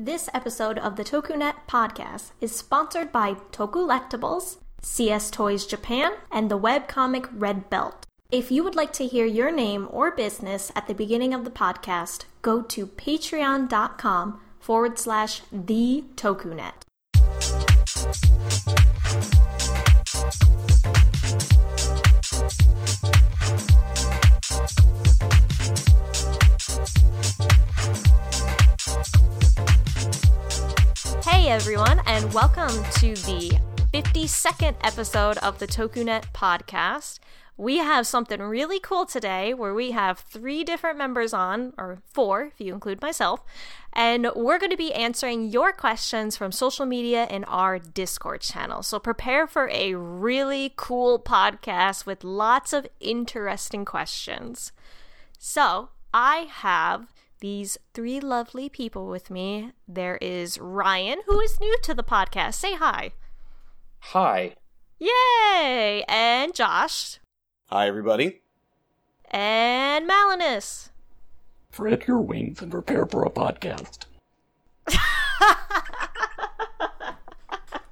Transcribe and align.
This 0.00 0.28
episode 0.32 0.78
of 0.78 0.94
the 0.94 1.02
TokuNet 1.02 1.54
podcast 1.68 2.30
is 2.40 2.54
sponsored 2.54 3.10
by 3.10 3.34
Tokulectables, 3.50 4.58
CS 4.80 5.28
Toys 5.28 5.66
Japan, 5.66 6.12
and 6.30 6.48
the 6.48 6.56
webcomic 6.56 7.28
Red 7.32 7.68
Belt. 7.68 8.06
If 8.30 8.52
you 8.52 8.62
would 8.62 8.76
like 8.76 8.92
to 8.92 9.06
hear 9.08 9.26
your 9.26 9.50
name 9.50 9.88
or 9.90 10.12
business 10.12 10.70
at 10.76 10.86
the 10.86 10.94
beginning 10.94 11.34
of 11.34 11.42
the 11.42 11.50
podcast, 11.50 12.26
go 12.42 12.62
to 12.62 12.86
patreon.com 12.86 14.40
forward 14.60 15.00
slash 15.00 15.42
the 15.50 16.04
TokuNet. 16.14 16.84
Hey 31.22 31.48
everyone, 31.50 32.00
and 32.06 32.32
welcome 32.32 32.68
to 32.68 33.14
the 33.26 33.58
52nd 33.92 34.76
episode 34.82 35.36
of 35.38 35.58
the 35.58 35.66
TokuNet 35.66 36.32
podcast. 36.32 37.18
We 37.58 37.78
have 37.78 38.06
something 38.06 38.40
really 38.40 38.80
cool 38.80 39.04
today 39.04 39.52
where 39.52 39.74
we 39.74 39.90
have 39.90 40.20
three 40.20 40.64
different 40.64 40.96
members 40.96 41.34
on, 41.34 41.74
or 41.76 41.98
four 42.06 42.44
if 42.46 42.60
you 42.60 42.72
include 42.72 43.02
myself, 43.02 43.44
and 43.92 44.30
we're 44.34 44.58
going 44.58 44.70
to 44.70 44.76
be 44.76 44.94
answering 44.94 45.48
your 45.48 45.72
questions 45.72 46.36
from 46.36 46.50
social 46.50 46.86
media 46.86 47.26
in 47.28 47.44
our 47.44 47.78
Discord 47.78 48.40
channel. 48.40 48.82
So 48.82 48.98
prepare 48.98 49.46
for 49.46 49.68
a 49.70 49.96
really 49.96 50.72
cool 50.76 51.18
podcast 51.18 52.06
with 52.06 52.24
lots 52.24 52.72
of 52.72 52.86
interesting 53.00 53.84
questions. 53.84 54.72
So 55.38 55.90
I 56.14 56.46
have 56.50 57.06
these 57.40 57.78
three 57.94 58.20
lovely 58.20 58.68
people 58.68 59.06
with 59.06 59.30
me. 59.30 59.72
There 59.86 60.16
is 60.16 60.58
Ryan, 60.58 61.20
who 61.26 61.40
is 61.40 61.60
new 61.60 61.76
to 61.82 61.94
the 61.94 62.02
podcast. 62.02 62.54
Say 62.54 62.74
hi. 62.74 63.12
Hi. 64.00 64.54
Yay! 64.98 66.04
And 66.08 66.54
Josh. 66.54 67.18
Hi, 67.66 67.86
everybody. 67.86 68.40
And 69.30 70.08
Malinus. 70.08 70.90
Spread 71.70 72.06
your 72.08 72.20
wings 72.20 72.60
and 72.60 72.70
prepare 72.70 73.06
for 73.06 73.24
a 73.24 73.30
podcast. 73.30 74.06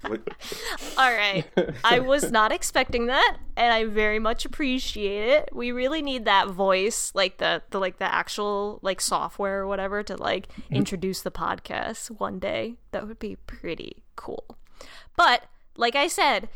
All 0.98 1.12
right. 1.12 1.44
I 1.84 2.00
was 2.00 2.30
not 2.30 2.52
expecting 2.52 3.06
that, 3.06 3.38
and 3.56 3.72
I 3.72 3.84
very 3.84 4.18
much 4.18 4.44
appreciate 4.44 5.28
it. 5.28 5.48
We 5.52 5.72
really 5.72 6.02
need 6.02 6.24
that 6.24 6.48
voice, 6.48 7.12
like 7.14 7.38
the, 7.38 7.62
the 7.70 7.78
like 7.78 7.98
the 7.98 8.12
actual 8.12 8.78
like 8.82 9.00
software 9.00 9.60
or 9.60 9.66
whatever, 9.66 10.02
to 10.02 10.16
like 10.16 10.48
introduce 10.70 11.22
the 11.22 11.30
podcast 11.30 12.10
one 12.10 12.38
day. 12.38 12.76
That 12.92 13.06
would 13.06 13.18
be 13.18 13.36
pretty 13.46 14.02
cool. 14.16 14.56
But 15.16 15.44
like 15.76 15.96
I 15.96 16.08
said, 16.08 16.48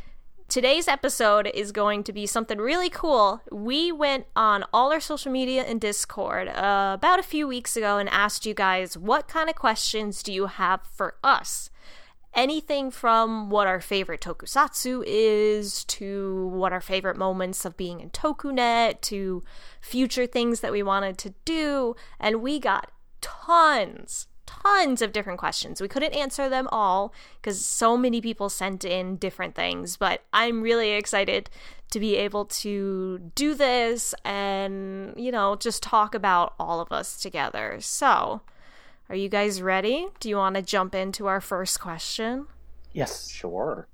today's 0.48 0.88
episode 0.88 1.48
is 1.54 1.70
going 1.72 2.02
to 2.04 2.12
be 2.12 2.26
something 2.26 2.58
really 2.58 2.90
cool. 2.90 3.40
We 3.52 3.92
went 3.92 4.26
on 4.34 4.64
all 4.72 4.92
our 4.92 5.00
social 5.00 5.30
media 5.30 5.62
and 5.62 5.80
Discord 5.80 6.48
uh, 6.48 6.92
about 6.94 7.20
a 7.20 7.22
few 7.22 7.46
weeks 7.46 7.76
ago 7.76 7.98
and 7.98 8.08
asked 8.08 8.44
you 8.44 8.52
guys 8.52 8.98
what 8.98 9.28
kind 9.28 9.48
of 9.48 9.54
questions 9.54 10.22
do 10.22 10.32
you 10.32 10.46
have 10.46 10.80
for 10.92 11.14
us 11.22 11.70
anything 12.34 12.90
from 12.90 13.50
what 13.50 13.66
our 13.66 13.80
favorite 13.80 14.20
tokusatsu 14.20 15.02
is 15.06 15.84
to 15.84 16.48
what 16.48 16.72
our 16.72 16.80
favorite 16.80 17.16
moments 17.16 17.64
of 17.64 17.76
being 17.76 18.00
in 18.00 18.10
tokunet 18.10 19.00
to 19.02 19.42
future 19.80 20.26
things 20.26 20.60
that 20.60 20.72
we 20.72 20.82
wanted 20.82 21.18
to 21.18 21.34
do. 21.44 21.96
And 22.18 22.42
we 22.42 22.58
got 22.58 22.90
tons 23.20 24.26
tons 24.64 25.00
of 25.00 25.12
different 25.12 25.38
questions. 25.38 25.80
We 25.80 25.86
couldn't 25.86 26.12
answer 26.12 26.48
them 26.48 26.68
all 26.72 27.14
because 27.40 27.64
so 27.64 27.96
many 27.96 28.20
people 28.20 28.48
sent 28.48 28.84
in 28.84 29.14
different 29.14 29.54
things 29.54 29.96
but 29.96 30.24
i'm 30.32 30.60
really 30.60 30.90
excited 30.90 31.48
to 31.90 32.00
be 32.00 32.16
able 32.16 32.44
to 32.44 33.18
do 33.34 33.54
this 33.54 34.14
and 34.24 35.12
you 35.16 35.32
know 35.32 35.56
just 35.56 35.82
talk 35.82 36.14
about 36.14 36.54
all 36.58 36.80
of 36.80 36.92
us 36.92 37.20
together. 37.20 37.78
So 37.80 38.40
are 39.10 39.16
you 39.16 39.28
guys 39.28 39.60
ready? 39.60 40.06
Do 40.20 40.28
you 40.28 40.36
want 40.36 40.54
to 40.54 40.62
jump 40.62 40.94
into 40.94 41.26
our 41.26 41.40
first 41.40 41.80
question? 41.80 42.46
Yes. 42.92 43.28
Sure. 43.28 43.88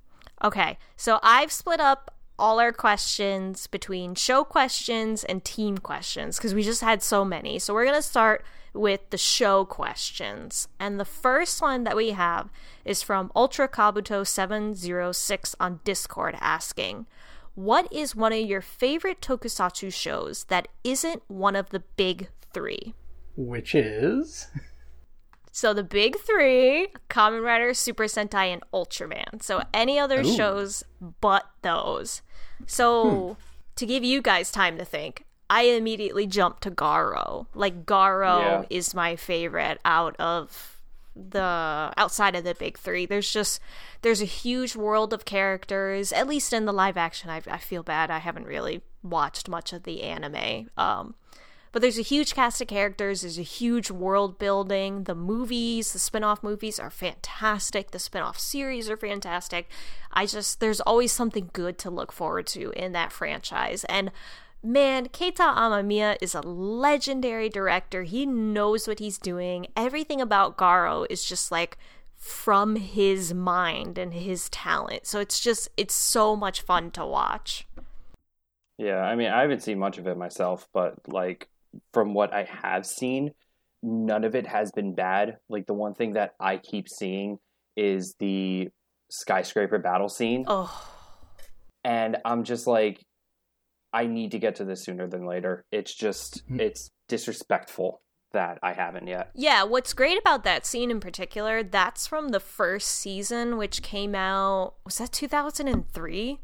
Okay, 0.45 0.77
so 0.95 1.19
I've 1.23 1.51
split 1.51 1.81
up 1.81 2.15
all 2.39 2.61
our 2.61 2.71
questions 2.71 3.67
between 3.67 4.15
show 4.15 4.45
questions 4.45 5.25
and 5.25 5.43
team 5.43 5.79
questions 5.79 6.37
because 6.37 6.55
we 6.55 6.63
just 6.63 6.83
had 6.83 7.03
so 7.03 7.25
many. 7.25 7.59
So 7.59 7.73
we're 7.73 7.87
going 7.87 7.97
to 7.97 8.03
start 8.03 8.45
with 8.75 9.09
the 9.09 9.17
show 9.17 9.65
questions. 9.65 10.69
And 10.79 11.01
the 11.01 11.07
first 11.07 11.63
one 11.63 11.85
that 11.85 11.97
we 11.97 12.11
have 12.11 12.51
is 12.85 13.03
from 13.03 13.33
Ultra 13.35 13.69
Kabuto 13.69 14.27
706 14.27 15.57
on 15.59 15.81
Discord 15.83 16.37
asking, 16.43 17.07
What 17.55 17.91
is 17.91 18.15
one 18.15 18.35
of 18.35 18.41
your 18.41 18.61
favorite 18.61 19.23
tokusatsu 19.23 19.91
shows 19.95 20.45
that 20.45 20.69
isn't 20.85 21.23
one 21.29 21.57
of 21.57 21.71
the 21.71 21.81
big 21.97 22.29
three? 22.53 22.93
Which 23.35 23.75
is. 23.75 24.49
So 25.57 25.73
the 25.73 25.83
big 25.83 26.19
three: 26.19 26.89
Kamen 27.09 27.43
Rider, 27.43 27.73
Super 27.73 28.05
Sentai, 28.05 28.53
and 28.53 28.63
Ultraman. 28.75 29.43
So 29.43 29.63
any 29.73 29.99
other 29.99 30.21
Ooh. 30.21 30.37
shows 30.37 30.85
but 31.23 31.47
those. 31.63 32.21
So 32.67 33.39
to 33.77 33.87
give 33.87 34.05
you 34.05 34.21
guys 34.21 34.51
time 34.51 34.77
to 34.77 34.85
think, 34.85 35.25
I 35.49 35.63
immediately 35.63 36.27
jumped 36.27 36.63
to 36.65 36.71
Garo. 36.71 37.47
Like 37.55 37.87
Garo 37.87 38.39
Yeah. 38.39 38.65
is 38.69 38.93
my 38.95 39.17
favorite 39.17 39.81
out 39.83 40.15
of 40.17 40.77
the 41.15 41.91
outside 41.97 42.37
of 42.37 42.45
the 42.45 42.55
big 42.55 42.77
three. 42.77 43.07
There's 43.07 43.33
just 43.33 43.59
there's 44.03 44.21
a 44.21 44.27
huge 44.27 44.77
world 44.77 45.15
of 45.15 45.25
characters. 45.25 46.13
At 46.13 46.29
least 46.29 46.53
in 46.53 46.67
the 46.67 46.73
live 46.75 46.99
action, 46.99 47.31
I, 47.31 47.41
I 47.47 47.57
feel 47.57 47.83
bad. 47.83 48.11
I 48.11 48.19
haven't 48.19 48.47
really 48.47 48.83
watched 49.03 49.49
much 49.49 49.73
of 49.73 49.85
the 49.85 50.03
anime. 50.03 50.69
Um, 50.77 51.15
but 51.77 51.83
there's 51.83 51.99
a 51.99 52.03
huge 52.03 52.35
cast 52.35 52.63
of 52.63 52.69
characters, 52.69 53.21
there's 53.21 53.37
a 53.37 53.43
huge 53.43 53.91
world 53.91 54.39
building. 54.39 55.05
The 55.05 55.15
movies, 55.15 55.93
the 55.93 55.99
spin 55.99 56.25
off 56.25 56.43
movies 56.43 56.79
are 56.79 56.89
fantastic. 56.89 57.91
The 57.91 57.99
spin 57.99 58.23
off 58.23 58.39
series 58.39 58.89
are 58.89 58.97
fantastic. 58.97 59.69
I 60.11 60.25
just, 60.25 60.61
there's 60.61 60.81
always 60.81 61.13
something 61.13 61.51
good 61.53 61.77
to 61.81 61.91
look 61.91 62.13
forward 62.13 62.47
to 62.47 62.71
in 62.71 62.93
that 62.93 63.13
franchise. 63.13 63.85
And 63.91 64.11
man, 64.63 65.09
Keita 65.09 65.55
Amamiya 65.55 66.17
is 66.23 66.35
a 66.35 66.41
legendary 66.41 67.51
director. 67.51 68.05
He 68.05 68.25
knows 68.25 68.89
what 68.89 68.99
he's 68.99 69.19
doing. 69.19 69.67
Everything 69.77 70.23
about 70.23 70.57
Garo 70.57 71.07
is 71.11 71.27
just 71.27 71.53
like 71.53 71.77
from 72.15 72.77
his 72.77 73.35
mind 73.35 73.99
and 73.99 74.15
his 74.15 74.49
talent. 74.49 75.07
So 75.07 75.21
it's 75.21 75.41
just, 75.41 75.69
it's 75.77 75.93
so 75.93 76.37
much 76.37 76.63
fun 76.63 76.91
to 76.93 77.05
watch. 77.05 77.67
Yeah, 78.79 79.03
I 79.03 79.15
mean, 79.15 79.29
I 79.29 79.43
haven't 79.43 79.63
seen 79.63 79.79
much 79.79 79.99
of 79.99 80.07
it 80.07 80.17
myself, 80.17 80.71
but 80.73 80.95
like 81.07 81.51
from 81.93 82.15
what 82.15 82.33
I 82.33 82.45
have 82.45 82.87
seen, 82.87 83.31
none 83.83 84.25
of 84.25 84.35
it 84.35 84.47
has 84.47 84.71
been 84.73 84.95
bad. 84.95 85.37
Like 85.49 85.67
the 85.67 85.75
one 85.75 85.95
thing 85.95 86.15
that 86.15 86.35
I 86.41 86.57
keep 86.59 86.89
seeing 86.89 87.39
is 87.77 88.15
the 88.19 88.69
skyscraper 89.11 89.79
battle 89.79 90.09
scene, 90.09 90.45
Oh. 90.49 90.93
and 91.85 92.17
I'm 92.25 92.43
just 92.45 92.67
like, 92.67 93.05
I 93.93 94.07
need 94.07 94.33
to 94.33 94.39
get 94.39 94.57
to 94.57 94.65
this 94.65 94.85
sooner 94.85 95.07
than 95.07 95.27
later. 95.27 95.65
It's 95.71 95.95
just, 95.95 96.43
Hmm. 96.49 96.61
it's 96.61 96.91
disrespectful 97.09 98.03
that 98.33 98.59
I 98.63 98.73
haven't 98.73 99.07
yet. 99.07 99.31
Yeah, 99.35 99.63
what's 99.63 99.93
great 99.95 100.19
about 100.19 100.43
that 100.45 100.67
scene 100.67 100.91
in 100.91 101.01
particular, 101.01 101.63
that's 101.63 102.07
from 102.07 102.29
the 102.31 102.41
first 102.41 102.89
season, 102.89 103.57
which 103.57 103.83
came 103.83 104.15
out, 104.15 104.75
was 104.85 104.99
that 104.99 105.13
2003? 105.13 106.41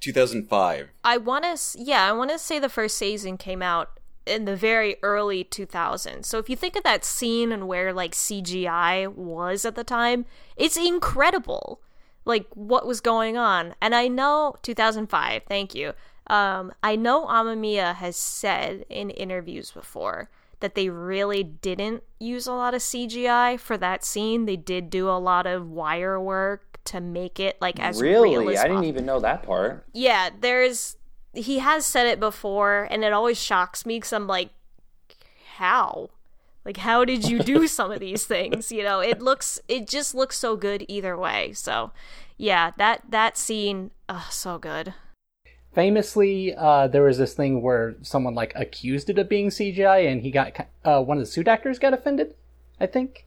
2005. 0.00 0.90
I 1.04 1.16
want 1.16 1.44
to, 1.44 1.78
yeah, 1.82 2.08
I 2.08 2.12
want 2.12 2.30
to 2.30 2.38
say 2.38 2.58
the 2.58 2.68
first 2.68 2.96
season 2.98 3.38
came 3.38 3.62
out 3.62 3.95
in 4.26 4.44
the 4.44 4.56
very 4.56 4.96
early 5.02 5.44
2000s. 5.44 6.24
So 6.24 6.38
if 6.38 6.50
you 6.50 6.56
think 6.56 6.76
of 6.76 6.82
that 6.82 7.04
scene 7.04 7.52
and 7.52 7.68
where 7.68 7.92
like 7.92 8.12
CGI 8.12 9.12
was 9.14 9.64
at 9.64 9.74
the 9.74 9.84
time, 9.84 10.26
it's 10.56 10.76
incredible. 10.76 11.80
Like 12.24 12.46
what 12.54 12.86
was 12.86 13.00
going 13.00 13.36
on. 13.36 13.74
And 13.80 13.94
I 13.94 14.08
know 14.08 14.56
2005, 14.62 15.42
thank 15.48 15.74
you. 15.74 15.92
Um, 16.26 16.72
I 16.82 16.96
know 16.96 17.26
Amamiya 17.26 17.94
has 17.96 18.16
said 18.16 18.84
in 18.90 19.10
interviews 19.10 19.70
before 19.70 20.28
that 20.60 20.74
they 20.74 20.88
really 20.88 21.44
didn't 21.44 22.02
use 22.18 22.46
a 22.46 22.52
lot 22.52 22.74
of 22.74 22.80
CGI 22.80 23.60
for 23.60 23.76
that 23.78 24.04
scene. 24.04 24.46
They 24.46 24.56
did 24.56 24.90
do 24.90 25.08
a 25.08 25.18
lot 25.18 25.46
of 25.46 25.70
wire 25.70 26.20
work 26.20 26.78
to 26.86 27.00
make 27.00 27.38
it 27.38 27.56
like 27.60 27.78
as 27.78 28.00
real 28.00 28.22
really, 28.22 28.54
as 28.54 28.64
I 28.64 28.68
didn't 28.68 28.84
even 28.84 29.04
know 29.06 29.20
that 29.20 29.42
part. 29.42 29.84
yeah, 29.92 30.30
there's 30.40 30.96
he 31.36 31.58
has 31.58 31.86
said 31.86 32.06
it 32.06 32.20
before, 32.20 32.88
and 32.90 33.04
it 33.04 33.12
always 33.12 33.40
shocks 33.40 33.86
me 33.86 33.96
because 33.96 34.12
I'm 34.12 34.26
like, 34.26 34.50
how? 35.56 36.10
Like, 36.64 36.78
how 36.78 37.04
did 37.04 37.28
you 37.28 37.38
do 37.38 37.66
some 37.68 37.92
of 37.92 38.00
these 38.00 38.24
things? 38.24 38.72
You 38.72 38.82
know, 38.82 39.00
it 39.00 39.22
looks, 39.22 39.60
it 39.68 39.88
just 39.88 40.14
looks 40.14 40.38
so 40.38 40.56
good 40.56 40.84
either 40.88 41.16
way. 41.16 41.52
So, 41.52 41.92
yeah, 42.36 42.72
that 42.76 43.02
that 43.08 43.38
scene, 43.38 43.90
uh, 44.08 44.28
so 44.30 44.58
good. 44.58 44.94
Famously, 45.72 46.54
uh, 46.56 46.88
there 46.88 47.02
was 47.02 47.18
this 47.18 47.34
thing 47.34 47.60
where 47.60 47.96
someone 48.02 48.34
like 48.34 48.52
accused 48.56 49.10
it 49.10 49.18
of 49.18 49.28
being 49.28 49.50
CGI, 49.50 50.10
and 50.10 50.22
he 50.22 50.30
got 50.30 50.66
uh, 50.84 51.02
one 51.02 51.18
of 51.18 51.22
the 51.22 51.30
suit 51.30 51.48
actors 51.48 51.78
got 51.78 51.94
offended. 51.94 52.34
I 52.80 52.86
think. 52.86 53.25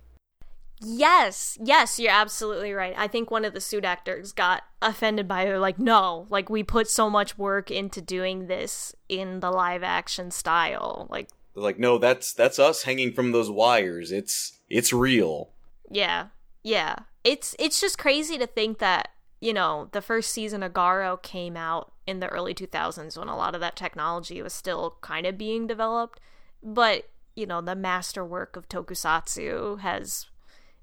Yes, 0.81 1.57
yes, 1.61 1.99
you're 1.99 2.11
absolutely 2.11 2.71
right. 2.73 2.93
I 2.97 3.07
think 3.07 3.29
one 3.29 3.43
of 3.43 3.53
the 3.53 3.61
suit 3.61 3.83
actors 3.83 4.31
got 4.31 4.63
offended 4.81 5.27
by 5.27 5.43
it. 5.43 5.57
Like, 5.59 5.77
no, 5.77 6.25
like 6.29 6.49
we 6.49 6.63
put 6.63 6.89
so 6.89 7.09
much 7.09 7.37
work 7.37 7.69
into 7.69 8.01
doing 8.01 8.47
this 8.47 8.95
in 9.09 9.41
the 9.41 9.51
live 9.51 9.83
action 9.83 10.31
style. 10.31 11.07
Like, 11.09 11.29
They're 11.53 11.63
like, 11.63 11.79
no, 11.79 11.97
that's 11.97 12.33
that's 12.33 12.59
us 12.59 12.83
hanging 12.83 13.11
from 13.13 13.31
those 13.31 13.51
wires. 13.51 14.11
It's 14.11 14.59
it's 14.69 14.93
real. 14.93 15.51
yeah, 15.89 16.27
yeah. 16.63 16.95
It's 17.23 17.55
it's 17.59 17.81
just 17.81 17.97
crazy 17.97 18.37
to 18.37 18.47
think 18.47 18.79
that 18.79 19.09
you 19.41 19.53
know 19.53 19.89
the 19.91 20.01
first 20.01 20.31
season 20.31 20.63
of 20.63 20.71
Garo 20.73 21.21
came 21.21 21.57
out 21.57 21.91
in 22.07 22.21
the 22.21 22.29
early 22.29 22.53
2000s 22.53 23.17
when 23.17 23.27
a 23.27 23.37
lot 23.37 23.53
of 23.53 23.61
that 23.61 23.75
technology 23.75 24.41
was 24.41 24.53
still 24.53 24.97
kind 25.01 25.25
of 25.27 25.37
being 25.37 25.67
developed, 25.67 26.21
but 26.63 27.09
you 27.35 27.45
know 27.45 27.59
the 27.59 27.75
masterwork 27.75 28.55
of 28.55 28.69
tokusatsu 28.69 29.79
has 29.81 30.27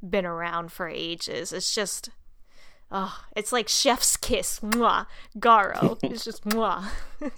been 0.02 0.26
around 0.26 0.72
for 0.72 0.88
ages. 0.88 1.52
It's 1.52 1.74
just, 1.74 2.10
oh, 2.90 3.24
it's 3.34 3.52
like 3.52 3.68
chef's 3.68 4.16
kiss. 4.16 4.60
Mwah. 4.60 5.06
Garo. 5.38 5.98
it's 6.02 6.24
just 6.24 6.44
mwah. 6.44 6.88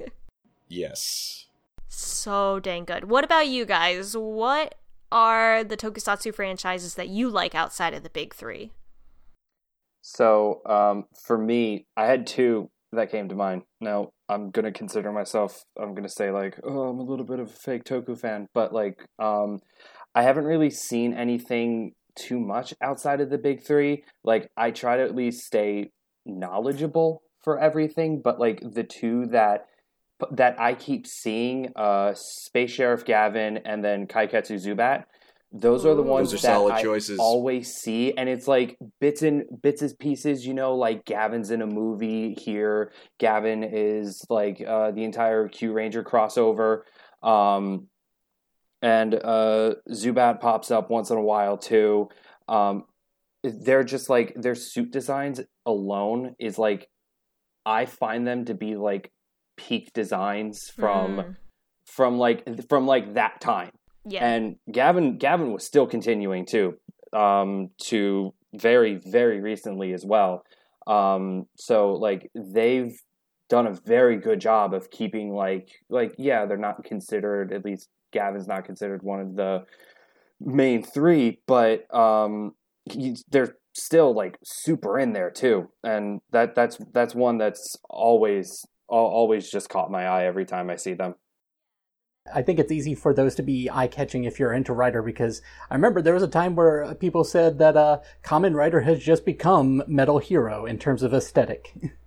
Yes. 0.70 1.46
so 1.88 2.60
dang 2.60 2.84
good. 2.84 3.08
What 3.08 3.25
about 3.25 3.49
you 3.49 3.64
guys? 3.64 4.14
What 4.14 4.75
are 5.10 5.64
the 5.64 5.78
tokusatsu 5.78 6.34
franchises 6.34 6.94
that 6.96 7.08
you 7.08 7.31
like 7.31 7.55
outside 7.55 7.94
of 7.94 8.02
the 8.02 8.10
big 8.10 8.34
three? 8.34 8.72
So 10.02 10.61
um, 10.66 11.04
for 11.26 11.38
me, 11.38 11.87
I 11.96 12.04
had 12.04 12.26
two 12.26 12.70
that 12.93 13.11
came 13.11 13.28
to 13.28 13.34
mind. 13.34 13.62
Now 13.81 14.11
I'm 14.28 14.50
gonna 14.50 14.72
consider 14.72 15.12
myself. 15.12 15.64
I'm 15.81 15.94
gonna 15.94 16.08
say 16.08 16.31
like, 16.31 16.58
oh, 16.64 16.88
I'm 16.88 16.99
a 16.99 17.02
little 17.02 17.25
bit 17.25 17.40
of 17.40 17.49
a 17.49 17.52
fake 17.52 17.84
Toku 17.84 18.19
fan, 18.19 18.46
but 18.54 18.72
like, 18.72 19.04
um, 19.19 19.58
I 20.14 20.22
haven't 20.22 20.44
really 20.44 20.70
seen 20.70 21.14
anything 21.14 21.93
too 22.19 22.41
much 22.41 22.75
outside 22.82 23.20
of 23.20 23.31
the 23.31 23.38
big 23.38 23.62
three. 23.62 24.05
Like, 24.25 24.50
I 24.56 24.70
try 24.73 24.97
to 24.97 25.03
at 25.03 25.15
least 25.15 25.47
stay 25.47 25.93
knowledgeable 26.26 27.23
for 27.43 27.59
everything, 27.59 28.20
but 28.23 28.38
like 28.38 28.61
the 28.61 28.85
two 28.85 29.26
that 29.26 29.67
that 30.32 30.59
I 30.61 30.75
keep 30.75 31.06
seeing, 31.06 31.73
uh, 31.76 32.12
Space 32.15 32.73
Sheriff 32.73 33.05
Gavan 33.05 33.59
and 33.59 33.85
then 33.85 34.06
Kaiketsu 34.06 34.56
Zubat. 34.56 35.05
Those 35.50 35.87
are 35.87 35.94
the 35.94 36.03
ones 36.03 36.35
are 36.35 36.37
that 36.37 36.43
solid 36.43 36.75
I 36.75 36.82
choices. 36.82 37.19
always 37.19 37.73
see, 37.73 38.12
and 38.12 38.29
it's 38.29 38.47
like 38.47 38.76
bits 39.00 39.23
and 39.23 39.44
bits 39.62 39.81
and 39.81 39.99
pieces. 39.99 40.44
You 40.44 40.53
know, 40.53 40.76
like 40.76 41.06
Gavan's 41.06 41.50
in 41.50 41.62
a 41.62 41.67
movie 41.67 42.35
here. 42.35 42.93
Gavan 43.19 43.64
is 43.64 44.26
like 44.29 44.62
uh, 44.67 44.91
the 44.91 45.05
entire 45.05 45.49
Kyuranger 45.49 46.05
crossover, 46.05 46.82
um, 47.26 47.87
and 48.82 49.14
uh, 49.14 49.75
Zubat 49.90 50.40
pops 50.40 50.70
up 50.70 50.90
once 50.90 51.10
in 51.10 51.16
a 51.16 51.22
while 51.22 51.56
too. 51.58 52.08
Um, 52.48 52.84
they're 53.44 53.84
just 53.84 54.08
like 54.10 54.34
their 54.36 54.54
suit 54.54 54.90
designs 54.90 55.40
alone 55.66 56.34
is 56.38 56.58
like 56.58 56.88
I 57.64 57.84
find 57.86 58.26
them 58.26 58.44
to 58.46 58.54
be 58.54 58.75
like 58.76 59.10
peak 59.56 59.90
designs 59.92 60.70
from 60.75 61.16
Mm. 61.16 61.36
from 61.86 62.19
like 62.19 62.69
from 62.69 62.86
like 62.86 63.14
that 63.14 63.40
time 63.40 63.70
Yeah. 64.04 64.25
and 64.26 64.56
Gavan 64.70 65.19
Gavan 65.19 65.52
was 65.52 65.64
still 65.64 65.86
continuing 65.86 66.46
too 66.46 66.75
um 67.12 67.70
to 67.84 68.34
very 68.54 69.00
very 69.04 69.40
recently 69.40 69.92
as 69.92 70.04
well 70.04 70.42
um 70.86 71.46
so 71.56 71.92
like 71.94 72.30
they've 72.34 72.94
done 73.48 73.66
a 73.66 73.72
very 73.86 74.16
good 74.16 74.40
job 74.40 74.75
of 74.75 74.90
keeping 74.90 75.30
like 75.32 75.69
like 75.88 76.14
yeah 76.19 76.44
they're 76.46 76.56
not 76.56 76.84
considered 76.84 77.52
at 77.52 77.64
least 77.64 77.88
Gavan's 78.12 78.49
not 78.49 78.64
considered 78.64 79.02
one 79.02 79.20
of 79.20 79.37
the 79.37 79.64
main 80.40 80.82
3 80.82 81.40
but 81.46 81.93
um 81.94 82.55
he, 82.84 83.16
they're 83.31 83.56
still 83.75 84.14
like 84.14 84.38
super 84.44 84.99
in 84.99 85.12
there 85.12 85.31
too 85.31 85.69
and 85.82 86.20
that 86.31 86.55
that's 86.55 86.78
that's 86.93 87.14
one 87.14 87.38
that's 87.38 87.76
always 87.88 88.64
always 88.88 89.50
just 89.50 89.69
caught 89.69 89.90
my 89.90 90.06
eye 90.06 90.25
every 90.25 90.46
time 90.46 90.70
I 90.70 90.76
see 90.76 90.94
them 90.94 91.14
I 92.34 92.43
think 92.43 92.58
it's 92.58 92.72
easy 92.72 92.94
for 92.94 93.14
those 93.14 93.34
to 93.37 93.43
be 93.43 93.70
eye 93.70 93.87
catching 93.87 94.25
if 94.25 94.38
you're 94.38 94.52
into 94.52 94.72
Rider 94.72 95.02
because 95.02 95.40
I 95.70 95.75
remember 95.75 96.02
there 96.02 96.14
was 96.14 96.22
a 96.22 96.28
time 96.28 96.54
where 96.56 96.94
people 96.94 97.25
said 97.25 97.58
that 97.58 97.76
uh, 97.76 98.00
Kamen 98.22 98.54
Rider 98.54 98.82
has 98.82 98.99
just 99.02 99.25
become 99.25 99.82
Metal 99.87 100.19
Hero 100.19 100.66
in 100.66 100.78
terms 100.78 101.02
of 101.02 101.14
aesthetic. 101.14 101.75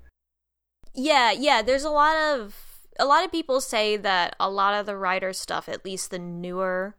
Yeah, 0.93 1.31
yeah. 1.31 1.61
There's 1.61 1.83
a 1.83 1.89
lot 1.89 2.15
of 2.17 2.70
a 3.01 3.05
lot 3.05 3.25
of 3.25 3.31
people 3.31 3.59
say 3.59 3.97
that 3.97 4.35
a 4.39 4.49
lot 4.49 4.79
of 4.79 4.85
the 4.85 4.95
Rider 4.95 5.33
stuff, 5.33 5.67
at 5.67 5.83
least 5.83 6.11
the 6.11 6.19
newer, 6.19 6.95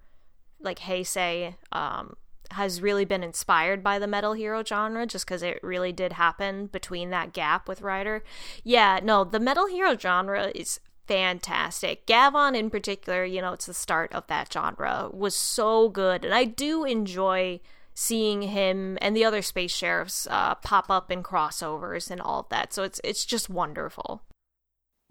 like 0.60 0.80
Heisei, 0.80 1.54
um, 1.70 2.16
has 2.50 2.82
really 2.82 3.04
been 3.04 3.22
inspired 3.22 3.84
by 3.84 4.00
the 4.00 4.08
metal 4.08 4.32
hero 4.32 4.64
genre, 4.64 5.06
just 5.06 5.24
because 5.24 5.44
it 5.44 5.60
really 5.62 5.92
did 5.92 6.14
happen 6.14 6.66
between 6.66 7.10
that 7.10 7.32
gap 7.32 7.68
with 7.68 7.82
Rider. 7.82 8.24
Yeah, 8.64 8.98
no, 9.00 9.22
the 9.22 9.38
metal 9.38 9.68
hero 9.68 9.96
genre 9.96 10.50
is 10.54 10.80
fantastic. 11.06 12.04
Gavan 12.04 12.56
in 12.56 12.68
particular, 12.68 13.24
you 13.24 13.40
know, 13.40 13.52
it's 13.52 13.66
the 13.66 13.74
start 13.74 14.12
of 14.12 14.26
that 14.26 14.52
genre, 14.52 15.08
was 15.12 15.36
so 15.36 15.88
good, 15.88 16.24
and 16.24 16.34
I 16.34 16.44
do 16.44 16.84
enjoy 16.84 17.60
seeing 17.94 18.42
him 18.42 18.98
and 19.00 19.14
the 19.14 19.24
other 19.24 19.42
space 19.42 19.72
sheriffs 19.72 20.26
uh, 20.30 20.56
pop 20.56 20.90
up 20.90 21.12
in 21.12 21.22
crossovers 21.22 22.10
and 22.10 22.20
all 22.20 22.40
of 22.40 22.48
that. 22.48 22.72
So 22.72 22.82
it's 22.82 23.00
it's 23.04 23.24
just 23.24 23.48
wonderful. 23.48 24.22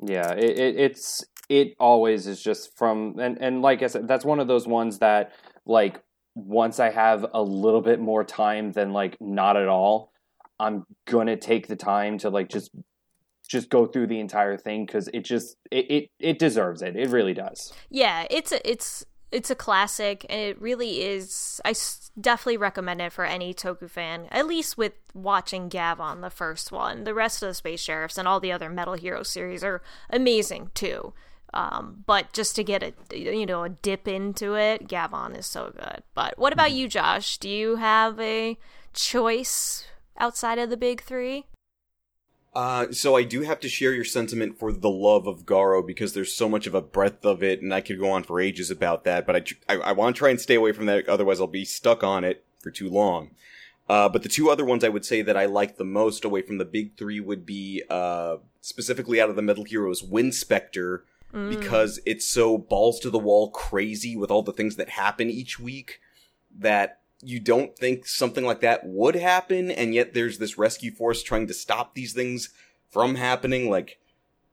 Yeah, 0.02 0.34
it, 0.34 0.58
it 0.58 0.76
it's 0.78 1.24
it 1.50 1.76
always 1.80 2.28
is 2.28 2.42
just 2.42 2.78
from 2.78 3.20
and 3.20 3.38
and 3.40 3.62
like 3.62 3.84
I 3.84 3.88
said, 3.88 4.08
that's 4.08 4.26
one 4.26 4.40
of 4.40 4.48
those 4.48 4.68
ones 4.68 5.00
that 5.00 5.34
like 5.66 6.02
once 6.36 6.80
I 6.80 6.90
have 6.90 7.26
a 7.34 7.42
little 7.42 7.82
bit 7.82 8.00
more 8.00 8.24
time 8.24 8.72
than 8.72 8.94
like 8.94 9.18
not 9.20 9.58
at 9.58 9.68
all, 9.68 10.12
I'm 10.60 10.86
gonna 11.06 11.38
take 11.38 11.68
the 11.68 11.76
time 11.76 12.18
to 12.20 12.30
like 12.30 12.50
just 12.50 12.72
just 13.50 13.70
go 13.70 13.86
through 13.86 14.08
the 14.08 14.20
entire 14.20 14.58
thing 14.58 14.86
because 14.86 15.10
it 15.14 15.26
just 15.26 15.58
it, 15.70 15.92
it 15.92 16.10
it 16.20 16.40
deserves 16.40 16.82
it. 16.82 16.96
It 16.96 17.10
really 17.10 17.34
does. 17.34 17.74
Yeah, 17.90 18.26
it's 18.30 18.52
a 18.52 18.70
it's 18.70 19.06
it's 19.32 19.50
a 19.50 19.56
classic, 19.56 20.26
and 20.30 20.42
it 20.42 20.62
really 20.62 21.04
is. 21.04 21.62
I 21.64 21.70
s- 21.72 22.12
definitely 22.20 22.58
recommend 22.58 23.02
it 23.02 23.14
for 23.14 23.24
any 23.26 23.54
Toku 23.54 23.90
fan, 23.90 24.28
at 24.32 24.46
least 24.48 24.78
with 24.78 24.94
watching 25.14 25.70
Gavan, 25.70 26.22
the 26.22 26.30
first 26.30 26.72
one. 26.72 27.04
The 27.06 27.14
rest 27.14 27.42
of 27.42 27.48
the 27.48 27.54
Space 27.54 27.80
Sheriffs 27.82 28.18
and 28.18 28.28
all 28.28 28.40
the 28.40 28.52
other 28.52 28.70
Metal 28.70 28.96
Hero 28.96 29.24
series 29.24 29.64
are 29.64 29.82
amazing 30.10 30.72
too. 30.74 31.14
Um, 31.54 32.04
but 32.06 32.32
just 32.32 32.56
to 32.56 32.64
get 32.64 32.82
a 32.84 32.94
you 33.18 33.46
know 33.46 33.64
a 33.64 33.70
dip 33.70 34.08
into 34.08 34.56
it, 34.56 34.88
Gavan 34.88 35.36
is 35.36 35.46
so 35.46 35.72
good. 35.76 36.04
But 36.14 36.38
what 36.38 36.54
about 36.54 36.72
you, 36.72 36.88
Josh? 36.88 37.38
Do 37.38 37.50
you 37.50 37.76
have 37.78 38.20
a 38.20 38.58
choice 38.94 39.86
outside 40.18 40.60
of 40.60 40.70
the 40.70 40.78
big 40.78 41.02
three? 41.02 41.46
Uh, 42.54 42.92
so 42.92 43.16
I 43.16 43.24
do 43.24 43.42
have 43.42 43.62
to 43.62 43.70
share 43.70 43.94
your 43.94 44.04
sentiment 44.04 44.60
for 44.60 44.74
the 44.74 44.90
love 44.90 45.26
of 45.26 45.46
Garo 45.46 45.86
because 45.86 46.14
there's 46.14 46.34
so 46.34 46.50
much 46.50 46.68
of 46.68 46.76
a 46.76 46.82
breadth 46.82 47.26
of 47.26 47.42
it, 47.42 47.62
and 47.62 47.74
I 47.74 47.80
could 47.82 48.00
go 48.00 48.12
on 48.12 48.24
for 48.24 48.42
ages 48.42 48.70
about 48.70 49.06
that. 49.06 49.26
But 49.26 49.36
I, 49.36 49.40
tr- 49.40 49.56
I, 49.70 49.76
I 49.76 49.92
want 49.94 50.16
to 50.16 50.20
try 50.20 50.30
and 50.30 50.42
stay 50.42 50.56
away 50.56 50.74
from 50.74 50.86
that, 50.88 51.08
otherwise 51.08 51.40
I'll 51.40 51.48
be 51.48 51.64
stuck 51.66 52.04
on 52.04 52.24
it 52.24 52.44
for 52.60 52.70
too 52.70 52.90
long. 52.90 53.32
Uh, 53.88 54.08
but 54.10 54.24
the 54.24 54.30
two 54.30 54.50
other 54.50 54.64
ones 54.64 54.84
I 54.84 54.90
would 54.90 55.06
say 55.06 55.22
that 55.22 55.36
I 55.36 55.46
like 55.46 55.78
the 55.78 55.84
most 55.84 56.24
away 56.24 56.42
from 56.42 56.58
the 56.58 56.66
big 56.66 56.98
three 56.98 57.20
would 57.20 57.46
be 57.46 57.84
uh, 57.90 58.38
specifically 58.62 59.20
out 59.20 59.30
of 59.30 59.36
the 59.36 59.42
Metal 59.42 59.64
Heroes, 59.64 60.02
Winspector, 60.02 61.02
because 61.50 62.00
it's 62.06 62.26
so 62.26 62.58
balls 62.58 63.00
to 63.00 63.10
the 63.10 63.18
wall 63.18 63.52
crazy 63.52 64.18
with 64.18 64.30
all 64.30 64.44
the 64.44 64.52
things 64.52 64.76
that 64.76 64.90
happen 64.90 65.30
each 65.30 65.60
week 65.60 66.02
that 66.58 67.01
you 67.22 67.40
don't 67.40 67.78
think 67.78 68.08
something 68.08 68.46
like 68.46 68.62
that 68.62 68.86
would 68.86 69.16
happen, 69.16 69.72
and 69.72 69.94
yet 69.94 70.14
there's 70.14 70.38
this 70.38 70.58
rescue 70.58 70.92
force 70.92 71.24
trying 71.24 71.48
to 71.48 71.54
stop 71.54 71.94
these 71.94 72.14
things 72.14 72.50
from 72.90 73.16
happening. 73.16 73.70
Like, 73.70 74.00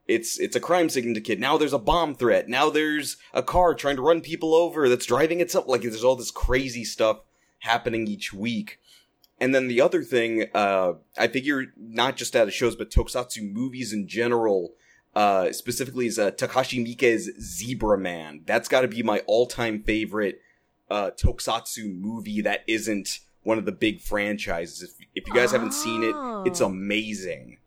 it's 0.06 0.38
it's 0.38 0.56
a 0.56 0.60
crime 0.60 0.88
syndicate. 0.88 1.38
Now 1.38 1.58
there's 1.58 1.72
a 1.72 1.78
bomb 1.78 2.14
threat. 2.14 2.48
Now 2.48 2.70
there's 2.70 3.16
a 3.32 3.42
car 3.42 3.74
trying 3.74 3.96
to 3.96 4.02
run 4.02 4.20
people 4.20 4.54
over 4.54 4.88
that's 4.88 5.06
driving 5.06 5.40
itself. 5.40 5.66
Like, 5.68 5.82
there's 5.82 6.04
all 6.04 6.16
this 6.16 6.30
crazy 6.30 6.84
stuff 6.84 7.20
happening 7.60 8.06
each 8.06 8.32
week. 8.32 8.78
And 9.40 9.54
then 9.54 9.68
the 9.68 9.80
other 9.80 10.02
thing, 10.02 10.46
uh, 10.54 10.94
I 11.16 11.28
figure 11.28 11.66
not 11.76 12.16
just 12.16 12.34
out 12.34 12.48
of 12.48 12.54
shows, 12.54 12.74
but 12.74 12.90
tokusatsu 12.90 13.52
movies 13.52 13.92
in 13.92 14.08
general, 14.08 14.74
uh, 15.14 15.52
specifically 15.52 16.06
is 16.06 16.18
uh, 16.18 16.32
Takashi 16.32 16.84
Miike's 16.84 17.30
Zebraman. 17.38 18.46
That's 18.46 18.68
got 18.68 18.80
to 18.80 18.88
be 18.88 19.02
my 19.02 19.20
all-time 19.26 19.82
favorite 19.82 20.40
uh, 20.90 21.10
tokusatsu 21.10 21.94
movie 21.98 22.40
that 22.42 22.64
isn't 22.66 23.20
one 23.42 23.58
of 23.58 23.64
the 23.64 23.72
big 23.72 24.00
franchises. 24.00 24.82
If, 24.82 25.06
if 25.14 25.26
you 25.28 25.34
guys 25.34 25.52
haven't 25.52 25.72
seen 25.72 26.02
it, 26.02 26.14
it's 26.46 26.60
Oh. 26.60 26.66
amazing. 26.66 27.58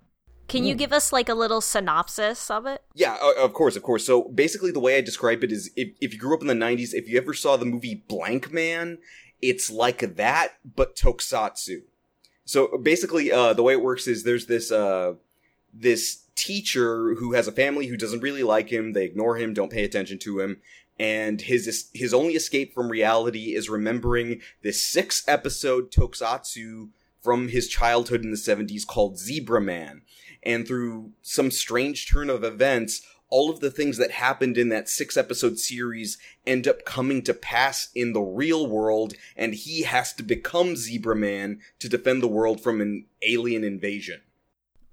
Can 0.47 0.65
you 0.65 0.75
give 0.75 0.91
us 0.91 1.13
like 1.13 1.29
a 1.29 1.33
little 1.33 1.61
synopsis 1.61 2.51
of 2.51 2.65
it? 2.65 2.83
Yeah, 2.93 3.17
uh, 3.21 3.41
of 3.45 3.53
course, 3.53 3.77
of 3.77 3.83
course. 3.83 4.05
So 4.05 4.23
basically, 4.23 4.71
the 4.71 4.81
way 4.81 4.97
I 4.97 5.01
describe 5.01 5.45
it 5.45 5.51
is 5.51 5.71
if, 5.77 5.95
if 6.01 6.13
you 6.13 6.19
grew 6.19 6.33
up 6.35 6.41
in 6.41 6.47
the 6.47 6.53
90s, 6.53 6.93
if 6.93 7.07
you 7.07 7.17
ever 7.17 7.33
saw 7.33 7.55
the 7.55 7.65
movie 7.65 8.03
Blankman, 8.09 8.97
it's 9.41 9.71
like 9.71 10.17
that, 10.17 10.55
but 10.75 10.97
tokusatsu. 10.97 11.83
So 12.43 12.77
basically, 12.77 13.31
uh, 13.31 13.53
the 13.53 13.63
way 13.63 13.73
it 13.73 13.81
works 13.81 14.07
is 14.07 14.23
there's 14.23 14.47
this, 14.47 14.73
uh, 14.73 15.13
this 15.73 16.25
teacher 16.35 17.15
who 17.15 17.31
has 17.33 17.47
a 17.47 17.51
family 17.53 17.87
who 17.87 17.95
doesn't 17.95 18.19
really 18.19 18.43
like 18.43 18.69
him. 18.69 18.91
They 18.91 19.05
ignore 19.05 19.37
him, 19.37 19.53
don't 19.53 19.71
pay 19.71 19.85
attention 19.85 20.19
to 20.19 20.41
him. 20.41 20.61
And 20.99 21.41
his 21.41 21.89
his 21.93 22.13
only 22.13 22.33
escape 22.33 22.73
from 22.73 22.89
reality 22.89 23.55
is 23.55 23.69
remembering 23.69 24.41
this 24.61 24.83
six 24.83 25.23
episode 25.27 25.91
tokusatsu 25.91 26.89
from 27.21 27.47
his 27.49 27.67
childhood 27.67 28.23
in 28.23 28.31
the 28.31 28.37
70s 28.37 28.85
called 28.85 29.17
Zebraman. 29.17 30.01
And 30.43 30.67
through 30.67 31.11
some 31.21 31.51
strange 31.51 32.09
turn 32.09 32.29
of 32.29 32.43
events, 32.43 33.01
all 33.29 33.49
of 33.49 33.61
the 33.61 33.71
things 33.71 33.97
that 33.97 34.11
happened 34.11 34.57
in 34.57 34.69
that 34.69 34.89
six 34.89 35.15
episode 35.15 35.57
series 35.57 36.17
end 36.45 36.67
up 36.67 36.83
coming 36.83 37.21
to 37.23 37.33
pass 37.33 37.89
in 37.95 38.13
the 38.13 38.21
real 38.21 38.67
world, 38.67 39.13
and 39.35 39.53
he 39.53 39.83
has 39.83 40.13
to 40.13 40.23
become 40.23 40.73
Zebraman 40.75 41.59
to 41.79 41.87
defend 41.87 42.21
the 42.21 42.27
world 42.27 42.61
from 42.61 42.81
an 42.81 43.05
alien 43.27 43.63
invasion. 43.63 44.21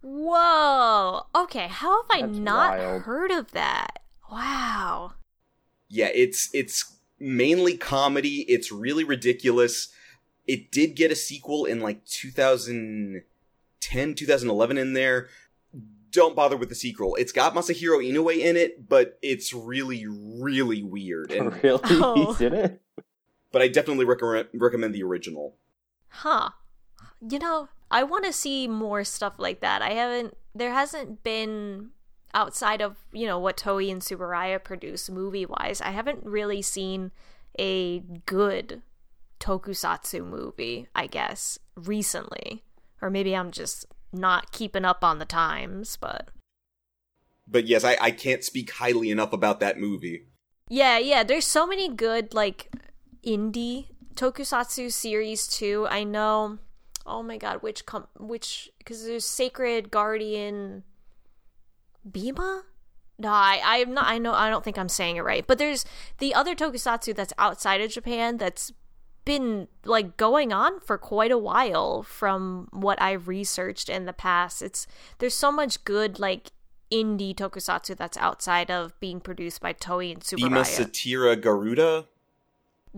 Whoa. 0.01 1.27
Okay, 1.35 1.67
how 1.69 2.03
have 2.03 2.11
I 2.11 2.27
That's 2.27 2.39
not 2.39 2.79
wild. 2.79 3.03
heard 3.03 3.31
of 3.33 3.51
that? 3.53 4.03
Wow. 4.31 5.15
Yeah, 5.89 6.11
it's 6.15 6.51
it's 6.53 6.97
mainly 7.19 7.77
comedy. 7.77 8.43
It's 8.43 8.71
really 8.71 9.05
ridiculous. 9.05 9.89
It 10.47 10.71
did 10.71 10.97
get 10.97 11.11
a 11.11 11.17
sequel 11.17 11.65
in 11.65 11.81
like 11.81 12.05
2010, 12.07 14.15
2011 14.15 14.79
in 14.79 14.93
there. 14.95 15.29
Don't 16.11 16.35
bother 16.35 16.57
with 16.57 16.71
the 16.71 16.75
sequel. 16.75 17.17
It's 17.17 17.33
got 17.33 17.55
Masahiro 17.55 18.03
Inoue 18.03 18.39
in 18.39 18.57
it, 18.57 18.89
but 18.89 19.19
it's 19.21 19.53
really, 19.53 20.07
really 20.07 20.83
weird. 20.83 21.33
And, 21.33 21.53
really? 21.63 21.81
Oh. 21.85 22.33
He's 22.33 22.41
in 22.41 22.55
it? 22.55 22.81
but 23.53 23.63
I 23.63 23.69
definitely 23.69 24.05
recommend 24.05 24.49
recommend 24.55 24.95
the 24.95 25.03
original. 25.03 25.55
Huh. 26.09 26.51
You 27.27 27.39
know, 27.39 27.69
I 27.91 28.03
want 28.03 28.25
to 28.25 28.33
see 28.33 28.69
more 28.69 29.05
stuff 29.05 29.35
like 29.39 29.61
that. 29.61 29.83
I 29.83 29.91
haven't 29.91 30.37
there 30.55 30.73
hasn't 30.73 31.23
been 31.23 31.91
outside 32.35 32.81
of, 32.81 32.97
you 33.13 33.27
know, 33.27 33.39
what 33.39 33.57
Toei 33.57 33.91
and 33.91 34.03
Tsuburaya 34.03 34.63
produce 34.63 35.09
movie-wise. 35.09 35.81
I 35.81 35.91
haven't 35.91 36.25
really 36.25 36.63
seen 36.63 37.11
a 37.59 38.01
good 38.27 38.83
tokusatsu 39.41 40.25
movie, 40.25 40.89
I 40.95 41.07
guess, 41.07 41.59
recently. 41.77 42.65
Or 43.01 43.11
maybe 43.11 43.35
I'm 43.35 43.51
just 43.51 43.87
not 44.13 44.53
keeping 44.53 44.85
up 44.85 45.05
on 45.05 45.19
the 45.19 45.25
times, 45.25 45.97
but 45.97 46.29
But 47.47 47.67
yes, 47.67 47.85
I, 47.85 47.97
I 48.01 48.11
can't 48.11 48.45
speak 48.45 48.73
highly 48.73 49.11
enough 49.11 49.33
about 49.33 49.61
that 49.61 49.79
movie. 49.79 50.27
Yeah, 50.69 50.99
yeah. 50.99 51.23
There's 51.23 51.47
so 51.47 51.67
many 51.67 51.89
good 51.89 52.35
like 52.35 52.71
indie 53.25 53.87
tokusatsu 54.15 54.93
series 54.93 55.47
too. 55.47 55.87
I 55.89 56.05
know. 56.05 56.59
Oh 57.07 57.23
my 57.23 57.39
god, 57.39 57.63
which 57.63 57.87
com- 57.87 58.09
which 58.19 58.71
because 58.79 59.05
there's 59.05 59.25
Sacred 59.25 59.91
Guardian 59.91 60.85
Bima. 62.11 62.63
No, 63.19 63.31
I 63.31 63.61
I'm 63.63 63.95
not. 63.95 64.07
I 64.07 64.19
know. 64.19 64.33
I 64.33 64.49
don't 64.49 64.65
think 64.65 64.79
I'm 64.79 64.89
saying 64.89 65.17
it 65.17 65.23
right. 65.23 65.47
But 65.47 65.59
there's 65.59 65.85
the 66.19 66.35
other 66.35 66.55
tokusatsu 66.55 67.15
that's 67.15 67.33
outside 67.37 67.81
of 67.81 67.91
Japan 67.91 68.37
that's 68.37 68.73
been 69.25 69.69
like 69.85 70.17
going 70.17 70.53
on 70.53 70.81
for 70.81 70.97
quite 70.97 71.31
a 71.31 71.37
while 71.37 72.03
from 72.03 72.69
what 72.73 73.01
I've 73.03 73.29
researched 73.29 73.89
in 73.89 74.07
the 74.07 74.13
past. 74.13 74.63
It's 74.63 74.87
there's 75.19 75.35
so 75.35 75.51
much 75.53 75.85
good 75.85 76.19
like 76.19 76.53
indie 76.91 77.35
tokusatsu 77.35 77.97
that's 77.97 78.17
outside 78.17 78.71
of 78.71 78.99
being 79.01 79.21
produced 79.21 79.61
by 79.61 79.73
Toei 79.73 80.13
and 80.13 80.25
Super. 80.25 80.47
Bima 80.47 80.61
Tsuburaya. 80.61 80.87
Satria 80.87 81.41
Garuda. 81.41 82.07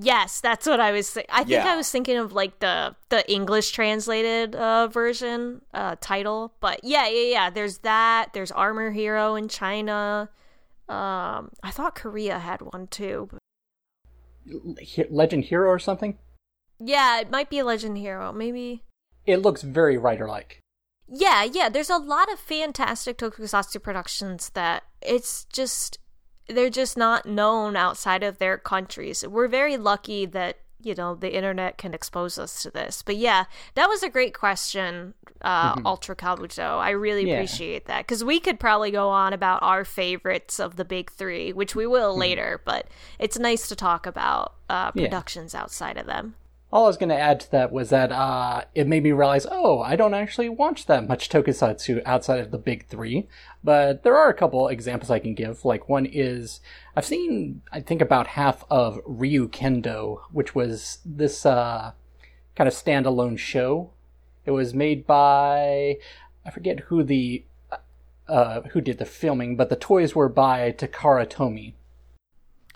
Yes, 0.03 0.41
that's 0.41 0.67
what 0.67 0.81
I 0.81 0.93
was. 0.93 1.13
Th- 1.13 1.27
I 1.29 1.39
think 1.39 1.51
Yeah. 1.51 1.73
I 1.73 1.77
was 1.77 1.91
thinking 1.91 2.17
of 2.17 2.33
like 2.33 2.59
the 2.61 2.95
the 3.11 3.29
English 3.31 3.73
translated 3.73 4.55
uh, 4.57 4.89
version 4.89 5.63
uh, 5.75 5.97
title, 6.01 6.55
but 6.61 6.81
yeah, 6.83 7.07
yeah, 7.09 7.31
yeah. 7.33 7.51
There's 7.51 7.79
that. 7.79 8.33
There's 8.33 8.51
Armor 8.51 8.93
Hero 8.93 9.35
in 9.35 9.49
China. 9.49 10.31
Um, 10.89 11.51
I 11.63 11.71
thought 11.71 11.95
Korea 11.95 12.39
had 12.39 12.63
one 12.63 12.87
too. 12.87 13.29
Legend 15.11 15.45
Hero 15.45 15.69
or 15.69 15.79
something? 15.79 16.19
Yeah, 16.79 17.21
it 17.21 17.31
might 17.31 17.51
be 17.51 17.63
Legend 17.63 17.99
Hero. 17.99 18.33
Maybe 18.33 18.83
It 19.27 19.39
looks 19.39 19.63
very 19.63 19.99
Rider 19.99 20.27
like. 20.27 20.61
Yeah, 21.07 21.45
yeah, 21.45 21.69
there's 21.69 21.91
a 21.91 21.97
lot 21.99 22.33
of 22.33 22.39
fantastic 22.39 23.19
tokusatsu 23.19 23.83
productions 23.83 24.51
that 24.55 24.85
it's 25.03 25.45
just 25.53 25.99
they're 26.55 26.71
just 26.71 26.97
not 26.97 27.27
known 27.27 27.77
outside 27.77 28.23
of 28.23 28.39
their 28.39 28.59
countries. 28.59 29.27
We're 29.27 29.49
very 29.49 29.77
lucky 29.77 30.27
that, 30.27 30.59
you 30.83 30.95
know, 30.95 31.15
the 31.15 31.35
internet 31.35 31.79
can 31.79 31.95
expose 31.95 32.39
us 32.39 32.63
to 32.63 32.71
this. 32.71 33.03
But 33.03 33.17
yeah, 33.17 33.45
that 33.75 33.89
was 33.89 34.03
a 34.03 34.09
great 34.09 34.35
question, 34.35 35.15
uh 35.43 35.81
Ultra 35.87 36.15
Kabuto. 36.17 36.79
I 36.79 36.91
really 36.91 37.27
Yeah. 37.29 37.35
appreciate 37.37 37.87
that 37.87 38.07
cuz 38.07 38.23
we 38.23 38.41
could 38.41 38.61
probably 38.61 38.91
go 38.91 39.09
on 39.09 39.33
about 39.33 39.63
our 39.63 39.85
favorites 39.87 40.59
of 40.59 40.77
the 40.77 40.85
big 40.85 41.11
3, 41.11 41.53
which 41.53 41.75
we 41.75 41.87
will 41.87 42.15
later, 42.17 42.61
but 42.65 42.87
it's 43.19 43.39
nice 43.39 43.67
to 43.69 43.77
talk 43.77 44.07
about 44.07 44.55
uh 44.69 44.91
Yeah. 44.95 45.05
productions 45.05 45.55
outside 45.55 45.97
of 45.97 46.07
them. 46.07 46.35
All 46.73 46.85
I 46.85 46.87
was 46.87 46.97
going 46.97 47.09
to 47.09 47.19
add 47.19 47.41
to 47.41 47.51
that 47.51 47.73
was 47.73 47.91
that 47.91 48.13
uh, 48.13 48.63
it 48.77 48.87
made 48.87 49.03
me 49.03 49.11
realize, 49.11 49.45
oh, 49.51 49.81
I 49.81 49.97
don't 49.97 50.15
actually 50.15 50.49
watch 50.49 50.87
that 50.87 51.09
much 51.09 51.29
tokusatsu 51.29 52.01
outside 52.07 52.39
of 52.39 52.53
the 52.53 52.59
big 52.59 52.87
three. 52.87 53.27
But 53.65 54.05
there 54.05 54.17
are 54.17 54.29
a 54.29 54.35
couple 54.35 54.69
examples 54.69 55.11
I 55.11 55.19
can 55.19 55.35
give. 55.35 55.65
Like 55.65 55.89
one 55.89 56.07
is 56.07 56.61
I've 56.95 57.05
seen, 57.05 57.63
I 57.73 57.81
think, 57.81 58.01
about 58.01 58.29
half 58.29 58.65
of 58.71 59.05
Ryukendo, 59.05 60.21
which 60.31 60.55
was 60.55 60.99
this 61.05 61.45
uh, 61.45 61.93
kind 62.55 62.69
of 62.69 62.75
standalone 62.75 63.37
show. 63.37 63.91
It 64.45 64.53
was 64.53 64.73
made 64.73 65.07
by 65.07 65.99
I 66.47 66.51
forget 66.53 66.81
who 66.81 67.03
the 67.03 67.45
uh, 68.29 68.63
who 68.71 68.81
did 68.81 68.99
the 68.99 69.05
filming, 69.05 69.57
but 69.57 69.71
the 69.71 69.77
toys 69.77 70.15
were 70.15 70.29
by 70.29 70.71
Takara 70.71 71.29
Tomy. 71.29 71.75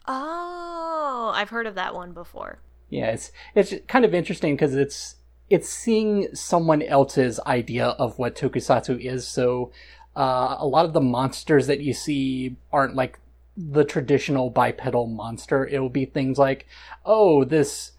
Oh, 0.07 1.33
I've 1.33 1.51
heard 1.51 1.69
of 1.69 1.77
that 1.77 1.95
one 1.95 2.13
before. 2.13 2.59
Yeah, 2.91 3.07
it's 3.11 3.33
it's 3.55 3.75
kind 3.89 4.05
of 4.05 4.15
interesting 4.15 4.55
because 4.55 4.75
it's 4.75 5.17
it's 5.51 5.69
seeing 5.69 6.35
someone 6.35 6.83
else's 6.83 7.41
idea 7.47 7.89
of 7.89 8.19
what 8.19 8.35
tokusatsu 8.37 8.99
is. 9.05 9.27
So 9.27 9.73
uh, 10.17 10.57
a 10.59 10.67
lot 10.67 10.85
of 10.85 10.93
the 10.93 11.01
monsters 11.01 11.67
that 11.67 11.81
you 11.81 11.93
see 11.93 12.57
aren't 12.73 12.95
like 12.95 13.19
the 13.57 13.85
traditional 13.85 14.51
bipedal 14.51 15.07
monster. 15.07 15.67
It 15.67 15.79
will 15.81 15.89
be 15.89 16.05
things 16.07 16.39
like, 16.39 16.67
oh, 17.05 17.45
this 17.45 17.93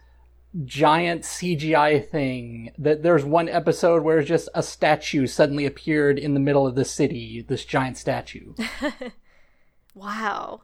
giant 0.63 1.22
CGI 1.24 2.08
thing. 2.08 2.72
That 2.77 3.04
there's 3.04 3.25
one 3.25 3.50
episode 3.50 4.04
where 4.04 4.22
just 4.24 4.50
a 4.54 4.63
statue 4.63 5.27
suddenly 5.27 5.65
appeared 5.65 6.18
in 6.18 6.34
the 6.34 6.39
middle 6.39 6.65
of 6.65 6.75
the 6.75 6.86
city. 6.86 7.46
This 7.48 7.65
giant 7.65 7.98
statue, 7.98 8.54
Wow. 9.94 10.62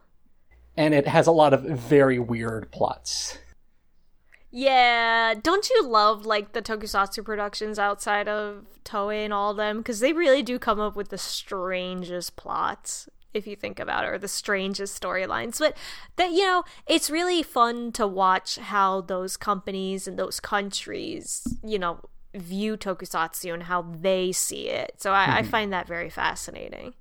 and 0.76 0.94
it 0.94 1.06
has 1.06 1.26
a 1.26 1.32
lot 1.32 1.52
of 1.54 1.62
very 1.62 2.18
weird 2.18 2.70
plots. 2.70 3.38
Yeah, 4.54 5.32
don't 5.42 5.70
you 5.70 5.86
love 5.86 6.26
like 6.26 6.52
the 6.52 6.60
tokusatsu 6.60 7.24
productions 7.24 7.78
outside 7.78 8.28
of 8.28 8.66
Toei 8.84 9.24
and 9.24 9.32
all 9.32 9.52
of 9.52 9.56
them 9.56 9.78
because 9.78 10.00
they 10.00 10.12
really 10.12 10.42
do 10.42 10.58
come 10.58 10.78
up 10.78 10.94
with 10.94 11.08
the 11.08 11.18
strangest 11.18 12.36
plots 12.36 13.08
if 13.32 13.46
you 13.46 13.56
think 13.56 13.80
about 13.80 14.04
it 14.04 14.08
or 14.08 14.18
the 14.18 14.28
strangest 14.28 15.00
storylines. 15.00 15.58
But 15.58 15.74
that 16.16 16.32
you 16.32 16.42
know, 16.42 16.64
it's 16.86 17.08
really 17.08 17.42
fun 17.42 17.92
to 17.92 18.06
watch 18.06 18.56
how 18.56 19.00
those 19.00 19.38
companies 19.38 20.06
and 20.06 20.18
those 20.18 20.38
countries, 20.38 21.56
you 21.64 21.78
know, 21.78 22.00
view 22.34 22.76
tokusatsu 22.76 23.54
and 23.54 23.62
how 23.64 23.82
they 23.82 24.32
see 24.32 24.68
it. 24.68 24.96
So 24.98 25.12
I, 25.12 25.38
I 25.38 25.40
mm-hmm. 25.40 25.50
find 25.50 25.72
that 25.72 25.88
very 25.88 26.10
fascinating. 26.10 26.92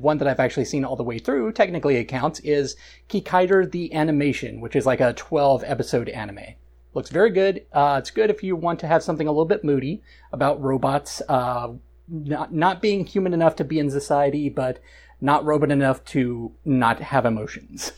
One 0.00 0.18
that 0.18 0.26
I've 0.26 0.40
actually 0.40 0.64
seen 0.64 0.84
all 0.84 0.96
the 0.96 1.04
way 1.04 1.20
through, 1.20 1.52
technically 1.52 1.94
it 1.96 2.06
counts, 2.06 2.40
is 2.40 2.74
Kikaider 3.08 3.70
the 3.70 3.94
Animation, 3.94 4.60
which 4.60 4.74
is 4.74 4.86
like 4.86 5.00
a 5.00 5.12
12 5.12 5.62
episode 5.64 6.08
anime. 6.08 6.56
Looks 6.94 7.10
very 7.10 7.30
good. 7.30 7.64
Uh, 7.72 7.96
it's 8.00 8.10
good 8.10 8.28
if 8.28 8.42
you 8.42 8.56
want 8.56 8.80
to 8.80 8.88
have 8.88 9.04
something 9.04 9.28
a 9.28 9.30
little 9.30 9.44
bit 9.44 9.62
moody 9.62 10.02
about 10.32 10.60
robots 10.60 11.22
uh, 11.28 11.68
not, 12.08 12.52
not 12.52 12.82
being 12.82 13.06
human 13.06 13.32
enough 13.32 13.54
to 13.56 13.64
be 13.64 13.78
in 13.78 13.88
society, 13.88 14.48
but 14.48 14.80
not 15.20 15.44
robot 15.44 15.70
enough 15.70 16.04
to 16.06 16.52
not 16.64 16.98
have 16.98 17.24
emotions. 17.24 17.92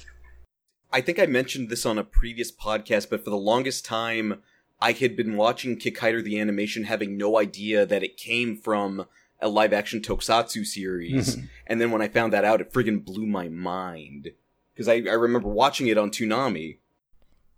I 0.93 1.01
think 1.01 1.19
I 1.19 1.27
mentioned 1.27 1.71
this 1.71 1.87
on 1.87 1.97
a 1.97 2.05
previous 2.05 2.53
podcast, 2.53 3.09
but 3.09 3.25
for 3.25 3.31
the 3.31 3.37
longest 3.37 3.87
time, 3.87 4.43
I 4.83 4.93
had 4.93 5.17
been 5.17 5.37
watching 5.37 5.79
Kikaider 5.79 6.23
the 6.23 6.39
animation 6.39 6.85
having 6.85 7.17
no 7.17 7.39
idea 7.39 7.87
that 7.87 8.03
it 8.03 8.19
came 8.19 8.55
from 8.55 9.07
a 9.41 9.49
live 9.49 9.73
action 9.73 10.01
tokusatsu 10.01 10.65
series. 10.65 11.39
and 11.67 11.81
then 11.81 11.91
when 11.91 12.03
I 12.03 12.09
found 12.09 12.33
that 12.33 12.45
out, 12.45 12.61
it 12.61 12.73
friggin' 12.73 13.05
blew 13.05 13.27
my 13.27 13.49
mind. 13.49 14.31
Because 14.73 14.89
I, 14.89 14.95
I 15.09 15.15
remember 15.15 15.49
watching 15.49 15.87
it 15.87 15.99
on 15.99 16.11
Toonami. 16.11 16.79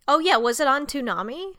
Oh 0.06 0.18
yeah, 0.18 0.36
was 0.36 0.60
it 0.60 0.66
on 0.66 0.86
Toonami? 0.86 1.54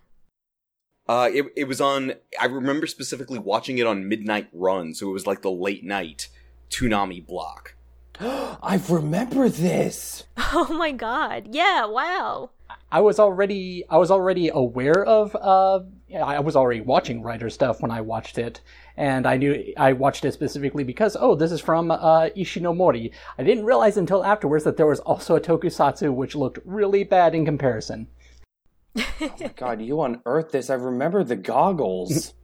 Uh, 1.07 1.29
it, 1.33 1.45
it 1.55 1.63
was 1.67 1.81
on, 1.81 2.13
I 2.39 2.45
remember 2.45 2.85
specifically 2.85 3.39
watching 3.39 3.79
it 3.79 3.87
on 3.87 4.07
Midnight 4.07 4.47
Run, 4.53 4.93
so 4.93 5.09
it 5.09 5.13
was 5.13 5.25
like 5.25 5.41
the 5.41 5.51
late 5.51 5.83
night 5.83 6.29
Toonami 6.69 7.25
block. 7.25 7.75
I 8.19 8.81
remember 8.89 9.49
this. 9.49 10.23
Oh 10.51 10.73
my 10.73 10.91
god. 10.91 11.49
Yeah, 11.51 11.85
wow. 11.85 12.49
I 12.91 13.01
was 13.01 13.19
already 13.19 13.83
I 13.87 13.97
was 13.97 14.09
already 14.09 14.49
aware 14.49 15.05
of 15.05 15.35
uh 15.35 15.81
I 16.15 16.39
was 16.39 16.55
already 16.55 16.81
watching 16.81 17.21
Rider 17.21 17.51
stuff 17.51 17.81
when 17.81 17.91
I 17.91 18.01
watched 18.01 18.39
it, 18.39 18.61
and 18.99 19.25
I 19.25 19.37
knew 19.37 19.73
I 19.77 19.93
watched 19.93 20.25
it 20.25 20.33
specifically 20.33 20.83
because 20.83 21.15
oh 21.19 21.33
this 21.33 21.51
is 21.51 21.61
from 21.61 21.89
uh, 21.89 22.29
Ishinomori. 22.37 23.11
I 23.37 23.43
didn't 23.43 23.65
realize 23.65 23.95
until 23.97 24.23
afterwards 24.25 24.65
that 24.65 24.75
there 24.77 24.85
was 24.87 24.99
also 24.99 25.35
a 25.35 25.41
tokusatsu 25.41 26.13
which 26.13 26.35
looked 26.35 26.59
really 26.65 27.03
bad 27.05 27.33
in 27.33 27.45
comparison. 27.45 28.07
oh 28.97 29.03
my 29.39 29.47
god, 29.55 29.81
you 29.81 30.01
unearthed 30.01 30.51
this. 30.51 30.69
I 30.69 30.75
remember 30.75 31.23
the 31.23 31.35
goggles. 31.37 32.33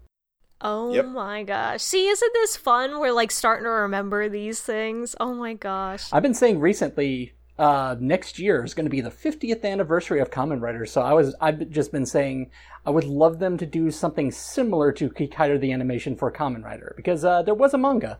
Oh 0.61 0.93
Yep. 0.93 1.05
my 1.07 1.43
gosh. 1.43 1.81
See, 1.83 2.07
isn't 2.07 2.33
this 2.33 2.55
fun? 2.55 2.97
We're 2.99 3.11
like 3.11 3.29
starting 3.29 3.65
to 3.65 3.69
remember 3.69 4.29
these 4.29 4.61
things. 4.61 5.13
Oh 5.19 5.33
my 5.33 5.53
gosh. 5.53 6.07
I've 6.13 6.23
been 6.23 6.33
saying 6.33 6.61
recently, 6.61 7.33
uh, 7.57 7.95
next 7.99 8.37
year 8.37 8.63
is 8.63 8.73
going 8.73 8.85
to 8.85 8.89
be 8.89 9.01
the 9.01 9.09
50th 9.09 9.63
anniversary 9.63 10.19
of 10.19 10.29
Kamen 10.29 10.61
Rider. 10.61 10.85
So 10.85 11.01
I 11.01 11.13
was, 11.13 11.35
I've 11.39 11.69
just 11.69 11.91
been 11.91 12.05
saying 12.05 12.51
I 12.85 12.89
would 12.89 13.05
love 13.05 13.39
them 13.39 13.57
to 13.57 13.65
do 13.65 13.91
something 13.91 14.31
similar 14.31 14.91
to 14.93 15.09
Kikaider 15.09 15.59
the 15.59 15.71
animation 15.71 16.15
for 16.15 16.31
Kamen 16.31 16.63
Rider 16.63 16.93
because 16.97 17.23
uh, 17.23 17.41
there 17.43 17.55
was 17.55 17.73
a 17.73 17.77
manga. 17.77 18.19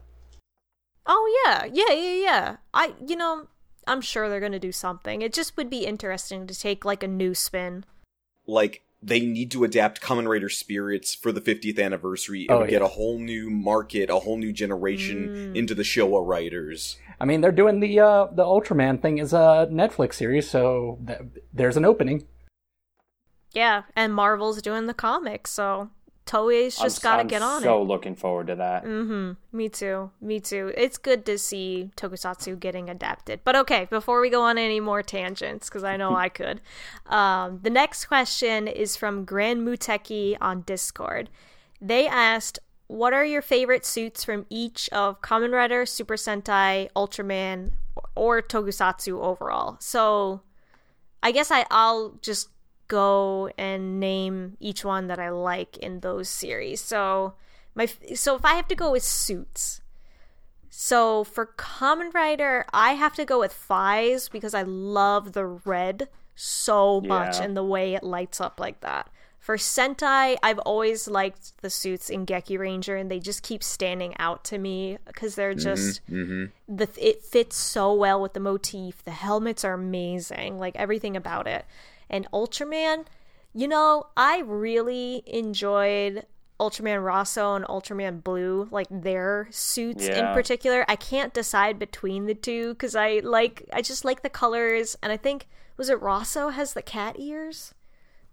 Oh 1.05 1.43
yeah. 1.45 1.65
Yeah, 1.65 1.93
yeah, 1.93 2.23
yeah. 2.23 2.55
I 2.73 2.93
you 3.05 3.15
know, 3.15 3.47
I'm 3.85 4.01
sure 4.01 4.29
they're 4.29 4.39
going 4.39 4.51
to 4.53 4.59
do 4.59 4.71
something. 4.71 5.21
It 5.21 5.33
just 5.33 5.57
would 5.57 5.69
be 5.69 5.85
interesting 5.85 6.47
to 6.47 6.57
take 6.57 6.85
like 6.85 7.03
a 7.03 7.07
new 7.07 7.35
spin. 7.35 7.85
like 8.47 8.84
they 9.05 9.19
need 9.19 9.51
to 9.51 9.63
adapt 9.63 10.01
Kamen 10.01 10.27
Rider 10.27 10.49
Spirits 10.49 11.13
for 11.13 11.31
the 11.31 11.39
50th 11.39 11.79
anniversary. 11.79 12.43
It 12.43 12.51
Oh, 12.51 12.59
would 12.61 12.69
get 12.69 12.81
a 12.81 12.87
whole 12.87 13.19
new 13.19 13.49
market, 13.51 14.09
a 14.09 14.15
whole 14.19 14.37
new 14.37 14.51
generation 14.51 15.27
Mm. 15.53 15.55
into 15.55 15.75
the 15.75 15.83
Showa 15.83 16.25
Riders. 16.25 16.97
I 17.19 17.25
mean, 17.25 17.41
they're 17.41 17.51
doing 17.51 17.79
the 17.81 17.99
uh, 17.99 18.27
the 18.33 18.43
Ultraman 18.43 19.01
thing 19.01 19.19
as 19.19 19.31
a 19.31 19.69
Netflix 19.71 20.15
series, 20.15 20.49
so 20.49 20.99
th- 21.05 21.19
there's 21.53 21.77
an 21.77 21.85
opening. 21.85 22.25
Yeah, 23.53 23.83
and 23.95 24.13
Marvel's 24.13 24.61
doing 24.61 24.87
the 24.87 24.93
comics, 24.93 25.51
so 25.51 25.91
Toei's 26.25 26.75
just 26.75 27.03
got 27.03 27.17
to 27.17 27.23
get 27.23 27.43
on 27.43 27.61
so 27.61 27.67
it. 27.67 27.69
So 27.69 27.83
looking 27.83 28.15
forward 28.15 28.47
to 28.47 28.55
that. 28.55 28.83
Mm-hmm. 28.83 29.33
Me 29.55 29.69
too. 29.69 30.09
Me 30.19 30.39
too. 30.39 30.73
It's 30.75 30.97
good 30.97 31.25
to 31.27 31.37
see 31.37 31.91
Tokusatsu 31.95 32.59
getting 32.59 32.89
adapted. 32.89 33.41
But 33.43 33.55
okay, 33.57 33.87
before 33.91 34.21
we 34.21 34.31
go 34.31 34.41
on 34.41 34.57
any 34.57 34.79
more 34.79 35.03
tangents, 35.03 35.69
because 35.69 35.83
I 35.83 35.97
know 35.97 36.15
I 36.15 36.29
could, 36.39 36.61
um, 37.05 37.59
the 37.61 37.69
next 37.69 38.05
question 38.05 38.67
is 38.67 38.95
from 38.95 39.23
Grand 39.23 39.67
Muteki 39.67 40.37
on 40.41 40.61
Discord. 40.61 41.29
They 41.79 42.07
asked, 42.07 42.57
"What 42.87 43.13
are 43.13 43.25
your 43.25 43.43
favorite 43.43 43.85
suits 43.85 44.23
from 44.23 44.47
each 44.49 44.89
of 44.89 45.21
Kamen 45.21 45.53
Rider, 45.53 45.85
Super 45.85 46.15
Sentai, 46.15 46.89
Ultraman, 46.95 47.73
or 48.15 48.41
Tokusatsu 48.41 49.19
overall?" 49.19 49.77
So, 49.79 50.41
I 51.21 51.31
guess 51.31 51.51
I 51.51 51.67
I'll 51.69 52.17
just 52.21 52.49
go 52.87 53.49
and 53.57 53.99
name 53.99 54.57
each 54.59 54.83
one 54.85 55.07
that 55.07 55.19
I 55.19 55.29
like 55.29 55.77
in 55.77 55.99
those 56.01 56.29
series. 56.29 56.81
So 56.81 57.33
my 57.73 57.87
so 58.15 58.35
if 58.35 58.45
I 58.45 58.53
have 58.55 58.67
to 58.69 58.75
go 58.75 58.91
with 58.91 59.03
suits. 59.03 59.81
So 60.69 61.23
for 61.23 61.45
Kamen 61.57 62.13
Rider, 62.13 62.65
I 62.73 62.93
have 62.93 63.15
to 63.15 63.25
go 63.25 63.39
with 63.39 63.53
Faiz 63.53 64.29
because 64.29 64.53
I 64.53 64.63
love 64.63 65.31
the 65.33 65.45
red 65.45 66.09
so 66.35 66.99
much 66.99 67.37
Yeah. 67.37 67.43
and 67.43 67.55
the 67.55 67.63
way 67.63 67.93
it 67.93 68.03
lights 68.03 68.41
up 68.41 68.59
like 68.59 68.81
that. 68.81 69.09
For 69.39 69.55
Sentai, 69.57 70.35
I've 70.41 70.59
always 70.59 71.07
liked 71.07 71.61
the 71.61 71.69
suits 71.69 72.09
in 72.09 72.25
Gekiranger 72.25 72.99
and 72.99 73.09
they 73.11 73.19
just 73.19 73.43
keep 73.43 73.63
standing 73.63 74.15
out 74.17 74.43
to 74.45 74.57
me 74.57 74.97
because 75.05 75.35
they're 75.35 75.53
just 75.53 76.01
Mm-hmm. 76.09 76.45
the 76.75 76.89
it 76.97 77.23
fits 77.23 77.55
so 77.55 77.93
well 77.93 78.19
with 78.21 78.33
the 78.33 78.39
motif. 78.39 79.03
The 79.03 79.11
helmets 79.11 79.63
are 79.63 79.73
amazing, 79.75 80.57
like 80.59 80.75
everything 80.75 81.15
about 81.15 81.47
it. 81.47 81.65
And 82.09 82.27
Ultraman, 82.31 83.05
you 83.53 83.67
know, 83.67 84.07
I 84.15 84.39
really 84.39 85.23
enjoyed 85.25 86.25
Ultraman 86.59 87.03
Rosso 87.03 87.55
and 87.55 87.65
Ultraman 87.65 88.23
Blue, 88.23 88.67
like 88.71 88.87
their 88.89 89.47
suits 89.51 90.07
in 90.07 90.25
particular. 90.33 90.85
I 90.87 90.95
can't 90.95 91.33
decide 91.33 91.77
between 91.77 92.27
the 92.27 92.35
two 92.35 92.73
because 92.73 92.95
I 92.95 93.19
like 93.23 93.67
I 93.73 93.81
just 93.81 94.05
like 94.05 94.21
the 94.21 94.29
colors, 94.29 94.95
and 95.03 95.11
I 95.11 95.17
think 95.17 95.47
was 95.77 95.89
it 95.89 96.01
Rosso 96.01 96.49
has 96.49 96.73
the 96.73 96.81
cat 96.81 97.17
ears. 97.19 97.73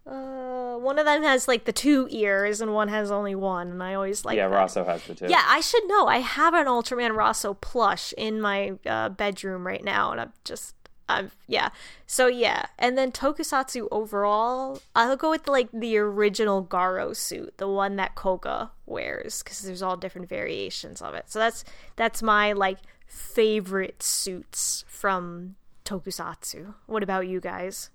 Uh, 0.04 0.76
one 0.78 0.98
of 0.98 1.06
them 1.06 1.22
has 1.22 1.46
like 1.46 1.64
the 1.64 1.72
two 1.72 2.08
ears, 2.10 2.60
and 2.60 2.74
one 2.74 2.88
has 2.88 3.10
only 3.10 3.34
one, 3.34 3.68
and 3.70 3.82
I 3.82 3.94
always 3.94 4.24
like 4.24 4.36
yeah, 4.36 4.48
that. 4.48 4.54
Rosso 4.54 4.84
has 4.84 5.04
the 5.04 5.14
two. 5.14 5.26
Yeah, 5.28 5.44
I 5.46 5.60
should 5.60 5.86
know. 5.86 6.06
I 6.06 6.18
have 6.18 6.54
an 6.54 6.66
Ultraman 6.66 7.16
Rosso 7.16 7.54
plush 7.54 8.12
in 8.18 8.40
my 8.40 8.74
uh, 8.84 9.10
bedroom 9.10 9.64
right 9.66 9.82
now, 9.82 10.10
and 10.10 10.20
I'm 10.20 10.32
just, 10.44 10.74
I'm 11.12 11.30
yeah. 11.46 11.70
So 12.06 12.26
yeah, 12.26 12.66
and 12.78 12.96
then 12.96 13.12
Tokusatsu 13.12 13.88
overall, 13.90 14.80
I'll 14.94 15.16
go 15.16 15.30
with 15.30 15.48
like 15.48 15.68
the 15.72 15.96
original 15.98 16.64
Garo 16.64 17.14
suit, 17.14 17.54
the 17.58 17.68
one 17.68 17.96
that 17.96 18.14
Koga 18.14 18.70
wears, 18.86 19.42
because 19.42 19.60
there's 19.60 19.82
all 19.82 19.96
different 19.96 20.28
variations 20.28 21.02
of 21.02 21.14
it. 21.14 21.30
So 21.30 21.38
that's 21.38 21.64
that's 21.96 22.22
my 22.22 22.52
like 22.52 22.78
favorite 23.06 24.02
suits 24.02 24.84
from 24.88 25.56
Tokusatsu. 25.84 26.74
What 26.86 27.02
about 27.02 27.26
you 27.26 27.40
guys? 27.40 27.90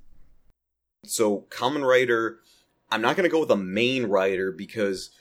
So, 1.05 1.45
Kamen 1.49 1.87
Rider, 1.87 2.39
I'm 2.91 3.01
not 3.01 3.15
going 3.15 3.23
to 3.23 3.31
go 3.31 3.39
with 3.39 3.51
a 3.51 3.57
main 3.57 4.05
Rider 4.07 4.51
because, 4.51 5.11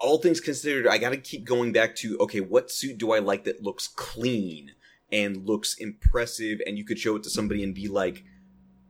all 0.00 0.18
things 0.18 0.40
considered, 0.40 0.86
I 0.86 0.98
got 0.98 1.10
to 1.10 1.16
keep 1.16 1.44
going 1.44 1.72
back 1.72 1.94
to 1.96 2.18
okay, 2.18 2.40
what 2.40 2.70
suit 2.70 2.98
do 2.98 3.12
I 3.12 3.18
like 3.20 3.44
that 3.44 3.62
looks 3.62 3.88
clean 3.88 4.72
and 5.14 5.46
looks 5.46 5.74
impressive, 5.74 6.60
and 6.66 6.76
you 6.76 6.84
could 6.84 6.98
show 6.98 7.14
it 7.14 7.22
to 7.22 7.30
somebody 7.30 7.62
and 7.62 7.72
be 7.72 7.86
like, 7.86 8.24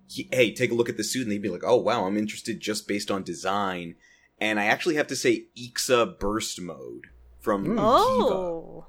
hey, 0.09 0.53
take 0.53 0.71
a 0.71 0.75
look 0.75 0.89
at 0.89 0.97
the 0.97 1.05
suit, 1.05 1.23
and 1.23 1.31
they'd 1.31 1.43
be 1.43 1.51
like, 1.51 1.65
oh 1.65 1.77
wow, 1.77 2.07
I'm 2.07 2.17
interested 2.17 2.61
just 2.61 2.89
based 2.89 3.11
on 3.11 3.23
design. 3.23 3.97
And 4.41 4.59
I 4.59 4.65
actually 4.65 4.97
have 4.97 5.07
to 5.09 5.17
say 5.17 5.47
Ixa 5.57 6.19
Burst 6.19 6.61
Mode 6.61 7.09
from 7.41 7.65
hmm. 7.65 7.71
Kiva 7.73 7.83
Oh, 7.83 8.87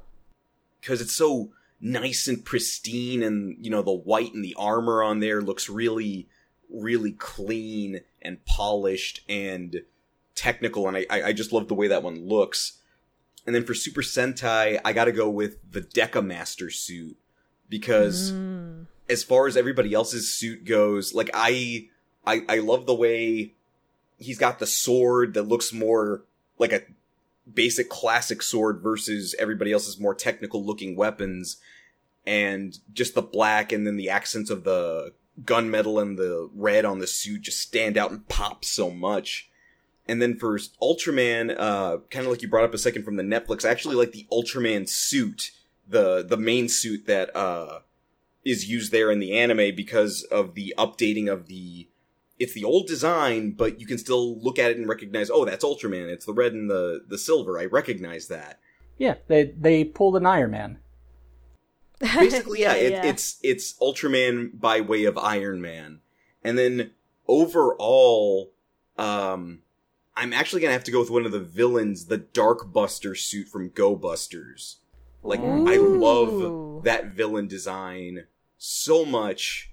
because 0.80 1.02
it's 1.02 1.14
so 1.14 1.52
nice 1.82 2.28
and 2.30 2.44
pristine 2.46 3.22
and 3.22 3.58
you 3.64 3.70
know 3.70 3.82
the 3.82 3.92
white 3.92 4.34
and 4.34 4.44
the 4.44 4.56
armor 4.58 5.04
on 5.04 5.20
there 5.20 5.42
looks 5.42 5.70
really 5.70 6.28
really 6.70 7.12
clean 7.12 8.00
and 8.22 8.44
polished 8.46 9.22
and 9.28 9.82
technical 10.36 10.88
and 10.88 10.96
I, 10.96 11.06
I 11.10 11.24
I 11.24 11.34
just 11.34 11.52
love 11.52 11.68
the 11.68 11.76
way 11.76 11.90
that 11.90 12.02
one 12.02 12.28
looks. 12.28 12.80
And 13.46 13.54
then 13.54 13.66
for 13.66 13.76
super 13.76 14.02
sentai 14.02 14.80
i 14.86 14.94
gotta 14.94 15.12
go 15.12 15.30
with 15.30 15.58
the 15.70 15.82
Deka 15.82 16.26
Master 16.26 16.72
suit 16.72 17.18
because 17.70 18.32
Mm. 18.32 18.86
as 19.10 19.24
far 19.24 19.48
as 19.48 19.58
everybody 19.58 19.94
else's 19.94 20.34
suit 20.34 20.66
goes, 20.66 21.14
like 21.14 21.30
I, 21.34 21.88
I, 22.26 22.44
I 22.48 22.58
love 22.60 22.86
the 22.86 22.96
way 22.96 23.54
he's 24.18 24.38
got 24.38 24.60
the 24.60 24.68
sword 24.68 25.34
that 25.34 25.44
looks 25.48 25.74
more 25.74 26.24
like 26.58 26.72
a 26.72 26.82
basic 27.52 27.90
classic 27.90 28.42
sword 28.42 28.80
versus 28.82 29.36
everybody 29.38 29.72
else's 29.72 30.00
more 30.00 30.16
technical 30.16 30.64
looking 30.66 30.96
weapons, 30.96 31.58
and 32.26 32.80
just 32.94 33.14
the 33.14 33.22
black 33.22 33.72
and 33.72 33.86
then 33.86 33.98
the 33.98 34.10
accents 34.10 34.50
of 34.50 34.64
the 34.64 35.14
gunmetal 35.44 36.02
and 36.02 36.18
the 36.18 36.50
red 36.56 36.86
on 36.86 37.00
the 37.00 37.06
suit 37.08 37.42
just 37.42 37.60
stand 37.60 37.98
out 37.98 38.10
and 38.10 38.28
pop 38.30 38.64
so 38.66 38.90
much. 38.90 39.50
And 40.08 40.22
then 40.22 40.38
for 40.38 40.58
Ultraman, 40.82 41.56
uh, 41.60 41.98
kind 42.10 42.26
of 42.26 42.32
like 42.32 42.42
you 42.42 42.48
brought 42.48 42.64
up 42.64 42.74
a 42.74 42.78
second 42.78 43.04
from 43.04 43.16
the 43.18 43.24
Netflix, 43.24 43.66
I 43.66 43.70
actually 43.70 43.96
like 43.96 44.12
the 44.12 44.26
Ultraman 44.32 44.88
suit, 44.88 45.52
the 45.88 46.24
the 46.24 46.38
main 46.38 46.68
suit 46.68 47.06
that 47.06 47.36
uh 47.36 47.80
is 48.44 48.70
used 48.70 48.92
there 48.92 49.12
in 49.12 49.20
the 49.20 49.38
anime 49.38 49.76
because 49.76 50.24
of 50.24 50.54
the 50.54 50.74
updating 50.78 51.32
of 51.32 51.48
the 51.48 51.88
it's 52.38 52.54
the 52.54 52.66
old 52.66 52.88
design, 52.88 53.52
but 53.52 53.80
you 53.80 53.88
can 53.88 53.98
still 53.98 54.38
look 54.40 54.60
at 54.60 54.72
it 54.72 54.78
and 54.78 54.90
recognize, 54.90 55.30
oh, 55.30 55.46
that's 55.46 55.64
Ultraman. 55.64 56.10
It's 56.10 56.26
the 56.26 56.34
red 56.34 56.54
and 56.54 56.70
the 56.70 57.04
the 57.08 57.18
silver. 57.18 57.60
I 57.60 57.66
recognize 57.66 58.28
that. 58.28 58.60
Yeah, 58.98 59.16
they 59.28 59.46
they 59.46 59.84
pulled 59.84 60.18
an 60.18 60.26
Iron 60.26 60.52
Man. 60.52 60.80
Basically, 62.00 62.62
yeah, 62.62 62.74
it, 62.74 63.06
it's 63.06 63.40
it's 63.42 63.74
Ultraman 63.80 64.60
by 64.60 64.82
way 64.82 65.06
of 65.06 65.18
Iron 65.18 65.62
Man. 65.62 66.02
And 66.44 66.58
then 66.58 66.92
overall, 67.28 68.52
um, 68.98 69.62
I'm 70.16 70.34
actually 70.34 70.62
gonna 70.62 70.74
have 70.74 70.84
to 70.86 70.92
go 70.92 71.00
with 71.00 71.10
one 71.10 71.26
of 71.26 71.32
the 71.32 71.40
villains, 71.40 72.06
the 72.06 72.18
Dark 72.18 72.72
Buster 72.72 73.16
suit 73.16 73.48
from 73.48 73.70
Go 73.70 73.96
Busters. 73.96 74.78
Like 75.26 75.40
I 75.42 75.78
love 75.78 76.84
that 76.84 77.14
villain 77.14 77.48
design 77.48 78.26
so 78.58 79.04
much, 79.06 79.72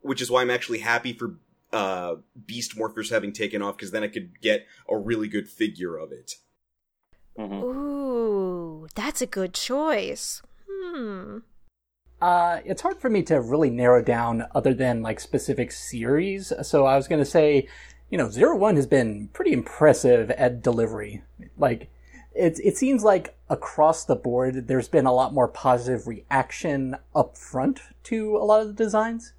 which 0.00 0.22
is 0.22 0.30
why 0.30 0.42
I'm 0.42 0.50
actually 0.50 0.78
happy 0.78 1.12
for 1.12 1.36
uh 1.72 2.16
Beast 2.46 2.76
Morphers 2.76 3.10
having 3.10 3.32
taken 3.32 3.60
off 3.60 3.76
because 3.76 3.90
then 3.90 4.02
I 4.02 4.08
could 4.08 4.40
get 4.40 4.66
a 4.88 4.96
really 4.96 5.28
good 5.28 5.48
figure 5.48 5.96
of 5.96 6.12
it. 6.12 6.36
Mhm. 7.38 7.62
Ooh, 7.62 8.88
that's 8.94 9.20
a 9.20 9.26
good 9.26 9.52
choice. 9.52 10.42
Hmm. 10.70 11.38
Uh, 12.20 12.60
it's 12.64 12.80
hard 12.80 12.98
for 12.98 13.10
me 13.10 13.22
to 13.24 13.40
really 13.42 13.68
narrow 13.68 14.02
down 14.02 14.46
other 14.54 14.72
than 14.72 15.02
like 15.02 15.20
specific 15.20 15.70
series. 15.70 16.50
So 16.62 16.86
I 16.86 16.96
was 16.96 17.08
going 17.08 17.18
to 17.18 17.30
say, 17.30 17.68
you 18.08 18.16
know, 18.16 18.30
Zero 18.30 18.56
One 18.56 18.76
has 18.76 18.86
been 18.86 19.28
pretty 19.34 19.52
impressive 19.52 20.30
at 20.30 20.62
delivery. 20.62 21.22
Like, 21.58 21.90
it 22.36 22.60
it 22.62 22.76
seems 22.76 23.02
like 23.02 23.36
across 23.48 24.04
the 24.04 24.16
board, 24.16 24.68
there's 24.68 24.88
been 24.88 25.06
a 25.06 25.12
lot 25.12 25.32
more 25.32 25.48
positive 25.48 26.06
reaction 26.06 26.96
up 27.14 27.36
front 27.36 27.80
to 28.04 28.36
a 28.36 28.44
lot 28.44 28.60
of 28.60 28.68
the 28.68 28.74
designs. 28.84 29.32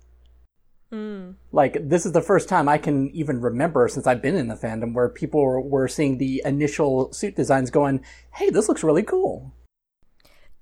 Like 1.52 1.90
this 1.90 2.06
is 2.06 2.14
the 2.14 2.22
first 2.22 2.48
time 2.48 2.70
I 2.70 2.78
can 2.78 3.10
even 3.10 3.42
remember 3.42 3.88
since 3.90 4.08
I've 4.08 4.22
been 4.22 4.36
in 4.36 4.48
the 4.48 4.56
fandom 4.56 4.94
where 4.94 5.10
people 5.10 5.42
were, 5.42 5.60
were 5.60 5.88
seeing 5.88 6.18
the 6.18 6.42
initial 6.46 7.12
suit 7.12 7.36
designs 7.36 7.70
going, 7.70 8.04
"Hey, 8.36 8.50
this 8.50 8.70
looks 8.70 8.84
really 8.84 9.04
cool." 9.04 9.52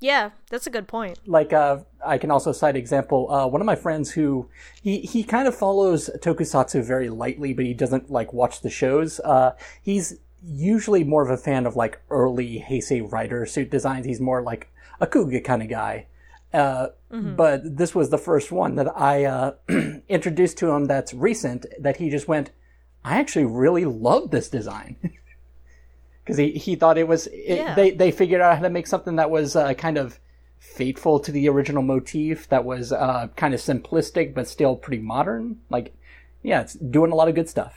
Yeah, 0.01 0.31
that's 0.49 0.67
a 0.67 0.71
good 0.71 0.87
point. 0.87 1.19
like 1.25 1.53
uh, 1.53 1.77
I 2.05 2.17
can 2.17 2.29
also 2.31 2.51
cite 2.51 2.75
example. 2.75 3.31
Uh, 3.31 3.47
one 3.47 3.61
of 3.61 3.65
my 3.65 3.75
friends 3.75 4.11
who 4.11 4.49
he 4.81 4.99
he 5.01 5.23
kind 5.23 5.47
of 5.47 5.55
follows 5.55 6.09
tokusatsu 6.21 6.83
very 6.83 7.09
lightly, 7.09 7.53
but 7.53 7.65
he 7.65 7.73
doesn't 7.73 8.09
like 8.09 8.33
watch 8.33 8.61
the 8.61 8.69
shows. 8.69 9.19
Uh, 9.21 9.51
he's 9.81 10.19
usually 10.45 11.03
more 11.03 11.23
of 11.23 11.29
a 11.29 11.37
fan 11.37 11.65
of 11.65 11.75
like 11.75 11.99
early 12.09 12.63
Heisei 12.67 13.01
Rider 13.11 13.45
suit 13.45 13.69
designs. 13.69 14.05
He's 14.05 14.21
more 14.21 14.41
like 14.41 14.69
a 14.99 15.07
Kuuga 15.07 15.43
kind 15.43 15.61
of 15.61 15.69
guy. 15.69 16.07
Uh, 16.53 16.89
But 17.11 17.77
this 17.77 17.95
was 17.95 18.09
the 18.09 18.17
first 18.17 18.51
one 18.51 18.75
that 18.75 18.87
I 18.97 19.25
uh, 19.25 19.53
introduced 20.09 20.57
to 20.59 20.69
him 20.71 20.85
that's 20.85 21.13
recent 21.13 21.65
that 21.79 21.97
he 21.97 22.09
just 22.09 22.27
went, 22.27 22.51
I 23.03 23.19
actually 23.19 23.45
really 23.45 23.85
love 23.85 24.31
this 24.31 24.49
design. 24.49 24.95
Because 26.23 26.37
he, 26.37 26.53
he 26.53 26.75
thought 26.75 26.97
it 26.97 27.07
was, 27.07 27.27
it, 27.27 27.57
Yeah. 27.57 27.75
they, 27.75 27.91
they 27.91 28.09
figured 28.11 28.41
out 28.41 28.55
how 28.57 28.63
to 28.63 28.69
make 28.71 28.87
something 28.87 29.17
that 29.17 29.29
was 29.29 29.55
uh, 29.55 29.75
kind 29.75 29.95
of 29.97 30.19
faithful 30.57 31.19
to 31.19 31.31
the 31.31 31.47
original 31.47 31.83
motif, 31.83 32.49
that 32.49 32.65
was 32.65 32.91
uh, 32.91 33.27
kind 33.35 33.53
of 33.53 33.59
simplistic 33.59 34.33
but 34.33 34.47
still 34.47 34.75
pretty 34.75 35.03
modern. 35.03 35.59
Like, 35.69 35.93
yeah, 36.41 36.61
it's 36.61 36.73
doing 36.73 37.11
a 37.11 37.15
lot 37.15 37.27
of 37.27 37.35
good 37.35 37.47
stuff. 37.47 37.75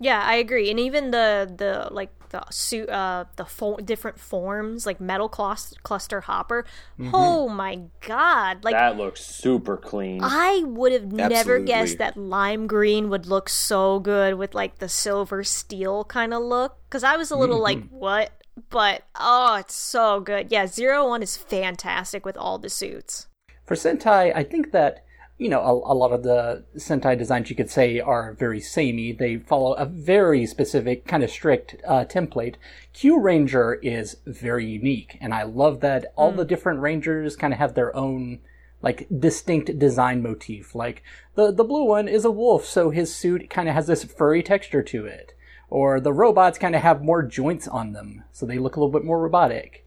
Yeah, 0.00 0.22
I 0.24 0.36
agree. 0.36 0.70
And 0.70 0.78
even 0.78 1.10
the 1.10 1.52
the 1.56 1.88
like 1.92 2.10
the 2.30 2.44
suit 2.50 2.88
uh 2.90 3.24
the 3.36 3.44
fo- 3.46 3.78
different 3.78 4.20
forms 4.20 4.84
like 4.86 5.00
metal 5.00 5.28
clus- 5.28 5.74
cluster 5.82 6.20
hopper. 6.20 6.64
Oh 7.12 7.48
my 7.48 7.80
god. 8.06 8.64
Like 8.64 8.74
that 8.74 8.96
looks 8.96 9.24
super 9.24 9.76
clean. 9.76 10.20
I 10.22 10.62
would 10.64 10.92
have 10.92 11.10
never 11.10 11.58
guessed 11.58 11.98
that 11.98 12.16
lime 12.16 12.66
green 12.66 13.08
would 13.08 13.26
look 13.26 13.48
so 13.48 13.98
good 13.98 14.34
with 14.34 14.54
like 14.54 14.78
the 14.78 14.88
silver 14.88 15.42
steel 15.42 16.04
kind 16.04 16.32
of 16.34 16.42
look 16.42 16.76
cuz 16.90 17.02
I 17.02 17.16
was 17.16 17.30
a 17.30 17.36
little 17.36 17.58
like 17.60 17.88
what? 17.90 18.30
But 18.70 19.02
oh, 19.18 19.54
it's 19.56 19.74
so 19.74 20.20
good. 20.20 20.50
Yeah, 20.50 20.66
Zero 20.66 21.08
One 21.08 21.22
is 21.22 21.36
fantastic 21.36 22.26
with 22.26 22.36
all 22.36 22.58
the 22.58 22.68
suits. 22.68 23.28
For 23.64 23.74
Sentai, 23.74 24.32
I 24.34 24.42
think 24.42 24.72
that, 24.72 25.04
you 25.38 25.48
know, 25.48 25.60
a, 25.60 25.92
a 25.92 25.94
lot 25.94 26.12
of 26.12 26.24
the 26.24 26.64
Sentai 26.76 27.16
designs 27.16 27.48
you 27.48 27.54
could 27.54 27.70
say 27.70 28.00
are 28.00 28.32
very 28.32 28.60
samey. 28.60 29.12
They 29.12 29.36
follow 29.38 29.72
a 29.74 29.86
very 29.86 30.46
specific, 30.46 31.06
kind 31.06 31.22
of 31.22 31.30
strict 31.30 31.76
uh, 31.86 32.04
template. 32.04 32.56
Kyuranger 32.92 33.78
is 33.80 34.16
very 34.26 34.66
unique, 34.66 35.16
and 35.20 35.32
I 35.32 35.44
love 35.44 35.80
that 35.80 36.12
all 36.16 36.32
the 36.32 36.44
different 36.44 36.80
Rangers 36.80 37.36
kind 37.36 37.52
of 37.52 37.60
have 37.60 37.74
their 37.74 37.94
own, 37.94 38.40
like, 38.82 39.06
distinct 39.16 39.78
design 39.78 40.22
motif. 40.22 40.74
Like, 40.74 41.04
the, 41.36 41.52
the 41.52 41.64
blue 41.64 41.84
one 41.84 42.08
is 42.08 42.24
a 42.24 42.32
wolf, 42.32 42.64
so 42.64 42.90
his 42.90 43.14
suit 43.14 43.48
kind 43.48 43.68
of 43.68 43.76
has 43.76 43.86
this 43.86 44.02
furry 44.02 44.42
texture 44.42 44.82
to 44.82 45.06
it. 45.06 45.34
Or 45.70 46.00
the 46.00 46.12
robots 46.12 46.58
kind 46.58 46.74
of 46.74 46.82
have 46.82 47.02
more 47.02 47.22
joints 47.22 47.68
on 47.68 47.92
them, 47.92 48.24
so 48.32 48.44
they 48.44 48.58
look 48.58 48.74
a 48.74 48.80
little 48.80 48.92
bit 48.92 49.04
more 49.04 49.20
robotic. 49.20 49.84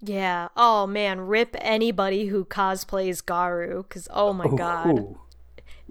Yeah. 0.00 0.48
Oh 0.56 0.86
man, 0.86 1.20
rip 1.20 1.56
anybody 1.60 2.26
who 2.26 2.44
cosplays 2.44 3.22
Garu 3.22 3.88
cuz 3.88 4.08
oh 4.10 4.32
my 4.32 4.46
god. 4.46 4.98
Ooh. 4.98 5.18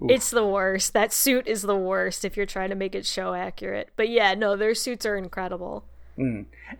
It's 0.08 0.30
the 0.30 0.46
worst. 0.46 0.92
That 0.92 1.12
suit 1.12 1.48
is 1.48 1.62
the 1.62 1.76
worst 1.76 2.24
if 2.24 2.36
you're 2.36 2.46
trying 2.46 2.70
to 2.70 2.76
make 2.76 2.94
it 2.94 3.04
show 3.04 3.34
accurate. 3.34 3.90
But 3.96 4.08
yeah, 4.08 4.34
no, 4.34 4.56
their 4.56 4.74
suits 4.74 5.04
are 5.04 5.16
incredible. 5.16 5.84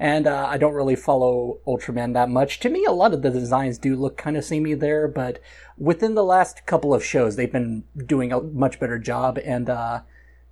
and 0.00 0.26
uh, 0.26 0.46
I 0.48 0.58
don't 0.58 0.74
really 0.74 0.96
follow 0.96 1.58
Ultraman 1.66 2.12
that 2.14 2.28
much. 2.28 2.58
To 2.60 2.68
me, 2.68 2.84
a 2.84 2.92
lot 2.92 3.14
of 3.14 3.22
the 3.22 3.30
designs 3.30 3.78
do 3.78 3.94
look 3.94 4.16
kind 4.16 4.36
of 4.36 4.44
samey 4.44 4.74
there, 4.74 5.06
but 5.06 5.40
within 5.76 6.14
the 6.14 6.24
last 6.24 6.66
couple 6.66 6.92
of 6.92 7.04
shows, 7.04 7.36
they've 7.36 7.50
been 7.50 7.84
doing 7.96 8.32
a 8.32 8.40
much 8.40 8.80
better 8.80 8.98
job. 8.98 9.38
And 9.44 9.70
uh, 9.70 10.00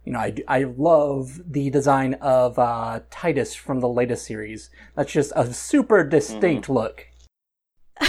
you 0.07 0.13
know, 0.13 0.21
I, 0.21 0.35
I 0.47 0.63
love 0.63 1.43
the 1.45 1.69
design 1.69 2.15
of 2.15 2.59
uh, 2.61 3.01
Titus 3.11 3.57
from 3.57 3.81
the 3.81 3.89
latest 3.89 4.25
series. 4.25 4.71
That's 4.95 5.13
just 5.13 5.33
a 5.35 5.53
super 5.53 6.05
distinct 6.05 6.69
look. 6.69 7.09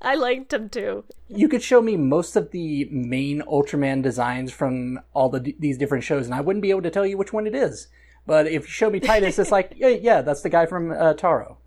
I 0.00 0.14
liked 0.14 0.54
him 0.54 0.70
too. 0.70 1.04
You 1.28 1.48
could 1.48 1.62
show 1.62 1.82
me 1.82 1.98
most 1.98 2.36
of 2.36 2.52
the 2.52 2.88
main 2.90 3.42
Ultraman 3.42 4.02
designs 4.02 4.50
from 4.50 5.00
all 5.12 5.28
the 5.28 5.54
these 5.58 5.76
different 5.76 6.04
shows, 6.04 6.24
and 6.24 6.34
I 6.34 6.40
wouldn't 6.40 6.62
be 6.62 6.70
able 6.70 6.82
to 6.82 6.90
tell 6.90 7.06
you 7.06 7.18
which 7.18 7.34
one 7.34 7.46
it 7.46 7.54
is. 7.54 7.88
But 8.24 8.46
if 8.46 8.62
you 8.62 8.68
show 8.68 8.88
me 8.88 8.98
Titus, 8.98 9.38
it's 9.38 9.52
like, 9.52 9.74
yeah, 9.76 9.88
yeah, 9.88 10.22
that's 10.22 10.42
the 10.42 10.48
guy 10.48 10.64
from 10.64 10.90
uh, 10.90 11.14
Taro 11.14 11.58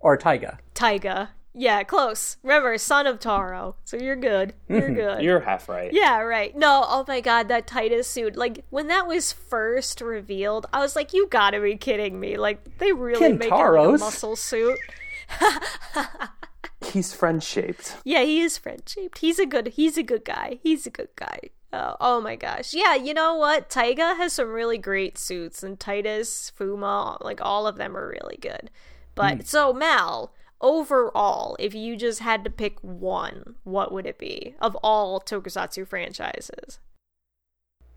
or 0.00 0.16
Taiga. 0.16 0.58
Taiga. 0.74 1.30
Yeah, 1.54 1.84
close. 1.84 2.36
Remember, 2.42 2.76
son 2.78 3.06
of 3.06 3.20
Taro. 3.20 3.76
So 3.84 3.96
you're 3.96 4.16
good. 4.16 4.54
You're 4.68 4.82
mm-hmm. 4.82 4.94
good. 4.94 5.22
You're 5.22 5.40
half 5.40 5.68
right. 5.68 5.92
Yeah, 5.92 6.20
right. 6.20 6.56
No, 6.56 6.84
oh 6.86 7.04
my 7.06 7.20
god, 7.20 7.48
that 7.48 7.68
Titus 7.68 8.08
suit. 8.08 8.36
Like, 8.36 8.64
when 8.70 8.88
that 8.88 9.06
was 9.06 9.32
first 9.32 10.00
revealed, 10.00 10.66
I 10.72 10.80
was 10.80 10.96
like, 10.96 11.12
you 11.12 11.28
gotta 11.30 11.60
be 11.60 11.76
kidding 11.76 12.18
me. 12.18 12.36
Like, 12.36 12.78
they 12.78 12.92
really 12.92 13.34
make 13.34 13.48
it 13.48 13.54
like 13.54 13.88
a 13.88 13.98
muscle 13.98 14.34
suit. 14.34 14.78
He's 16.84 17.12
friend 17.12 17.42
shaped. 17.42 17.96
Yeah, 18.04 18.22
he 18.22 18.40
is 18.40 18.58
friend 18.58 18.82
shaped. 18.86 19.18
He's 19.18 19.38
a 19.38 19.46
good 19.46 19.68
he's 19.68 19.96
a 19.96 20.02
good 20.02 20.24
guy. 20.24 20.58
He's 20.62 20.86
a 20.86 20.90
good 20.90 21.08
guy. 21.16 21.38
Oh, 21.72 21.96
oh 22.00 22.20
my 22.20 22.36
gosh. 22.36 22.74
Yeah, 22.74 22.94
you 22.94 23.14
know 23.14 23.34
what? 23.34 23.68
Taiga 23.68 24.14
has 24.14 24.34
some 24.34 24.48
really 24.48 24.78
great 24.78 25.18
suits 25.18 25.62
and 25.62 25.80
Titus, 25.80 26.52
Fuma, 26.58 27.22
like 27.22 27.40
all 27.42 27.66
of 27.66 27.76
them 27.76 27.96
are 27.96 28.08
really 28.08 28.38
good. 28.40 28.70
But 29.14 29.34
hmm. 29.34 29.40
so 29.44 29.72
Mal, 29.72 30.32
overall, 30.60 31.56
if 31.58 31.74
you 31.74 31.96
just 31.96 32.20
had 32.20 32.44
to 32.44 32.50
pick 32.50 32.78
one, 32.80 33.56
what 33.64 33.92
would 33.92 34.06
it 34.06 34.18
be 34.18 34.54
of 34.60 34.76
all 34.76 35.20
Tokusatsu 35.20 35.86
franchises? 35.86 36.78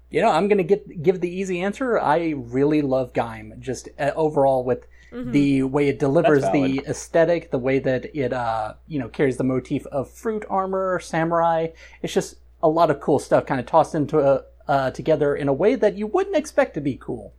You 0.10 0.22
know, 0.22 0.30
I'm 0.30 0.48
gonna 0.48 0.63
get 0.63 1.04
give 1.04 1.20
the 1.20 1.30
easy 1.30 1.62
answer. 1.62 2.00
I 2.00 2.34
really 2.36 2.82
love 2.82 3.12
Gaim. 3.13 3.60
Just 3.60 3.89
uh, 4.00 4.12
overall 4.15 4.63
with 4.63 4.88
the 5.12 5.63
way 5.63 5.88
it 5.89 6.00
delivers 6.00 6.43
the 6.52 6.82
aesthetic, 6.88 7.52
the 7.52 7.58
way 7.58 7.80
that 7.80 8.15
it 8.15 8.34
uh 8.34 8.74
you 8.88 9.00
know 9.00 9.10
carries 9.10 9.38
the 9.38 9.43
motif 9.43 9.86
of 9.88 10.10
fruit 10.10 10.46
armor, 10.50 11.00
samurai. 11.00 11.67
It's 12.02 12.13
just 12.13 12.36
a 12.63 12.70
lot 12.70 12.89
of 12.89 13.00
cool 13.02 13.20
stuff, 13.20 13.46
kind 13.46 13.60
of 13.60 13.65
tossed 13.65 13.96
into 13.96 14.20
a, 14.20 14.43
uh, 14.67 14.91
together 14.91 15.36
in 15.36 15.48
a 15.48 15.54
way 15.54 15.76
that 15.76 15.96
you 15.96 16.08
wouldn't 16.08 16.36
expect 16.36 16.74
to 16.74 16.82
be 16.82 16.98
cool. 17.00 17.34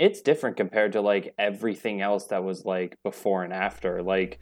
It's 0.00 0.22
different 0.22 0.56
compared 0.56 0.92
to 0.92 1.02
like 1.02 1.34
everything 1.38 2.00
else 2.00 2.26
that 2.28 2.42
was 2.42 2.64
like 2.64 2.96
before 3.04 3.44
and 3.44 3.52
after. 3.52 4.02
Like 4.02 4.40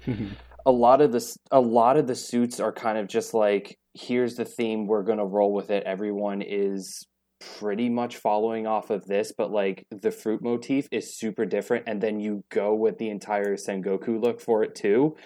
a 0.65 0.71
lot 0.71 1.01
of 1.01 1.13
this 1.13 1.37
a 1.51 1.61
lot 1.61 1.97
of 1.97 2.07
the 2.07 2.15
suits 2.15 2.61
are 2.61 2.73
kind 2.73 2.99
of 2.99 3.09
just 3.09 3.35
like 3.35 3.77
here's 3.95 4.37
the 4.37 4.45
theme 4.45 4.87
we're 4.87 5.03
going 5.03 5.19
to 5.19 5.25
roll 5.25 5.53
with 5.53 5.71
it. 5.71 5.83
Everyone 5.85 6.43
is 6.43 7.07
pretty 7.41 7.89
much 7.89 8.17
following 8.17 8.67
off 8.67 8.91
of 8.91 9.07
this, 9.07 9.33
but 9.37 9.51
like 9.51 9.87
the 9.91 10.11
fruit 10.11 10.43
motif 10.43 10.89
is 10.93 11.17
super 11.17 11.45
different 11.47 11.85
and 11.87 12.01
then 12.01 12.21
you 12.21 12.45
go 12.51 12.75
with 12.75 12.99
the 12.99 13.11
entire 13.11 13.57
Sengoku 13.57 14.21
look 14.21 14.41
for 14.41 14.63
it 14.63 14.75
too. 14.75 15.17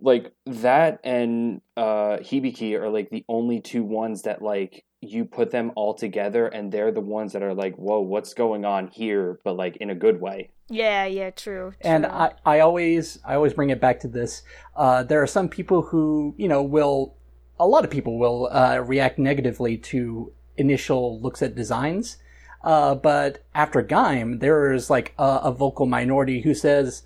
Like 0.00 0.32
that 0.46 1.00
and 1.04 1.60
uh 1.76 2.18
Hibiki 2.18 2.78
are 2.78 2.90
like 2.90 3.10
the 3.10 3.24
only 3.28 3.60
two 3.60 3.84
ones 3.84 4.22
that 4.22 4.42
like 4.42 4.84
you 5.02 5.24
put 5.24 5.50
them 5.50 5.72
all 5.74 5.92
together 5.92 6.46
and 6.46 6.70
they're 6.70 6.92
the 6.92 7.00
ones 7.00 7.32
that 7.32 7.42
are 7.42 7.52
like, 7.52 7.74
whoa, 7.74 8.00
what's 8.00 8.32
going 8.34 8.64
on 8.64 8.86
here? 8.86 9.40
But 9.44 9.56
like 9.56 9.76
in 9.76 9.90
a 9.90 9.94
good 9.94 10.20
way. 10.20 10.50
Yeah, 10.68 11.04
yeah, 11.04 11.30
true. 11.30 11.74
And. 11.82 12.06
I, 12.06 12.32
I 12.46 12.60
always 12.60 13.18
I 13.24 13.34
always 13.34 13.52
bring 13.52 13.70
it 13.70 13.80
back 13.80 14.00
to 14.00 14.08
this. 14.08 14.42
Uh, 14.76 15.02
there 15.02 15.22
are 15.22 15.26
some 15.26 15.48
people 15.48 15.82
who 15.82 16.34
you 16.38 16.48
know 16.48 16.62
will 16.62 17.14
a 17.58 17.66
lot 17.66 17.84
of 17.84 17.90
people 17.90 18.18
will 18.18 18.48
uh, 18.50 18.78
react 18.78 19.18
negatively 19.18 19.76
to 19.76 20.32
initial 20.56 21.20
looks 21.20 21.42
at 21.42 21.54
designs. 21.54 22.16
Uh, 22.62 22.94
but 22.94 23.44
after 23.54 23.82
Gaim, 23.82 24.40
there 24.40 24.72
is 24.72 24.88
like 24.88 25.14
a, 25.18 25.40
a 25.44 25.52
vocal 25.52 25.86
minority 25.86 26.42
who 26.42 26.54
says, 26.54 27.02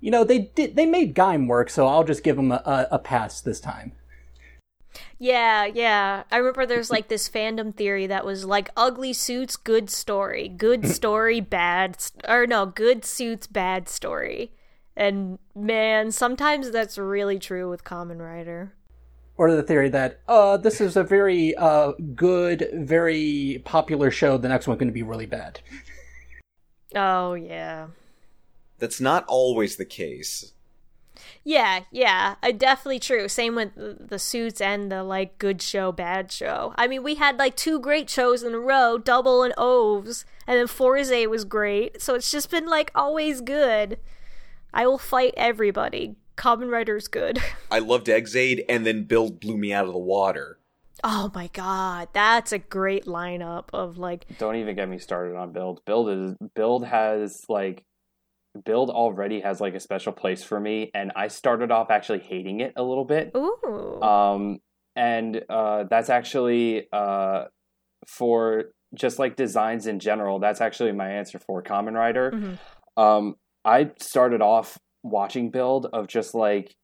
you 0.00 0.10
know, 0.10 0.24
they 0.24 0.50
did 0.54 0.76
they 0.76 0.86
made 0.86 1.14
Gaim 1.14 1.46
work, 1.46 1.68
so 1.68 1.86
I'll 1.86 2.04
just 2.04 2.22
give 2.22 2.36
them 2.36 2.52
a, 2.52 2.62
a, 2.64 2.88
a 2.92 2.98
pass 2.98 3.40
this 3.40 3.60
time. 3.60 3.92
Yeah, 5.18 5.66
yeah. 5.66 6.24
I 6.30 6.36
remember 6.38 6.66
there's 6.66 6.90
like 6.90 7.08
this 7.08 7.28
fandom 7.28 7.74
theory 7.74 8.06
that 8.06 8.24
was 8.24 8.44
like 8.44 8.70
ugly 8.76 9.12
suits, 9.12 9.56
good 9.56 9.90
story, 9.90 10.48
good 10.48 10.86
story, 10.88 11.40
bad, 11.40 12.00
st- 12.00 12.24
or 12.28 12.46
no, 12.46 12.66
good 12.66 13.04
suits, 13.04 13.46
bad 13.46 13.88
story. 13.88 14.52
And 14.96 15.38
man, 15.54 16.10
sometimes 16.10 16.70
that's 16.70 16.98
really 16.98 17.38
true 17.38 17.70
with 17.70 17.84
Kamen 17.84 18.18
Rider. 18.18 18.72
Or 19.36 19.54
the 19.54 19.62
theory 19.62 19.88
that 19.88 20.20
uh, 20.28 20.58
this 20.58 20.80
is 20.80 20.96
a 20.96 21.04
very 21.04 21.54
uh, 21.56 21.92
good, 22.14 22.68
very 22.74 23.62
popular 23.64 24.10
show. 24.10 24.36
The 24.36 24.48
next 24.48 24.66
one's 24.66 24.78
going 24.78 24.88
to 24.88 24.94
be 24.94 25.02
really 25.02 25.26
bad. 25.26 25.60
Oh 26.94 27.34
yeah. 27.34 27.86
That's 28.78 29.00
not 29.00 29.24
always 29.28 29.76
the 29.76 29.84
case. 29.84 30.52
Yeah, 31.44 31.80
yeah, 31.90 32.36
uh, 32.42 32.52
definitely 32.52 32.98
true. 32.98 33.28
Same 33.28 33.54
with 33.54 33.74
the, 33.74 33.96
the 34.00 34.18
suits 34.18 34.60
and 34.60 34.90
the 34.90 35.02
like 35.02 35.38
good 35.38 35.62
show, 35.62 35.92
bad 35.92 36.30
show. 36.30 36.74
I 36.76 36.86
mean, 36.86 37.02
we 37.02 37.16
had 37.16 37.38
like 37.38 37.56
two 37.56 37.78
great 37.78 38.08
shows 38.10 38.42
in 38.42 38.54
a 38.54 38.58
row, 38.58 38.98
double 38.98 39.42
and 39.42 39.54
OOO, 39.58 40.04
and 40.46 40.58
then 40.58 40.66
Fourze 40.66 41.26
was 41.28 41.44
great. 41.44 42.00
So 42.00 42.14
it's 42.14 42.30
just 42.30 42.50
been 42.50 42.66
like 42.66 42.90
always 42.94 43.40
good. 43.40 43.98
I 44.72 44.86
will 44.86 44.98
fight 44.98 45.34
everybody. 45.36 46.16
Kamen 46.36 46.70
Rider's 46.70 47.08
good. 47.08 47.42
I 47.70 47.80
loved 47.80 48.08
Ex-Aid, 48.08 48.64
and 48.68 48.86
then 48.86 49.04
Build 49.04 49.40
blew 49.40 49.58
me 49.58 49.72
out 49.72 49.86
of 49.86 49.92
the 49.92 49.98
water. 49.98 50.58
Oh 51.02 51.30
my 51.34 51.48
god, 51.48 52.08
that's 52.12 52.52
a 52.52 52.58
great 52.58 53.06
lineup 53.06 53.66
of 53.72 53.96
like 53.96 54.26
Don't 54.38 54.56
even 54.56 54.76
get 54.76 54.88
me 54.88 54.98
started 54.98 55.36
on 55.36 55.52
build. 55.52 55.84
Build 55.84 56.10
is 56.10 56.36
build 56.54 56.84
has 56.84 57.46
like 57.48 57.84
build 58.64 58.90
already 58.90 59.40
has 59.40 59.60
like 59.60 59.74
a 59.74 59.80
special 59.80 60.12
place 60.12 60.42
for 60.42 60.58
me, 60.60 60.90
and 60.94 61.12
I 61.16 61.28
started 61.28 61.70
off 61.70 61.90
actually 61.90 62.20
hating 62.20 62.60
it 62.60 62.72
a 62.76 62.82
little 62.82 63.04
bit. 63.04 63.32
ooh. 63.36 64.00
Um, 64.02 64.58
and 64.96 65.42
uh, 65.48 65.84
that's 65.84 66.10
actually 66.10 66.88
uh, 66.92 67.44
for 68.08 68.64
just 68.94 69.18
like 69.18 69.36
designs 69.36 69.86
in 69.86 70.00
general. 70.00 70.40
That's 70.40 70.60
actually 70.60 70.92
my 70.92 71.10
answer 71.10 71.38
for 71.38 71.62
Kamen 71.62 71.94
Rider. 71.94 72.32
Mhm. 72.32 72.58
Um, 72.96 73.34
I 73.64 73.90
started 74.00 74.42
off 74.42 74.78
watching 75.02 75.50
build 75.50 75.86
of 75.92 76.08
just 76.08 76.34
like 76.34 76.74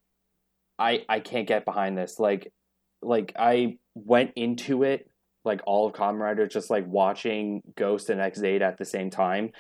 I 0.79 1.05
I 1.09 1.21
can't 1.21 1.49
get 1.49 1.65
behind 1.65 1.99
this. 1.99 2.19
Like 2.19 2.53
like 3.03 3.33
I 3.39 3.79
went 3.95 4.33
into 4.37 4.83
it 4.83 5.11
like 5.45 5.61
all 5.67 5.87
of 5.87 5.93
Kamen 5.95 6.19
Rider 6.21 6.47
just 6.47 6.71
like 6.71 6.85
watching 6.87 7.63
Ghost 7.77 8.11
and 8.11 8.21
Ex-Aid 8.21 8.63
at 8.63 8.79
the 8.79 8.85
same 8.85 9.11
time. 9.11 9.51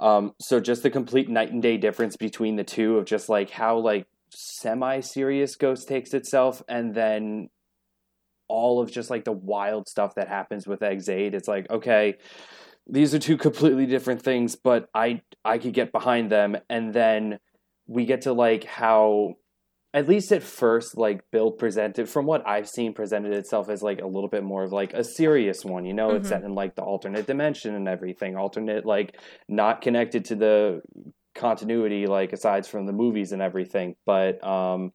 Um, 0.00 0.32
so 0.40 0.60
just 0.60 0.82
the 0.82 0.90
complete 0.90 1.28
night 1.28 1.52
and 1.52 1.62
day 1.62 1.76
difference 1.76 2.16
between 2.16 2.56
the 2.56 2.64
two 2.64 2.98
of 2.98 3.04
just 3.04 3.28
like 3.28 3.50
how 3.50 3.78
like 3.78 4.06
semi 4.30 5.00
serious 5.00 5.56
Ghost 5.56 5.88
takes 5.88 6.14
itself 6.14 6.62
and 6.68 6.94
then 6.94 7.48
all 8.48 8.80
of 8.80 8.90
just 8.90 9.10
like 9.10 9.24
the 9.24 9.32
wild 9.32 9.88
stuff 9.88 10.16
that 10.16 10.28
happens 10.28 10.66
with 10.66 10.82
Ex-Aid. 10.82 11.34
It's 11.34 11.48
like, 11.48 11.70
okay, 11.70 12.16
these 12.86 13.14
are 13.14 13.18
two 13.18 13.36
completely 13.36 13.86
different 13.86 14.22
things, 14.22 14.56
but 14.56 14.88
I 14.94 15.22
I 15.44 15.58
could 15.58 15.72
get 15.72 15.92
behind 15.92 16.30
them 16.30 16.56
and 16.68 16.92
then 16.92 17.38
we 17.86 18.04
get 18.04 18.22
to 18.22 18.32
like 18.32 18.64
how 18.64 19.34
at 19.94 20.08
least 20.08 20.30
at 20.32 20.42
first 20.42 20.98
like 20.98 21.22
build 21.30 21.56
presented 21.56 22.08
from 22.08 22.26
what 22.26 22.46
i've 22.46 22.68
seen 22.68 22.92
presented 22.92 23.32
itself 23.32 23.68
as 23.70 23.82
like 23.82 24.00
a 24.02 24.06
little 24.06 24.28
bit 24.28 24.42
more 24.44 24.64
of 24.64 24.72
like 24.72 24.92
a 24.92 25.02
serious 25.04 25.64
one 25.64 25.86
you 25.86 25.94
know 25.94 26.10
it's 26.10 26.26
Mhm. 26.26 26.30
set 26.30 26.42
in 26.42 26.54
like 26.54 26.74
the 26.74 26.82
alternate 26.82 27.26
dimension 27.26 27.74
and 27.74 27.88
everything 27.88 28.36
alternate 28.36 28.84
like 28.84 29.16
not 29.48 29.80
connected 29.80 30.26
to 30.26 30.34
the 30.34 30.82
continuity 31.34 32.06
like 32.06 32.32
asides 32.32 32.68
from 32.68 32.86
the 32.86 32.92
movies 32.92 33.32
and 33.32 33.40
everything 33.40 33.94
but 34.04 34.42
um 34.44 34.92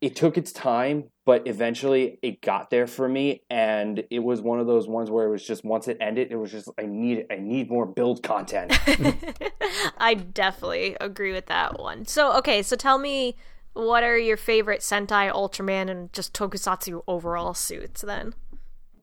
it 0.00 0.16
took 0.16 0.38
its 0.38 0.50
time 0.52 1.04
but 1.26 1.46
eventually 1.46 2.18
it 2.22 2.40
got 2.40 2.70
there 2.70 2.86
for 2.86 3.06
me 3.08 3.42
and 3.50 4.02
it 4.10 4.20
was 4.20 4.40
one 4.40 4.58
of 4.58 4.66
those 4.66 4.88
ones 4.88 5.10
where 5.10 5.26
it 5.26 5.30
was 5.30 5.46
just 5.46 5.62
once 5.64 5.88
it 5.88 5.96
ended 6.00 6.28
it 6.30 6.36
was 6.36 6.50
just 6.50 6.68
i 6.78 6.86
need 6.86 7.26
i 7.30 7.36
need 7.36 7.68
more 7.70 7.86
build 7.86 8.22
content 8.22 8.72
I 9.98 10.14
definitely 10.14 10.96
agree 11.00 11.32
with 11.32 11.46
that 11.46 11.78
one. 11.78 12.06
So, 12.06 12.32
okay, 12.38 12.62
so 12.62 12.74
tell 12.76 12.98
me 12.98 13.36
what 13.80 14.02
are 14.02 14.18
your 14.18 14.36
favorite 14.36 14.80
Sentai, 14.80 15.32
Ultraman, 15.32 15.90
and 15.90 16.12
just 16.12 16.32
Tokusatsu 16.32 17.02
overall 17.06 17.54
suits 17.54 18.02
then? 18.02 18.34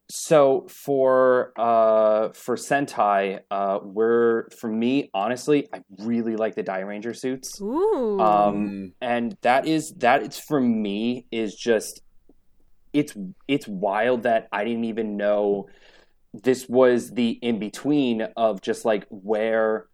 So 0.10 0.66
for 0.70 1.52
uh 1.58 2.30
for 2.30 2.56
Sentai, 2.56 3.42
uh 3.52 3.80
we're 3.84 4.50
for 4.52 4.70
me, 4.70 5.10
honestly, 5.14 5.68
I 5.74 5.82
really 6.00 6.38
like 6.38 6.56
the 6.56 6.64
Dairanger 6.64 7.16
suits. 7.16 7.60
Ooh. 7.62 8.20
Um 8.20 8.94
and 9.02 9.36
that 9.42 9.68
is 9.68 9.94
that 9.98 10.24
it's 10.24 10.40
for 10.40 10.62
me 10.62 11.26
is 11.30 11.54
just 11.56 12.02
it's 12.94 13.14
it's 13.50 13.68
wild 13.68 14.24
that 14.24 14.48
I 14.52 14.64
didn't 14.64 14.86
even 14.86 15.18
know 15.18 15.68
this 16.34 16.68
was 16.70 17.12
the 17.12 17.32
in 17.42 17.60
between 17.60 18.22
of 18.38 18.62
just 18.62 18.86
like 18.86 19.06
where 19.10 19.88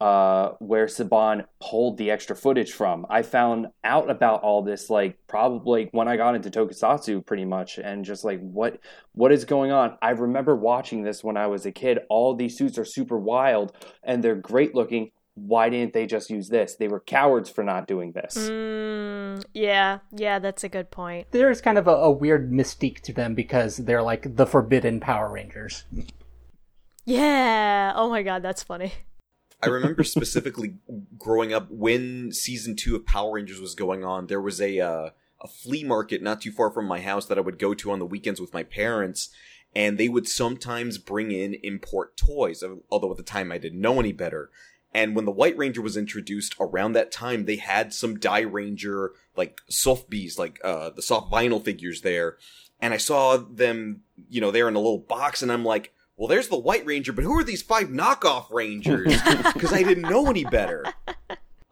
uh 0.00 0.50
where 0.58 0.86
Saban 0.86 1.44
pulled 1.60 1.98
the 1.98 2.10
extra 2.10 2.34
footage 2.34 2.72
from. 2.72 3.06
I 3.08 3.22
found 3.22 3.68
out 3.84 4.10
about 4.10 4.42
all 4.42 4.62
this 4.62 4.90
like 4.90 5.18
probably 5.26 5.88
when 5.92 6.08
I 6.08 6.16
got 6.16 6.34
into 6.34 6.50
Tokusatsu 6.50 7.24
pretty 7.24 7.44
much 7.44 7.78
and 7.78 8.04
just 8.04 8.24
like 8.24 8.40
what 8.40 8.80
what 9.12 9.32
is 9.32 9.44
going 9.44 9.70
on? 9.70 9.96
I 10.02 10.10
remember 10.10 10.56
watching 10.56 11.02
this 11.02 11.22
when 11.22 11.36
I 11.36 11.46
was 11.46 11.64
a 11.66 11.72
kid. 11.72 12.00
All 12.08 12.34
these 12.34 12.56
suits 12.58 12.78
are 12.78 12.84
super 12.84 13.18
wild 13.18 13.72
and 14.02 14.22
they're 14.22 14.34
great 14.34 14.74
looking. 14.74 15.10
Why 15.36 15.68
didn't 15.68 15.94
they 15.94 16.06
just 16.06 16.30
use 16.30 16.48
this? 16.48 16.76
They 16.76 16.86
were 16.86 17.00
cowards 17.00 17.50
for 17.50 17.64
not 17.64 17.88
doing 17.88 18.12
this. 18.12 18.36
Mm, 18.36 19.44
yeah, 19.52 19.98
yeah, 20.12 20.38
that's 20.38 20.62
a 20.62 20.68
good 20.68 20.92
point. 20.92 21.26
There's 21.32 21.60
kind 21.60 21.76
of 21.76 21.88
a, 21.88 21.90
a 21.90 22.10
weird 22.10 22.52
mystique 22.52 23.00
to 23.00 23.12
them 23.12 23.34
because 23.34 23.78
they're 23.78 24.02
like 24.02 24.36
the 24.36 24.46
forbidden 24.46 25.00
Power 25.00 25.32
Rangers. 25.32 25.84
Yeah. 27.04 27.92
Oh 27.96 28.08
my 28.10 28.22
god, 28.22 28.42
that's 28.42 28.62
funny. 28.62 28.92
I 29.62 29.68
remember 29.68 30.04
specifically 30.04 30.74
growing 31.18 31.52
up 31.52 31.70
when 31.70 32.32
season 32.32 32.76
two 32.76 32.96
of 32.96 33.06
Power 33.06 33.32
Rangers 33.32 33.60
was 33.60 33.74
going 33.74 34.04
on. 34.04 34.26
There 34.26 34.40
was 34.40 34.60
a 34.60 34.80
uh, 34.80 35.10
a 35.40 35.48
flea 35.48 35.84
market 35.84 36.22
not 36.22 36.40
too 36.40 36.52
far 36.52 36.70
from 36.70 36.86
my 36.86 37.00
house 37.00 37.26
that 37.26 37.38
I 37.38 37.42
would 37.42 37.58
go 37.58 37.74
to 37.74 37.90
on 37.90 37.98
the 37.98 38.06
weekends 38.06 38.40
with 38.40 38.52
my 38.52 38.62
parents, 38.62 39.30
and 39.74 39.96
they 39.98 40.08
would 40.08 40.28
sometimes 40.28 40.98
bring 40.98 41.32
in 41.32 41.54
import 41.62 42.16
toys. 42.16 42.62
Although 42.90 43.10
at 43.10 43.16
the 43.16 43.22
time 43.22 43.52
I 43.52 43.58
didn't 43.58 43.80
know 43.80 44.00
any 44.00 44.12
better. 44.12 44.50
And 44.92 45.16
when 45.16 45.24
the 45.24 45.32
White 45.32 45.58
Ranger 45.58 45.82
was 45.82 45.96
introduced 45.96 46.54
around 46.60 46.92
that 46.92 47.10
time, 47.10 47.46
they 47.46 47.56
had 47.56 47.92
some 47.92 48.16
Dairanger 48.16 49.08
like 49.36 49.60
soft 49.68 50.08
bees, 50.08 50.38
like 50.38 50.60
uh, 50.62 50.90
the 50.90 51.02
soft 51.02 51.32
vinyl 51.32 51.62
figures 51.62 52.02
there. 52.02 52.36
And 52.80 52.94
I 52.94 52.98
saw 52.98 53.36
them, 53.36 54.02
you 54.28 54.40
know, 54.40 54.50
there 54.50 54.68
in 54.68 54.76
a 54.76 54.80
little 54.80 54.98
box, 54.98 55.42
and 55.42 55.50
I'm 55.50 55.64
like, 55.64 55.93
well, 56.16 56.28
there's 56.28 56.48
the 56.48 56.58
White 56.58 56.86
Ranger, 56.86 57.12
but 57.12 57.24
who 57.24 57.38
are 57.38 57.44
these 57.44 57.62
five 57.62 57.88
knockoff 57.88 58.50
Rangers? 58.50 59.14
Because 59.54 59.72
I 59.72 59.82
didn't 59.82 60.08
know 60.08 60.28
any 60.28 60.44
better. 60.44 60.84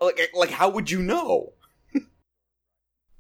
Like, 0.01 0.31
like, 0.35 0.51
how 0.51 0.69
would 0.71 0.91
you 0.91 1.03
know? 1.03 1.53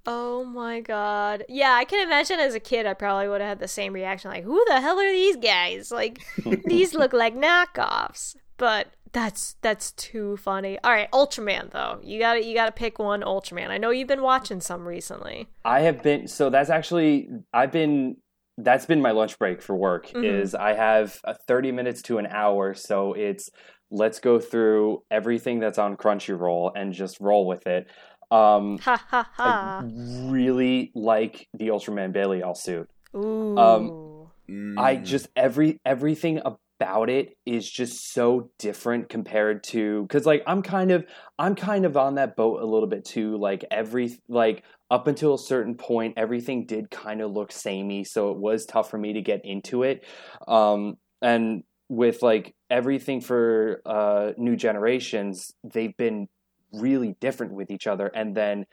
Oh 0.05 0.45
my 0.45 0.81
god. 0.81 1.45
Yeah, 1.49 1.75
I 1.75 1.85
can 1.85 2.05
imagine 2.05 2.41
as 2.41 2.55
a 2.55 2.61
kid 2.61 2.87
I 2.87 2.95
probably 2.95 3.29
would 3.29 3.41
have 3.41 3.49
had 3.49 3.59
the 3.61 3.69
same 3.69 3.93
reaction 3.93 4.31
like, 4.31 4.45
who 4.45 4.65
the 4.67 4.81
hell 4.81 4.99
are 4.99 5.13
these 5.13 5.37
guys? 5.37 5.93
Like 5.93 6.21
these 6.65 6.95
look 6.95 7.13
like 7.13 7.37
knockoffs. 7.37 8.37
But 8.57 8.89
that's 9.13 9.57
that's 9.61 9.93
too 9.93 10.37
funny. 10.39 10.79
All 10.83 10.91
right, 10.91 11.11
Ultraman 11.13 11.71
though. 11.71 12.01
You 12.03 12.19
got 12.19 12.35
to 12.35 12.45
you 12.45 12.55
got 12.55 12.67
to 12.67 12.73
pick 12.73 12.99
one 12.99 13.23
Ultraman. 13.23 13.69
I 13.69 13.79
know 13.79 13.91
you've 13.91 14.09
been 14.09 14.23
watching 14.23 14.61
some 14.61 14.87
recently. 14.87 15.49
I 15.65 15.81
have 15.81 16.03
been 16.03 16.27
so 16.27 16.51
that's 16.51 16.71
actually 16.71 17.29
I've 17.53 17.73
been 17.73 18.17
that's 18.59 18.87
been 18.87 19.01
my 19.01 19.11
lunch 19.13 19.39
break 19.39 19.63
for 19.63 19.75
work 19.77 20.09
Mhm. 20.13 20.25
is 20.25 20.55
I 20.55 20.75
have 20.75 21.19
a 21.25 21.35
30 21.35 21.73
minutes 21.73 22.03
to 22.03 22.19
an 22.19 22.27
hour 22.27 22.75
so 22.75 23.13
it's 23.15 23.51
let's 23.91 24.21
go 24.21 24.39
through 24.39 25.03
everything 25.11 25.59
that's 25.61 25.79
on 25.79 25.97
Crunchyroll 25.97 26.73
and 26.75 26.93
just 26.93 27.21
roll 27.21 27.47
with 27.47 27.67
it. 27.67 27.87
Um 28.31 28.79
Ha 28.81 28.97
ha 28.97 29.31
I 29.39 29.51
ha. 29.51 29.77
really 29.81 30.93
like 30.95 31.47
the 31.55 31.69
Ultraman 31.69 32.13
Belial 32.13 32.55
suit. 32.55 32.89
Ooh. 33.15 34.31
I 34.79 34.97
Mm. 34.97 35.05
just 35.05 35.29
every 35.37 35.79
everything 35.85 36.41
about 36.45 37.09
it 37.11 37.37
is 37.47 37.71
just 37.71 38.13
so 38.13 38.51
different 38.59 39.09
compared 39.09 39.63
to 39.65 40.07
cuz 40.09 40.27
like 40.27 40.43
I'm 40.47 40.63
kind 40.63 40.91
of 40.91 41.07
I'm 41.39 41.55
kind 41.55 41.85
of 41.87 41.97
on 41.97 42.17
that 42.17 42.35
boat 42.37 42.61
a 42.61 42.67
little 42.67 42.89
bit 42.89 43.05
too 43.05 43.37
like 43.39 43.65
every 43.71 44.19
like 44.29 44.65
up 44.93 45.07
until 45.07 45.35
a 45.35 45.39
certain 45.39 45.75
point 45.75 46.15
everything 46.17 46.67
did 46.67 46.91
kind 46.91 47.21
of 47.21 47.33
look 47.33 47.51
samey 47.51 48.05
so 48.05 48.31
it 48.31 48.37
was 48.37 48.67
tough 48.67 48.91
for 48.91 48.99
me 48.99 49.15
to 49.15 49.23
get 49.23 49.45
into 49.45 49.83
it 49.83 50.05
um 50.47 50.97
and 51.23 51.65
with 51.89 52.23
like 52.23 52.55
everything 52.71 53.21
for 53.21 53.83
uh 53.87 54.33
new 54.37 54.55
generations 54.55 55.53
they've 55.65 55.97
been 55.97 56.29
really 56.73 57.17
different 57.21 57.53
with 57.53 57.71
each 57.71 57.87
other 57.87 58.07
and 58.07 58.37
then 58.37 58.65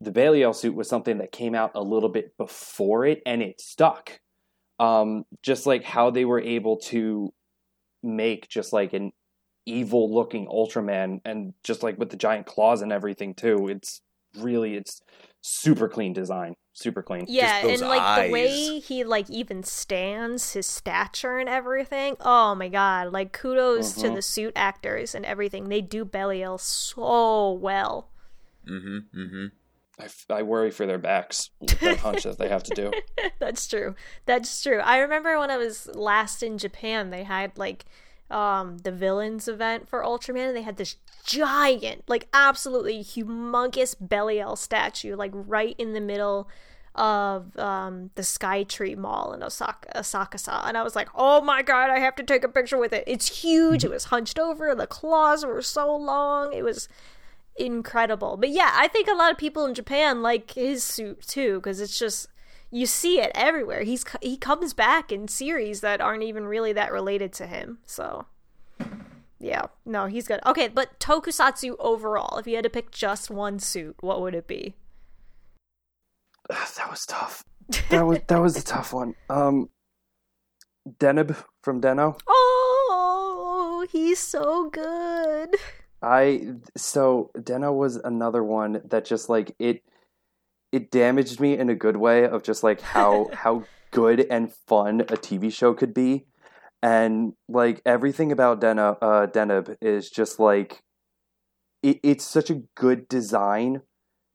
the 0.00 0.12
Belial 0.12 0.52
suit 0.52 0.76
was 0.76 0.88
something 0.88 1.18
that 1.18 1.32
came 1.32 1.54
out 1.54 1.72
a 1.74 1.82
little 1.82 2.08
bit 2.08 2.36
before 2.36 3.04
it 3.04 3.20
and 3.26 3.42
it 3.42 3.60
stuck 3.60 4.20
um, 4.78 5.24
just 5.42 5.66
like 5.66 5.84
how 5.84 6.10
they 6.10 6.24
were 6.24 6.40
able 6.40 6.76
to 6.76 7.32
make 8.02 8.48
just 8.48 8.72
like 8.72 8.92
an 8.92 9.12
evil 9.66 10.14
looking 10.14 10.46
Ultraman 10.46 11.20
and 11.24 11.52
just 11.64 11.82
like 11.82 11.98
with 11.98 12.10
the 12.10 12.16
giant 12.16 12.46
claws 12.46 12.82
and 12.82 12.92
everything 12.92 13.34
too. 13.34 13.68
It's 13.68 14.00
really 14.36 14.76
it's 14.76 15.00
super 15.40 15.88
clean 15.88 16.12
design, 16.12 16.54
super 16.72 17.02
clean. 17.02 17.24
Yeah, 17.28 17.62
those 17.62 17.80
and 17.80 17.88
like 17.90 18.26
the 18.26 18.32
way 18.32 18.78
he 18.80 19.04
like 19.04 19.28
even 19.30 19.62
stands, 19.62 20.52
his 20.52 20.66
stature 20.66 21.38
and 21.38 21.48
everything. 21.48 22.16
Oh 22.20 22.54
my 22.54 22.68
god! 22.68 23.12
Like 23.12 23.32
kudos 23.32 23.92
to 23.94 24.08
Mhm. 24.08 24.14
the 24.16 24.22
suit 24.22 24.52
actors 24.56 25.14
and 25.14 25.24
everything. 25.24 25.68
They 25.68 25.80
do 25.80 26.04
Belial 26.04 26.58
so 26.58 27.52
well. 27.52 28.10
Mm-hmm. 28.68 29.20
Mm-hmm. 29.20 29.46
I, 30.00 30.04
f- 30.04 30.26
I 30.30 30.42
worry 30.42 30.70
for 30.70 30.86
their 30.86 30.98
backs. 30.98 31.50
with 31.60 31.78
That 31.80 31.98
hunch 31.98 32.22
that 32.22 32.38
they 32.38 32.48
have 32.48 32.62
to 32.64 32.74
do. 32.74 32.92
That's 33.40 33.66
true. 33.66 33.94
That's 34.26 34.62
true. 34.62 34.78
I 34.78 34.98
remember 34.98 35.38
when 35.38 35.50
I 35.50 35.56
was 35.56 35.88
last 35.94 36.42
in 36.42 36.58
Japan, 36.58 37.10
they 37.10 37.24
had 37.24 37.56
like 37.58 37.84
um 38.30 38.78
the 38.78 38.92
villains 38.92 39.48
event 39.48 39.88
for 39.88 40.02
Ultraman 40.02 40.48
and 40.48 40.56
they 40.56 40.62
had 40.62 40.76
this 40.76 40.96
giant, 41.24 42.04
like 42.08 42.28
absolutely 42.32 43.02
humongous 43.02 43.94
Belial 43.98 44.56
statue 44.56 45.16
like 45.16 45.30
right 45.34 45.74
in 45.78 45.92
the 45.94 46.00
middle 46.00 46.48
of 46.94 47.56
um 47.58 48.10
the 48.16 48.22
Skytree 48.22 48.96
Mall 48.96 49.32
in 49.32 49.42
Osaka 49.42 49.88
Osakasa 49.94 50.66
and 50.66 50.76
I 50.76 50.82
was 50.82 50.96
like, 50.96 51.08
"Oh 51.14 51.40
my 51.40 51.62
god, 51.62 51.90
I 51.90 52.00
have 52.00 52.16
to 52.16 52.22
take 52.22 52.44
a 52.44 52.48
picture 52.48 52.78
with 52.78 52.92
it. 52.92 53.04
It's 53.06 53.42
huge. 53.42 53.84
It 53.84 53.90
was 53.90 54.04
hunched 54.04 54.38
over, 54.38 54.74
the 54.74 54.86
claws 54.86 55.46
were 55.46 55.62
so 55.62 55.94
long. 55.94 56.52
It 56.52 56.64
was 56.64 56.88
incredible. 57.56 58.36
But 58.36 58.50
yeah, 58.50 58.72
I 58.74 58.88
think 58.88 59.08
a 59.08 59.14
lot 59.14 59.32
of 59.32 59.38
people 59.38 59.64
in 59.66 59.74
Japan 59.74 60.22
like 60.22 60.52
his 60.52 60.82
suit 60.82 61.22
too 61.26 61.56
because 61.56 61.80
it's 61.80 61.98
just 61.98 62.28
you 62.70 62.86
see 62.86 63.20
it 63.20 63.32
everywhere. 63.34 63.82
He's 63.82 64.04
he 64.20 64.36
comes 64.36 64.74
back 64.74 65.10
in 65.10 65.28
series 65.28 65.80
that 65.80 66.00
aren't 66.00 66.22
even 66.22 66.44
really 66.46 66.72
that 66.72 66.92
related 66.92 67.32
to 67.34 67.46
him. 67.46 67.78
So 67.86 68.26
yeah, 69.40 69.66
no, 69.86 70.06
he's 70.06 70.26
good. 70.26 70.40
Okay, 70.44 70.68
but 70.68 70.98
tokusatsu 70.98 71.76
overall, 71.78 72.38
if 72.38 72.46
you 72.46 72.56
had 72.56 72.64
to 72.64 72.70
pick 72.70 72.90
just 72.90 73.30
one 73.30 73.58
suit, 73.58 73.96
what 74.00 74.20
would 74.20 74.34
it 74.34 74.46
be? 74.46 74.74
that 76.48 76.90
was 76.90 77.06
tough. 77.06 77.44
That 77.90 78.06
was 78.06 78.20
that 78.28 78.40
was 78.40 78.56
a 78.56 78.64
tough 78.64 78.94
one. 78.94 79.14
Um, 79.28 79.68
Deneb 80.98 81.36
from 81.62 81.80
Den-O. 81.80 82.16
Oh, 82.26 83.86
he's 83.90 84.18
so 84.18 84.70
good. 84.70 85.54
I 86.00 86.54
so 86.76 87.30
Den-O 87.42 87.72
was 87.72 87.96
another 87.96 88.42
one 88.42 88.80
that 88.86 89.04
just 89.04 89.28
like 89.28 89.54
it 89.58 89.82
it 90.72 90.90
damaged 90.90 91.40
me 91.40 91.56
in 91.56 91.70
a 91.70 91.74
good 91.74 91.96
way 91.96 92.24
of 92.26 92.42
just 92.42 92.62
like 92.62 92.80
how 92.80 93.30
how 93.32 93.64
good 93.90 94.26
and 94.30 94.52
fun 94.52 95.00
a 95.02 95.16
TV 95.16 95.52
show 95.52 95.74
could 95.74 95.94
be. 95.94 96.26
And 96.82 97.32
like 97.48 97.82
everything 97.84 98.30
about 98.30 98.60
Dena 98.60 98.96
uh 99.02 99.26
Deneb 99.26 99.76
is 99.80 100.10
just 100.10 100.38
like 100.38 100.82
it, 101.82 101.98
it's 102.02 102.24
such 102.24 102.50
a 102.50 102.62
good 102.76 103.08
design 103.08 103.82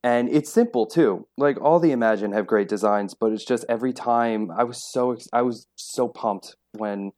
and 0.04 0.30
it's 0.30 0.52
simple 0.52 0.86
too. 0.86 1.28
Like 1.38 1.62
all 1.62 1.80
the 1.80 1.91
Imagin 1.91 2.34
have 2.34 2.46
great 2.46 2.67
designs, 2.67 3.13
but 3.13 3.32
it's 3.32 3.46
just 3.46 3.65
every 3.69 3.93
time 3.93 4.50
I 4.52 4.65
was 4.65 4.84
so 4.91 5.15
I 5.32 5.41
was 5.43 5.67
so 5.76 6.10
pumped 6.10 6.56
when 6.74 7.12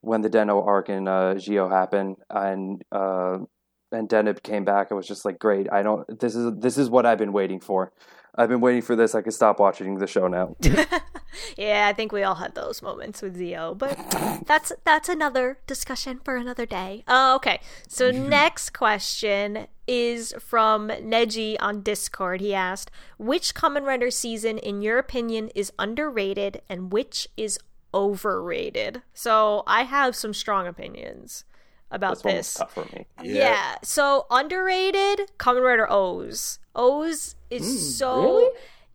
when 0.00 0.20
the 0.20 0.28
Den-O 0.28 0.62
arc 0.62 0.88
in 0.88 1.08
uh, 1.08 1.38
Zi-O 1.38 1.68
happened 1.68 2.16
and 2.30 2.82
uh, 2.92 3.38
and 3.90 4.08
Deneb 4.08 4.42
came 4.42 4.64
back. 4.64 4.88
I 4.90 4.94
was 4.94 5.08
just 5.08 5.24
like, 5.24 5.38
great. 5.38 5.72
I 5.72 5.82
don't. 5.82 6.20
This 6.20 6.34
is 6.34 6.52
this 6.58 6.78
is 6.78 6.90
what 6.90 7.06
I've 7.06 7.18
been 7.18 7.32
waiting 7.32 7.60
for. 7.60 7.92
I've 8.38 8.48
been 8.48 8.60
waiting 8.60 8.82
for 8.82 8.94
this. 8.94 9.16
I 9.16 9.22
can 9.22 9.32
stop 9.32 9.58
watching 9.58 9.98
the 9.98 10.06
show 10.06 10.28
now. 10.28 10.54
yeah, 11.58 11.88
I 11.88 11.92
think 11.92 12.12
we 12.12 12.22
all 12.22 12.36
had 12.36 12.54
those 12.54 12.80
moments 12.80 13.20
with 13.20 13.36
Zi-O, 13.36 13.74
but 13.74 13.98
that's 14.46 14.72
that's 14.84 15.08
another 15.08 15.58
discussion 15.66 16.20
for 16.22 16.36
another 16.36 16.64
day. 16.64 17.02
Uh, 17.08 17.34
okay, 17.34 17.58
so 17.88 18.10
next 18.12 18.72
question 18.72 19.66
is 19.88 20.32
from 20.38 20.88
Neji 20.88 21.56
on 21.58 21.82
Discord. 21.82 22.40
He 22.40 22.54
asked, 22.54 22.92
"Which 23.18 23.56
Kamen 23.56 23.84
Rider 23.84 24.12
season, 24.12 24.58
in 24.58 24.82
your 24.82 24.98
opinion, 24.98 25.50
is 25.56 25.72
underrated, 25.76 26.62
and 26.68 26.92
which 26.92 27.26
is 27.36 27.58
overrated?" 27.92 29.02
So 29.14 29.64
I 29.66 29.82
have 29.82 30.14
some 30.14 30.32
strong 30.32 30.68
opinions 30.68 31.42
about 31.90 32.16
this 32.16 32.24
one 32.24 32.36
was 32.36 32.46
this. 32.46 32.54
tough 32.54 32.74
for 32.74 32.84
me. 32.94 33.06
Yeah. 33.22 33.76
So 33.82 34.26
underrated 34.30 35.30
Kamen 35.38 35.62
Rider 35.62 35.86
OOO. 35.90 36.32
OOO 36.76 37.02
is 37.02 37.34
mm, 37.50 37.62
so 37.62 38.22
really? 38.22 38.50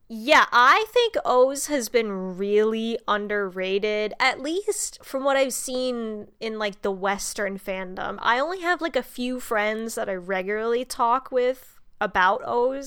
Yeah, 0.09 0.45
I 0.51 0.85
think 0.89 1.15
OOO 1.25 1.55
has 1.69 1.89
been 1.89 2.37
really 2.37 2.99
underrated, 3.07 4.13
at 4.19 4.41
least 4.41 5.03
from 5.03 5.23
what 5.23 5.37
I've 5.37 5.53
seen 5.53 6.27
in 6.39 6.59
like 6.59 6.81
the 6.81 6.91
Western 6.91 7.57
fandom. 7.57 8.17
I 8.19 8.39
only 8.39 8.61
have 8.61 8.81
like 8.81 8.95
a 8.95 9.03
few 9.03 9.39
friends 9.39 9.95
that 9.95 10.09
I 10.09 10.15
regularly 10.15 10.85
talk 10.85 11.31
with 11.31 11.79
about 12.01 12.43
OOO, 12.47 12.83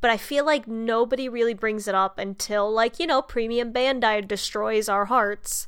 but 0.00 0.10
I 0.10 0.18
feel 0.18 0.44
like 0.44 0.68
nobody 0.68 1.28
really 1.28 1.54
brings 1.54 1.88
it 1.88 1.94
up 1.94 2.18
until 2.18 2.70
like, 2.70 3.00
you 3.00 3.06
know, 3.06 3.22
Premium 3.22 3.72
Bandai 3.72 4.28
destroys 4.28 4.88
our 4.88 5.06
hearts 5.06 5.67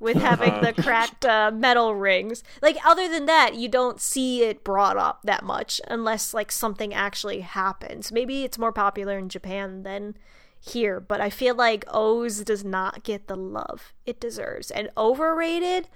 with 0.00 0.16
having 0.16 0.60
the 0.62 0.72
cracked 0.82 1.24
uh, 1.24 1.52
metal 1.54 1.94
rings. 1.94 2.42
Like 2.60 2.78
other 2.84 3.08
than 3.08 3.26
that, 3.26 3.54
you 3.54 3.68
don't 3.68 4.00
see 4.00 4.42
it 4.42 4.64
brought 4.64 4.96
up 4.96 5.20
that 5.24 5.44
much 5.44 5.80
unless 5.86 6.34
like 6.34 6.50
something 6.50 6.92
actually 6.92 7.40
happens. 7.40 8.10
Maybe 8.10 8.42
it's 8.42 8.58
more 8.58 8.72
popular 8.72 9.18
in 9.18 9.28
Japan 9.28 9.82
than 9.82 10.16
here, 10.58 10.98
but 10.98 11.20
I 11.20 11.30
feel 11.30 11.54
like 11.54 11.84
OOO 11.94 12.28
does 12.44 12.64
not 12.64 13.04
get 13.04 13.28
the 13.28 13.36
love 13.36 13.92
it 14.04 14.20
deserves. 14.20 14.70
And 14.70 14.90
overrated 14.96 15.88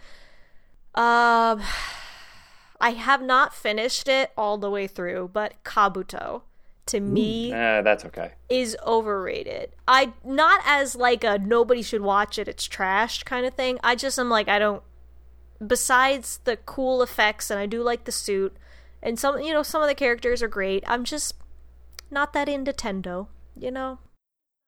um 0.94 1.62
I 2.80 2.90
have 2.90 3.22
not 3.22 3.54
finished 3.54 4.08
it 4.08 4.32
all 4.36 4.58
the 4.58 4.68
way 4.68 4.86
through, 4.86 5.30
but 5.32 5.54
Kabuto 5.64 6.42
to 6.86 7.00
me 7.00 7.52
Eh, 7.52 7.80
that's 7.82 8.04
okay. 8.04 8.32
is 8.48 8.76
overrated. 8.86 9.70
I 9.88 10.12
not 10.24 10.60
as 10.66 10.94
like 10.94 11.24
a 11.24 11.38
nobody 11.38 11.82
should 11.82 12.02
watch 12.02 12.38
it, 12.38 12.48
it's 12.48 12.64
trash 12.64 13.22
kind 13.22 13.46
of 13.46 13.54
thing. 13.54 13.78
I 13.82 13.94
just 13.94 14.18
am 14.18 14.28
like 14.28 14.48
I 14.48 14.58
don't 14.58 14.82
besides 15.64 16.40
the 16.44 16.56
cool 16.56 17.02
effects 17.02 17.50
and 17.50 17.58
I 17.58 17.66
do 17.66 17.82
like 17.82 18.04
the 18.04 18.12
suit 18.12 18.56
and 19.02 19.18
some 19.18 19.40
you 19.40 19.52
know 19.52 19.62
some 19.62 19.82
of 19.82 19.88
the 19.88 19.94
characters 19.94 20.42
are 20.42 20.48
great. 20.48 20.84
I'm 20.86 21.04
just 21.04 21.34
not 22.10 22.32
that 22.34 22.48
into 22.48 22.72
Tendo, 22.72 23.28
you 23.56 23.70
know. 23.70 23.98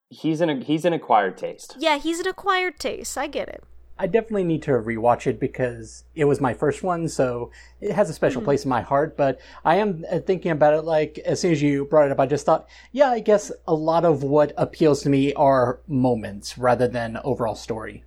He's 0.09 0.41
an 0.41 0.63
he's 0.63 0.85
an 0.85 0.93
acquired 0.93 1.37
taste. 1.37 1.77
Yeah, 1.79 1.99
he's 1.99 2.21
an 2.21 2.29
acquired 2.29 2.79
taste. 2.79 3.19
I 3.19 3.27
get 3.27 3.49
it. 3.49 3.65
I 3.99 4.07
definitely 4.07 4.45
need 4.45 4.63
to 4.63 4.73
rewatch 4.73 5.27
it 5.27 5.41
because 5.41 6.05
it 6.15 6.27
was 6.27 6.41
my 6.41 6.53
first 6.53 6.83
one, 6.83 7.09
so 7.09 7.51
it 7.81 7.93
has 7.93 8.11
a 8.11 8.13
special 8.13 8.43
place 8.43 8.65
in 8.65 8.69
my 8.69 8.83
heart. 8.83 9.17
But 9.17 9.41
I 9.65 9.77
am 9.77 10.05
uh, 10.11 10.19
thinking 10.19 10.51
about 10.51 10.75
it 10.75 10.83
like 10.83 11.19
as 11.21 11.41
soon 11.41 11.53
as 11.53 11.63
you 11.63 11.87
brought 11.87 12.07
it 12.07 12.13
up, 12.13 12.21
I 12.21 12.27
just 12.27 12.45
thought, 12.45 12.69
yeah, 12.93 13.11
I 13.11 13.21
guess 13.21 13.51
a 13.67 13.75
lot 13.75 14.05
of 14.05 14.23
what 14.23 14.53
appeals 14.57 15.03
to 15.03 15.09
me 15.09 15.33
are 15.35 15.81
moments 15.87 16.59
rather 16.59 16.87
than 16.87 17.19
overall 17.25 17.55
story. 17.55 18.05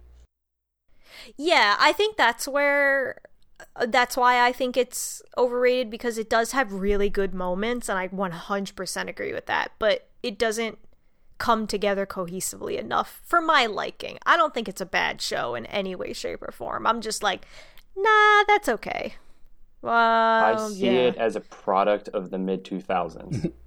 Yeah, 1.38 1.75
I 1.80 1.91
think 1.93 2.17
that's 2.17 2.47
where 2.47 3.21
uh, 3.75 3.88
that's 3.88 4.15
why 4.15 4.45
I 4.45 4.52
think 4.52 4.78
it's 4.78 5.21
overrated 5.38 5.89
because 5.89 6.17
it 6.17 6.30
does 6.30 6.52
have 6.52 6.71
really 6.71 7.10
good 7.10 7.34
moments 7.34 7.89
and 7.89 7.97
I 7.97 8.08
100% 8.08 9.10
agree 9.10 9.34
with 9.34 9.47
that, 9.47 9.71
but 9.80 10.08
it 10.21 10.38
doesn't 10.38 10.78
come 11.39 11.65
together 11.65 12.06
cohesively 12.06 12.78
enough 12.78 13.21
for 13.25 13.41
my 13.41 13.65
liking. 13.65 14.19
I 14.25 14.38
don't 14.38 14.54
think 14.54 14.69
it's 14.69 14.82
a 14.82 14.86
bad 14.86 15.21
show 15.21 15.56
in 15.56 15.65
any 15.65 15.95
way 15.95 16.13
shape 16.13 16.43
or 16.43 16.52
form. 16.52 16.86
I'm 16.86 17.02
just 17.02 17.23
like, 17.23 17.45
nah, 17.95 18.43
that's 18.47 18.69
okay. 18.69 19.15
Well, 19.82 19.93
I 19.93 20.69
see 20.69 20.86
yeah. 20.86 21.08
it 21.08 21.15
as 21.15 21.36
a 21.36 21.41
product 21.41 22.10
of 22.10 22.30
the 22.30 22.38
mid 22.38 22.63
2000s. 22.63 23.52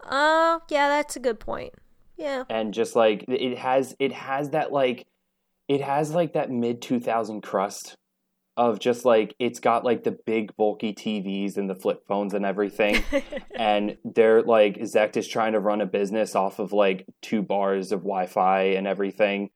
Uh, 0.00 0.60
yeah, 0.70 0.88
that's 0.88 1.16
a 1.16 1.20
good 1.20 1.38
point. 1.38 1.74
Yeah. 2.16 2.44
and 2.48 2.72
just 2.72 2.96
like 2.96 3.24
it 3.28 3.58
has 3.58 3.94
it 3.98 4.12
has 4.12 4.50
that 4.50 4.72
like 4.72 5.06
it 5.68 5.80
has 5.80 6.12
like 6.12 6.32
that 6.32 6.50
mid 6.50 6.82
2000 6.82 7.42
crust 7.42 7.94
of 8.58 8.78
just 8.78 9.04
like 9.06 9.34
it's 9.38 9.60
got 9.60 9.84
like 9.84 10.04
the 10.04 10.10
big 10.10 10.54
bulky 10.56 10.92
TVs 10.92 11.56
and 11.56 11.70
the 11.70 11.74
flip 11.74 12.04
phones 12.06 12.34
and 12.34 12.44
everything 12.44 13.02
and 13.54 13.96
they're 14.04 14.42
like 14.42 14.76
Zect 14.82 15.16
is 15.16 15.26
trying 15.26 15.52
to 15.52 15.60
run 15.60 15.80
a 15.80 15.86
business 15.86 16.34
off 16.34 16.58
of 16.58 16.72
like 16.72 17.06
two 17.22 17.40
bars 17.40 17.92
of 17.92 18.00
Wi-Fi 18.00 18.62
and 18.62 18.86
everything. 18.86 19.50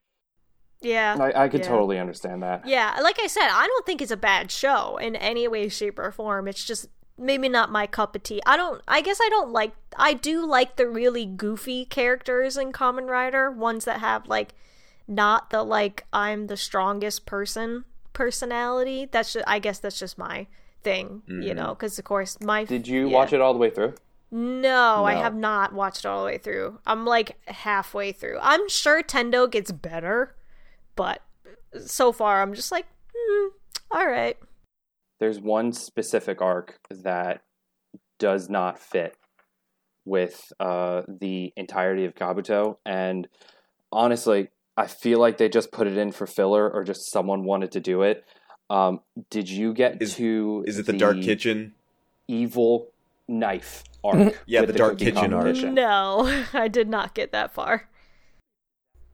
Yeah. 0.80 1.16
I, 1.20 1.44
I 1.44 1.48
could 1.48 1.60
Yeah. 1.60 1.68
totally 1.68 1.98
understand 1.98 2.42
that. 2.42 2.66
Yeah, 2.66 2.98
like 3.02 3.18
I 3.20 3.26
said, 3.26 3.48
I 3.50 3.66
don't 3.66 3.86
think 3.86 4.00
it's 4.02 4.10
a 4.10 4.16
bad 4.16 4.50
show 4.50 4.96
in 4.96 5.14
any 5.16 5.46
way, 5.46 5.68
shape, 5.68 5.98
or 5.98 6.10
form. 6.10 6.48
It's 6.48 6.64
just 6.64 6.86
maybe 7.18 7.48
not 7.48 7.70
my 7.70 7.86
cup 7.86 8.16
of 8.16 8.22
tea. 8.24 8.40
I 8.46 8.56
don't. 8.56 8.82
I 8.88 9.00
guess 9.00 9.18
I 9.22 9.28
don't 9.28 9.50
like. 9.52 9.74
I 9.96 10.14
do 10.14 10.44
like 10.46 10.76
the 10.76 10.88
really 10.88 11.24
goofy 11.26 11.84
characters 11.84 12.56
in 12.56 12.72
Kamen 12.72 13.08
Rider, 13.08 13.50
ones 13.50 13.84
that 13.84 14.00
have 14.00 14.26
like 14.26 14.54
not 15.06 15.50
the 15.50 15.62
like 15.62 16.04
I'm 16.12 16.46
the 16.48 16.56
strongest 16.56 17.26
person 17.26 17.84
personality. 18.12 19.08
That's 19.10 19.32
just, 19.32 19.44
I 19.48 19.58
guess 19.58 19.78
that's 19.78 19.98
just 19.98 20.18
my 20.18 20.46
thing, 20.82 21.22
you 21.26 21.54
know. 21.54 21.68
Because 21.74 21.98
of 21.98 22.04
course 22.04 22.40
my 22.40 22.64
Did 22.64 22.88
you 22.88 23.08
yeah. 23.08 23.14
watch 23.14 23.32
it 23.32 23.40
all 23.40 23.52
the 23.52 23.58
way 23.58 23.70
through? 23.70 23.94
No, 24.30 25.04
I 25.04 25.14
have 25.14 25.34
not 25.36 25.74
watched 25.74 26.04
it 26.04 26.08
all 26.08 26.20
the 26.20 26.26
way 26.26 26.38
through. 26.38 26.78
I'm 26.86 27.04
like 27.04 27.36
halfway 27.48 28.12
through. 28.12 28.38
I'm 28.40 28.66
sure 28.68 29.02
Tendo 29.02 29.50
gets 29.50 29.70
better, 29.70 30.34
but 30.96 31.20
so 31.84 32.12
far 32.12 32.40
I'm 32.40 32.54
just 32.54 32.72
like, 32.72 32.86
hmm, 33.14 33.48
all 33.90 34.06
right. 34.06 34.38
there's 35.20 35.38
one 35.40 35.72
specific 35.72 36.40
arc 36.42 36.80
that 36.90 37.42
does 38.18 38.48
not 38.48 38.78
fit 38.78 39.16
with 40.04 40.52
uh, 40.58 41.02
the 41.06 41.52
entirety 41.56 42.04
of 42.04 42.14
Kabuto, 42.14 42.76
and 42.84 43.28
honestly, 43.92 44.48
I 44.76 44.86
feel 44.86 45.18
like 45.20 45.38
they 45.38 45.48
just 45.48 45.70
put 45.72 45.86
it 45.86 45.96
in 45.96 46.12
for 46.12 46.26
filler, 46.26 46.70
or 46.70 46.84
just 46.84 47.10
someone 47.10 47.44
wanted 47.44 47.72
to 47.72 47.80
do 47.80 48.02
it. 48.02 48.24
Um, 48.70 49.00
did 49.30 49.48
you 49.50 49.74
get 49.74 50.00
Is- 50.00 50.16
to? 50.16 50.64
Is 50.66 50.78
it 50.78 50.86
the 50.86 50.92
Dark 50.94 51.20
Kitchen? 51.20 51.74
evil 52.28 52.88
knife 53.28 53.84
arc? 54.04 54.42
Yeah, 54.46 54.60
with 54.60 54.72
the 54.72 54.78
Dark 54.78 54.98
Kitchen 54.98 55.34
arc. 55.34 55.56
No, 55.56 56.44
I 56.52 56.68
did 56.68 56.88
not 56.88 57.14
get 57.14 57.32
that 57.32 57.52
far. 57.52 57.88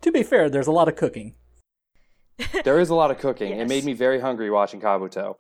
To 0.03 0.13
be 0.13 0.23
fair, 0.23 0.49
there's 0.49 0.69
a 0.69 0.73
lot 0.73 0.89
of 0.89 0.95
cooking. 0.95 1.35
there 2.65 2.79
is 2.79 2.89
a 2.89 2.95
lot 2.95 3.11
of 3.11 3.19
cooking. 3.19 3.59
It 3.59 3.69
made 3.69 3.85
me 3.85 3.95
very 3.95 4.21
hungry 4.21 4.49
watching 4.51 4.81
Kabuto, 4.81 5.37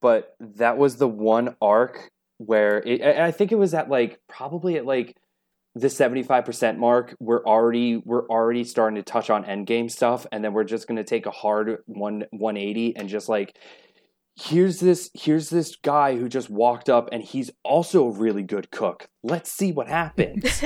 but 0.00 0.34
that 0.40 0.78
was 0.78 0.96
the 0.96 1.08
one 1.08 1.56
arc 1.60 2.08
where 2.38 2.78
it, 2.86 3.02
I 3.02 3.30
think 3.32 3.52
it 3.52 3.56
was 3.56 3.74
at 3.74 3.90
like 3.90 4.18
probably 4.28 4.76
at 4.76 4.86
like 4.86 5.16
the 5.74 5.90
seventy 5.90 6.22
five 6.22 6.44
percent 6.44 6.78
mark. 6.78 7.14
We're 7.20 7.44
already 7.44 7.96
we're 7.96 8.26
already 8.28 8.64
starting 8.64 8.96
to 8.96 9.02
touch 9.02 9.30
on 9.30 9.44
endgame 9.44 9.90
stuff, 9.90 10.26
and 10.32 10.44
then 10.44 10.52
we're 10.52 10.64
just 10.64 10.86
going 10.86 10.96
to 10.96 11.04
take 11.04 11.26
a 11.26 11.30
hard 11.30 11.78
one 11.86 12.24
one 12.30 12.56
eighty 12.56 12.96
and 12.96 13.08
just 13.08 13.28
like. 13.28 13.56
Here's 14.40 14.78
this 14.78 15.10
here's 15.14 15.50
this 15.50 15.74
guy 15.74 16.16
who 16.16 16.28
just 16.28 16.48
walked 16.48 16.88
up 16.88 17.08
and 17.10 17.24
he's 17.24 17.50
also 17.64 18.06
a 18.06 18.12
really 18.12 18.44
good 18.44 18.70
cook. 18.70 19.08
Let's 19.24 19.50
see 19.50 19.72
what 19.72 19.88
happens. 19.88 20.62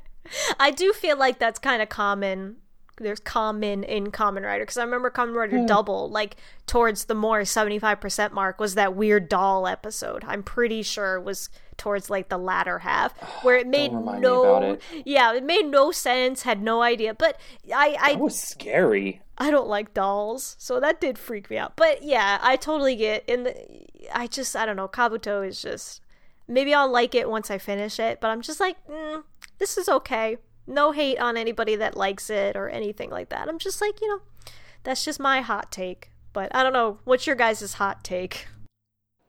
I 0.58 0.70
do 0.70 0.94
feel 0.94 1.18
like 1.18 1.38
that's 1.38 1.58
kind 1.58 1.82
of 1.82 1.90
common 1.90 2.56
there's 3.04 3.20
common 3.20 3.84
in 3.84 4.10
Kamen 4.10 4.44
Rider 4.44 4.64
because 4.64 4.76
I 4.76 4.84
remember 4.84 5.10
Kamen 5.10 5.34
Rider 5.34 5.66
Double 5.66 6.10
like 6.10 6.36
towards 6.66 7.06
the 7.06 7.14
more 7.14 7.44
seventy 7.44 7.78
five 7.78 8.00
percent 8.00 8.32
mark 8.32 8.60
was 8.60 8.74
that 8.74 8.94
weird 8.94 9.28
doll 9.28 9.66
episode. 9.66 10.24
I'm 10.26 10.42
pretty 10.42 10.82
sure 10.82 11.20
was 11.20 11.50
towards 11.76 12.10
like 12.10 12.28
the 12.28 12.38
latter 12.38 12.80
half 12.80 13.12
where 13.42 13.56
it 13.56 13.66
made 13.66 13.92
no 13.92 14.72
it. 14.72 14.82
yeah 15.06 15.32
it 15.32 15.42
made 15.42 15.64
no 15.64 15.90
sense 15.90 16.42
had 16.42 16.62
no 16.62 16.82
idea 16.82 17.14
but 17.14 17.40
I 17.74 17.96
I 17.98 18.12
That 18.12 18.20
was 18.20 18.38
scary. 18.38 19.22
I 19.38 19.50
don't 19.50 19.68
like 19.68 19.94
dolls, 19.94 20.54
so 20.58 20.78
that 20.80 21.00
did 21.00 21.18
freak 21.18 21.48
me 21.48 21.56
out. 21.56 21.74
But 21.74 22.02
yeah, 22.02 22.38
I 22.42 22.56
totally 22.56 22.94
get 22.94 23.26
in 23.26 23.44
the. 23.44 23.54
I 24.12 24.26
just 24.26 24.54
I 24.54 24.66
don't 24.66 24.76
know. 24.76 24.86
Kabuto 24.86 25.46
is 25.46 25.62
just 25.62 26.02
maybe 26.46 26.74
I'll 26.74 26.90
like 26.90 27.14
it 27.14 27.30
once 27.30 27.50
I 27.50 27.56
finish 27.56 27.98
it, 27.98 28.20
but 28.20 28.28
I'm 28.28 28.42
just 28.42 28.60
like, 28.60 28.76
mm, 28.86 29.22
this 29.58 29.78
is 29.78 29.88
okay. 29.88 30.36
No 30.70 30.92
hate 30.92 31.18
on 31.18 31.36
anybody 31.36 31.76
that 31.76 31.96
likes 31.96 32.30
it 32.30 32.56
or 32.56 32.68
anything 32.68 33.10
like 33.10 33.28
that. 33.30 33.48
I'm 33.48 33.58
just 33.58 33.80
like, 33.80 34.00
you 34.00 34.08
know, 34.08 34.20
that's 34.84 35.04
just 35.04 35.20
my 35.20 35.40
hot 35.40 35.70
take. 35.72 36.10
But 36.32 36.54
I 36.54 36.62
don't 36.62 36.72
know. 36.72 37.00
What's 37.04 37.26
your 37.26 37.36
guys' 37.36 37.74
hot 37.74 38.04
take? 38.04 38.46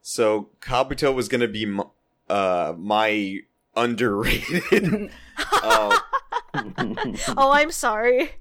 So 0.02 0.50
Kabuto 0.60 1.14
was 1.14 1.28
gonna 1.28 1.48
be 1.48 1.64
m- 1.64 1.82
uh 2.30 2.74
my 2.78 3.40
underrated. 3.76 5.12
uh, 5.64 5.98
oh, 6.54 7.52
I'm 7.52 7.72
sorry. 7.72 8.32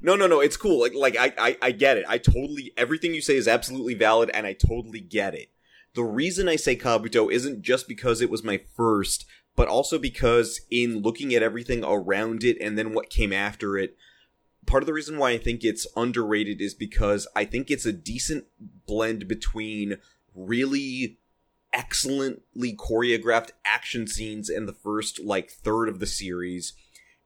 no, 0.00 0.16
no, 0.16 0.26
no. 0.26 0.40
It's 0.40 0.56
cool. 0.56 0.80
Like, 0.80 0.94
like 0.94 1.16
I, 1.16 1.32
I, 1.38 1.56
I 1.62 1.70
get 1.72 1.98
it. 1.98 2.04
I 2.08 2.18
totally 2.18 2.72
everything 2.76 3.14
you 3.14 3.20
say 3.20 3.36
is 3.36 3.48
absolutely 3.48 3.94
valid, 3.94 4.30
and 4.34 4.46
I 4.46 4.54
totally 4.54 5.00
get 5.00 5.34
it. 5.34 5.50
The 5.94 6.04
reason 6.04 6.48
I 6.48 6.56
say 6.56 6.76
Kabuto 6.76 7.30
isn't 7.32 7.62
just 7.62 7.88
because 7.88 8.20
it 8.20 8.30
was 8.30 8.44
my 8.44 8.60
first, 8.76 9.26
but 9.60 9.68
also 9.68 9.98
because 9.98 10.62
in 10.70 11.02
looking 11.02 11.34
at 11.34 11.42
everything 11.42 11.84
around 11.84 12.42
it 12.42 12.56
and 12.62 12.78
then 12.78 12.94
what 12.94 13.10
came 13.10 13.30
after 13.30 13.76
it, 13.76 13.94
part 14.64 14.82
of 14.82 14.86
the 14.86 14.92
reason 14.94 15.18
why 15.18 15.32
I 15.32 15.36
think 15.36 15.62
it's 15.62 15.86
underrated 15.94 16.62
is 16.62 16.72
because 16.72 17.28
I 17.36 17.44
think 17.44 17.70
it's 17.70 17.84
a 17.84 17.92
decent 17.92 18.46
blend 18.86 19.28
between 19.28 19.98
really 20.34 21.18
excellently 21.74 22.74
choreographed 22.74 23.50
action 23.66 24.06
scenes 24.06 24.48
in 24.48 24.64
the 24.64 24.72
first 24.72 25.20
like 25.20 25.50
third 25.50 25.90
of 25.90 25.98
the 25.98 26.06
series. 26.06 26.72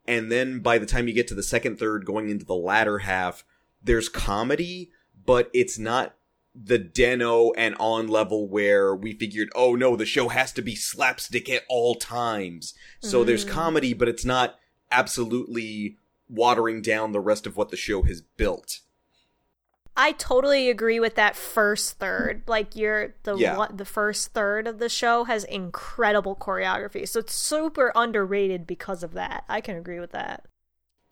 And 0.04 0.32
then 0.32 0.58
by 0.58 0.78
the 0.78 0.86
time 0.86 1.06
you 1.06 1.14
get 1.14 1.28
to 1.28 1.36
the 1.36 1.42
second 1.44 1.78
third 1.78 2.04
going 2.04 2.30
into 2.30 2.44
the 2.44 2.56
latter 2.56 2.98
half 2.98 3.44
there's 3.80 4.08
comedy 4.08 4.90
but 5.24 5.50
it's 5.54 5.78
not 5.78 6.16
the 6.54 6.78
Den-O 6.78 7.52
and 7.56 7.74
on 7.80 8.06
level 8.06 8.48
where 8.48 8.94
we 8.94 9.12
figured 9.12 9.48
oh 9.56 9.74
no 9.74 9.96
the 9.96 10.06
show 10.06 10.28
has 10.28 10.52
to 10.52 10.62
be 10.62 10.76
slapstick 10.76 11.50
at 11.50 11.62
all 11.68 11.96
times 11.96 12.74
so 13.00 13.24
there's 13.24 13.44
Mm. 13.44 13.48
comedy 13.50 13.92
but 13.92 14.06
it's 14.08 14.24
not 14.24 14.56
absolutely 14.92 15.98
watering 16.28 16.80
down 16.80 17.10
the 17.12 17.20
rest 17.20 17.46
of 17.46 17.56
what 17.56 17.70
the 17.70 17.76
show 17.76 18.02
has 18.02 18.20
built 18.20 18.80
I 19.96 20.10
totally 20.12 20.70
agree 20.70 20.98
with 20.98 21.14
that 21.14 21.36
first 21.36 22.00
third. 22.00 22.42
Like 22.48 22.74
you're 22.74 23.14
the 23.22 23.36
Yeah. 23.36 23.56
one, 23.56 23.76
the 23.76 23.84
first 23.84 24.32
third 24.32 24.66
of 24.66 24.80
the 24.80 24.88
show 24.88 25.22
has 25.22 25.44
incredible 25.44 26.34
choreography, 26.34 27.06
so 27.08 27.20
it's 27.20 27.32
super 27.32 27.92
underrated 27.94 28.66
because 28.66 29.04
of 29.04 29.12
that. 29.12 29.44
I 29.48 29.60
can 29.60 29.76
agree 29.76 30.00
with 30.00 30.10
that. 30.10 30.46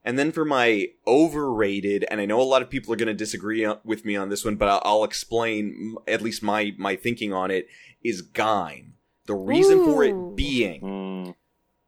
And 0.04 0.18
then 0.18 0.32
for 0.32 0.44
my 0.44 0.88
overrated, 1.06 2.04
and 2.10 2.20
I 2.20 2.24
know 2.24 2.40
a 2.40 2.42
lot 2.42 2.62
of 2.62 2.70
people 2.70 2.92
are 2.92 2.96
going 2.96 3.06
to 3.06 3.14
disagree 3.14 3.66
with 3.84 4.04
me 4.04 4.16
on 4.16 4.30
this 4.30 4.44
one, 4.44 4.56
but 4.56 4.68
I'll, 4.68 4.82
I'll 4.84 5.04
explain 5.04 5.96
at 6.08 6.22
least 6.22 6.42
my 6.42 6.72
my 6.76 6.96
thinking 6.96 7.32
on 7.32 7.50
it 7.50 7.68
is 8.02 8.22
Gaim. 8.22 8.92
The 9.26 9.34
reason 9.34 9.84
for 9.84 10.02
it 10.02 10.36
being, 10.36 10.80
Mm, 10.80 11.34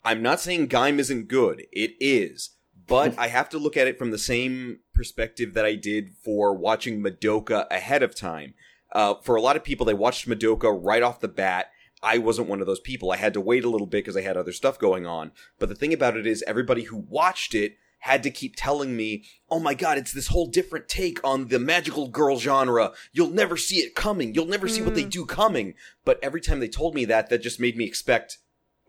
I'm 0.04 0.22
not 0.22 0.38
saying 0.40 0.68
Gaim 0.68 0.98
isn't 0.98 1.26
good. 1.26 1.66
It 1.72 1.94
is. 1.98 2.50
But 2.86 3.18
I 3.18 3.28
have 3.28 3.48
to 3.50 3.58
look 3.58 3.76
at 3.76 3.88
it 3.88 3.98
from 3.98 4.12
the 4.12 4.18
same 4.18 4.78
perspective 4.92 5.54
that 5.54 5.64
I 5.64 5.74
did 5.74 6.10
for 6.22 6.54
watching 6.54 7.02
Madoka 7.02 7.66
ahead 7.70 8.02
of 8.02 8.14
time. 8.14 8.54
Uh, 8.92 9.14
for 9.22 9.34
a 9.34 9.40
lot 9.40 9.56
of 9.56 9.64
people, 9.64 9.84
they 9.84 9.94
watched 9.94 10.28
Madoka 10.28 10.78
right 10.80 11.02
off 11.02 11.18
the 11.18 11.26
bat. 11.26 11.70
I 12.00 12.18
wasn't 12.18 12.48
one 12.48 12.60
of 12.60 12.66
those 12.66 12.80
people. 12.80 13.10
I 13.10 13.16
had 13.16 13.34
to 13.34 13.40
wait 13.40 13.64
a 13.64 13.68
little 13.68 13.86
bit 13.86 14.04
because 14.04 14.16
I 14.16 14.20
had 14.20 14.36
other 14.36 14.52
stuff 14.52 14.78
going 14.78 15.06
on. 15.06 15.32
But 15.58 15.68
the 15.68 15.74
thing 15.74 15.92
about 15.92 16.16
it 16.16 16.26
is, 16.26 16.44
everybody 16.46 16.82
who 16.84 16.98
watched 16.98 17.54
it 17.54 17.76
had 18.04 18.22
to 18.22 18.30
keep 18.30 18.54
telling 18.54 18.94
me, 18.94 19.24
oh 19.50 19.58
my 19.58 19.72
god, 19.72 19.96
it's 19.96 20.12
this 20.12 20.26
whole 20.26 20.46
different 20.46 20.88
take 20.90 21.18
on 21.24 21.48
the 21.48 21.58
magical 21.58 22.06
girl 22.08 22.38
genre. 22.38 22.92
You'll 23.12 23.30
never 23.30 23.56
see 23.56 23.76
it 23.76 23.94
coming. 23.94 24.34
You'll 24.34 24.44
never 24.44 24.68
see 24.68 24.82
what 24.82 24.94
they 24.94 25.04
Mm. 25.04 25.10
do 25.10 25.24
coming. 25.24 25.72
But 26.04 26.18
every 26.22 26.42
time 26.42 26.60
they 26.60 26.68
told 26.68 26.94
me 26.94 27.06
that, 27.06 27.30
that 27.30 27.40
just 27.42 27.58
made 27.58 27.78
me 27.78 27.84
expect, 27.86 28.36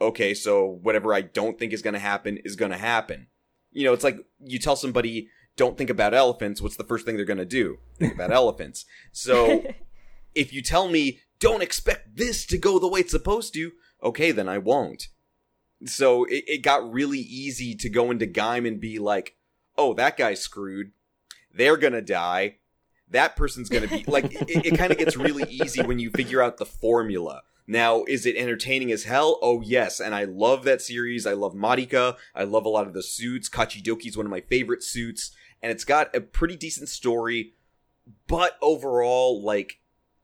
okay, 0.01 0.33
so 0.33 0.65
whatever 0.65 1.13
I 1.13 1.21
don't 1.21 1.57
think 1.57 1.71
is 1.71 1.81
going 1.81 1.93
to 1.93 1.99
happen 1.99 2.39
is 2.43 2.57
going 2.57 2.71
to 2.71 2.77
happen. 2.77 3.27
You 3.71 3.85
know, 3.85 3.93
it's 3.93 4.03
like 4.03 4.17
you 4.43 4.59
tell 4.59 4.75
somebody, 4.75 5.29
don't 5.55 5.77
think 5.77 5.89
about 5.89 6.13
elephants. 6.13 6.61
What's 6.61 6.75
the 6.75 6.83
first 6.83 7.05
thing 7.05 7.15
they're 7.15 7.23
going 7.23 7.37
to 7.37 7.45
do? 7.45 7.77
Think 7.97 8.15
about 8.15 8.31
elephants. 8.41 8.83
So 9.13 9.63
if 10.35 10.51
you 10.51 10.61
tell 10.61 10.89
me, 10.89 11.21
don't 11.39 11.63
expect 11.63 12.17
this 12.17 12.45
to 12.47 12.57
go 12.57 12.79
the 12.79 12.89
way 12.89 12.99
it's 12.99 13.11
supposed 13.11 13.53
to, 13.53 13.71
okay, 14.03 14.31
then 14.31 14.49
I 14.49 14.57
won't. 14.57 15.07
So 15.83 16.23
it, 16.25 16.43
it 16.47 16.61
got 16.61 16.91
really 16.91 17.19
easy 17.19 17.75
to 17.75 17.89
go 17.89 18.11
into 18.11 18.27
Gaim 18.27 18.67
and 18.67 18.79
be 18.79 18.99
like, 18.99 19.35
oh, 19.77 19.93
that 19.95 20.17
guy's 20.17 20.41
screwed. 20.41 20.91
They're 21.53 21.77
gonna 21.77 22.01
die. 22.01 22.57
That 23.09 23.35
person's 23.35 23.69
gonna 23.69 23.87
be 23.87 24.03
like, 24.07 24.33
it, 24.33 24.65
it 24.65 24.77
kind 24.77 24.91
of 24.91 24.97
gets 24.97 25.17
really 25.17 25.43
easy 25.49 25.83
when 25.83 25.99
you 25.99 26.09
figure 26.09 26.41
out 26.41 26.57
the 26.57 26.65
formula. 26.65 27.43
Now, 27.67 28.03
is 28.07 28.25
it 28.25 28.35
entertaining 28.35 28.91
as 28.91 29.05
hell? 29.05 29.39
Oh, 29.41 29.61
yes. 29.61 29.99
And 29.99 30.13
I 30.13 30.25
love 30.25 30.63
that 30.65 30.81
series. 30.81 31.25
I 31.25 31.33
love 31.33 31.53
Marika. 31.53 32.15
I 32.35 32.43
love 32.43 32.65
a 32.65 32.69
lot 32.69 32.87
of 32.87 32.93
the 32.93 33.01
suits. 33.01 33.49
Kachidoki 33.49 34.07
is 34.07 34.17
one 34.17 34.25
of 34.25 34.31
my 34.31 34.41
favorite 34.41 34.83
suits. 34.83 35.31
And 35.63 35.71
it's 35.71 35.85
got 35.85 36.15
a 36.15 36.21
pretty 36.21 36.55
decent 36.55 36.89
story. 36.89 37.53
But 38.27 38.57
overall, 38.61 39.41
like, 39.41 39.79